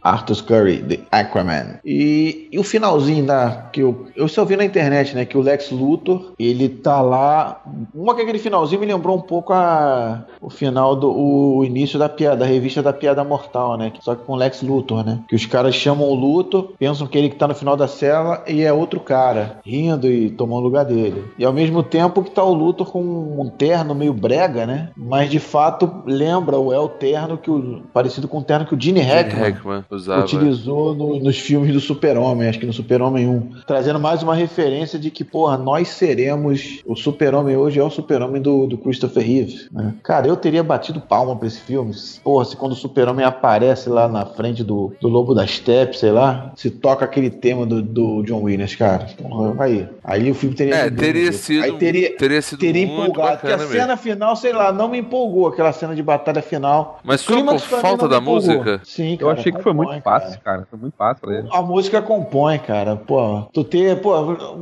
Arthur 0.03 0.43
Curry, 0.45 0.79
The 0.83 1.01
Aquaman. 1.11 1.81
E, 1.85 2.49
e 2.53 2.59
o 2.59 2.63
finalzinho 2.65 3.27
da. 3.27 3.69
Que 3.73 3.81
eu, 3.81 4.07
eu 4.15 4.29
só 4.29 4.45
vi 4.45 4.57
na 4.57 4.65
internet, 4.65 5.15
né? 5.15 5.25
Que 5.25 5.37
o 5.37 5.41
Lex 5.41 5.71
Luthor, 5.71 6.33
ele 6.39 6.69
tá 6.69 7.01
lá. 7.01 7.63
Uma 7.95 8.15
que 8.15 8.23
aquele 8.23 8.39
finalzinho 8.39 8.81
me 8.81 8.87
lembrou 8.87 9.17
um 9.17 9.21
pouco 9.21 9.53
a, 9.53 10.25
o 10.41 10.51
final 10.51 10.95
do. 10.95 11.09
O 11.19 11.65
início 11.65 11.99
da 11.99 12.09
piada, 12.09 12.37
da 12.37 12.47
revista 12.47 12.83
da 12.83 12.93
piada 12.93 13.25
mortal, 13.25 13.77
né? 13.77 13.93
Só 14.01 14.15
que 14.15 14.25
com 14.25 14.35
o 14.35 14.37
Lex 14.37 14.63
Luthor, 14.63 15.05
né? 15.05 15.21
Que 15.29 15.35
os 15.35 15.47
caras 15.47 15.75
chamam 15.75 16.09
o 16.09 16.15
Luthor, 16.15 16.73
pensam 16.79 17.07
que 17.07 17.17
ele 17.19 17.29
que 17.29 17.37
tá 17.37 17.48
no 17.49 17.55
final 17.55 17.77
da 17.77 17.89
cela 17.89 18.43
e 18.47 18.63
é 18.63 18.73
outro 18.73 19.01
cara, 19.01 19.59
rindo 19.65 20.07
e 20.11 20.31
tomando 20.31 20.61
o 20.61 20.65
lugar 20.65 20.85
dele. 20.85 21.25
E 21.39 21.45
ao 21.45 21.53
mesmo 21.53 21.83
tempo 21.83 22.23
que 22.23 22.31
tá 22.31 22.45
o 22.45 22.53
Luthor 22.55 22.91
com 22.91 23.01
um 23.03 23.49
terno 23.49 23.95
meio 23.95 24.13
brega, 24.13 24.67
né? 24.67 24.91
Mas 24.97 25.31
de 25.31 25.39
fato 25.39 26.03
lembra, 26.07 26.57
ou 26.59 26.73
é 26.73 26.79
o 26.79 26.89
terno 26.89 27.37
que 27.39 27.51
o. 27.51 27.83
parecido 27.93 28.29
com 28.29 28.39
o 28.39 28.43
terno 28.43 28.67
que 28.67 28.75
o 28.75 28.81
Gene 28.81 29.01
Hackman 29.01 29.43
Hackman 29.43 29.85
usava. 29.91 30.23
utilizou 30.23 30.95
no- 30.95 31.19
nos 31.21 31.39
filmes 31.39 31.73
do 31.73 31.81
Super-Homem, 31.81 32.49
acho 32.49 32.59
que 32.59 32.67
no 32.67 32.73
Super-Homem 32.73 33.27
1. 33.29 33.51
Trazendo 33.67 33.99
mais 33.99 34.23
uma 34.23 34.35
referência 34.35 34.99
de 34.99 35.11
que, 35.11 35.25
porra, 35.25 35.57
nós 35.57 35.89
seremos. 35.89 36.81
O 36.87 36.95
Super-Homem 36.97 37.57
hoje 37.57 37.79
é 37.81 37.85
o 37.85 37.91
Super-Homem 37.91 38.41
do, 38.43 38.67
do 38.67 38.77
Christopher 38.79 39.25
Reeve. 39.25 39.67
né? 39.73 39.95
Cara, 40.03 40.27
eu 40.27 40.37
teria 40.37 40.63
batido 40.63 41.01
palma 41.01 41.35
pra 41.37 41.47
esse 41.47 41.61
filme. 41.61 41.93
Porra, 42.23 42.45
se 42.45 42.57
quando 42.57 42.73
o 42.73 42.77
Super-Homem 42.77 43.25
aparece 43.25 43.89
lá 43.89 44.09
na 44.09 44.27
frente 44.27 44.63
do, 44.65 44.93
do 45.01 45.09
Lobo 45.09 45.35
da 45.35 45.47
Steppe, 45.47 45.97
sei 45.97 46.11
lá, 46.11 46.53
se 46.57 46.71
toca 46.71 47.05
aquele 47.05 47.31
tema 47.41 47.65
do, 47.67 47.83
do 47.83 48.23
John 48.23 48.43
Williams, 48.43 48.75
cara. 48.75 49.07
Porra, 49.21 49.65
aí. 49.65 49.89
Aí 50.05 50.31
o 50.31 50.35
filme 50.35 50.55
teria. 50.55 50.75
É, 50.75 50.85
sido 50.85 50.97
teria 50.99 51.33
sido, 51.33 51.65
Aí 51.65 51.73
teria. 51.79 52.17
teria 52.17 52.43
sido 52.43 52.59
Teria 52.59 52.87
muito 52.87 53.03
empolgado, 53.11 53.39
porque 53.41 53.53
a 53.53 53.57
mesmo. 53.59 53.73
cena 53.73 53.97
final, 53.97 54.37
sei 54.37 54.53
lá, 54.53 54.73
não 54.73 54.89
me 54.89 54.99
empolgou 54.99 55.49
aquela 55.49 55.73
cena 55.73 55.95
de 55.95 56.03
batalha 56.03 56.43
final. 56.43 57.01
Mas 57.05 57.21
só 57.21 57.43
por 57.43 57.59
falta 57.59 58.09
da 58.09 58.21
música? 58.21 58.81
Sim, 58.85 59.13
Eu 59.21 59.29
cara, 59.29 59.33
achei 59.41 59.53
que 59.53 59.63
foi 59.63 59.73
compõe, 59.73 59.87
muito 59.93 60.03
cara. 60.05 60.21
fácil, 60.21 60.41
cara. 60.41 60.67
Foi 60.71 60.79
muito 60.79 60.95
fácil 60.97 61.21
pra 61.27 61.39
ele. 61.39 61.49
A 61.53 61.63
música 61.63 62.03
compõe, 62.03 62.59
cara. 62.59 62.97
Pô, 62.97 63.43
tu 63.53 63.65
ter. 63.65 64.01
Pô, 64.01 64.15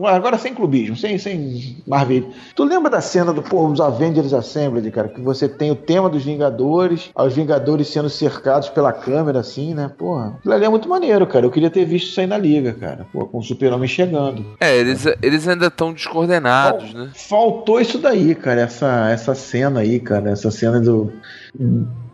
agora 0.06 0.38
sem 0.38 0.54
clubismo, 0.54 0.96
sem, 0.96 1.18
sem 1.18 1.76
Marvel. 1.86 2.30
Tu 2.54 2.64
lembra 2.64 2.90
da 2.90 3.00
cena 3.00 3.32
do 3.32 3.42
pô, 3.42 3.66
os 3.66 3.80
Avengers 3.80 4.32
Assembled, 4.32 4.90
cara? 4.90 5.08
Que 5.08 5.20
você 5.20 5.48
tem 5.48 5.70
o 5.70 5.74
tema 5.76 6.08
dos 6.08 6.24
Vingadores, 6.24 7.10
os 7.16 7.34
Vingadores 7.34 7.88
sendo 7.88 8.08
cercados 8.08 8.68
pela 8.68 8.92
câmera, 8.92 9.40
assim, 9.40 9.74
né? 9.74 9.90
Porra, 9.96 10.34
aquilo 10.38 10.54
ali 10.54 10.64
é 10.64 10.68
muito 10.68 10.88
maneiro, 10.88 11.26
cara. 11.26 11.46
Eu 11.46 11.50
queria 11.50 11.70
ter 11.70 11.84
visto 11.84 12.08
isso 12.10 12.20
aí 12.20 12.26
na 12.26 12.38
liga, 12.38 12.65
cara. 12.72 13.06
Pô, 13.12 13.26
com 13.26 13.38
o 13.38 13.42
Super-Homem 13.42 13.88
chegando. 13.88 14.44
É, 14.60 14.76
eles, 14.76 15.04
eles 15.22 15.46
ainda 15.48 15.66
estão 15.66 15.92
descoordenados, 15.92 16.92
né? 16.94 17.10
Faltou 17.14 17.80
isso 17.80 17.98
daí, 17.98 18.34
cara. 18.34 18.62
Essa, 18.62 19.10
essa 19.10 19.34
cena 19.34 19.80
aí, 19.80 20.00
cara. 20.00 20.30
Essa 20.30 20.50
cena 20.50 20.80
do. 20.80 21.12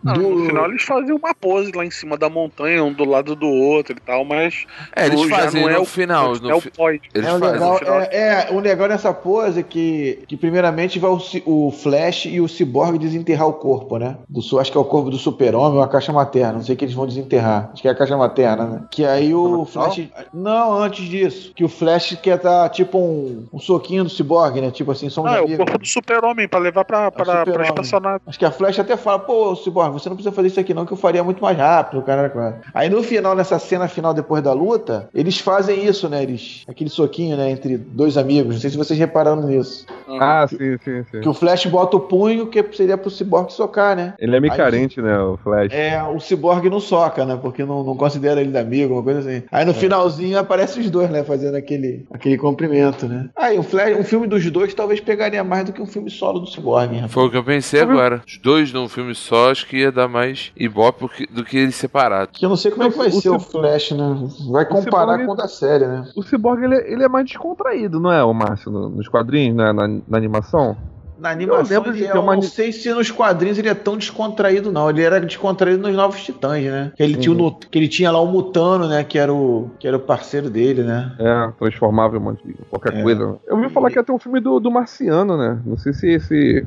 Não, 0.03 0.13
do- 0.13 0.29
no 0.35 0.45
final 0.45 0.65
eles 0.69 0.83
faziam 0.83 1.17
uma 1.17 1.33
pose 1.33 1.71
lá 1.73 1.85
em 1.85 1.91
cima 1.91 2.17
da 2.17 2.29
montanha, 2.29 2.83
um 2.83 2.91
do 2.93 3.05
lado 3.05 3.35
do 3.35 3.47
outro 3.47 3.95
e 3.97 3.99
tal, 4.01 4.25
mas. 4.25 4.65
É, 4.95 5.05
eles 5.07 5.23
fazem 5.29 5.61
não 5.61 5.69
é 5.69 5.79
o- 5.79 5.85
final. 5.85 6.33
É 6.35 6.53
o 6.55 6.61
pós. 6.71 6.99
Eles 7.13 7.27
é, 7.27 7.33
o 7.33 7.37
legal, 7.37 7.79
é, 7.83 8.17
é, 8.17 8.47
o 8.51 8.59
legal 8.59 8.87
nessa 8.87 9.13
pose 9.13 9.59
é 9.61 9.63
que, 9.63 10.23
que 10.27 10.35
primeiramente 10.35 10.99
vai 10.99 11.09
o, 11.11 11.19
o 11.45 11.71
Flash 11.71 12.25
e 12.25 12.41
o 12.41 12.47
Cyborg 12.47 12.97
desenterrar 12.97 13.47
o 13.47 13.53
corpo, 13.53 13.97
né? 13.97 14.17
Do, 14.27 14.41
su- 14.41 14.59
acho 14.59 14.71
que 14.71 14.77
é 14.77 14.81
o 14.81 14.85
corpo 14.85 15.09
do 15.09 15.17
super-homem 15.17 15.77
ou 15.77 15.83
a 15.83 15.87
caixa 15.87 16.11
materna. 16.11 16.53
Não 16.53 16.63
sei 16.63 16.75
que 16.75 16.83
eles 16.85 16.93
vão 16.95 17.05
desenterrar. 17.07 17.69
Acho 17.73 17.81
que 17.81 17.87
é 17.87 17.91
a 17.91 17.95
caixa 17.95 18.17
materna, 18.17 18.65
né? 18.65 18.81
Que 18.91 19.05
aí 19.05 19.33
o 19.33 19.65
Flash... 19.65 20.01
Não, 20.33 20.73
antes 20.81 21.05
disso. 21.07 21.51
Que 21.55 21.63
o 21.63 21.69
Flash 21.69 22.17
quer 22.21 22.37
dar 22.39 22.69
tipo 22.69 22.97
um, 22.97 23.45
um 23.53 23.59
soquinho 23.59 24.03
do 24.03 24.09
Cyborg, 24.09 24.59
né? 24.59 24.71
Tipo 24.71 24.91
assim, 24.91 25.09
somos 25.09 25.31
Ah, 25.31 25.37
é 25.37 25.41
o 25.41 25.57
corpo 25.57 25.77
do 25.77 25.85
super-homem 25.85 26.47
pra 26.47 26.59
levar 26.59 26.83
pra, 26.85 27.11
pra, 27.11 27.23
pra 27.25 27.39
super-homem. 27.39 27.67
espaçonave. 27.69 28.21
Acho 28.27 28.39
que 28.39 28.45
a 28.45 28.51
Flash 28.51 28.79
até 28.79 28.97
fala, 28.97 29.19
pô, 29.19 29.55
Cyborg, 29.55 29.92
você 29.93 30.09
não 30.09 30.15
precisa 30.15 30.35
fazer 30.35 30.47
isso 30.47 30.59
aqui 30.59 30.73
não, 30.73 30.85
que 30.85 30.93
eu 30.93 30.97
faria 30.97 31.23
muito 31.23 31.41
mais 31.41 31.57
rápido, 31.57 32.01
cara. 32.01 32.29
cara. 32.29 32.61
Aí 32.73 32.89
no 32.89 33.03
final, 33.03 33.35
nessa 33.35 33.57
cena 33.59 33.87
final 33.87 34.13
depois 34.13 34.43
da 34.43 34.53
luta, 34.53 35.09
eles 35.13 35.37
fazem 35.39 35.85
isso, 35.85 36.09
né? 36.09 36.23
Eles, 36.23 36.63
aquele 36.67 36.89
soquinho, 36.89 37.37
né, 37.37 37.49
entre 37.49 37.77
dois 37.77 38.17
amigos. 38.17 38.55
Não 38.55 38.61
sei 38.61 38.69
se 38.69 38.77
vocês 38.77 38.97
repararam 38.97 39.41
nisso. 39.47 39.85
Ah, 40.07 40.45
sim, 40.47 40.77
sim, 40.83 41.03
sim. 41.11 41.21
Que 41.21 41.29
o 41.29 41.33
Flash 41.33 41.65
bota 41.65 41.97
o 41.97 41.99
punho, 41.99 42.47
que 42.47 42.63
seria 42.73 42.97
pro 42.97 43.09
Cyborg 43.09 43.51
socar, 43.51 43.95
né? 43.95 44.13
Ele 44.19 44.35
é 44.35 44.39
meio 44.39 44.53
Aí- 44.53 44.57
carente, 44.57 45.01
né, 45.01 45.17
o 45.19 45.37
Flash. 45.37 45.73
É, 45.73 46.01
o 46.03 46.19
Cyborg 46.19 46.69
não 46.69 46.79
soca, 46.79 47.25
né? 47.25 47.37
Porque 47.41 47.63
não, 47.63 47.83
não 47.83 47.95
considera 47.95 48.41
ele 48.41 48.51
de 48.51 48.57
amigo, 48.57 48.93
uma 48.93 49.03
coisa 49.03 49.19
assim. 49.19 49.43
Aí 49.51 49.65
no 49.65 49.73
finalzinho 49.73 50.37
aparece 50.37 50.79
os 50.79 50.89
dois, 50.89 51.09
né? 51.09 51.23
Fazendo 51.23 51.55
aquele, 51.55 52.05
aquele 52.11 52.37
cumprimento, 52.37 53.07
né? 53.07 53.29
Aí 53.35 53.57
um, 53.57 53.63
Flash, 53.63 53.97
um 53.97 54.03
filme 54.03 54.27
dos 54.27 54.49
dois 54.51 54.73
talvez 54.73 54.99
pegaria 54.99 55.43
mais 55.43 55.65
do 55.65 55.73
que 55.73 55.81
um 55.81 55.85
filme 55.85 56.09
solo 56.09 56.39
do 56.39 56.47
Cyborg, 56.47 56.93
rapaz? 56.95 57.11
Foi 57.11 57.25
o 57.25 57.29
que 57.29 57.37
eu 57.37 57.43
pensei 57.43 57.81
agora. 57.81 58.21
Os 58.25 58.37
dois 58.37 58.71
num 58.73 58.87
filme 58.87 59.13
só, 59.15 59.51
acho 59.51 59.67
que 59.67 59.82
ia 59.83 59.91
dar 59.91 60.07
mais 60.07 60.51
ibope 60.57 61.01
do 61.01 61.09
que- 61.09 61.27
do 61.27 61.43
que 61.43 61.57
eles 61.57 61.75
separados. 61.75 62.37
Que 62.37 62.45
eu 62.45 62.49
não 62.49 62.55
sei 62.57 62.71
como 62.71 62.83
é 62.83 62.89
que 62.91 62.97
vai 62.97 63.07
O 63.07 63.11
ser 63.11 63.29
o 63.29 63.39
Flash, 63.39 63.91
né? 63.91 64.27
Vai 64.51 64.65
comparar 64.65 65.13
Cyborg- 65.19 65.25
com 65.27 65.31
o 65.33 65.35
da 65.35 65.47
série, 65.47 65.85
né? 65.87 66.03
O 66.15 66.23
Cyborg, 66.23 66.63
ele, 66.63 66.75
ele 66.91 67.03
é 67.03 67.07
mais 67.09 67.25
descontraído, 67.25 67.99
não 67.99 68.11
é, 68.11 68.23
o 68.23 68.33
Márcio, 68.33 68.71
no- 68.71 68.89
nos 68.89 69.07
quadrinhos, 69.07 69.55
né, 69.55 69.71
na, 69.71 69.87
na 69.87 70.17
animação? 70.17 70.75
Na 71.19 71.29
animação, 71.29 71.81
de 71.83 71.89
ele 71.89 72.03
é- 72.05 72.11
ter 72.11 72.17
uma 72.17 72.33
eu 72.33 72.35
não 72.37 72.41
sei 72.41 72.73
se 72.73 72.91
nos 72.93 73.09
quadrinhos 73.09 73.57
ele 73.57 73.69
é 73.69 73.73
tão 73.73 73.95
descontraído, 73.95 74.73
não. 74.73 74.89
Ele 74.89 75.03
era 75.03 75.21
descontraído 75.21 75.81
nos 75.81 75.95
Novos 75.95 76.21
Titãs, 76.21 76.61
né? 76.65 76.91
Que 76.97 77.01
ele, 77.03 77.15
tinha, 77.15 77.33
o, 77.33 77.51
que 77.55 77.79
ele 77.79 77.87
tinha 77.87 78.11
lá 78.11 78.19
o 78.19 78.25
Mutano, 78.27 78.89
né? 78.89 79.05
Que 79.05 79.17
era 79.17 79.31
o, 79.33 79.69
que 79.79 79.87
era 79.87 79.95
o 79.95 80.01
parceiro 80.01 80.49
dele, 80.49 80.83
né? 80.83 81.15
É, 81.17 81.51
transformável 81.57 82.19
em 82.19 82.47
de 82.47 82.55
qualquer 82.69 82.95
É. 82.97 83.01
coisa. 83.03 83.37
Eu 83.47 83.55
ouvi 83.55 83.69
falar 83.69 83.89
que 83.89 83.97
ia 83.97 84.03
ter 84.03 84.11
um 84.11 84.19
filme 84.19 84.41
do, 84.41 84.59
do 84.59 84.69
Marciano, 84.69 85.37
né? 85.37 85.61
Não 85.65 85.77
sei 85.77 85.93
se 85.93 86.09
esse 86.09 86.65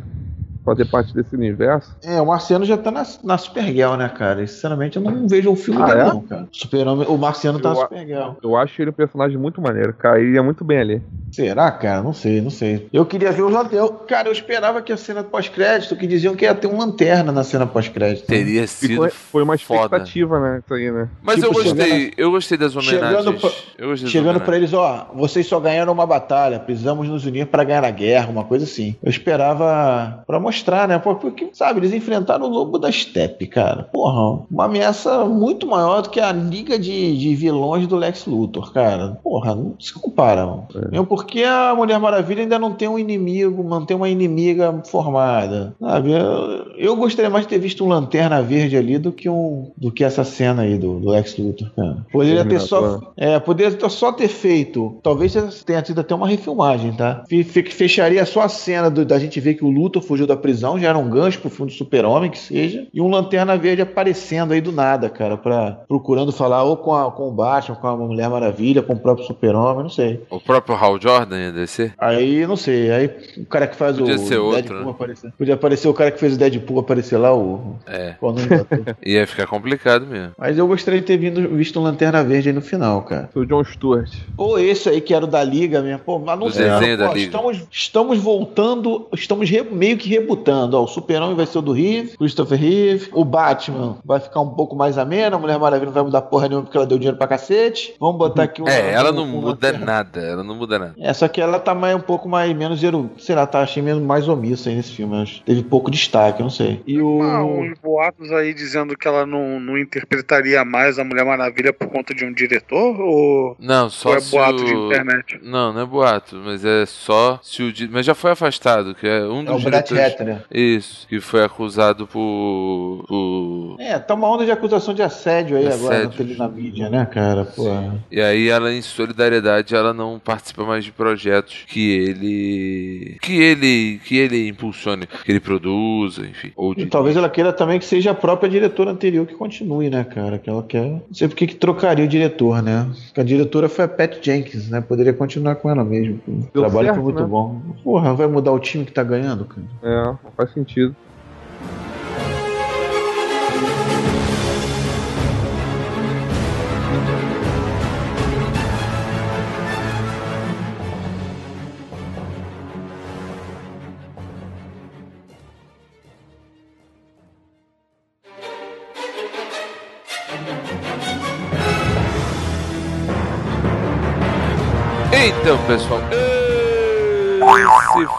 fazer 0.66 0.84
parte 0.86 1.14
desse 1.14 1.34
universo. 1.34 1.96
É, 2.04 2.20
o 2.20 2.26
Marciano 2.26 2.64
já 2.66 2.76
tá 2.76 2.90
na, 2.90 3.06
na 3.24 3.38
Supergirl, 3.38 3.94
né, 3.94 4.08
cara? 4.08 4.42
E, 4.42 4.48
sinceramente, 4.48 4.96
eu 4.98 5.02
não 5.02 5.26
vejo 5.26 5.50
um 5.50 5.56
filme 5.56 5.80
Ah, 5.80 5.86
dele, 5.86 6.00
é? 6.00 6.04
não, 6.04 6.20
cara. 6.20 6.48
Super 6.52 6.86
o 6.88 7.16
Marciano 7.16 7.58
tá 7.60 7.70
na 7.70 7.74
Eu 7.76 7.80
Supergirl. 7.82 8.30
Eu 8.42 8.56
acho 8.56 8.82
ele 8.82 8.90
um 8.90 8.94
personagem 8.94 9.38
muito 9.38 9.60
maneiro, 9.62 9.94
cairia 9.94 10.42
muito 10.42 10.64
bem 10.64 10.78
ali. 10.78 11.02
Será, 11.32 11.70
cara? 11.70 12.02
Não 12.02 12.12
sei, 12.12 12.40
não 12.40 12.50
sei. 12.50 12.88
Eu 12.92 13.06
queria 13.06 13.30
ver 13.32 13.42
o 13.42 13.48
Lanterna. 13.48 13.88
Cara, 14.08 14.28
eu 14.28 14.32
esperava 14.32 14.82
que 14.82 14.92
a 14.92 14.96
cena 14.96 15.22
pós-crédito, 15.22 15.94
que 15.96 16.06
diziam 16.06 16.34
que 16.34 16.44
ia 16.44 16.54
ter 16.54 16.66
um 16.66 16.78
lanterna 16.78 17.30
na 17.30 17.44
cena 17.44 17.66
pós-crédito. 17.66 18.28
né? 18.30 18.36
Teria 18.38 18.66
sido. 18.66 18.90
Ficou, 18.90 19.10
foi 19.10 19.42
uma 19.44 19.56
foda. 19.58 19.82
expectativa, 19.84 20.40
né? 20.40 20.60
Isso 20.64 20.74
aí, 20.74 20.90
né? 20.90 21.08
Mas 21.22 21.36
Tipo, 21.36 21.46
eu 21.46 21.52
gostei, 21.52 21.72
chegando- 21.86 22.12
eu 22.16 22.30
gostei 22.30 22.58
das 22.58 22.74
homenagens. 22.76 23.08
chegando 23.24 23.40
pra- 23.40 23.50
eu 23.78 23.96
Chegando 23.96 24.40
pra 24.40 24.56
eles, 24.56 24.72
ó, 24.72 25.10
vocês 25.14 25.46
só 25.46 25.60
ganharam 25.60 25.92
uma 25.92 26.06
batalha, 26.06 26.58
precisamos 26.58 27.08
nos 27.08 27.24
unir 27.26 27.46
pra 27.46 27.62
ganhar 27.64 27.84
a 27.84 27.90
guerra, 27.90 28.28
uma 28.30 28.44
coisa 28.44 28.64
assim. 28.64 28.96
Eu 29.02 29.10
esperava 29.10 30.24
pra 30.26 30.40
mostrar, 30.40 30.55
né? 30.88 30.98
Pô, 30.98 31.14
Porque, 31.14 31.48
sabe, 31.52 31.80
eles 31.80 31.92
enfrentaram 31.92 32.46
o 32.46 32.50
lobo 32.50 32.78
da 32.78 32.90
steppe, 32.90 33.46
cara. 33.46 33.84
Porra, 33.92 34.44
uma 34.50 34.64
ameaça 34.64 35.24
muito 35.24 35.66
maior 35.66 36.02
do 36.02 36.10
que 36.10 36.20
a 36.20 36.32
liga 36.32 36.78
de, 36.78 37.16
de 37.16 37.34
vilões 37.34 37.86
do 37.86 37.96
Lex 37.96 38.26
Luthor, 38.26 38.72
cara. 38.72 39.18
Porra, 39.22 39.54
não 39.54 39.74
se 39.78 39.92
compara, 39.92 40.46
mano. 40.46 40.66
É. 40.74 40.90
Mesmo 40.90 41.06
porque 41.06 41.42
a 41.42 41.74
Mulher 41.74 41.98
Maravilha 41.98 42.42
ainda 42.42 42.58
não 42.58 42.72
tem 42.72 42.88
um 42.88 42.98
inimigo, 42.98 43.62
não 43.62 43.84
tem 43.84 43.96
uma 43.96 44.08
inimiga 44.08 44.80
formada, 44.86 45.74
sabe? 45.80 46.12
Eu, 46.12 46.64
eu 46.76 46.96
gostaria 46.96 47.30
mais 47.30 47.44
de 47.44 47.50
ter 47.50 47.58
visto 47.58 47.84
um 47.84 47.88
Lanterna 47.88 48.42
Verde 48.42 48.76
ali 48.76 48.98
do 48.98 49.12
que 49.12 49.28
um 49.28 49.70
do 49.76 49.90
que 49.92 50.04
essa 50.04 50.24
cena 50.24 50.62
aí 50.62 50.76
do, 50.78 50.98
do 50.98 51.10
Lex 51.10 51.36
Luthor, 51.38 51.70
cara. 51.74 52.06
Poderia 52.12 52.44
ter 52.44 52.60
só 52.60 53.12
é, 53.16 53.38
poderia 53.38 53.88
só 53.88 54.12
ter 54.12 54.28
feito. 54.28 54.96
Talvez 55.02 55.34
tenha 55.64 55.82
tido 55.82 56.00
até 56.00 56.14
uma 56.14 56.26
refilmagem, 56.26 56.92
tá? 56.92 57.24
Fe- 57.28 57.44
fe- 57.44 57.70
Fecharia 57.70 58.24
só 58.26 58.42
a 58.42 58.48
cena 58.48 58.90
do- 58.90 59.04
da 59.04 59.18
gente 59.18 59.38
ver 59.40 59.54
que 59.54 59.64
o 59.64 59.70
Luthor 59.70 60.02
fugiu 60.02 60.26
da 60.26 60.36
prisão, 60.46 60.78
já 60.78 60.88
era 60.90 60.98
um 60.98 61.08
gancho 61.10 61.40
pro 61.40 61.50
filme 61.50 61.72
do 61.72 61.76
Super-Homem, 61.76 62.30
que 62.30 62.38
seja. 62.38 62.86
E 62.94 63.00
um 63.00 63.08
Lanterna 63.08 63.56
Verde 63.56 63.82
aparecendo 63.82 64.52
aí 64.52 64.60
do 64.60 64.70
nada, 64.70 65.08
cara, 65.10 65.36
pra, 65.36 65.72
procurando 65.88 66.30
falar 66.30 66.62
ou 66.62 66.76
com, 66.76 66.94
a, 66.94 67.10
com 67.10 67.28
o 67.28 67.32
Batman, 67.32 67.74
com 67.76 67.86
a 67.88 67.96
Mulher 67.96 68.30
Maravilha, 68.30 68.82
com 68.82 68.92
o 68.92 68.98
próprio 68.98 69.26
Super-Homem, 69.26 69.82
não 69.82 69.90
sei. 69.90 70.20
O 70.30 70.38
próprio 70.40 70.76
Hal 70.76 71.00
Jordan 71.00 71.38
ia 71.38 71.52
descer? 71.52 71.92
Aí, 71.98 72.46
não 72.46 72.56
sei. 72.56 72.90
Aí 72.92 73.10
o 73.38 73.46
cara 73.46 73.66
que 73.66 73.74
faz 73.76 73.96
Podia 73.98 74.14
o 74.14 74.18
ser 74.18 74.38
outro, 74.38 74.62
Deadpool 74.62 74.84
né? 74.84 74.90
aparecer. 74.90 75.32
Podia 75.36 75.54
aparecer 75.54 75.88
o 75.88 75.94
cara 75.94 76.10
que 76.12 76.20
fez 76.20 76.34
o 76.34 76.38
Deadpool 76.38 76.78
aparecer 76.78 77.16
lá, 77.16 77.34
o. 77.34 77.76
É. 77.86 78.14
O? 78.20 78.32
Ia 79.04 79.26
ficar 79.26 79.46
complicado 79.46 80.06
mesmo. 80.06 80.32
Mas 80.38 80.56
eu 80.56 80.66
gostaria 80.66 81.00
de 81.00 81.06
ter 81.06 81.16
vindo, 81.16 81.48
visto 81.56 81.78
um 81.80 81.82
Lanterna 81.82 82.22
Verde 82.22 82.50
aí 82.50 82.54
no 82.54 82.60
final, 82.62 83.02
cara. 83.02 83.28
O 83.34 83.44
John 83.44 83.64
Stewart. 83.64 84.12
Ou 84.36 84.58
esse 84.58 84.88
aí 84.88 85.00
que 85.00 85.12
era 85.12 85.24
o 85.24 85.28
da 85.28 85.42
Liga 85.42 85.82
mesmo. 85.82 86.00
Pô, 86.00 86.18
desenho 86.18 86.98
da 86.98 87.08
pô, 87.08 87.14
Liga. 87.14 87.26
Estamos, 87.26 87.62
estamos 87.70 88.18
voltando, 88.18 89.08
estamos 89.12 89.48
re- 89.50 89.62
meio 89.62 89.96
que 89.96 90.08
rebutando. 90.26 90.76
Ó, 90.76 90.84
o 90.84 90.88
Super-Homem 90.88 91.36
vai 91.36 91.46
ser 91.46 91.58
o 91.58 91.62
do 91.62 91.72
Reeve, 91.72 92.16
Christopher 92.16 92.58
Reeve. 92.58 93.08
O 93.12 93.24
Batman 93.24 93.96
vai 94.04 94.20
ficar 94.20 94.40
um 94.40 94.50
pouco 94.50 94.74
mais 94.74 94.98
ameno. 94.98 95.36
A 95.36 95.38
Mulher 95.38 95.58
Maravilha 95.58 95.86
não 95.86 95.92
vai 95.94 96.02
mudar 96.02 96.22
porra 96.22 96.48
nenhuma 96.48 96.64
porque 96.64 96.76
ela 96.76 96.86
deu 96.86 96.98
dinheiro 96.98 97.16
pra 97.16 97.26
cacete. 97.26 97.94
Vamos 98.00 98.18
botar 98.18 98.44
aqui 98.44 98.60
um. 98.62 98.68
É, 98.68 98.92
ela 98.92 99.10
um- 99.10 99.14
não 99.14 99.22
um 99.24 99.26
muda 99.28 99.46
Lanterna- 99.48 99.86
nada. 99.86 100.20
Ela 100.20 100.42
não 100.42 100.54
muda 100.54 100.78
nada. 100.78 100.94
É, 100.98 101.12
só 101.12 101.28
que 101.28 101.40
ela 101.40 101.58
tá 101.58 101.74
mais, 101.74 101.94
um 101.96 102.00
pouco 102.00 102.28
mais, 102.28 102.54
menos, 102.56 102.80
sei 103.18 103.34
lá, 103.34 103.46
tá 103.46 103.60
achei 103.60 103.82
menos 103.82 104.02
mais 104.02 104.28
omissa 104.28 104.68
aí 104.70 104.76
nesse 104.76 104.92
filme. 104.92 105.16
Acho. 105.22 105.42
Teve 105.44 105.62
pouco 105.62 105.90
destaque, 105.90 106.40
eu 106.40 106.44
não 106.44 106.50
sei. 106.50 106.82
E 106.86 107.00
o. 107.00 107.22
Ah, 107.22 107.44
uns 107.44 107.78
boatos 107.82 108.30
aí 108.32 108.52
dizendo 108.52 108.96
que 108.96 109.06
ela 109.06 109.24
não, 109.24 109.60
não 109.60 109.78
interpretaria 109.78 110.64
mais 110.64 110.98
a 110.98 111.04
Mulher 111.04 111.24
Maravilha 111.24 111.72
por 111.72 111.88
conta 111.88 112.14
de 112.14 112.24
um 112.24 112.32
diretor? 112.32 113.00
Ou, 113.00 113.56
Não, 113.58 113.88
só 113.88 114.10
ou 114.10 114.16
é 114.16 114.20
se 114.20 114.30
boato 114.30 114.62
o... 114.62 114.64
de 114.64 114.72
internet? 114.74 115.40
Não, 115.42 115.72
não 115.72 115.80
é 115.82 115.86
boato, 115.86 116.36
mas 116.44 116.64
é 116.64 116.84
só 116.86 117.38
se 117.42 117.62
o. 117.62 117.72
Mas 117.90 118.04
já 118.06 118.14
foi 118.14 118.30
afastado, 118.32 118.94
que 118.94 119.06
é 119.06 119.22
um 119.24 119.40
É 119.42 119.44
dos 119.44 119.62
o 119.62 119.64
Brett 119.64 119.88
diretores. 119.88 120.15
Isso, 120.52 121.06
que 121.08 121.20
foi 121.20 121.44
acusado 121.44 122.06
por. 122.06 123.04
por... 123.08 123.76
É, 123.78 123.98
tá 123.98 124.14
uma 124.14 124.28
onda 124.28 124.44
de 124.44 124.50
acusação 124.50 124.94
de 124.94 125.02
assédio 125.02 125.56
aí 125.56 125.66
agora 125.66 125.80
na, 125.98 126.08
Assédio. 126.08 126.16
tele- 126.16 126.36
na 126.38 126.48
mídia, 126.48 126.88
né, 126.90 127.04
cara? 127.06 127.44
Pô. 127.44 127.64
E 128.10 128.20
aí 128.20 128.48
ela, 128.48 128.72
em 128.72 128.82
solidariedade, 128.82 129.74
ela 129.74 129.92
não 129.92 130.18
participa 130.18 130.64
mais 130.64 130.84
de 130.84 130.92
projetos 130.92 131.64
que 131.66 131.90
ele. 131.90 133.16
que 133.20 133.40
ele. 133.40 134.00
que 134.04 134.16
ele 134.16 134.48
impulsione, 134.48 135.06
que 135.06 135.32
ele 135.32 135.40
produza, 135.40 136.22
enfim. 136.22 136.52
Ou 136.56 136.72
E 136.72 136.76
de. 136.76 136.86
talvez 136.86 137.16
ela 137.16 137.28
queira 137.28 137.52
também 137.52 137.78
que 137.78 137.84
seja 137.84 138.10
a 138.10 138.14
própria 138.14 138.48
diretora 138.48 138.90
anterior 138.90 139.26
que 139.26 139.34
continue, 139.34 139.90
né, 139.90 140.04
cara? 140.04 140.38
Que 140.38 140.48
ela 140.50 140.62
quer. 140.62 140.84
Não 140.86 141.02
sei 141.12 141.28
por 141.28 141.36
que 141.36 141.46
trocaria 141.54 142.04
o 142.04 142.08
diretor, 142.08 142.62
né? 142.62 142.88
Porque 143.06 143.20
a 143.20 143.24
diretora 143.24 143.68
foi 143.68 143.84
a 143.84 143.88
Pat 143.88 144.18
Jenkins, 144.22 144.68
né? 144.70 144.80
Poderia 144.80 145.12
continuar 145.12 145.56
com 145.56 145.70
ela 145.70 145.84
mesmo. 145.84 146.20
O 146.26 146.42
trabalho 146.52 146.86
certo, 146.86 146.94
foi 146.96 147.04
muito 147.04 147.22
né? 147.22 147.28
bom. 147.28 147.60
Porra, 147.82 148.14
vai 148.14 148.26
mudar 148.26 148.52
o 148.52 148.58
time 148.58 148.84
que 148.84 148.92
tá 148.92 149.02
ganhando, 149.02 149.44
cara? 149.44 149.66
É, 149.82 150.05
faz 150.36 150.52
sentido. 150.52 150.96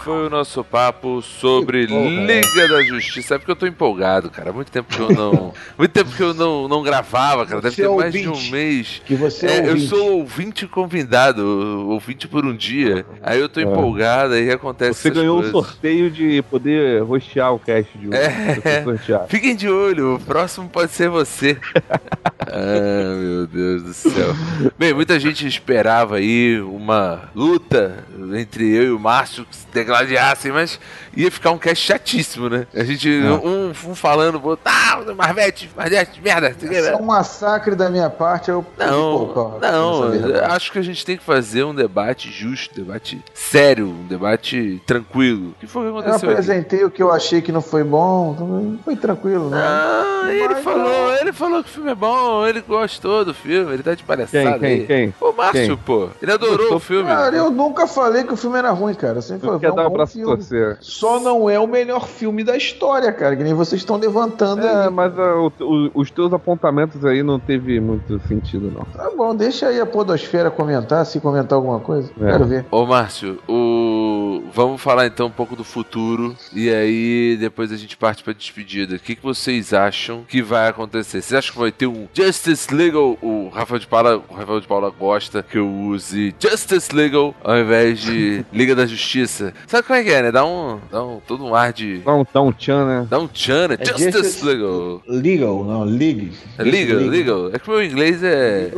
Foi 0.08 0.26
o 0.26 0.30
nosso 0.30 0.64
papo 0.64 1.20
sobre 1.20 1.86
porra, 1.86 2.00
né? 2.00 2.40
Liga 2.40 2.68
da 2.68 2.82
Justiça. 2.82 3.34
É 3.34 3.38
porque 3.38 3.50
eu 3.50 3.56
tô 3.56 3.66
empolgado, 3.66 4.30
cara. 4.30 4.50
Muito 4.54 4.72
tempo 4.72 4.88
que 4.88 4.98
eu 4.98 5.10
não. 5.10 5.52
muito 5.76 5.90
tempo 5.90 6.10
que 6.10 6.22
eu 6.22 6.32
não, 6.32 6.66
não 6.66 6.82
gravava, 6.82 7.44
cara. 7.44 7.60
Deve 7.60 7.74
Você 7.74 7.82
ter 7.82 7.88
é 7.88 7.94
mais 7.94 8.12
de 8.14 8.26
um 8.26 8.50
mês. 8.50 9.02
Que 9.04 9.14
você 9.14 9.46
é, 9.46 9.58
É, 9.58 9.68
eu 9.68 9.78
sou 9.78 10.20
ouvinte 10.20 10.66
convidado, 10.66 11.44
ouvinte 11.90 12.26
por 12.26 12.46
um 12.46 12.56
dia. 12.56 13.04
Aí 13.22 13.38
eu 13.38 13.50
tô 13.50 13.60
empolgado, 13.60 14.32
aí 14.32 14.50
acontece. 14.50 14.92
É. 14.92 14.94
Você 14.94 15.10
ganhou 15.10 15.40
o 15.40 15.42
coisas. 15.42 15.52
sorteio 15.52 16.10
de 16.10 16.40
poder 16.40 17.02
rostear 17.02 17.52
o 17.52 17.58
cast 17.58 17.98
de 17.98 18.08
hoje. 18.08 18.16
É. 18.16 19.26
Fiquem 19.28 19.54
de 19.54 19.68
olho, 19.68 20.14
o 20.14 20.20
próximo 20.20 20.70
pode 20.70 20.90
ser 20.92 21.10
você. 21.10 21.58
ah, 22.40 23.14
meu 23.20 23.46
Deus 23.46 23.82
do 23.82 23.92
céu. 23.92 24.34
Bem, 24.78 24.94
muita 24.94 25.20
gente 25.20 25.46
esperava 25.46 26.16
aí 26.16 26.58
uma 26.62 27.28
luta 27.34 28.06
entre 28.34 28.74
eu 28.74 28.84
e 28.84 28.90
o 28.90 28.98
Márcio 28.98 29.44
que 29.44 29.54
se 29.54 29.66
degladiassem, 30.02 30.52
mas 30.52 30.78
ia 31.16 31.30
ficar 31.30 31.50
um 31.50 31.58
cast 31.58 31.84
chatíssimo, 31.84 32.48
né? 32.48 32.66
A 32.74 32.84
gente, 32.84 33.08
um, 33.10 33.70
um 33.70 33.94
falando, 33.94 34.40
outro, 34.44 34.60
ah, 34.64 35.00
Marvete, 35.16 35.70
Marvete, 35.76 36.20
merda. 36.22 36.54
Isso 36.60 36.88
é 36.88 36.96
um 36.96 37.02
massacre 37.02 37.74
da 37.74 37.88
minha 37.90 38.10
parte. 38.10 38.50
Eu 38.50 38.64
Não, 38.78 39.28
Pô, 39.28 39.58
não, 39.60 40.10
verdade. 40.10 40.52
acho 40.52 40.72
que 40.72 40.78
a 40.78 40.82
gente 40.82 41.04
tem 41.04 41.16
que 41.16 41.24
fazer 41.24 41.64
um 41.64 41.74
debate 41.74 42.30
justo, 42.30 42.80
um 42.80 42.84
debate 42.84 43.22
sério, 43.34 43.86
um 43.88 44.06
debate 44.06 44.80
tranquilo. 44.86 45.50
O 45.50 45.54
que 45.60 45.66
foi 45.66 45.82
que 45.82 45.88
Eu 45.88 45.98
aconteceu 45.98 46.30
aqui? 46.30 46.40
apresentei 46.40 46.84
o 46.84 46.90
que 46.90 47.02
eu 47.02 47.10
achei 47.12 47.40
que 47.40 47.52
não 47.52 47.62
foi 47.62 47.84
bom, 47.84 48.78
foi 48.84 48.96
tranquilo, 48.96 49.50
né? 49.50 49.58
Ah, 49.60 50.28
ele 50.28 50.54
Mas 50.54 50.64
falou, 50.64 51.14
ele 51.16 51.32
falou 51.32 51.62
que 51.64 51.70
o 51.70 51.72
filme 51.72 51.90
é 51.90 51.94
bom, 51.94 52.46
ele 52.46 52.60
gostou 52.60 53.24
do 53.24 53.34
filme, 53.34 53.72
ele 53.72 53.82
tá 53.82 53.94
de 53.94 54.02
palhaçada 54.02 54.58
Quem, 54.58 54.68
aí. 54.68 54.86
quem, 54.86 54.86
quem? 54.86 55.14
O 55.20 55.32
Márcio, 55.32 55.52
Quem? 55.68 55.76
pô. 55.76 56.08
Ele 56.20 56.32
adorou 56.32 56.74
o 56.74 56.80
filme. 56.80 57.08
Cara, 57.08 57.34
eu 57.34 57.50
nunca 57.50 57.86
falei 57.86 58.24
que 58.24 58.32
o 58.32 58.36
filme 58.36 58.58
era 58.58 58.70
ruim, 58.70 58.94
cara. 58.94 59.18
Eu 59.18 59.22
sempre 59.22 59.46
Não 59.48 59.58
falei, 59.58 59.60
quer 59.60 59.87
é 59.88 59.92
pra 59.92 60.04
você. 60.36 60.76
Só 60.80 61.18
não 61.20 61.48
é 61.50 61.58
o 61.58 61.66
melhor 61.66 62.06
filme 62.06 62.42
da 62.44 62.56
história, 62.56 63.12
cara, 63.12 63.36
que 63.36 63.42
nem 63.42 63.54
vocês 63.54 63.80
estão 63.80 63.96
levantando 63.96 64.66
É, 64.66 64.84
aí. 64.86 64.90
mas 64.90 65.18
ah, 65.18 65.34
o- 65.36 65.52
o- 65.60 65.90
os 65.94 66.10
teus 66.10 66.32
apontamentos 66.32 67.04
aí 67.04 67.22
não 67.22 67.38
teve 67.38 67.80
muito 67.80 68.20
sentido, 68.28 68.70
não. 68.74 68.84
Tá 68.84 69.10
bom, 69.16 69.34
deixa 69.34 69.66
aí 69.68 69.80
a 69.80 69.86
podosfera 69.86 70.50
comentar, 70.50 71.04
se 71.06 71.20
comentar 71.20 71.56
alguma 71.56 71.80
coisa. 71.80 72.10
É. 72.20 72.30
Quero 72.32 72.44
ver. 72.46 72.66
Ô 72.70 72.86
Márcio, 72.86 73.38
o... 73.48 74.42
vamos 74.54 74.80
falar 74.80 75.06
então 75.06 75.26
um 75.26 75.30
pouco 75.30 75.54
do 75.56 75.64
futuro 75.64 76.34
e 76.54 76.70
aí 76.70 77.36
depois 77.38 77.72
a 77.72 77.76
gente 77.76 77.96
parte 77.96 78.22
pra 78.22 78.32
despedida. 78.32 78.96
O 78.96 78.98
que, 78.98 79.14
que 79.16 79.22
vocês 79.22 79.72
acham 79.72 80.24
que 80.28 80.42
vai 80.42 80.68
acontecer? 80.68 81.20
Vocês 81.22 81.38
acham 81.38 81.52
que 81.54 81.60
vai 81.60 81.72
ter 81.72 81.86
um 81.86 82.06
Justice 82.12 82.72
Legal? 82.74 83.16
O 83.22 83.48
Rafael 83.52 83.78
de 83.78 83.86
Paula, 83.86 84.22
o 84.28 84.34
Rafael 84.34 84.60
de 84.60 84.66
Paula 84.66 84.90
gosta 84.90 85.42
que 85.42 85.58
eu 85.58 85.68
use 85.68 86.34
Justice 86.38 86.94
Legal 86.94 87.34
ao 87.42 87.56
invés 87.58 88.00
de 88.00 88.44
Liga 88.52 88.74
da 88.74 88.86
Justiça. 88.86 89.52
Sabe 89.68 89.86
como 89.86 89.98
é 89.98 90.02
que 90.02 90.10
é, 90.10 90.22
né? 90.22 90.32
Dá 90.32 90.44
um, 90.46 90.80
dá 90.90 91.04
um 91.04 91.20
todo 91.20 91.44
um 91.44 91.54
ar 91.54 91.72
de 91.72 91.98
Dá 91.98 92.14
um, 92.14 92.24
dá 92.32 92.40
um 92.42 92.50
tchan, 92.52 92.86
né? 92.86 93.06
dá 93.08 93.18
um 93.18 93.28
tchan, 93.28 93.68
né? 93.68 93.76
É 93.78 93.84
Justice 93.84 94.10
Justice- 94.10 94.44
Legal. 94.44 95.02
Legal, 95.06 95.64
não, 95.64 95.84
League. 95.84 96.32
É 96.56 96.62
legal, 96.62 96.98
legal. 97.00 97.50
É 97.52 97.58
que 97.58 97.68
o 97.68 97.72
meu 97.74 97.84
inglês 97.84 98.22
é 98.22 98.70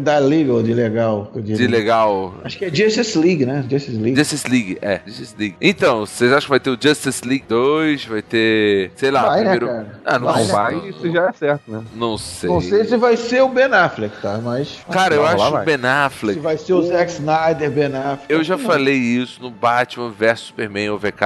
Da 0.00 0.18
legal, 0.18 0.62
de 0.62 0.74
legal. 0.74 1.30
eu 1.34 1.40
diria. 1.40 1.56
de 1.56 1.66
legal. 1.68 2.34
Acho 2.42 2.58
que 2.58 2.64
é 2.64 2.74
Justice 2.74 3.16
League, 3.16 3.46
né? 3.46 3.64
Justice 3.70 3.96
League. 3.96 4.16
Justice 4.16 4.48
League, 4.50 4.78
é, 4.82 5.00
Justice 5.06 5.34
League. 5.38 5.54
Então, 5.60 6.00
vocês 6.00 6.32
acham 6.32 6.42
que 6.42 6.50
vai 6.50 6.60
ter 6.60 6.70
o 6.70 6.78
Justice 6.80 7.24
League 7.24 7.44
2? 7.48 8.04
Vai 8.06 8.22
ter, 8.22 8.90
sei 8.96 9.12
lá, 9.12 9.22
Vai, 9.26 9.44
né, 9.44 9.50
primeiro. 9.56 9.66
cara? 9.68 10.00
Ah, 10.04 10.18
não, 10.18 10.26
Vai, 10.26 10.44
né, 10.44 10.52
vai, 10.52 10.88
isso 10.88 11.12
já 11.12 11.28
é 11.28 11.32
certo, 11.32 11.62
né? 11.70 11.82
Não 11.94 12.18
sei. 12.18 12.50
Não 12.50 12.60
sei 12.60 12.84
se 12.84 12.96
vai 12.96 13.16
ser 13.16 13.42
o 13.42 13.48
Ben 13.48 13.66
Affleck, 13.72 14.20
tá? 14.20 14.40
Mas. 14.42 14.80
Cara, 14.90 15.14
eu 15.14 15.24
acho 15.24 15.54
o. 15.54 15.58
Ben 15.64 15.78
Se 15.78 15.86
Affleck. 15.86 16.40
vai 16.40 16.58
ser 16.58 16.72
o 16.72 16.82
Zack 16.82 17.12
Snyder, 17.12 17.70
Ben 17.70 17.94
Affleck. 17.94 18.24
Eu 18.28 18.42
já 18.42 18.56
não. 18.56 18.64
falei 18.64 18.96
isso 18.96 19.40
no 19.40 19.48
Batman 19.50 20.10
vs 20.10 20.31
Superman 20.36 20.90
OVK 20.90 21.20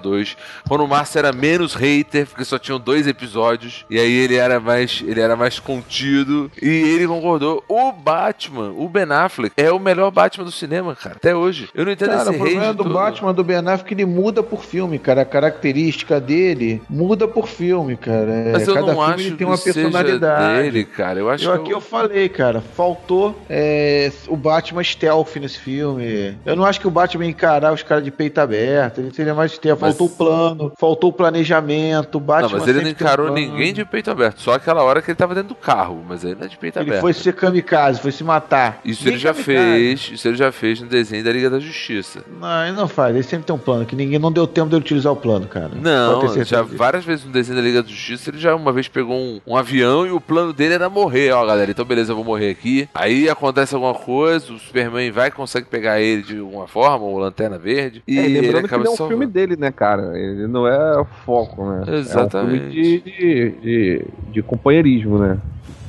002, 0.00 0.36
quando 0.68 0.84
o 0.84 0.88
Márcio 0.88 1.18
era 1.18 1.32
menos 1.32 1.74
hater, 1.74 2.26
porque 2.26 2.44
só 2.44 2.58
tinham 2.58 2.78
dois 2.78 3.06
episódios, 3.06 3.84
e 3.90 3.98
aí 3.98 4.12
ele 4.12 4.36
era 4.36 4.60
mais, 4.60 5.02
ele 5.06 5.20
era 5.20 5.36
mais 5.36 5.58
contido, 5.58 6.50
e 6.60 6.68
ele 6.68 7.06
concordou. 7.06 7.62
O 7.68 7.92
Batman, 7.92 8.70
o 8.76 8.88
Ben 8.88 9.10
Affleck, 9.10 9.52
é 9.56 9.70
o 9.70 9.78
melhor 9.78 10.10
Batman 10.10 10.44
do 10.44 10.52
cinema, 10.52 10.94
cara, 10.94 11.16
até 11.16 11.34
hoje. 11.34 11.68
Eu 11.74 11.84
não 11.84 11.92
entendo 11.92 12.10
Cara, 12.10 12.30
o 12.30 12.30
esse 12.30 12.38
problema 12.38 12.66
hate 12.70 12.76
do. 12.76 12.84
Batman 12.90 13.34
do 13.34 13.44
Ben 13.44 13.56
Affleck 13.58 13.94
ele 13.94 14.04
muda 14.04 14.42
por 14.42 14.64
filme, 14.64 14.98
cara. 14.98 15.22
A 15.22 15.24
característica 15.24 16.20
dele 16.20 16.82
muda 16.88 17.26
por 17.28 17.48
filme, 17.48 17.96
cara. 17.96 18.30
É, 18.30 18.52
Mas 18.52 18.66
eu 18.68 18.74
cada 18.74 18.92
não 18.92 19.02
acho 19.02 19.20
ele 19.20 19.36
tem 19.36 19.46
uma 19.46 19.56
que 19.56 19.62
seja 19.64 19.80
personalidade. 19.80 20.62
dele, 20.62 20.84
cara. 20.84 21.18
Eu 21.20 21.30
acho 21.30 21.44
Eu 21.44 21.52
que 21.54 21.60
aqui 21.62 21.70
eu 21.72 21.80
falei, 21.80 22.28
cara, 22.28 22.60
faltou 22.60 23.38
é, 23.48 24.10
o 24.28 24.36
Batman 24.36 24.82
stealth 24.82 25.36
nesse 25.36 25.58
filme. 25.58 26.36
Eu 26.44 26.56
não 26.56 26.64
acho 26.64 26.80
que 26.80 26.86
o 26.86 26.90
Batman 26.90 27.26
encarar 27.26 27.72
os 27.72 27.82
caras 27.82 28.04
de 28.04 28.10
peito 28.10 28.39
aberto. 28.40 28.98
Ele 28.98 29.12
seria 29.12 29.34
mais 29.34 29.52
stealth. 29.52 29.78
Mas- 29.80 29.96
Faltou 29.96 30.06
o 30.06 30.10
plano, 30.10 30.72
faltou 30.78 31.10
o 31.10 31.12
planejamento. 31.12 32.18
Batman 32.20 32.48
Não, 32.50 32.58
mas 32.58 32.68
ele 32.68 32.82
não 32.82 32.90
encarou 32.90 33.30
ninguém 33.32 33.72
de 33.72 33.84
peito 33.84 34.10
aberto. 34.10 34.40
Só 34.40 34.52
aquela 34.54 34.82
hora 34.82 35.00
que 35.02 35.10
ele 35.10 35.16
tava 35.16 35.34
dentro 35.34 35.50
do 35.50 35.54
carro. 35.54 36.04
Mas 36.08 36.24
aí 36.24 36.34
não 36.34 36.44
é 36.44 36.48
de 36.48 36.56
peito 36.56 36.78
Ele 36.78 36.88
aberto. 36.90 37.00
foi 37.02 37.12
ser 37.12 37.32
kamikaze, 37.34 38.00
foi 38.00 38.12
se 38.12 38.22
matar. 38.24 38.80
Isso 38.84 39.04
Nem 39.04 39.14
ele 39.14 39.20
já 39.20 39.32
kamikaze. 39.32 39.54
fez. 39.70 40.10
Isso 40.12 40.28
ele 40.28 40.36
já 40.36 40.52
fez 40.52 40.80
no 40.80 40.86
desenho 40.88 41.24
da 41.24 41.32
Liga 41.32 41.50
da 41.50 41.58
Justiça. 41.58 42.24
Não, 42.40 42.64
ele 42.66 42.76
não 42.76 42.88
faz. 42.88 43.14
Ele 43.14 43.22
sempre 43.24 43.46
tem 43.46 43.54
um 43.54 43.58
plano, 43.58 43.84
que 43.84 43.96
ninguém 43.96 44.18
não 44.18 44.30
deu 44.32 44.46
tempo 44.46 44.68
de 44.68 44.74
ele 44.76 44.82
utilizar 44.82 45.12
o 45.12 45.16
plano, 45.16 45.46
cara. 45.46 45.70
Não, 45.80 46.28
já 46.44 46.62
disso. 46.62 46.76
várias 46.76 47.04
vezes 47.04 47.24
no 47.24 47.32
desenho 47.32 47.56
da 47.58 47.62
Liga 47.64 47.82
da 47.82 47.88
Justiça 47.88 48.30
ele 48.30 48.38
já 48.38 48.54
uma 48.54 48.72
vez 48.72 48.88
pegou 48.88 49.14
um, 49.16 49.40
um 49.46 49.56
avião 49.56 50.06
e 50.06 50.10
o 50.10 50.20
plano 50.20 50.52
dele 50.52 50.74
era 50.74 50.88
morrer. 50.88 51.32
Ó, 51.32 51.44
galera, 51.44 51.70
então 51.70 51.84
beleza, 51.84 52.12
eu 52.12 52.16
vou 52.16 52.24
morrer 52.24 52.50
aqui. 52.50 52.88
Aí 52.94 53.28
acontece 53.28 53.74
alguma 53.74 53.94
coisa, 53.94 54.52
o 54.52 54.58
Superman 54.58 55.10
vai 55.10 55.30
consegue 55.30 55.66
pegar 55.66 56.00
ele 56.00 56.22
de 56.22 56.38
alguma 56.38 56.66
forma, 56.66 57.04
ou 57.04 57.18
Lanterna 57.18 57.58
Verde. 57.58 58.02
E 58.06 58.18
É, 58.18 58.24
ele 58.24 58.29
lembrando 58.32 58.68
que 58.68 58.74
ele 58.74 58.86
é 58.86 58.90
um 58.90 58.96
filme 58.96 59.26
dele, 59.26 59.56
né, 59.56 59.70
cara? 59.70 60.18
Ele 60.18 60.46
não 60.46 60.66
é 60.66 61.00
o 61.00 61.04
foco, 61.04 61.64
né? 61.64 61.84
Exatamente. 61.98 62.64
É 62.64 62.68
um 62.68 62.70
filme 62.70 62.70
de, 62.70 63.00
de, 63.00 63.50
de, 63.60 64.04
de 64.32 64.42
companheirismo, 64.42 65.18
né? 65.18 65.38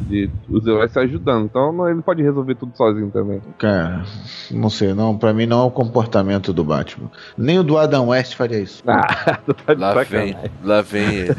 De 0.02 0.30
os 0.50 0.66
heróis 0.66 0.92
se 0.92 1.00
ajudando. 1.00 1.46
Então 1.46 1.72
não, 1.72 1.86
ele 1.88 1.96
não 1.96 2.02
pode 2.02 2.22
resolver 2.22 2.56
tudo 2.56 2.76
sozinho 2.76 3.10
também. 3.12 3.42
Cara, 3.58 4.04
não 4.50 4.70
sei, 4.70 4.94
não. 4.94 5.18
Pra 5.18 5.34
mim 5.34 5.46
não 5.46 5.62
é 5.62 5.66
o 5.66 5.72
comportamento 5.72 6.52
do 6.54 6.64
Batman. 6.64 7.10
Nem 7.38 7.60
o 7.60 7.64
do 7.64 7.78
Adam 7.78 8.08
West 8.10 8.36
faria 8.36 8.60
isso. 8.60 8.84
Ah, 8.88 9.38
tá 9.66 9.74
Lá 9.78 10.04
vem, 10.04 10.36
lá 10.64 10.82
vem 10.82 11.08
ele. 11.14 11.32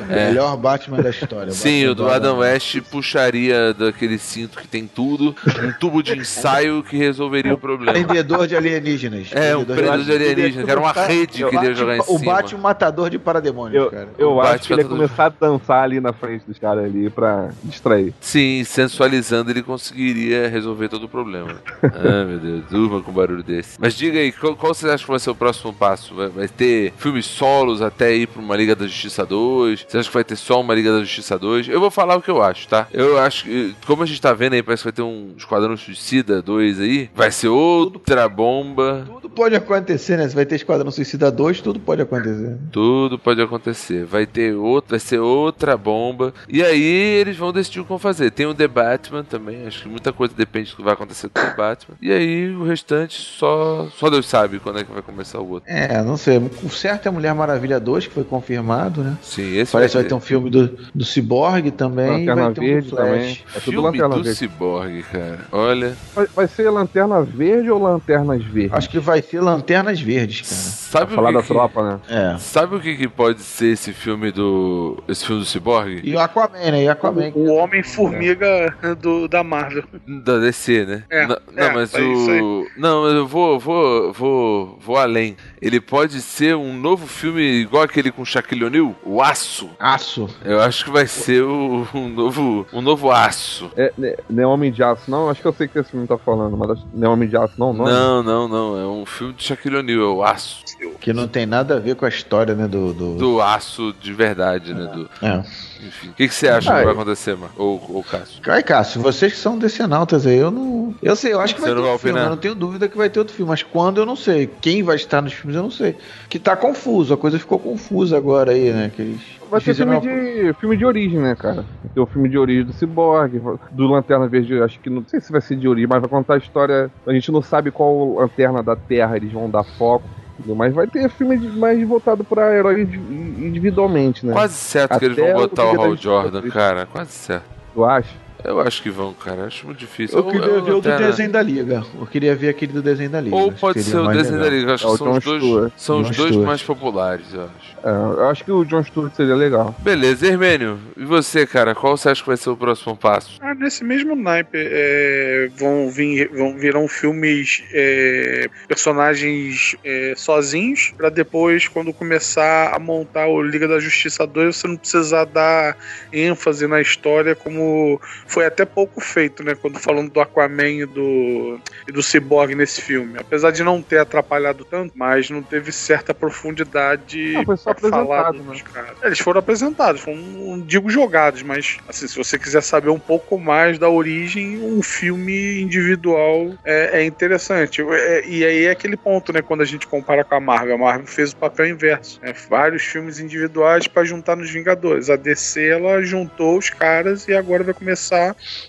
O 0.00 0.06
melhor 0.06 0.56
Batman 0.56 0.98
da 1.02 1.10
história. 1.10 1.52
Sim, 1.52 1.86
Batman 1.86 1.92
o 1.92 1.94
do 1.94 2.08
Adam 2.08 2.38
West 2.38 2.80
puxaria 2.90 3.72
daquele 3.74 4.18
cinto 4.18 4.58
que 4.58 4.68
tem 4.68 4.86
tudo, 4.86 5.34
um 5.64 5.72
tubo 5.78 6.02
de 6.02 6.16
ensaio 6.18 6.82
que 6.82 6.96
resolveria 6.96 7.54
o 7.54 7.58
problema. 7.58 7.92
Prendedor 7.92 8.46
de 8.46 8.56
alienígenas. 8.56 9.30
É, 9.32 9.56
um 9.56 9.64
Prendedor 9.64 9.98
de 10.04 10.12
alienígena, 10.12 10.64
que 10.64 10.70
era 10.70 10.80
uma 10.80 10.92
rede 10.92 11.44
que 11.44 11.56
ele 11.56 11.66
ia 11.66 11.74
jogar 11.74 11.96
em 11.96 12.00
O 12.00 12.18
cima. 12.18 12.34
Batman 12.34 12.60
matador 12.60 13.10
de 13.10 13.18
parademônios, 13.18 13.82
Eu, 13.84 13.90
cara. 13.90 14.08
eu 14.18 14.32
O 14.34 14.40
acho 14.40 14.66
que 14.66 14.72
ele 14.72 14.82
ia 14.82 14.88
começar 14.88 15.26
a 15.26 15.28
dançar 15.28 15.82
ali 15.84 16.00
na 16.00 16.12
frente 16.12 16.44
dos 16.46 16.58
caras 16.58 16.84
ali 16.84 17.08
pra 17.10 17.48
distrair. 17.64 18.07
Sim, 18.20 18.64
sensualizando 18.64 19.50
ele 19.50 19.62
conseguiria 19.62 20.48
resolver 20.48 20.88
todo 20.88 21.04
o 21.04 21.08
problema. 21.08 21.60
ah, 21.82 22.24
meu 22.24 22.38
Deus, 22.38 22.64
durma 22.70 23.02
com 23.02 23.10
um 23.10 23.14
barulho 23.14 23.42
desse. 23.42 23.78
Mas 23.80 23.94
diga 23.94 24.18
aí, 24.18 24.32
qual, 24.32 24.56
qual 24.56 24.74
você 24.74 24.88
acha 24.88 25.04
que 25.04 25.10
vai 25.10 25.18
ser 25.18 25.30
o 25.30 25.34
próximo 25.34 25.72
passo? 25.72 26.14
Vai, 26.14 26.28
vai 26.28 26.48
ter 26.48 26.92
filmes 26.96 27.26
solos 27.26 27.82
até 27.82 28.14
ir 28.14 28.26
pra 28.26 28.40
uma 28.40 28.56
Liga 28.56 28.74
da 28.74 28.86
Justiça 28.86 29.24
2? 29.24 29.86
Você 29.88 29.98
acha 29.98 30.08
que 30.08 30.14
vai 30.14 30.24
ter 30.24 30.36
só 30.36 30.60
uma 30.60 30.74
Liga 30.74 30.92
da 30.92 31.00
Justiça 31.00 31.38
2? 31.38 31.68
Eu 31.68 31.80
vou 31.80 31.90
falar 31.90 32.16
o 32.16 32.22
que 32.22 32.30
eu 32.30 32.42
acho, 32.42 32.68
tá? 32.68 32.86
Eu 32.92 33.18
acho 33.18 33.44
que, 33.44 33.74
como 33.86 34.02
a 34.02 34.06
gente 34.06 34.20
tá 34.20 34.32
vendo 34.32 34.54
aí, 34.54 34.62
parece 34.62 34.82
que 34.82 34.86
vai 34.88 34.92
ter 34.92 35.02
um 35.02 35.34
Esquadrão 35.36 35.76
Suicida 35.76 36.42
2 36.42 36.80
aí. 36.80 37.10
Vai 37.14 37.30
ser 37.30 37.48
outra 37.48 38.28
bomba. 38.28 39.04
Tudo 39.06 39.30
pode 39.30 39.54
acontecer, 39.54 40.16
né? 40.16 40.28
Você 40.28 40.34
vai 40.34 40.46
ter 40.46 40.56
Esquadrão 40.56 40.90
Suicida 40.90 41.30
2, 41.30 41.60
tudo 41.60 41.80
pode 41.80 42.02
acontecer. 42.02 42.56
Tudo 42.70 43.18
pode 43.18 43.40
acontecer. 43.40 44.04
Vai 44.04 44.26
ter 44.26 44.54
outra, 44.54 44.90
vai 44.90 45.00
ser 45.00 45.18
outra 45.18 45.76
bomba. 45.76 46.32
E 46.48 46.62
aí 46.62 46.82
eles 46.82 47.36
vão 47.36 47.52
decidir 47.52 47.80
o 47.80 47.84
vão 47.98 48.12
fazer. 48.12 48.30
Tem 48.30 48.46
o 48.46 48.54
The 48.54 48.68
Batman 48.68 49.24
também. 49.24 49.66
Acho 49.66 49.82
que 49.82 49.88
muita 49.88 50.12
coisa 50.12 50.32
depende 50.36 50.70
do 50.70 50.76
que 50.76 50.82
vai 50.82 50.92
acontecer 50.94 51.28
com 51.28 51.40
o 51.40 51.42
The 51.44 51.54
Batman. 51.56 51.96
E 52.00 52.12
aí 52.12 52.48
o 52.54 52.64
restante 52.64 53.20
só 53.20 53.88
só 53.96 54.08
Deus 54.08 54.26
sabe 54.26 54.58
quando 54.60 54.78
é 54.78 54.84
que 54.84 54.92
vai 54.92 55.02
começar 55.02 55.40
o 55.40 55.48
outro. 55.50 55.70
É, 55.70 56.02
não 56.02 56.16
sei. 56.16 56.38
O 56.62 56.70
certo 56.70 57.06
é 57.08 57.10
Mulher 57.10 57.34
Maravilha 57.34 57.78
2, 57.80 58.06
que 58.06 58.14
foi 58.14 58.24
confirmado, 58.24 59.02
né? 59.02 59.16
Sim, 59.22 59.56
esse 59.56 59.72
Parece 59.72 59.92
que 59.92 59.98
vai 60.02 60.08
ter. 60.08 60.14
um 60.14 60.20
filme 60.20 60.48
do, 60.50 60.68
do 60.94 61.04
Cyborg 61.04 61.70
também. 61.72 62.26
Lanterna 62.26 62.44
vai 62.44 62.54
ter 62.54 62.60
um 62.60 62.64
Verde 62.64 62.88
Flash. 62.90 63.04
também. 63.04 63.38
É 63.54 63.60
tudo 63.60 63.62
Filme 63.72 63.82
Lanterna 63.86 64.14
do 64.16 64.22
Verde. 64.22 64.38
Cyborg, 64.38 65.02
cara. 65.12 65.38
Olha, 65.52 65.96
Vai, 66.14 66.26
vai 66.34 66.46
ser 66.48 66.70
Lanterna 66.70 67.22
Verde 67.22 67.70
ou 67.70 67.82
Lanternas 67.82 68.44
Verdes? 68.44 68.72
Acho 68.72 68.88
que 68.90 68.98
vai 68.98 69.22
ser 69.22 69.40
Lanternas 69.40 70.00
Verdes, 70.00 70.46
sabe 70.46 71.14
Falar 71.14 71.30
o 71.30 71.32
da 71.34 71.40
que, 71.40 71.46
que 71.48 71.52
tropa, 71.52 71.82
né? 71.82 72.00
cara. 72.06 72.34
É. 72.34 72.38
Sabe 72.38 72.76
o 72.76 72.80
que, 72.80 72.96
que 72.96 73.08
pode 73.08 73.40
ser 73.42 73.72
esse 73.72 73.92
filme 73.92 74.30
do 74.30 75.02
esse 75.08 75.24
filme 75.24 75.42
do 75.42 75.46
Cyborg? 75.46 76.00
E 76.04 76.14
o 76.14 76.18
Aquaman, 76.20 76.58
né? 76.70 76.84
E 76.84 76.88
Aquaman. 76.88 77.30
O 77.34 77.60
Homem-Formiga 77.96 78.76
do, 79.00 79.28
da 79.28 79.42
Marvel. 79.42 79.84
Da 80.06 80.38
DC, 80.38 80.84
né? 80.84 81.04
É, 81.10 81.26
não, 81.26 81.36
é, 81.56 81.68
não, 81.68 81.74
mas 81.74 81.94
é 81.94 82.00
o. 82.02 82.66
Não, 82.76 83.02
mas 83.02 83.14
eu 83.14 83.26
vou, 83.26 83.58
vou, 83.58 84.12
vou, 84.12 84.78
vou 84.80 84.96
além. 84.96 85.36
Ele 85.60 85.80
pode 85.80 86.20
ser 86.20 86.54
um 86.54 86.74
novo 86.76 87.06
filme 87.06 87.42
igual 87.42 87.82
aquele 87.82 88.12
com 88.12 88.24
Shaquille 88.24 88.64
O'Neal, 88.64 88.94
o 89.04 89.22
Aço. 89.22 89.70
Aço. 89.78 90.28
Eu 90.44 90.60
acho 90.60 90.84
que 90.84 90.90
vai 90.90 91.06
ser 91.06 91.42
o, 91.42 91.86
um 91.94 92.08
novo, 92.08 92.66
um 92.72 92.80
novo 92.80 93.10
Aço. 93.10 93.70
É, 93.76 93.92
né, 93.96 94.14
não 94.28 94.42
é 94.42 94.46
Homem 94.46 94.70
de 94.70 94.82
Aço, 94.82 95.10
não? 95.10 95.28
Acho 95.28 95.40
que 95.40 95.48
eu 95.48 95.52
sei 95.52 95.66
o 95.66 95.70
que 95.70 95.78
esse 95.78 95.90
filme 95.90 96.06
tá 96.06 96.18
falando, 96.18 96.56
mas 96.56 96.70
acho- 96.70 96.86
não 96.92 97.08
é 97.08 97.12
Homem 97.12 97.28
de 97.28 97.36
Aço, 97.36 97.54
não? 97.58 97.72
não. 97.72 97.84
Não, 97.86 98.22
não, 98.22 98.48
não. 98.48 98.78
É 98.80 98.86
um 98.86 99.06
filme 99.06 99.32
de 99.34 99.42
Shaquille 99.44 99.76
O'Neal, 99.76 100.00
é 100.02 100.06
o 100.06 100.22
Aço. 100.22 100.62
Que 101.00 101.12
não 101.12 101.28
tem 101.28 101.46
nada 101.46 101.76
a 101.76 101.78
ver 101.78 101.94
com 101.94 102.04
a 102.04 102.08
história, 102.08 102.54
né? 102.54 102.66
Do. 102.66 102.92
do... 102.92 103.14
Do 103.16 103.40
Aço 103.40 103.94
de 104.00 104.12
verdade, 104.12 104.74
né? 104.74 104.86
Do, 104.92 105.08
É. 105.24 105.38
enfim. 105.86 106.08
O 106.08 106.12
que, 106.14 106.26
que 106.28 106.34
você 106.34 106.48
acha 106.48 106.70
Ah, 106.72 106.78
que 106.78 106.84
vai 106.84 106.92
eu- 106.94 106.96
acontecer, 107.00 107.36
mano? 107.36 107.52
Ou, 107.56 107.80
ou 107.94 108.02
Cássio? 108.02 108.40
Ai, 108.48 108.62
Cássio, 108.62 109.00
vocês 109.00 109.32
que 109.32 109.38
são 109.38 109.56
decenautas 109.56 110.26
aí, 110.26 110.36
eu 110.36 110.50
não. 110.50 110.94
Eu 111.00 111.14
sei, 111.14 111.32
eu 111.32 111.40
acho 111.40 111.54
que 111.54 111.60
Você 111.60 111.66
vai 111.66 111.70
ter 111.70 111.76
não 111.76 111.82
vai 111.82 111.92
outro 111.92 112.06
filme, 112.08 112.20
eu 112.20 112.30
não 112.30 112.36
tenho 112.36 112.54
dúvida 112.54 112.88
que 112.88 112.96
vai 112.96 113.08
ter 113.08 113.18
outro 113.20 113.34
filme, 113.34 113.48
mas 113.48 113.62
quando 113.62 113.98
eu 113.98 114.06
não 114.06 114.16
sei. 114.16 114.50
Quem 114.60 114.82
vai 114.82 114.96
estar 114.96 115.22
nos 115.22 115.32
filmes 115.32 115.54
eu 115.56 115.62
não 115.62 115.70
sei. 115.70 115.96
Que 116.28 116.38
tá 116.38 116.56
confuso, 116.56 117.14
a 117.14 117.16
coisa 117.16 117.38
ficou 117.38 117.58
confusa 117.60 118.16
agora 118.16 118.50
aí, 118.52 118.72
né? 118.72 118.90
Que 118.94 119.02
eles 119.02 119.20
Vai 119.50 119.60
ser 119.62 119.74
filme 119.74 119.92
uma- 119.92 120.00
de, 120.00 120.52
filme 120.60 120.76
de 120.76 120.84
origem, 120.84 121.18
né, 121.20 121.34
cara? 121.34 121.64
Vai 121.82 121.92
ter 121.94 122.00
o 122.00 122.06
filme 122.06 122.28
de 122.28 122.36
origem 122.36 122.64
do 122.64 122.72
Cyborg, 122.74 123.40
do 123.70 123.86
Lanterna 123.86 124.26
Verde, 124.28 124.60
acho 124.60 124.78
que 124.80 124.90
não, 124.90 124.96
não 125.00 125.08
sei 125.08 125.20
se 125.20 125.30
vai 125.32 125.40
ser 125.40 125.56
de 125.56 125.66
origem, 125.66 125.88
mas 125.88 126.00
vai 126.00 126.10
contar 126.10 126.34
a 126.34 126.38
história. 126.38 126.90
A 127.06 127.12
gente 127.12 127.30
não 127.32 127.40
sabe 127.40 127.70
qual 127.70 128.16
lanterna 128.16 128.62
da 128.62 128.76
Terra 128.76 129.16
eles 129.16 129.32
vão 129.32 129.48
dar 129.48 129.62
foco, 129.64 130.04
entendeu? 130.38 130.54
mas 130.56 130.74
vai 130.74 130.86
ter 130.86 131.08
filme 131.10 131.36
de- 131.36 131.48
mais 131.58 131.86
voltado 131.86 132.22
pra 132.24 132.54
herói 132.54 132.82
indi- 132.82 132.98
individualmente, 133.46 134.24
né? 134.24 134.32
Quase 134.32 134.54
certo 134.54 134.98
que 134.98 135.04
eles 135.04 135.18
Até 135.18 135.32
vão 135.32 135.40
botar 135.42 135.64
o 135.72 135.80
Hal 135.82 135.96
Jordan, 135.96 136.42
cara. 136.50 136.86
Quase 136.86 137.10
certo. 137.12 137.44
Tu 137.74 137.84
acha? 137.84 138.27
Eu 138.44 138.60
acho 138.60 138.82
que 138.82 138.90
vão, 138.90 139.12
cara. 139.12 139.46
Acho 139.46 139.66
muito 139.66 139.78
difícil. 139.78 140.16
Eu 140.18 140.24
queria 140.24 140.46
ou 140.54 140.62
ver 140.62 140.72
o 140.72 140.80
do 140.80 140.96
desenho 140.96 141.30
da 141.30 141.42
Liga. 141.42 141.84
Eu 141.98 142.06
queria 142.06 142.36
ver 142.36 142.50
aquele 142.50 142.72
do 142.72 142.82
desenho 142.82 143.10
da 143.10 143.20
Liga. 143.20 143.34
Ou 143.34 143.50
pode 143.52 143.82
ser 143.82 143.96
o 143.96 144.06
desenho 144.08 144.38
da 144.38 144.44
legal. 144.44 144.58
Liga. 144.60 144.74
Acho 144.74 144.86
É 144.86 144.90
que 144.92 144.96
são 144.98 145.06
John 145.06 145.18
os 145.18 145.24
dois, 145.24 145.42
Stewart. 145.42 145.72
são 145.76 146.00
os 146.00 146.10
dois 146.16 146.28
Stewart. 146.30 146.46
mais 146.46 146.62
populares, 146.62 147.26
eu 147.34 147.42
acho. 147.42 147.78
É, 147.84 147.90
eu 147.90 148.28
acho 148.28 148.44
que 148.44 148.52
o 148.52 148.64
John 148.64 148.82
Stewart 148.84 149.14
seria 149.14 149.34
legal. 149.34 149.74
Beleza, 149.80 150.26
Hermênio. 150.26 150.78
E 150.96 151.04
você, 151.04 151.46
cara? 151.46 151.74
Qual 151.74 151.96
você 151.96 152.08
acha 152.10 152.22
que 152.22 152.28
vai 152.28 152.36
ser 152.36 152.50
o 152.50 152.56
próximo 152.56 152.96
passo? 152.96 153.38
Ah, 153.40 153.54
nesse 153.54 153.84
mesmo 153.84 154.14
naipe, 154.14 154.50
é, 154.56 155.48
vão, 155.56 155.90
vir, 155.90 156.28
vão 156.32 156.56
virão 156.56 156.86
filmes 156.88 157.62
é, 157.72 158.48
personagens 158.66 159.76
é, 159.84 160.14
sozinhos, 160.16 160.92
pra 160.96 161.08
depois, 161.08 161.66
quando 161.68 161.92
começar 161.92 162.74
a 162.74 162.78
montar 162.78 163.26
o 163.26 163.42
Liga 163.42 163.66
da 163.68 163.78
Justiça 163.80 164.26
2, 164.26 164.56
você 164.56 164.66
não 164.68 164.76
precisar 164.76 165.24
dar 165.24 165.76
ênfase 166.12 166.66
na 166.66 166.80
história, 166.80 167.34
como 167.34 168.00
foi 168.28 168.44
até 168.44 168.64
pouco 168.64 169.00
feito, 169.00 169.42
né? 169.42 169.54
Quando 169.54 169.78
falando 169.78 170.10
do 170.10 170.20
Aquaman 170.20 170.68
e 170.68 170.86
do, 170.86 171.58
e 171.88 171.92
do 171.92 172.02
Cyborg 172.02 172.54
nesse 172.54 172.82
filme. 172.82 173.18
Apesar 173.18 173.50
de 173.50 173.64
não 173.64 173.82
ter 173.82 173.98
atrapalhado 173.98 174.64
tanto, 174.64 174.92
mas 174.94 175.30
não 175.30 175.42
teve 175.42 175.72
certa 175.72 176.12
profundidade 176.14 177.32
Não, 177.32 177.44
foi 177.44 177.56
só 177.56 177.72
pra 177.72 177.88
falar 177.88 178.32
dos 178.32 178.62
caras. 178.62 178.96
Eles 179.02 179.18
foram 179.18 179.40
apresentados, 179.40 180.02
foram, 180.02 180.18
não 180.18 180.60
digo 180.60 180.90
jogados, 180.90 181.42
mas 181.42 181.78
assim, 181.88 182.06
se 182.06 182.16
você 182.16 182.38
quiser 182.38 182.62
saber 182.62 182.90
um 182.90 182.98
pouco 182.98 183.38
mais 183.38 183.78
da 183.78 183.88
origem, 183.88 184.62
um 184.62 184.82
filme 184.82 185.62
individual 185.62 186.52
é, 186.64 187.00
é 187.00 187.04
interessante. 187.04 187.80
É- 187.82 188.26
e 188.26 188.44
aí 188.44 188.64
é 188.66 188.70
aquele 188.70 188.96
ponto, 188.96 189.32
né? 189.32 189.40
Quando 189.40 189.62
a 189.62 189.66
gente 189.66 189.86
compara 189.86 190.22
com 190.22 190.34
a 190.34 190.40
Marvel, 190.40 190.74
a 190.74 190.78
Marvel 190.78 191.06
fez 191.06 191.32
o 191.32 191.36
papel 191.36 191.66
inverso. 191.68 192.20
né, 192.22 192.34
vários 192.48 192.82
filmes 192.82 193.18
individuais 193.18 193.86
para 193.86 194.04
juntar 194.04 194.36
nos 194.36 194.50
Vingadores. 194.50 195.08
A 195.08 195.16
DC 195.16 195.66
ela 195.66 196.02
juntou 196.02 196.58
os 196.58 196.68
caras 196.68 197.26
e 197.26 197.34
agora 197.34 197.64
vai 197.64 197.74
começar 197.74 198.17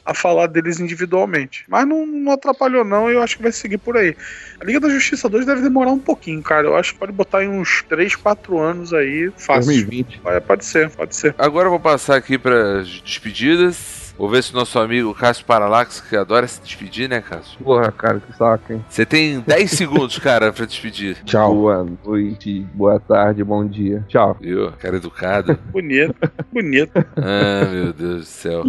a 0.05 0.13
falar 0.13 0.47
deles 0.47 0.79
individualmente. 0.79 1.65
Mas 1.67 1.87
não, 1.87 2.05
não 2.05 2.31
atrapalhou, 2.31 2.83
não, 2.83 3.09
e 3.09 3.13
eu 3.13 3.23
acho 3.23 3.37
que 3.37 3.43
vai 3.43 3.51
seguir 3.51 3.77
por 3.77 3.97
aí. 3.97 4.15
A 4.59 4.65
Liga 4.65 4.79
da 4.79 4.89
Justiça 4.89 5.29
2 5.29 5.45
deve 5.45 5.61
demorar 5.61 5.91
um 5.91 5.99
pouquinho, 5.99 6.41
cara. 6.41 6.67
Eu 6.67 6.75
acho 6.75 6.93
que 6.93 6.99
pode 6.99 7.11
botar 7.11 7.43
em 7.43 7.49
uns 7.49 7.83
3, 7.83 8.15
4 8.15 8.59
anos 8.59 8.93
aí, 8.93 9.31
fácil. 9.37 9.71
2020. 9.71 10.19
Pode, 10.19 10.41
pode 10.41 10.65
ser, 10.65 10.89
pode 10.89 11.15
ser. 11.15 11.35
Agora 11.37 11.67
eu 11.67 11.71
vou 11.71 11.79
passar 11.79 12.15
aqui 12.15 12.37
para 12.37 12.83
despedidas. 12.83 14.08
Vou 14.19 14.27
ver 14.27 14.43
se 14.43 14.51
o 14.51 14.55
nosso 14.57 14.77
amigo 14.77 15.15
Cássio 15.15 15.45
Paralax, 15.45 16.01
que 16.01 16.13
adora 16.13 16.45
se 16.45 16.61
despedir, 16.61 17.07
né, 17.07 17.21
Cássio? 17.21 17.57
Porra, 17.63 17.89
cara, 17.89 18.19
que 18.19 18.35
saco, 18.37 18.73
hein? 18.73 18.83
Você 18.89 19.05
tem 19.05 19.39
10 19.39 19.71
segundos, 19.71 20.19
cara, 20.19 20.51
pra 20.51 20.65
despedir. 20.65 21.15
Tchau. 21.23 21.55
Boa 21.55 21.87
noite, 22.05 22.67
boa 22.73 22.99
tarde, 22.99 23.41
bom 23.45 23.65
dia. 23.65 24.03
Tchau. 24.09 24.35
Viu? 24.41 24.73
Cara 24.73 24.97
educado. 24.97 25.57
Bonito, 25.71 26.13
bonito. 26.51 26.91
Ah, 27.15 27.65
meu 27.71 27.93
Deus 27.93 28.19
do 28.19 28.25
céu. 28.25 28.63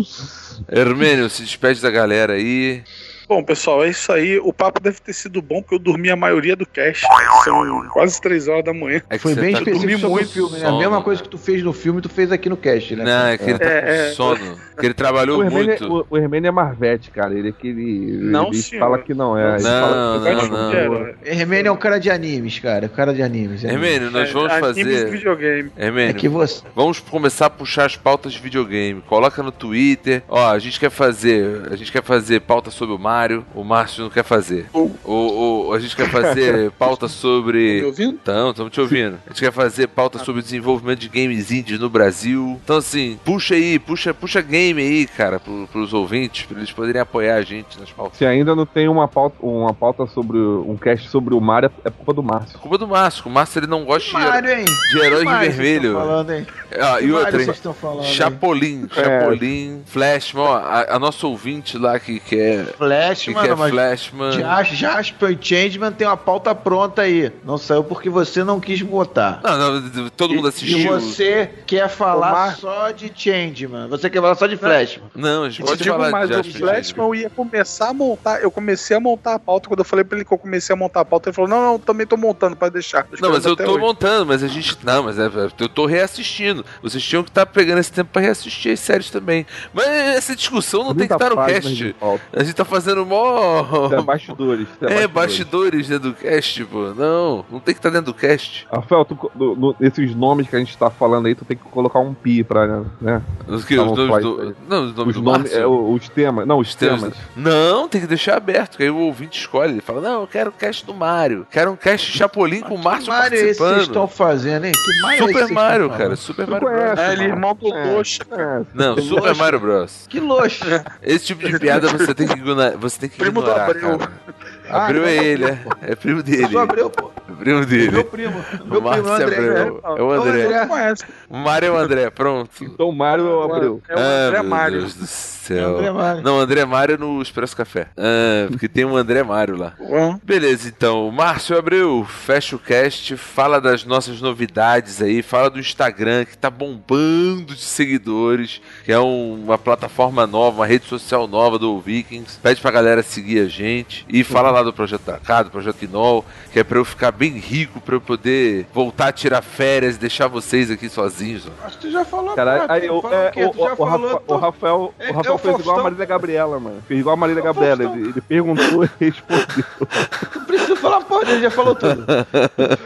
Hermênio, 0.68 1.28
se 1.28 1.42
despede 1.42 1.82
da 1.82 1.90
galera 1.90 2.34
aí. 2.34 2.84
Bom, 3.30 3.44
pessoal, 3.44 3.84
é 3.84 3.90
isso 3.90 4.10
aí. 4.10 4.40
O 4.40 4.52
papo 4.52 4.80
deve 4.80 4.98
ter 5.00 5.12
sido 5.12 5.40
bom, 5.40 5.62
porque 5.62 5.76
eu 5.76 5.78
dormi 5.78 6.10
a 6.10 6.16
maioria 6.16 6.56
do 6.56 6.66
cast. 6.66 7.06
São 7.44 7.88
quase 7.90 8.20
três 8.20 8.48
horas 8.48 8.64
da 8.64 8.74
manhã. 8.74 9.00
É 9.08 9.18
Foi 9.18 9.36
bem 9.36 9.52
tá 9.52 9.58
específico 9.60 10.00
sobre 10.00 10.06
o 10.06 10.10
muito 10.10 10.32
filme, 10.32 10.58
né? 10.58 10.66
A 10.66 10.72
mesma 10.72 11.00
coisa 11.00 11.22
que 11.22 11.28
tu 11.28 11.38
fez 11.38 11.62
no 11.62 11.72
filme, 11.72 12.00
tu 12.00 12.08
fez 12.08 12.32
aqui 12.32 12.48
no 12.48 12.56
cast, 12.56 12.96
né? 12.96 13.04
Não, 13.04 13.26
é 13.28 13.38
que 13.38 13.44
ele 13.48 13.58
tá 13.60 13.64
É, 13.66 13.80
com 13.82 13.88
é. 13.88 14.08
sono. 14.14 14.58
Que 14.80 14.86
ele 14.86 14.94
trabalhou 14.94 15.38
O 15.38 15.44
Hermênio, 15.44 15.66
muito. 15.78 15.92
o, 15.92 16.06
o 16.10 16.18
Hermênio 16.18 16.48
é 16.48 16.50
Marvete, 16.50 17.10
cara. 17.12 17.32
Ele 17.32 17.48
é 17.48 17.50
aquele. 17.50 18.18
Não, 18.20 18.48
ele 18.48 18.56
senhor. 18.56 18.80
fala 18.80 18.98
que 18.98 19.14
não 19.14 19.38
é. 19.38 19.54
Ele 19.54 19.62
Não, 19.62 19.80
fala 19.88 20.18
que 20.18 20.32
não, 20.32 20.38
acho 20.40 20.50
não. 20.50 20.72
era. 20.72 21.14
Hermênio 21.24 21.68
é 21.68 21.72
um 21.72 21.76
cara 21.76 21.98
de 22.00 22.10
animes, 22.10 22.58
cara. 22.58 22.88
Cara 22.88 23.14
de 23.14 23.22
animes. 23.22 23.64
é. 23.64 23.70
Hermênio, 23.72 24.10
nós 24.10 24.28
vamos 24.32 24.50
É, 24.50 24.56
animes 24.56 24.78
e 24.78 24.82
fazer. 24.96 25.10
videogame. 25.10 25.70
É 25.76 26.12
que 26.14 26.28
você. 26.28 26.62
Vamos 26.74 26.98
começar 26.98 27.46
a 27.46 27.50
puxar 27.50 27.84
as 27.86 27.94
pautas 27.96 28.32
de 28.32 28.40
videogame. 28.40 29.00
Coloca 29.02 29.40
no 29.40 29.52
Twitter. 29.52 30.22
Ó, 30.28 30.50
a 30.50 30.58
gente 30.58 30.80
quer 30.80 30.90
fazer. 30.90 31.68
A 31.70 31.76
gente 31.76 31.92
quer 31.92 32.02
fazer 32.02 32.40
pauta 32.40 32.70
sobre 32.72 32.92
o 32.94 32.98
Mario. 32.98 33.19
O 33.54 33.62
Márcio 33.64 34.02
não 34.04 34.10
quer 34.10 34.24
fazer. 34.24 34.66
O, 34.72 34.90
o- 35.04 35.72
a 35.74 35.78
gente 35.78 35.94
quer 35.94 36.08
fazer 36.10 36.70
pauta 36.78 37.06
Me 37.06 37.12
sobre. 37.12 37.84
ouvindo? 37.84 38.18
Então, 38.22 38.50
estamos 38.50 38.72
te 38.72 38.80
ouvindo. 38.80 39.18
A 39.26 39.30
gente 39.30 39.40
quer 39.40 39.52
fazer 39.52 39.86
pauta 39.88 40.18
sobre 40.18 40.40
o 40.40 40.42
desenvolvimento 40.42 40.98
de 41.00 41.08
games 41.08 41.50
indies 41.50 41.78
no 41.78 41.88
Brasil. 41.88 42.58
Então, 42.64 42.76
assim, 42.76 43.18
puxa 43.24 43.54
aí, 43.54 43.78
puxa, 43.78 44.12
puxa 44.14 44.40
game 44.40 44.80
aí, 44.80 45.06
cara, 45.06 45.38
pro, 45.38 45.68
pros 45.70 45.92
ouvintes, 45.92 46.44
pra 46.46 46.58
eles 46.58 46.72
poderem 46.72 47.00
apoiar 47.00 47.36
a 47.36 47.42
gente 47.42 47.78
nas 47.78 47.90
pautas. 47.90 48.18
Se 48.18 48.24
ainda 48.26 48.54
não 48.54 48.66
tem 48.66 48.88
uma 48.88 49.06
pauta, 49.06 49.36
uma 49.40 49.72
pauta 49.74 50.06
sobre 50.06 50.38
um 50.38 50.76
cast 50.76 51.08
sobre 51.08 51.34
o 51.34 51.40
Mario, 51.40 51.70
é 51.84 51.90
culpa 51.90 52.12
do 52.12 52.22
Márcio. 52.22 52.58
Culpa 52.58 52.78
do 52.78 52.86
Márcio. 52.88 53.22
O 53.26 53.30
Márcio 53.30 53.60
ele 53.60 53.66
não 53.66 53.84
gosta 53.84 54.08
de, 54.08 54.12
Mário, 54.14 54.50
hein? 54.50 54.64
de 54.64 54.98
heróis 54.98 55.18
de 55.20 55.24
Mário, 55.24 55.40
vocês 55.52 55.56
vermelho. 55.56 55.88
estão 55.92 56.00
falando, 56.06 56.30
hein? 56.32 56.46
Ah, 56.72 57.00
e 57.00 57.06
Mário 57.06 57.16
outra, 57.16 57.74
falando? 57.74 58.04
Chapolin, 58.04 58.88
Chapolin, 58.92 59.82
Flashman, 59.86 60.42
ó, 60.44 60.54
a, 60.56 60.96
a 60.96 60.98
nossa 60.98 61.26
ouvinte 61.26 61.76
lá 61.78 61.98
que 61.98 62.18
quer, 62.20 62.66
Flash, 62.76 63.09
que 63.18 63.30
mano, 63.32 63.48
quer 63.48 63.56
mas 63.56 63.70
Flashman. 63.70 64.32
Jas- 64.32 64.68
Jasper 64.68 65.30
e 65.30 65.38
Changeman 65.40 65.92
tem 65.92 66.06
uma 66.06 66.16
pauta 66.16 66.54
pronta 66.54 67.02
aí. 67.02 67.32
Não 67.44 67.58
saiu 67.58 67.82
porque 67.84 68.08
você 68.10 68.42
não 68.44 68.60
quis 68.60 68.80
botar. 68.82 69.40
Não, 69.42 69.80
não, 69.80 70.08
todo 70.10 70.34
mundo 70.34 70.46
E 70.46 70.50
assistiu. 70.50 70.92
você 71.00 71.50
quer 71.66 71.88
falar 71.88 72.30
Omar. 72.32 72.56
só 72.56 72.90
de 72.90 73.12
Changeman. 73.14 73.88
Você 73.88 74.08
quer 74.10 74.20
falar 74.20 74.34
só 74.34 74.46
de 74.46 74.56
Flashman. 74.56 75.08
Não, 75.14 75.44
a 75.44 75.50
gente 75.50 75.62
pode 75.66 75.82
digo 75.82 75.94
falar 75.96 76.10
mais, 76.10 76.28
de 76.28 76.34
o 76.34 76.36
Jasper 76.42 76.60
Flashman 76.60 77.06
eu 77.06 77.14
ia 77.14 77.30
começar 77.30 77.88
a 77.88 77.94
montar. 77.94 78.40
Eu 78.42 78.50
comecei 78.50 78.96
a 78.96 79.00
montar 79.00 79.34
a 79.34 79.38
pauta. 79.38 79.68
Quando 79.68 79.80
eu 79.80 79.84
falei 79.84 80.04
pra 80.04 80.16
ele 80.18 80.24
que 80.24 80.32
eu 80.32 80.38
comecei 80.38 80.72
a 80.72 80.76
montar 80.76 81.00
a 81.00 81.04
pauta, 81.04 81.28
ele 81.28 81.34
falou: 81.34 81.48
Não, 81.48 81.60
não, 81.72 81.78
também 81.78 82.06
tô 82.06 82.16
montando, 82.16 82.56
pode 82.56 82.72
deixar. 82.72 83.04
Tô 83.04 83.16
Não, 83.20 83.32
mas 83.32 83.44
eu 83.44 83.56
tô 83.56 83.64
hoje. 83.72 83.78
montando, 83.78 84.26
mas 84.26 84.42
a 84.42 84.48
gente. 84.48 84.76
Não, 84.84 85.02
mas 85.02 85.18
é, 85.18 85.26
eu 85.58 85.68
tô 85.68 85.86
reassistindo. 85.86 86.64
Vocês 86.82 87.02
tinham 87.02 87.22
que 87.22 87.30
estar 87.30 87.46
pegando 87.46 87.78
esse 87.78 87.92
tempo 87.92 88.10
pra 88.12 88.22
reassistir 88.22 88.72
as 88.72 88.80
séries 88.80 89.10
também. 89.10 89.46
Mas 89.72 89.86
essa 89.86 90.34
discussão 90.36 90.84
não 90.84 90.94
tem 90.94 91.06
que 91.08 91.14
30 91.16 91.24
estar 91.24 91.30
no 91.36 91.46
cast. 91.46 91.96
A 92.32 92.42
gente 92.44 92.54
tá 92.54 92.64
fazendo 92.64 92.99
mó. 93.06 93.62
Isso 93.86 93.94
é 93.94 94.02
bastidores. 94.02 94.68
isso 94.68 94.84
É, 94.86 95.06
bastidores 95.08 95.88
dentro 95.88 96.10
do 96.10 96.14
cast, 96.14 96.64
pô. 96.64 96.92
Não, 96.94 97.44
não 97.50 97.60
tem 97.60 97.74
que 97.74 97.78
estar 97.78 97.90
dentro 97.90 98.12
do 98.12 98.14
cast. 98.14 98.66
Rafael, 98.72 99.04
tu, 99.04 99.30
no- 99.34 99.56
no- 99.56 99.76
esses 99.80 100.14
nomes 100.14 100.48
que 100.48 100.56
a 100.56 100.58
gente 100.58 100.76
tá 100.76 100.90
falando 100.90 101.26
aí, 101.26 101.34
tu 101.34 101.44
tem 101.44 101.56
que 101.56 101.62
colocar 101.64 101.98
um 102.00 102.12
pi 102.14 102.42
pra, 102.44 102.66
né? 103.00 103.22
Os, 103.48 103.64
que, 103.64 103.76
Tá 103.76 103.82
os 103.84 103.96
nomes 103.96 104.22
do. 104.22 104.40
aí. 104.42 104.54
Não, 104.68 104.84
os 104.86 104.94
nomes 104.94 105.16
Os 105.16 105.22
do 105.22 105.30
Márcio. 105.30 105.58
é, 105.58 105.66
os 105.66 106.08
temas. 106.08 106.46
Não, 106.46 106.58
os 106.58 106.74
Temas. 106.74 107.00
temas. 107.00 107.16
Não, 107.36 107.88
tem 107.88 108.00
que 108.00 108.06
deixar 108.06 108.36
aberto, 108.36 108.76
que 108.76 108.82
aí 108.82 108.90
o 108.90 108.96
ouvinte 108.98 109.38
escolhe. 109.40 109.72
Ele 109.72 109.80
fala: 109.80 110.00
Não, 110.00 110.22
eu 110.22 110.26
quero 110.26 110.50
o 110.50 110.52
cast 110.52 110.84
do 110.86 110.94
Mario. 110.94 111.46
Quero 111.50 111.70
um 111.72 111.76
cast 111.76 112.10
Chapolin 112.16 112.60
com 112.60 112.74
o 112.74 112.82
Márcio 112.82 113.10
Mario 113.12 113.36
é 113.38 113.40
esse 113.40 113.48
que 113.52 113.54
vocês 113.54 113.58
participando. 113.58 113.80
estão 113.88 114.08
fazendo, 114.08 114.64
hein? 114.66 114.72
Que 114.72 115.02
Mario 115.02 115.10
é 115.10 115.14
esse 115.16 115.20
que 115.20 115.26
Super 115.32 115.40
vocês 115.44 115.50
Mario, 115.50 115.88
cara. 115.88 115.98
falando? 116.00 116.16
Super 116.16 116.46
Mario 116.46 116.68
Bros. 116.68 116.80
conhece, 116.80 117.02
É, 117.02 117.12
ele 117.12 117.22
é 117.22 117.26
irmão 117.26 117.54
do 117.54 117.74
É. 117.74 117.84
Loxa. 117.94 118.22
É, 118.30 118.60
Não, 118.74 118.96
Super. 118.98 119.34
Mario 119.34 119.60
Bros. 119.60 120.06
Que 120.08 120.20
luxo. 120.20 120.64
Esse 121.02 121.26
tipo 121.26 121.46
de 121.48 121.58
piada 121.58 121.88
você 121.88 122.14
tem 122.14 122.26
que 122.26 122.34
ignorar. 122.34 122.76
Você 122.80 122.98
tem 123.00 123.08
que 123.08 123.16
Primo 123.18 123.40
do 123.42 123.46
ignorar, 123.48 123.70
Abreu. 123.70 123.98
cara. 123.98 124.12
Ah, 124.70 124.84
Abreu 124.86 125.02
então 125.02 125.12
é 125.12 125.24
ele, 125.24 125.44
é. 125.44 125.58
É 125.82 125.94
primo 125.96 126.22
dele. 126.22 126.48
sou 126.48 126.60
Abreu, 126.60 126.90
pô. 126.90 127.10
É 127.28 127.32
primo 127.32 127.64
dele. 127.66 127.90
Meu 127.90 128.04
primo. 128.04 128.38
O 128.38 128.66
Meu 128.66 128.82
primo 128.82 128.82
Márcio 128.82 129.12
André. 129.12 129.36
Abreu. 129.36 129.80
É 129.84 130.02
o 130.02 130.10
André. 130.12 130.44
André. 130.44 130.66
Conhece. 130.66 131.04
O 131.28 131.36
Mário 131.36 131.66
é 131.66 131.70
o 131.70 131.76
André, 131.76 132.10
pronto. 132.10 132.50
Então 132.62 132.88
o 132.88 132.92
Mário 132.92 133.26
é 133.28 133.34
o 133.34 133.42
Abreu. 133.42 133.82
É 133.88 133.94
o 133.94 133.98
ah, 133.98 134.02
André 134.28 134.40
meu 134.42 134.50
Mário. 134.50 134.78
Deus 134.80 134.94
do 134.94 135.06
céu. 135.06 135.76
André 135.78 135.90
Mário. 135.90 136.22
Não, 136.22 136.38
André 136.38 136.64
Mário 136.64 136.98
no 136.98 137.20
Expresso 137.22 137.56
Café. 137.56 137.88
Ah, 137.96 138.46
porque 138.50 138.68
tem 138.68 138.84
um 138.84 138.96
André 138.96 139.22
Mário 139.22 139.56
lá. 139.56 139.74
Bom, 139.78 140.18
Beleza, 140.22 140.68
então, 140.68 141.10
Márcio 141.10 141.56
Abreu, 141.58 142.04
fecha 142.04 142.54
o 142.56 142.58
cast, 142.58 143.16
fala 143.16 143.60
das 143.60 143.84
nossas 143.84 144.20
novidades 144.20 145.00
aí, 145.02 145.22
fala 145.22 145.48
do 145.50 145.58
Instagram 145.58 146.24
que 146.24 146.36
tá 146.36 146.50
bombando 146.50 147.54
de 147.54 147.60
seguidores, 147.62 148.60
que 148.84 148.92
é 148.92 148.98
um- 149.00 149.44
uma 149.44 149.58
plataforma 149.58 150.26
nova, 150.26 150.58
uma 150.60 150.66
rede 150.66 150.86
social 150.86 151.26
nova 151.26 151.58
do 151.58 151.80
Vikings. 151.80 152.38
Pede 152.42 152.60
pra 152.60 152.70
galera 152.70 153.02
seguir 153.02 153.40
a 153.40 153.46
gente 153.48 154.04
e 154.08 154.22
fala 154.24 154.50
lá 154.50 154.59
do 154.66 154.72
Projeto 154.72 155.02
Dracado, 155.02 155.48
do 155.48 155.52
Projeto 155.52 155.82
Inol, 155.84 156.24
que 156.52 156.58
é 156.60 156.64
pra 156.64 156.78
eu 156.78 156.84
ficar 156.84 157.10
bem 157.12 157.32
rico, 157.38 157.80
pra 157.80 157.94
eu 157.96 158.00
poder 158.00 158.66
voltar 158.72 159.08
a 159.08 159.12
tirar 159.12 159.42
férias 159.42 159.96
e 159.96 159.98
deixar 159.98 160.26
vocês 160.28 160.70
aqui 160.70 160.88
sozinhos. 160.88 161.46
ó. 161.46 161.66
Acho 161.66 161.78
que 161.78 161.86
tu 161.86 161.92
já 161.92 162.04
falou. 162.04 162.34
Pô, 162.34 162.40
aí, 162.68 162.86
falou 162.86 163.12
é, 163.12 163.32
o 163.46 163.48
o, 163.48 163.54
o, 163.58 163.84
Rafa- 163.84 164.22
o 164.26 164.36
Rafael, 164.36 164.94
É, 164.98 165.10
o 165.10 165.14
Rafael 165.14 165.32
é 165.32 165.36
o 165.36 165.38
fez 165.38 165.58
igual 165.60 165.80
a. 165.80 165.82
Marília 165.84 166.06
Gabriela, 166.06 166.60
mano. 166.60 166.82
Fez 166.86 167.00
igual 167.00 167.14
a 167.14 167.16
Marília 167.16 167.40
É 167.40 167.42
o 167.42 167.44
Gabriela. 167.44 167.82
Ele, 167.84 168.08
ele 168.10 168.20
perguntou 168.20 168.84
e 168.84 168.90
respondeu. 169.00 169.64
Não 170.34 170.44
preciso 170.44 170.76
falar, 170.76 171.00
pô, 171.02 171.20
ele 171.22 171.40
já 171.40 171.50
falou 171.50 171.74
tudo. 171.74 172.04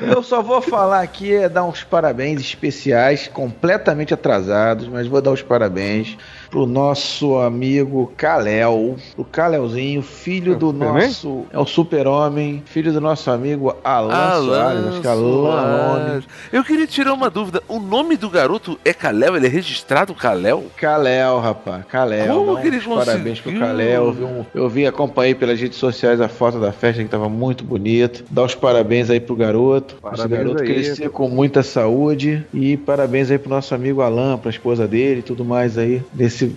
Eu 0.00 0.22
só 0.22 0.42
vou 0.42 0.60
falar 0.60 1.00
aqui 1.02 1.34
é 1.34 1.48
dar 1.48 1.64
uns 1.64 1.82
parabéns 1.82 2.40
especiais, 2.40 3.28
completamente 3.28 4.12
atrasados, 4.14 4.86
mas 4.88 5.06
vou 5.06 5.20
dar 5.20 5.30
os 5.32 5.42
parabéns 5.42 6.16
pro 6.54 6.66
nosso 6.66 7.36
amigo 7.38 8.12
Kalel, 8.16 8.94
o 9.16 9.24
Kalelzinho, 9.24 10.00
filho 10.02 10.52
É 10.52 10.54
do 10.56 10.72
nosso, 10.72 11.46
é 11.52 11.58
o 11.58 11.66
super-homem, 11.66 12.62
filho 12.64 12.92
do 12.92 13.00
nosso 13.00 13.28
amigo 13.28 13.74
Alan, 13.82 14.40
Soares, 14.44 14.84
acho 14.86 15.00
que 15.00 15.06
é 15.08 15.10
Alan. 15.10 16.22
Eu 16.52 16.62
queria 16.62 16.86
tirar 16.86 17.12
uma 17.12 17.28
dúvida. 17.28 17.60
O 17.66 17.80
nome 17.80 18.16
do 18.16 18.30
garoto 18.30 18.78
é 18.84 18.92
Kalel? 18.94 19.34
Ele 19.36 19.46
é 19.46 19.50
registrado 19.50 20.14
Kalel? 20.14 20.62
Kalel, 20.76 21.40
rapaz, 21.40 21.84
Kalel. 21.86 22.32
Como 22.32 22.54
dá 22.54 22.60
que 22.60 22.68
ele 22.68 22.76
uns 22.76 23.04
Parabéns 23.04 23.40
pro? 23.40 23.58
Kalel. 23.58 24.04
Eu 24.04 24.12
vi, 24.12 24.22
um- 24.22 24.44
eu 24.54 24.68
vi, 24.68 24.86
acompanhei 24.86 25.34
pelas 25.34 25.60
redes 25.60 25.78
sociais 25.78 26.20
a 26.20 26.28
foto 26.28 26.60
da 26.60 26.70
festa 26.70 27.02
que 27.02 27.08
tava 27.08 27.28
muito 27.28 27.64
bonito. 27.64 28.24
Dá 28.30 28.44
os 28.44 28.54
parabéns 28.54 29.10
aí 29.10 29.18
pro 29.18 29.34
garoto. 29.34 29.94
Esse 29.94 30.02
Parabéns 30.02 30.40
garoto 30.44 30.62
aí. 30.62 30.68
crescer 30.68 31.10
com 31.10 31.28
muita 31.28 31.64
saúde. 31.64 32.46
E 32.54 32.76
parabéns 32.76 33.28
aí 33.28 33.38
pro 33.38 33.50
nosso 33.50 33.74
amigo 33.74 34.02
Alan, 34.02 34.38
pra 34.38 34.50
esposa 34.50 34.86
dele 34.86 35.18
e 35.18 35.22
tudo 35.22 35.44
mais 35.44 35.76
aí. 35.76 36.00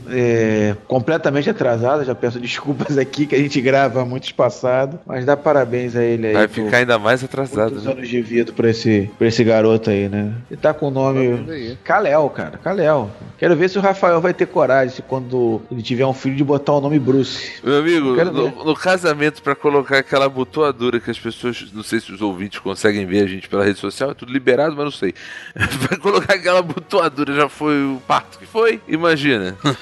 É, 0.09 0.75
completamente 0.87 1.49
atrasado. 1.49 2.03
Já 2.03 2.15
peço 2.15 2.39
desculpas 2.39 2.97
aqui 2.99 3.25
que 3.25 3.35
a 3.35 3.39
gente 3.39 3.59
grava 3.61 4.05
muito 4.05 4.25
espaçado. 4.25 4.99
Mas 5.05 5.25
dá 5.25 5.35
parabéns 5.35 5.95
a 5.95 6.03
ele 6.03 6.27
aí. 6.27 6.33
Vai 6.33 6.47
por 6.47 6.65
ficar 6.65 6.77
ainda 6.77 6.99
mais 6.99 7.23
atrasado, 7.23 7.71
muitos 7.71 7.85
né? 7.85 7.91
anos 7.91 8.07
de 8.07 8.21
vida 8.21 8.51
pra 8.51 8.69
esse, 8.69 9.09
pra 9.17 9.27
esse 9.27 9.43
garoto 9.43 9.89
aí, 9.89 10.09
né? 10.09 10.33
E 10.49 10.55
tá 10.55 10.73
com 10.73 10.87
o 10.87 10.91
nome. 10.91 11.77
Kalel, 11.83 12.29
cara, 12.29 12.57
Kalel. 12.57 13.09
Quero 13.37 13.55
ver 13.55 13.69
se 13.69 13.77
o 13.77 13.81
Rafael 13.81 14.19
vai 14.19 14.33
ter 14.33 14.47
coragem, 14.47 14.95
se 14.95 15.01
quando 15.01 15.61
ele 15.71 15.81
tiver 15.81 16.05
um 16.05 16.13
filho, 16.13 16.35
de 16.35 16.43
botar 16.43 16.73
o 16.73 16.81
nome 16.81 16.97
Bruce. 16.99 17.53
Meu 17.63 17.79
amigo, 17.79 18.15
no, 18.25 18.65
no 18.65 18.75
casamento, 18.75 19.41
pra 19.43 19.55
colocar 19.55 19.99
aquela 19.99 20.25
abotoadura 20.25 20.99
que 20.99 21.11
as 21.11 21.19
pessoas, 21.19 21.67
não 21.73 21.83
sei 21.83 21.99
se 21.99 22.11
os 22.11 22.21
ouvintes 22.21 22.59
conseguem 22.59 23.05
ver 23.05 23.23
a 23.23 23.27
gente 23.27 23.47
pela 23.47 23.63
rede 23.63 23.79
social, 23.79 24.11
é 24.11 24.13
tudo 24.13 24.31
liberado, 24.31 24.75
mas 24.75 24.85
não 24.85 24.91
sei. 24.91 25.13
pra 25.87 25.97
colocar 25.97 26.33
aquela 26.33 26.59
abotoadura 26.59 27.33
já 27.35 27.49
foi 27.49 27.75
o 27.83 28.01
parto 28.07 28.39
que 28.39 28.45
foi? 28.45 28.81
Imagina. 28.87 29.55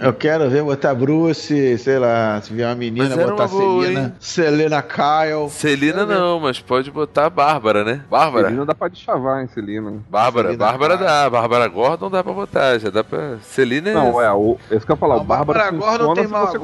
Eu 0.00 0.12
quero 0.12 0.48
ver 0.50 0.62
botar 0.62 0.94
Bruce, 0.94 1.78
sei 1.78 1.98
lá, 1.98 2.40
se 2.42 2.52
vier 2.52 2.68
uma 2.68 2.74
menina, 2.74 3.14
Mas 3.16 3.24
botar 3.26 3.34
uma 3.44 3.48
boa, 3.48 3.82
Selena. 3.84 4.00
hein? 4.00 4.12
Selena 4.18 4.82
Kyle. 4.82 5.50
Celina 5.50 6.06
não, 6.06 6.40
mas 6.40 6.60
pode 6.60 6.90
botar 6.90 7.26
a 7.26 7.30
Bárbara, 7.30 7.84
né? 7.84 8.02
Bárbara. 8.10 8.46
Celina 8.46 8.66
dá 8.66 8.74
pra 8.74 8.88
deschavar, 8.88 9.40
hein, 9.42 9.48
Celina. 9.52 9.94
Bárbara, 10.08 10.48
Celina 10.48 10.64
Bárbara 10.66 10.96
Kyle. 10.96 11.06
dá, 11.06 11.30
Bárbara 11.30 11.68
Gordon 11.68 12.10
dá 12.10 12.22
pra 12.24 12.32
botar, 12.32 12.78
já 12.78 12.90
dá 12.90 13.04
pra. 13.04 13.38
Celina 13.42 13.90
é. 13.90 13.94
Não, 13.94 14.20
é, 14.20 14.32
o, 14.32 14.56
esse 14.70 14.84
que 14.86 14.92
eu 14.92 14.94
ia 14.94 14.98
falar, 14.98 15.16
o 15.16 15.18
Não, 15.18 15.24
Bárbara 15.24 15.64
agora 15.68 16.02
não 16.04 16.14
funciona 16.14 16.14
tem 16.14 16.26
o 16.26 16.30
Não 16.30 16.46
tem 16.50 16.60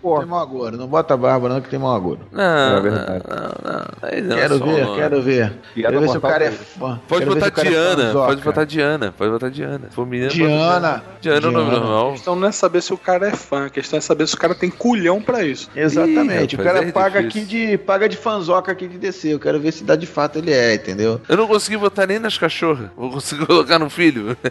Gordon. 0.00 0.26
mau 0.26 0.40
agouro. 0.40 0.76
Não 0.76 0.86
bota 0.86 1.16
Bárbara 1.16 1.54
não, 1.54 1.60
que 1.60 1.68
tem 1.68 1.78
mau 1.78 1.94
agouro. 1.94 2.20
Não, 2.32 2.42
É 2.76 2.80
verdade. 2.80 3.24
não, 3.28 3.36
não, 3.36 3.78
não. 3.78 3.84
Aí 4.02 4.20
não, 4.22 4.36
quero 4.36 4.58
ver, 4.58 4.84
não. 4.86 4.94
quero 4.96 5.22
ver. 5.22 5.52
Quero 5.74 6.00
ver 6.00 6.08
se 6.08 6.16
o 6.16 6.20
cara 6.20 6.44
é 6.44 6.50
fã. 6.50 7.00
Pode 7.08 7.24
se 7.24 7.28
botar 7.30 7.46
é 7.46 7.64
Diana, 7.64 8.12
pode 8.12 8.42
botar 8.42 8.64
Diana, 8.64 9.14
pode 9.16 9.30
botar 9.30 9.48
Diana. 9.48 9.88
Botar 9.94 10.28
Diana. 10.28 11.02
Diana 11.20 11.46
é 11.46 11.48
o 11.48 11.52
nome 11.52 11.70
Diana. 11.70 11.86
Normal. 11.90 12.08
a 12.08 12.12
questão 12.12 12.36
não 12.36 12.48
é 12.48 12.52
saber 12.52 12.82
se 12.82 12.92
o 12.92 12.98
cara 12.98 13.28
é 13.28 13.32
fã, 13.32 13.66
a 13.66 13.70
questão 13.70 13.98
é 13.98 14.00
saber 14.00 14.26
se 14.26 14.34
o 14.34 14.38
cara 14.38 14.54
tem 14.54 14.70
culhão 14.70 15.20
pra 15.20 15.44
isso. 15.44 15.68
Exatamente. 15.74 16.54
Ih, 16.54 16.60
o 16.60 16.62
cara 16.62 16.84
é 16.84 16.92
paga 16.92 17.22
difícil. 17.22 17.42
aqui 17.42 17.68
de 17.70 17.78
paga 17.78 18.08
de 18.08 18.16
fanzoca 18.16 18.72
aqui 18.72 18.88
de 18.88 18.98
descer. 18.98 19.32
Eu 19.32 19.40
quero 19.40 19.60
ver 19.60 19.72
se 19.72 19.84
dá 19.84 19.96
de 19.96 20.06
fato 20.06 20.38
ele 20.38 20.52
é, 20.52 20.74
entendeu? 20.74 21.20
Eu 21.28 21.36
não 21.36 21.46
consegui 21.46 21.76
botar 21.76 22.06
nem 22.06 22.18
nas 22.18 22.38
cachorras. 22.38 22.90
Vou 22.96 23.10
conseguir 23.10 23.44
colocar 23.46 23.78
no 23.78 23.90
filho. 23.90 24.36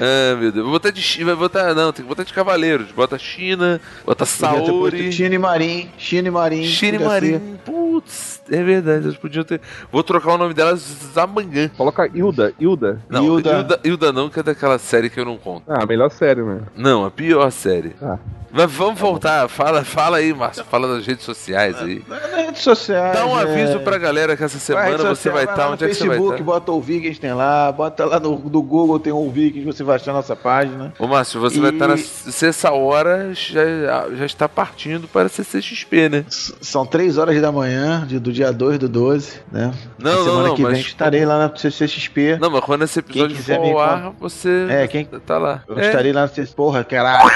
Ah, 0.00 0.34
meu 0.36 0.50
Deus. 0.50 0.64
Vou 0.64 0.72
botar 0.72 0.90
de 0.90 1.02
China, 1.02 1.26
vai 1.26 1.36
botar. 1.36 1.74
Não, 1.74 1.92
tem 1.92 2.02
que 2.02 2.08
botar 2.08 2.24
de 2.24 2.32
cavaleiros. 2.32 2.90
Bota 2.92 3.18
China, 3.18 3.80
bota 4.04 4.24
Saori. 4.24 5.38
Marim, 5.38 5.90
Chine 5.98 6.30
Marim. 6.30 6.64
China 6.64 6.96
e 6.96 6.98
podia 6.98 7.20
ser. 7.20 7.32
Marim. 7.38 7.58
Puta 7.64 7.81
Putz, 7.92 8.40
é 8.50 8.62
verdade, 8.62 9.04
eles 9.06 9.16
podiam 9.18 9.44
ter. 9.44 9.60
Vou 9.90 10.02
trocar 10.02 10.32
o 10.34 10.38
nome 10.38 10.54
delas 10.54 10.96
amanhã. 11.16 11.70
Coloca 11.76 12.06
Hilda, 12.12 12.54
Hilda. 12.58 13.00
Não, 13.08 13.24
Hilda. 13.24 13.50
Hilda, 13.58 13.80
Hilda 13.84 14.12
não, 14.12 14.30
que 14.30 14.40
é 14.40 14.42
daquela 14.42 14.78
série 14.78 15.10
que 15.10 15.20
eu 15.20 15.24
não 15.26 15.36
conto. 15.36 15.64
Ah, 15.68 15.82
a 15.82 15.86
melhor 15.86 16.10
série, 16.10 16.42
né? 16.42 16.60
Não, 16.74 17.04
a 17.04 17.10
pior 17.10 17.50
série. 17.50 17.92
Ah. 18.00 18.18
Mas 18.54 18.70
vamos 18.70 19.00
voltar, 19.00 19.48
fala, 19.48 19.82
fala 19.82 20.18
aí, 20.18 20.34
Márcio, 20.34 20.62
fala 20.66 20.86
das 20.96 21.06
redes 21.06 21.24
sociais 21.24 21.74
aí. 21.80 22.04
Nas 22.06 22.22
redes 22.34 22.60
sociais. 22.62 23.16
Dá 23.16 23.24
um 23.24 23.38
é, 23.38 23.44
aviso 23.44 23.80
pra 23.80 23.96
galera 23.96 24.36
que 24.36 24.44
essa 24.44 24.58
semana 24.58 24.98
você 24.98 25.30
vai 25.30 25.44
estar. 25.44 25.68
no 25.68 25.72
Onde 25.72 25.86
é 25.86 25.88
que 25.88 25.94
você 25.94 26.00
vai 26.06 26.16
Facebook, 26.18 26.34
estar? 26.34 26.44
bota 26.44 26.70
o 26.72 26.78
Vikings, 26.78 27.18
tem 27.18 27.32
lá. 27.32 27.72
Bota 27.72 28.04
lá 28.04 28.20
no, 28.20 28.38
no 28.38 28.62
Google, 28.62 29.00
tem 29.00 29.10
o 29.10 29.30
Vikings, 29.30 29.64
você 29.64 29.82
vai 29.82 29.96
achar 29.96 30.10
a 30.10 30.14
nossa 30.16 30.36
página. 30.36 30.92
Ô 30.98 31.06
Márcio, 31.06 31.40
você 31.40 31.56
E- 31.56 31.60
vai 31.62 31.70
estar 31.70 31.88
na. 31.88 31.96
Se 31.96 32.44
essa 32.44 32.70
hora 32.72 33.32
já, 33.32 34.10
já 34.16 34.26
está 34.26 34.46
partindo 34.46 35.08
para 35.08 35.30
CCXP, 35.30 36.10
né? 36.10 36.24
S- 36.28 36.54
São 36.60 36.84
3 36.84 37.16
horas 37.16 37.40
da 37.40 37.50
manhã 37.50 37.81
de- 38.06 38.18
do 38.18 38.32
dia 38.32 38.52
2 38.52 38.78
do 38.78 38.88
12, 38.88 39.40
né? 39.50 39.72
Não, 39.98 40.10
Na 40.10 40.16
não, 40.16 40.24
semana 40.24 40.48
não, 40.48 40.54
que 40.54 40.64
vem 40.64 40.80
estarei 40.80 41.24
lá 41.24 41.38
na 41.38 41.56
CCXP. 41.56 42.38
Não, 42.40 42.50
mas 42.50 42.60
quando 42.64 42.82
esse 42.82 42.98
episódio 42.98 43.36
for 43.36 43.60
me 43.60 43.72
ao 43.72 43.78
ar, 43.80 44.12
você 44.18 44.66
É, 44.70 44.86
quem- 44.86 45.04
tá 45.04 45.38
lá. 45.38 45.62
Eu 45.68 45.78
É, 45.78 45.86
estarei 45.86 46.12
lá 46.12 46.22
na 46.22 46.28
CCXP. 46.28 46.56
Porra, 46.56 46.84
caralho. 46.84 47.30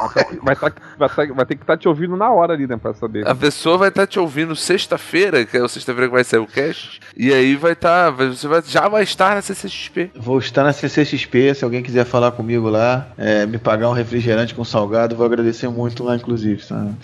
Vai, 0.42 0.56
tá, 0.56 0.72
vai, 0.98 1.08
tá- 1.08 1.34
vai 1.34 1.46
ter 1.46 1.54
que 1.56 1.62
estar 1.62 1.76
te 1.76 1.88
ouvindo 1.88 2.16
na 2.16 2.30
hora 2.30 2.54
ali, 2.54 2.66
né? 2.66 2.76
Pra 2.76 2.94
saber. 2.94 3.26
A 3.26 3.34
pessoa 3.34 3.76
vai 3.76 3.88
estar 3.88 4.06
te 4.06 4.18
ouvindo 4.18 4.54
sexta-feira, 4.56 5.44
que 5.44 5.56
é 5.56 5.60
a 5.60 5.68
sexta-feira 5.68 6.08
que 6.08 6.14
vai 6.14 6.24
sair 6.24 6.40
o 6.40 6.46
cast, 6.46 7.00
e 7.16 7.32
aí 7.32 7.54
vai 7.56 7.72
estar. 7.72 8.10
você 8.10 8.46
vai, 8.48 8.62
já 8.66 8.88
vai 8.88 9.02
estar 9.02 9.34
na 9.34 9.42
CCXP. 9.42 10.10
Vou 10.16 10.38
estar 10.38 10.64
na 10.64 10.72
CCXP, 10.72 11.54
se 11.54 11.64
alguém 11.64 11.82
quiser 11.82 12.04
falar 12.04 12.32
comigo 12.32 12.68
lá, 12.68 13.08
é, 13.18 13.44
me 13.46 13.58
pagar 13.58 13.88
um 13.90 13.92
refrigerante 13.92 14.54
com 14.54 14.64
salgado, 14.64 15.14
vou 15.16 15.26
agradecer 15.26 15.68
muito 15.68 16.02
lá, 16.04 16.16
inclusive, 16.16 16.62
sabe? 16.64 16.94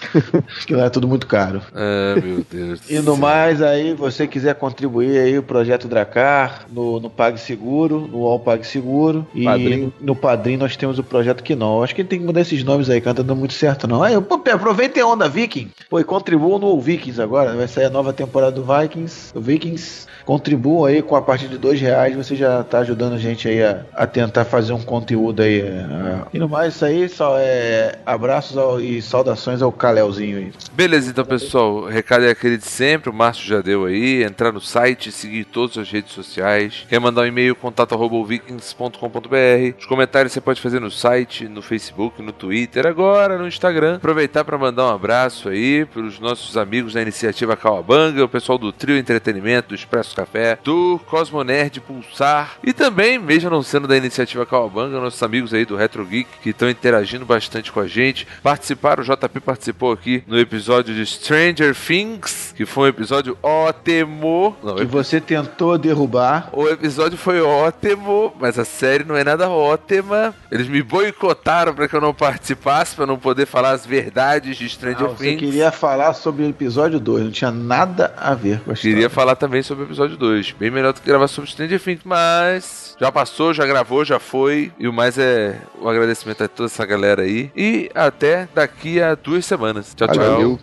Porque 0.57 0.75
lá 0.75 0.85
é 0.87 0.91
tudo 0.91 1.07
muito 1.09 1.27
caro. 1.27 1.61
Ah, 1.75 2.15
meu 2.23 2.45
Deus. 2.51 2.81
E 2.89 2.99
no 3.01 3.17
mais, 3.17 3.61
aí, 3.63 3.95
você 3.95 4.27
quiser 4.27 4.55
contribuir 4.55 5.19
aí 5.19 5.39
o 5.39 5.43
projeto 5.43 5.89
Dracar, 5.89 6.65
no, 6.71 7.01
no 7.01 7.11
PagSeguro, 7.11 8.09
no 8.09 8.25
All 8.25 8.41
PagSeguro. 8.41 9.27
E 9.35 9.45
Padrim. 9.45 9.93
no 10.01 10.15
Padrim 10.17 10.57
nós 10.57 10.77
temos 10.77 10.99
o 10.99 11.05
projeto 11.05 11.43
Quinol. 11.43 11.83
Acho 11.85 11.95
que 11.95 12.05
tem 12.05 12.19
que 12.19 12.25
mudar 12.25 12.41
esses 12.41 12.63
nomes 12.65 12.86
aí, 12.91 13.01
que 13.01 13.07
não 13.07 13.15
tá 13.15 13.23
dando 13.23 13.37
muito 13.37 13.55
certo, 13.55 13.87
não. 13.87 14.03
Aí, 14.03 14.21
pô, 14.21 14.41
aproveitem 14.51 15.03
a 15.03 15.07
onda 15.07 15.29
Viking. 15.29 15.71
Pô, 15.89 15.99
e 16.01 16.05
contribuam 16.05 16.59
no 16.59 16.81
Vikings 16.81 17.21
agora. 17.21 17.55
Vai 17.55 17.69
sair 17.69 17.85
a 17.87 17.91
nova 17.91 18.13
temporada 18.13 18.53
do 18.53 18.65
Vikings. 18.65 19.33
Do 19.33 19.41
Vikings. 19.41 20.07
Contribuam 20.27 20.85
aí 20.85 21.01
com 21.03 21.15
a 21.17 21.23
partir 21.23 21.47
de 21.49 21.57
dois 21.57 21.81
reais. 21.81 22.15
Você 22.17 22.35
já 22.37 22.63
tá 22.65 22.81
ajudando 22.81 23.15
a 23.15 23.19
gente 23.19 23.49
aí 23.49 23.63
a, 23.63 23.83
a 23.95 24.07
tentar 24.07 24.45
fazer 24.45 24.73
um 24.73 24.83
conteúdo 24.83 25.41
aí. 25.41 25.61
é, 25.61 25.65
é. 25.65 26.23
E 26.35 26.39
no 26.39 26.49
mais, 26.49 26.75
isso 26.75 26.85
aí 26.85 27.09
só 27.09 27.37
é 27.39 27.97
abraços 28.05 28.59
ao- 28.59 28.81
e 28.81 29.01
saudações 29.01 29.63
ao 29.63 29.71
Calelzinho 29.71 30.39
aí. 30.39 30.53
Beleza, 30.73 31.11
então, 31.11 31.25
pessoal. 31.25 31.77
O 31.77 31.87
recado 31.89 32.25
é 32.25 32.31
aquele 32.31 32.59
de 32.59 32.67
sempre. 32.67 33.09
O 33.09 33.13
Márcio 33.15 33.47
já 33.47 33.61
deu 33.63 33.85
aí. 33.87 34.25
Entrar 34.25 34.51
no 34.51 34.61
site, 34.61 35.13
seguir 35.13 35.45
todas 35.45 35.79
as 35.79 35.89
redes 35.91 36.13
sociais. 36.13 36.85
Quer 36.89 36.99
mandar 36.99 37.23
um 37.23 37.27
e-mail, 37.27 37.55
contato.vikings.com.br. 37.55 39.79
Os 39.79 39.87
comentários 39.87 40.33
você 40.33 40.41
pode 40.41 40.61
fazer 40.61 40.81
no 40.81 40.91
site, 40.91 41.47
no 41.49 41.63
Facebook, 41.63 42.21
no 42.21 42.33
Twitter, 42.33 42.85
agora 42.87 43.39
no 43.39 43.47
Instagram. 43.47 43.97
Aproveitar 43.97 44.45
para 44.45 44.59
mandar 44.59 44.87
um 44.87 44.91
abraço 44.95 45.49
aí 45.49 45.85
para 45.85 46.03
os 46.03 46.19
nossos 46.19 46.57
amigos 46.57 46.95
da 46.95 47.03
iniciativa 47.03 47.57
Calabanga, 47.57 48.25
o 48.25 48.29
pessoal 48.29 48.59
do 48.59 48.73
Trio 48.73 48.97
Entretenimento, 48.99 49.69
do 49.69 49.75
Expresso 49.77 50.16
Café, 50.17 50.59
do 50.65 50.99
Cosmo 51.07 51.45
Nerd 51.45 51.81
Pulsar 51.81 52.57
e 52.65 52.73
também, 52.73 53.19
mesmo 53.19 53.51
não 53.51 53.63
sendo 53.63 53.87
da 53.87 53.97
iniciativa 53.97 54.47
Calabanga, 54.47 54.99
nossos 54.99 55.23
amigos 55.23 55.53
aí 55.53 55.65
do 55.65 55.77
Retro 55.77 56.05
Geek 56.05 56.29
que 56.43 56.51
estão 56.51 56.71
interagindo 56.71 57.25
bastante 57.27 57.71
com 57.71 57.81
a 57.81 57.87
gente. 57.87 58.27
Participaram, 58.43 59.03
o 59.03 59.07
JP 59.07 59.41
participou 59.41 59.93
aqui 59.93 60.25
no 60.27 60.39
episódio 60.39 60.95
de 60.95 61.05
Stranger 61.05 61.75
Things, 61.75 62.55
que 62.57 62.65
foi 62.65 62.85
um 62.85 62.89
episódio 62.89 63.37
ótimo. 63.43 64.57
Não, 64.63 64.77
Que 64.77 64.85
você 64.85 65.21
tentou 65.21 65.77
derrubar. 65.77 66.49
o 66.53 66.67
episódio 66.69 67.19
foi 67.19 67.41
ótimo, 67.41 68.33
mas 68.41 68.59
a 68.59 68.65
série 68.65 69.05
não 69.05 69.17
é 69.17 69.25
nada 69.25 69.49
ótima. 69.49 70.35
Eles 70.51 70.69
me 70.69 70.83
boicotaram 70.83 71.75
para 71.75 71.89
que 71.89 71.95
eu 71.95 72.01
não 72.01 72.15
participasse, 72.15 72.95
para 72.95 73.07
não 73.07 73.19
poder 73.19 73.47
falar 73.47 73.73
as 73.73 73.85
verdades 73.85 74.57
de 74.57 74.69
Stranger 74.69 75.09
você 75.09 75.25
Things. 75.25 75.39
queria 75.41 75.71
falar 75.73 76.15
sobre 76.15 76.45
o 76.45 76.49
episódio 76.49 76.99
2, 77.01 77.25
não 77.25 77.31
tinha 77.31 77.51
nada 77.51 78.15
a 78.17 78.35
ver 78.35 78.61
com 78.61 78.71
a 78.71 78.75
história. 78.75 78.95
Queria 78.95 79.11
falar 79.11 79.37
também 79.37 79.63
sobre 79.63 79.85
o 79.85 79.87
episódio 79.87 80.06
2. 80.15 80.53
Bem 80.53 80.71
melhor 80.71 80.93
do 80.93 81.01
que 81.01 81.07
gravar 81.07 81.29
sobre 81.29 81.51
Stranger 81.51 81.81
Things, 81.81 82.03
mas 82.05 82.97
já 83.01 83.11
passou, 83.11 83.53
já 83.53 83.67
gravou, 83.67 84.05
já 84.05 84.19
foi. 84.19 84.71
E 84.79 84.87
o 84.87 84.93
mais 84.93 85.19
é 85.19 85.59
o 85.81 85.89
agradecimento 85.89 86.45
a 86.45 86.49
toda 86.49 86.67
essa 86.67 86.85
galera 86.85 87.23
aí. 87.23 87.51
E 87.57 87.91
até 87.95 88.49
daqui 88.55 89.01
a 89.01 89.15
duas 89.15 89.45
semanas. 89.47 89.95
Tchau, 89.95 90.09
tchau. 90.09 90.19
Valeu. 90.19 90.61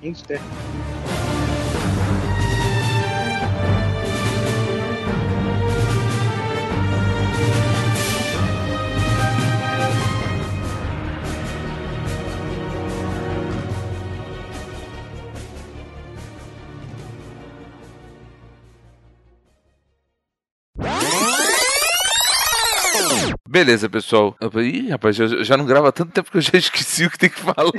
Beleza, 23.53 23.87
pessoal. 23.87 24.35
Ih, 24.55 24.89
rapaz, 24.89 25.19
eu 25.19 25.43
já 25.43 25.55
não 25.55 25.63
gravo 25.67 25.85
há 25.85 25.91
tanto 25.91 26.11
tempo 26.11 26.31
que 26.31 26.37
eu 26.37 26.41
já 26.41 26.53
esqueci 26.57 27.05
o 27.05 27.09
que 27.11 27.19
tem 27.19 27.29
que 27.29 27.39
falar. 27.39 27.69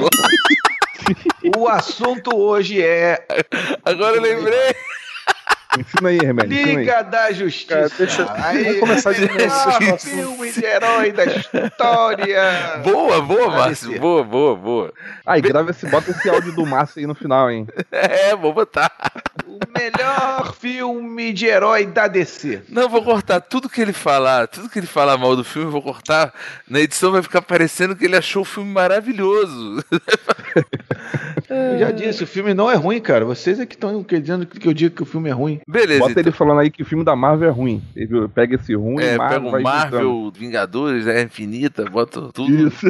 O 1.58 1.68
assunto 1.68 2.34
hoje 2.34 2.80
é 2.80 3.26
Agora 3.84 4.16
eu 4.16 4.22
lembrei. 4.22 4.74
Ensina 5.78 6.08
aí, 6.08 6.18
Remédio. 6.18 6.52
Ensina 6.54 6.70
aí. 6.70 6.76
Liga 6.76 7.02
da 7.02 7.32
Justiça. 7.32 7.74
Cara, 7.74 7.90
deixa- 7.98 8.32
Aí, 8.46 8.64
vamos 8.64 8.80
começar 8.80 9.12
de 9.12 9.20
novo. 9.22 9.34
melhor 9.34 9.98
filme 9.98 10.52
de 10.52 10.64
herói 10.64 11.12
da 11.12 11.24
história. 11.26 12.80
Boa, 12.84 13.20
boa, 13.20 13.50
Vai 13.50 13.58
Márcio. 13.58 14.00
Boa, 14.00 14.22
boa, 14.24 14.56
boa. 14.56 14.92
Aí, 15.26 15.42
grava 15.42 15.72
esse, 15.72 15.84
bota 15.86 16.10
esse 16.12 16.30
áudio 16.30 16.52
do 16.52 16.64
Márcio 16.64 17.00
aí 17.00 17.06
no 17.06 17.14
final, 17.14 17.50
hein? 17.50 17.66
É, 17.92 18.34
vou 18.36 18.54
botar. 18.54 18.90
O 19.46 19.58
melhor 19.78 20.54
filme 20.58 21.32
de 21.32 21.46
herói 21.46 21.86
da 21.86 22.08
DC. 22.08 22.62
Não, 22.68 22.82
eu 22.82 22.88
vou 22.88 23.02
cortar 23.02 23.40
tudo 23.40 23.68
que 23.68 23.80
ele 23.80 23.92
falar, 23.92 24.48
tudo 24.48 24.68
que 24.68 24.78
ele 24.78 24.86
falar 24.86 25.16
mal 25.16 25.36
do 25.36 25.44
filme, 25.44 25.68
eu 25.68 25.72
vou 25.72 25.82
cortar. 25.82 26.32
Na 26.68 26.80
edição 26.80 27.12
vai 27.12 27.22
ficar 27.22 27.42
parecendo 27.42 27.94
que 27.94 28.04
ele 28.04 28.16
achou 28.16 28.42
o 28.42 28.44
filme 28.44 28.72
maravilhoso. 28.72 29.84
Eu 31.48 31.78
já 31.78 31.90
disse, 31.90 32.24
o 32.24 32.26
filme 32.26 32.54
não 32.54 32.70
é 32.70 32.74
ruim, 32.74 33.00
cara. 33.00 33.24
Vocês 33.24 33.60
é 33.60 33.66
que 33.66 33.74
estão 33.74 34.04
dizendo 34.08 34.46
que 34.46 34.66
eu 34.66 34.72
digo 34.72 34.94
que 34.94 35.02
o 35.02 35.06
filme 35.06 35.28
é 35.28 35.32
ruim. 35.32 35.60
Beleza. 35.68 36.00
Bota 36.00 36.12
então. 36.12 36.22
ele 36.22 36.32
falando 36.32 36.60
aí 36.60 36.70
que 36.70 36.82
o 36.82 36.86
filme 36.86 37.04
da 37.04 37.14
Marvel 37.14 37.48
é 37.48 37.52
ruim. 37.52 37.82
Ele 37.94 38.26
pega 38.28 38.56
esse 38.56 38.74
ruim, 38.74 39.02
É, 39.02 39.16
Marvel, 39.16 39.40
pega 39.40 39.50
vai 39.50 39.60
o 39.60 39.64
Marvel. 39.64 40.32
Vingadores, 40.34 41.06
é 41.06 41.22
infinita, 41.22 41.84
bota 41.84 42.22
tudo 42.32 42.68
Isso. 42.68 42.86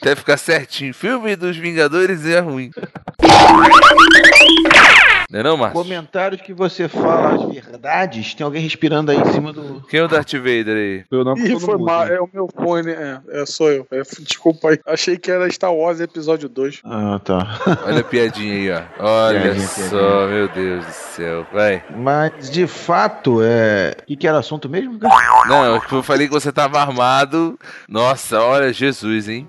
até 0.00 0.14
ficar 0.14 0.36
certinho. 0.36 0.92
Filme 0.92 1.34
dos 1.36 1.56
Vingadores 1.56 2.26
é 2.26 2.40
ruim. 2.40 2.70
Não 5.34 5.40
é 5.40 5.42
não, 5.42 5.56
Márcio? 5.56 5.82
Comentários 5.82 6.40
que 6.40 6.54
você 6.54 6.86
fala 6.86 7.34
as 7.34 7.52
verdades, 7.52 8.34
tem 8.34 8.44
alguém 8.44 8.62
respirando 8.62 9.10
aí 9.10 9.18
em 9.18 9.32
cima 9.32 9.52
do. 9.52 9.84
Quem 9.88 9.98
é 9.98 10.04
o 10.04 10.06
Darth 10.06 10.32
Vader 10.32 10.76
aí? 10.76 11.04
Eu 11.10 11.24
não, 11.24 11.36
Ih, 11.36 11.58
foi 11.58 11.76
mal, 11.76 12.06
é 12.06 12.20
o 12.20 12.28
meu 12.32 12.48
fone, 12.54 12.92
é, 12.92 13.20
é 13.30 13.44
sou 13.44 13.68
eu. 13.68 13.84
É, 13.90 14.02
desculpa 14.22 14.70
aí. 14.70 14.78
Achei 14.86 15.16
que 15.16 15.32
era 15.32 15.50
Star 15.50 15.74
Wars 15.74 15.98
episódio 15.98 16.48
2. 16.48 16.82
Ah, 16.84 17.20
tá. 17.24 17.60
Olha 17.84 17.98
a 17.98 18.04
piadinha 18.04 18.54
aí, 18.54 18.70
ó. 18.70 19.04
Olha 19.04 19.40
Piadinha, 19.40 19.66
só, 19.66 20.26
meu 20.28 20.48
Deus 20.48 20.86
do 20.86 20.92
céu. 20.92 21.46
Vai. 21.52 21.82
Mas 21.90 22.48
de 22.48 22.68
fato, 22.68 23.40
é. 23.42 23.92
O 24.02 24.06
que, 24.06 24.16
que 24.16 24.28
era 24.28 24.36
o 24.36 24.40
assunto 24.40 24.68
mesmo, 24.68 25.00
cara? 25.00 25.14
Não, 25.48 25.64
eu 25.90 26.02
falei 26.04 26.28
que 26.28 26.32
você 26.32 26.52
tava 26.52 26.78
armado. 26.78 27.58
Nossa, 27.88 28.40
olha, 28.40 28.72
Jesus, 28.72 29.28
hein? 29.28 29.48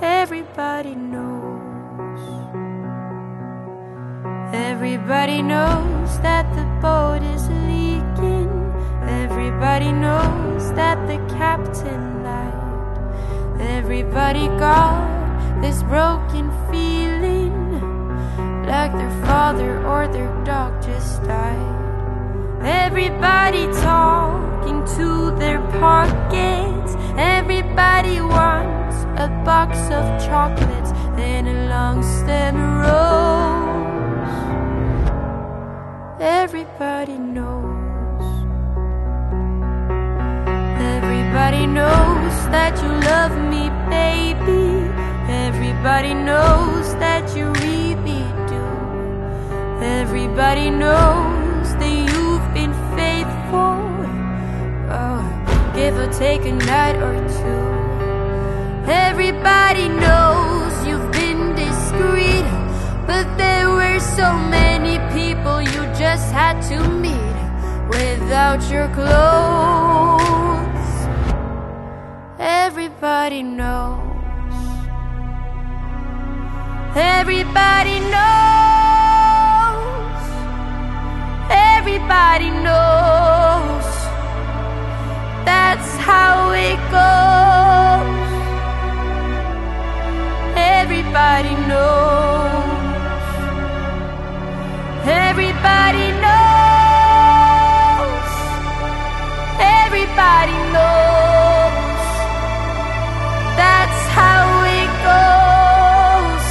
Everybody 0.00 0.96
knows. 0.96 2.20
Everybody 4.52 5.40
knows 5.40 6.18
that 6.20 6.52
the 6.56 6.64
boat 6.82 7.22
is 7.22 7.48
leaking. 7.48 8.50
Everybody 9.08 9.92
knows 9.92 10.72
that 10.72 11.06
the 11.06 11.18
captain 11.36 12.24
lied. 12.24 13.60
Everybody 13.60 14.48
got 14.58 15.60
this 15.62 15.82
broken 15.84 16.50
feeling 16.70 17.54
like 18.66 18.92
their 18.92 19.24
father 19.24 19.84
or 19.86 20.08
their 20.08 20.44
dog 20.44 20.82
just 20.82 21.22
died. 21.22 21.83
Everybody 22.64 23.66
talking 23.82 24.86
to 24.96 25.36
their 25.36 25.60
pockets. 25.78 26.94
Everybody 27.18 28.22
wants 28.22 28.96
a 29.20 29.28
box 29.44 29.76
of 29.90 30.04
chocolates 30.24 30.90
a 31.46 31.68
long 31.68 32.02
stem 32.02 32.56
rose. 32.80 33.84
Everybody 36.18 37.18
knows. 37.18 38.24
Everybody 40.96 41.66
knows 41.66 42.34
that 42.48 42.80
you 42.82 42.88
love 43.12 43.34
me, 43.52 43.68
baby. 43.90 44.88
Everybody 45.28 46.14
knows 46.14 46.94
that 46.94 47.36
you 47.36 47.48
really 47.60 48.24
do. 48.48 48.64
Everybody 49.84 50.70
knows 50.70 51.43
give 55.84 55.98
or 55.98 56.10
take 56.12 56.42
a 56.46 56.52
night 56.52 56.96
or 57.08 57.14
two. 57.38 57.64
Everybody 58.90 59.86
knows 60.04 60.72
you've 60.86 61.10
been 61.12 61.54
discreet, 61.54 62.48
but 63.06 63.26
there 63.36 63.68
were 63.68 64.00
so 64.00 64.28
many 64.58 64.94
people 65.18 65.60
you 65.60 65.82
just 66.04 66.26
had 66.32 66.56
to 66.70 66.78
meet 67.04 67.36
without 67.96 68.62
your 68.72 68.88
clothes. 68.98 70.24
Everybody 72.38 73.42
knows. 73.42 74.00
Everybody 76.96 77.96
knows. 78.14 79.04
Everybody 81.50 82.50
knows. 82.64 83.43
How 86.06 86.52
it 86.52 86.80
goes. 86.92 88.30
Everybody 90.54 91.54
knows. 91.70 92.74
Everybody 95.06 96.06
knows. 96.24 96.44
Everybody 99.80 100.58
knows. 100.74 102.02
That's 103.60 104.02
how 104.18 104.44
it 104.80 104.90
goes. 105.10 106.44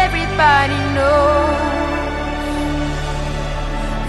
Everybody 0.00 0.80
knows. 0.96 1.68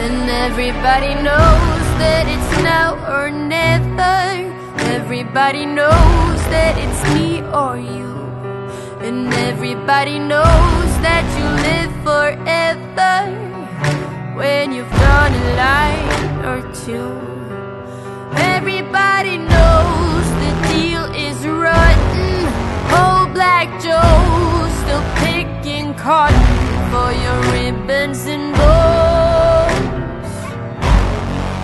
And 0.06 0.30
everybody 0.46 1.14
knows 1.24 1.69
that 2.00 2.26
it's 2.28 2.64
now 2.64 2.96
or 3.14 3.30
never. 3.30 4.18
Everybody 4.98 5.66
knows 5.66 6.40
that 6.54 6.74
it's 6.84 7.02
me 7.16 7.42
or 7.62 7.78
you. 7.78 8.10
And 9.06 9.34
everybody 9.50 10.18
knows 10.20 10.90
that 11.06 11.26
you 11.38 11.48
live 11.68 11.92
forever 12.08 13.16
when 14.40 14.72
you've 14.72 14.96
done 15.08 15.34
a 15.44 15.48
line 15.64 16.46
or 16.50 16.60
two. 16.84 17.12
Everybody 18.56 19.38
knows 19.38 20.26
the 20.44 20.52
deal 20.72 21.06
is 21.28 21.38
rotten. 21.46 22.36
Old 23.00 23.34
Black 23.34 23.68
Joe 23.84 24.70
still 24.82 25.06
picking 25.24 25.94
cotton 25.96 26.48
for 26.92 27.10
your 27.24 27.40
ribbons 27.54 28.26
and 28.26 28.54
bows. 28.56 29.19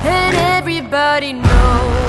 And 0.07 0.35
everybody 0.35 1.33
knows. 1.33 2.04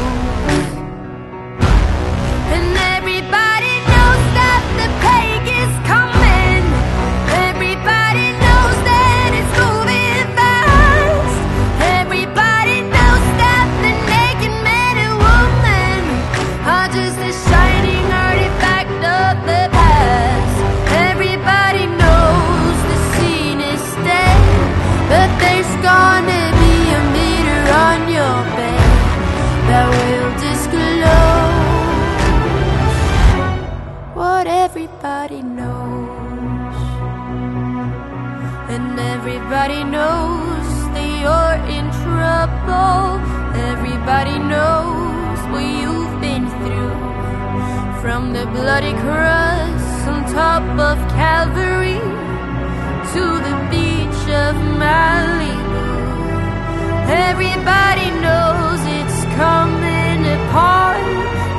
Everybody 39.67 39.91
knows 39.91 40.69
that 40.95 41.11
you're 41.23 41.59
in 41.77 41.91
trouble. 42.07 43.19
Everybody 43.73 44.39
knows 44.39 45.39
what 45.51 45.67
you've 45.67 46.21
been 46.21 46.47
through. 46.63 46.95
From 48.01 48.33
the 48.33 48.47
bloody 48.55 48.95
cross 49.03 50.07
on 50.07 50.23
top 50.31 50.63
of 50.79 50.97
Calvary 51.19 51.99
to 53.11 53.25
the 53.47 53.57
beach 53.67 54.23
of 54.47 54.55
Malibu. 54.79 55.83
Everybody 57.27 58.09
knows 58.23 58.79
it's 59.01 59.21
coming 59.35 60.23
upon. 60.39 60.95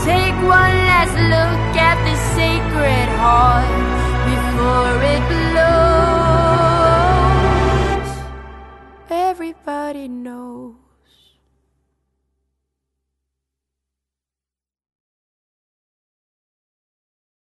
Take 0.07 0.37
one 0.47 0.75
last 0.87 1.15
look 1.35 1.75
at 1.75 1.99
the 2.07 2.15
sacred 2.39 3.09
heart 3.19 3.67
before 4.31 4.95
it 5.11 5.23
blows. 5.27 5.96
everybody 9.67 10.07
knows. 10.07 10.76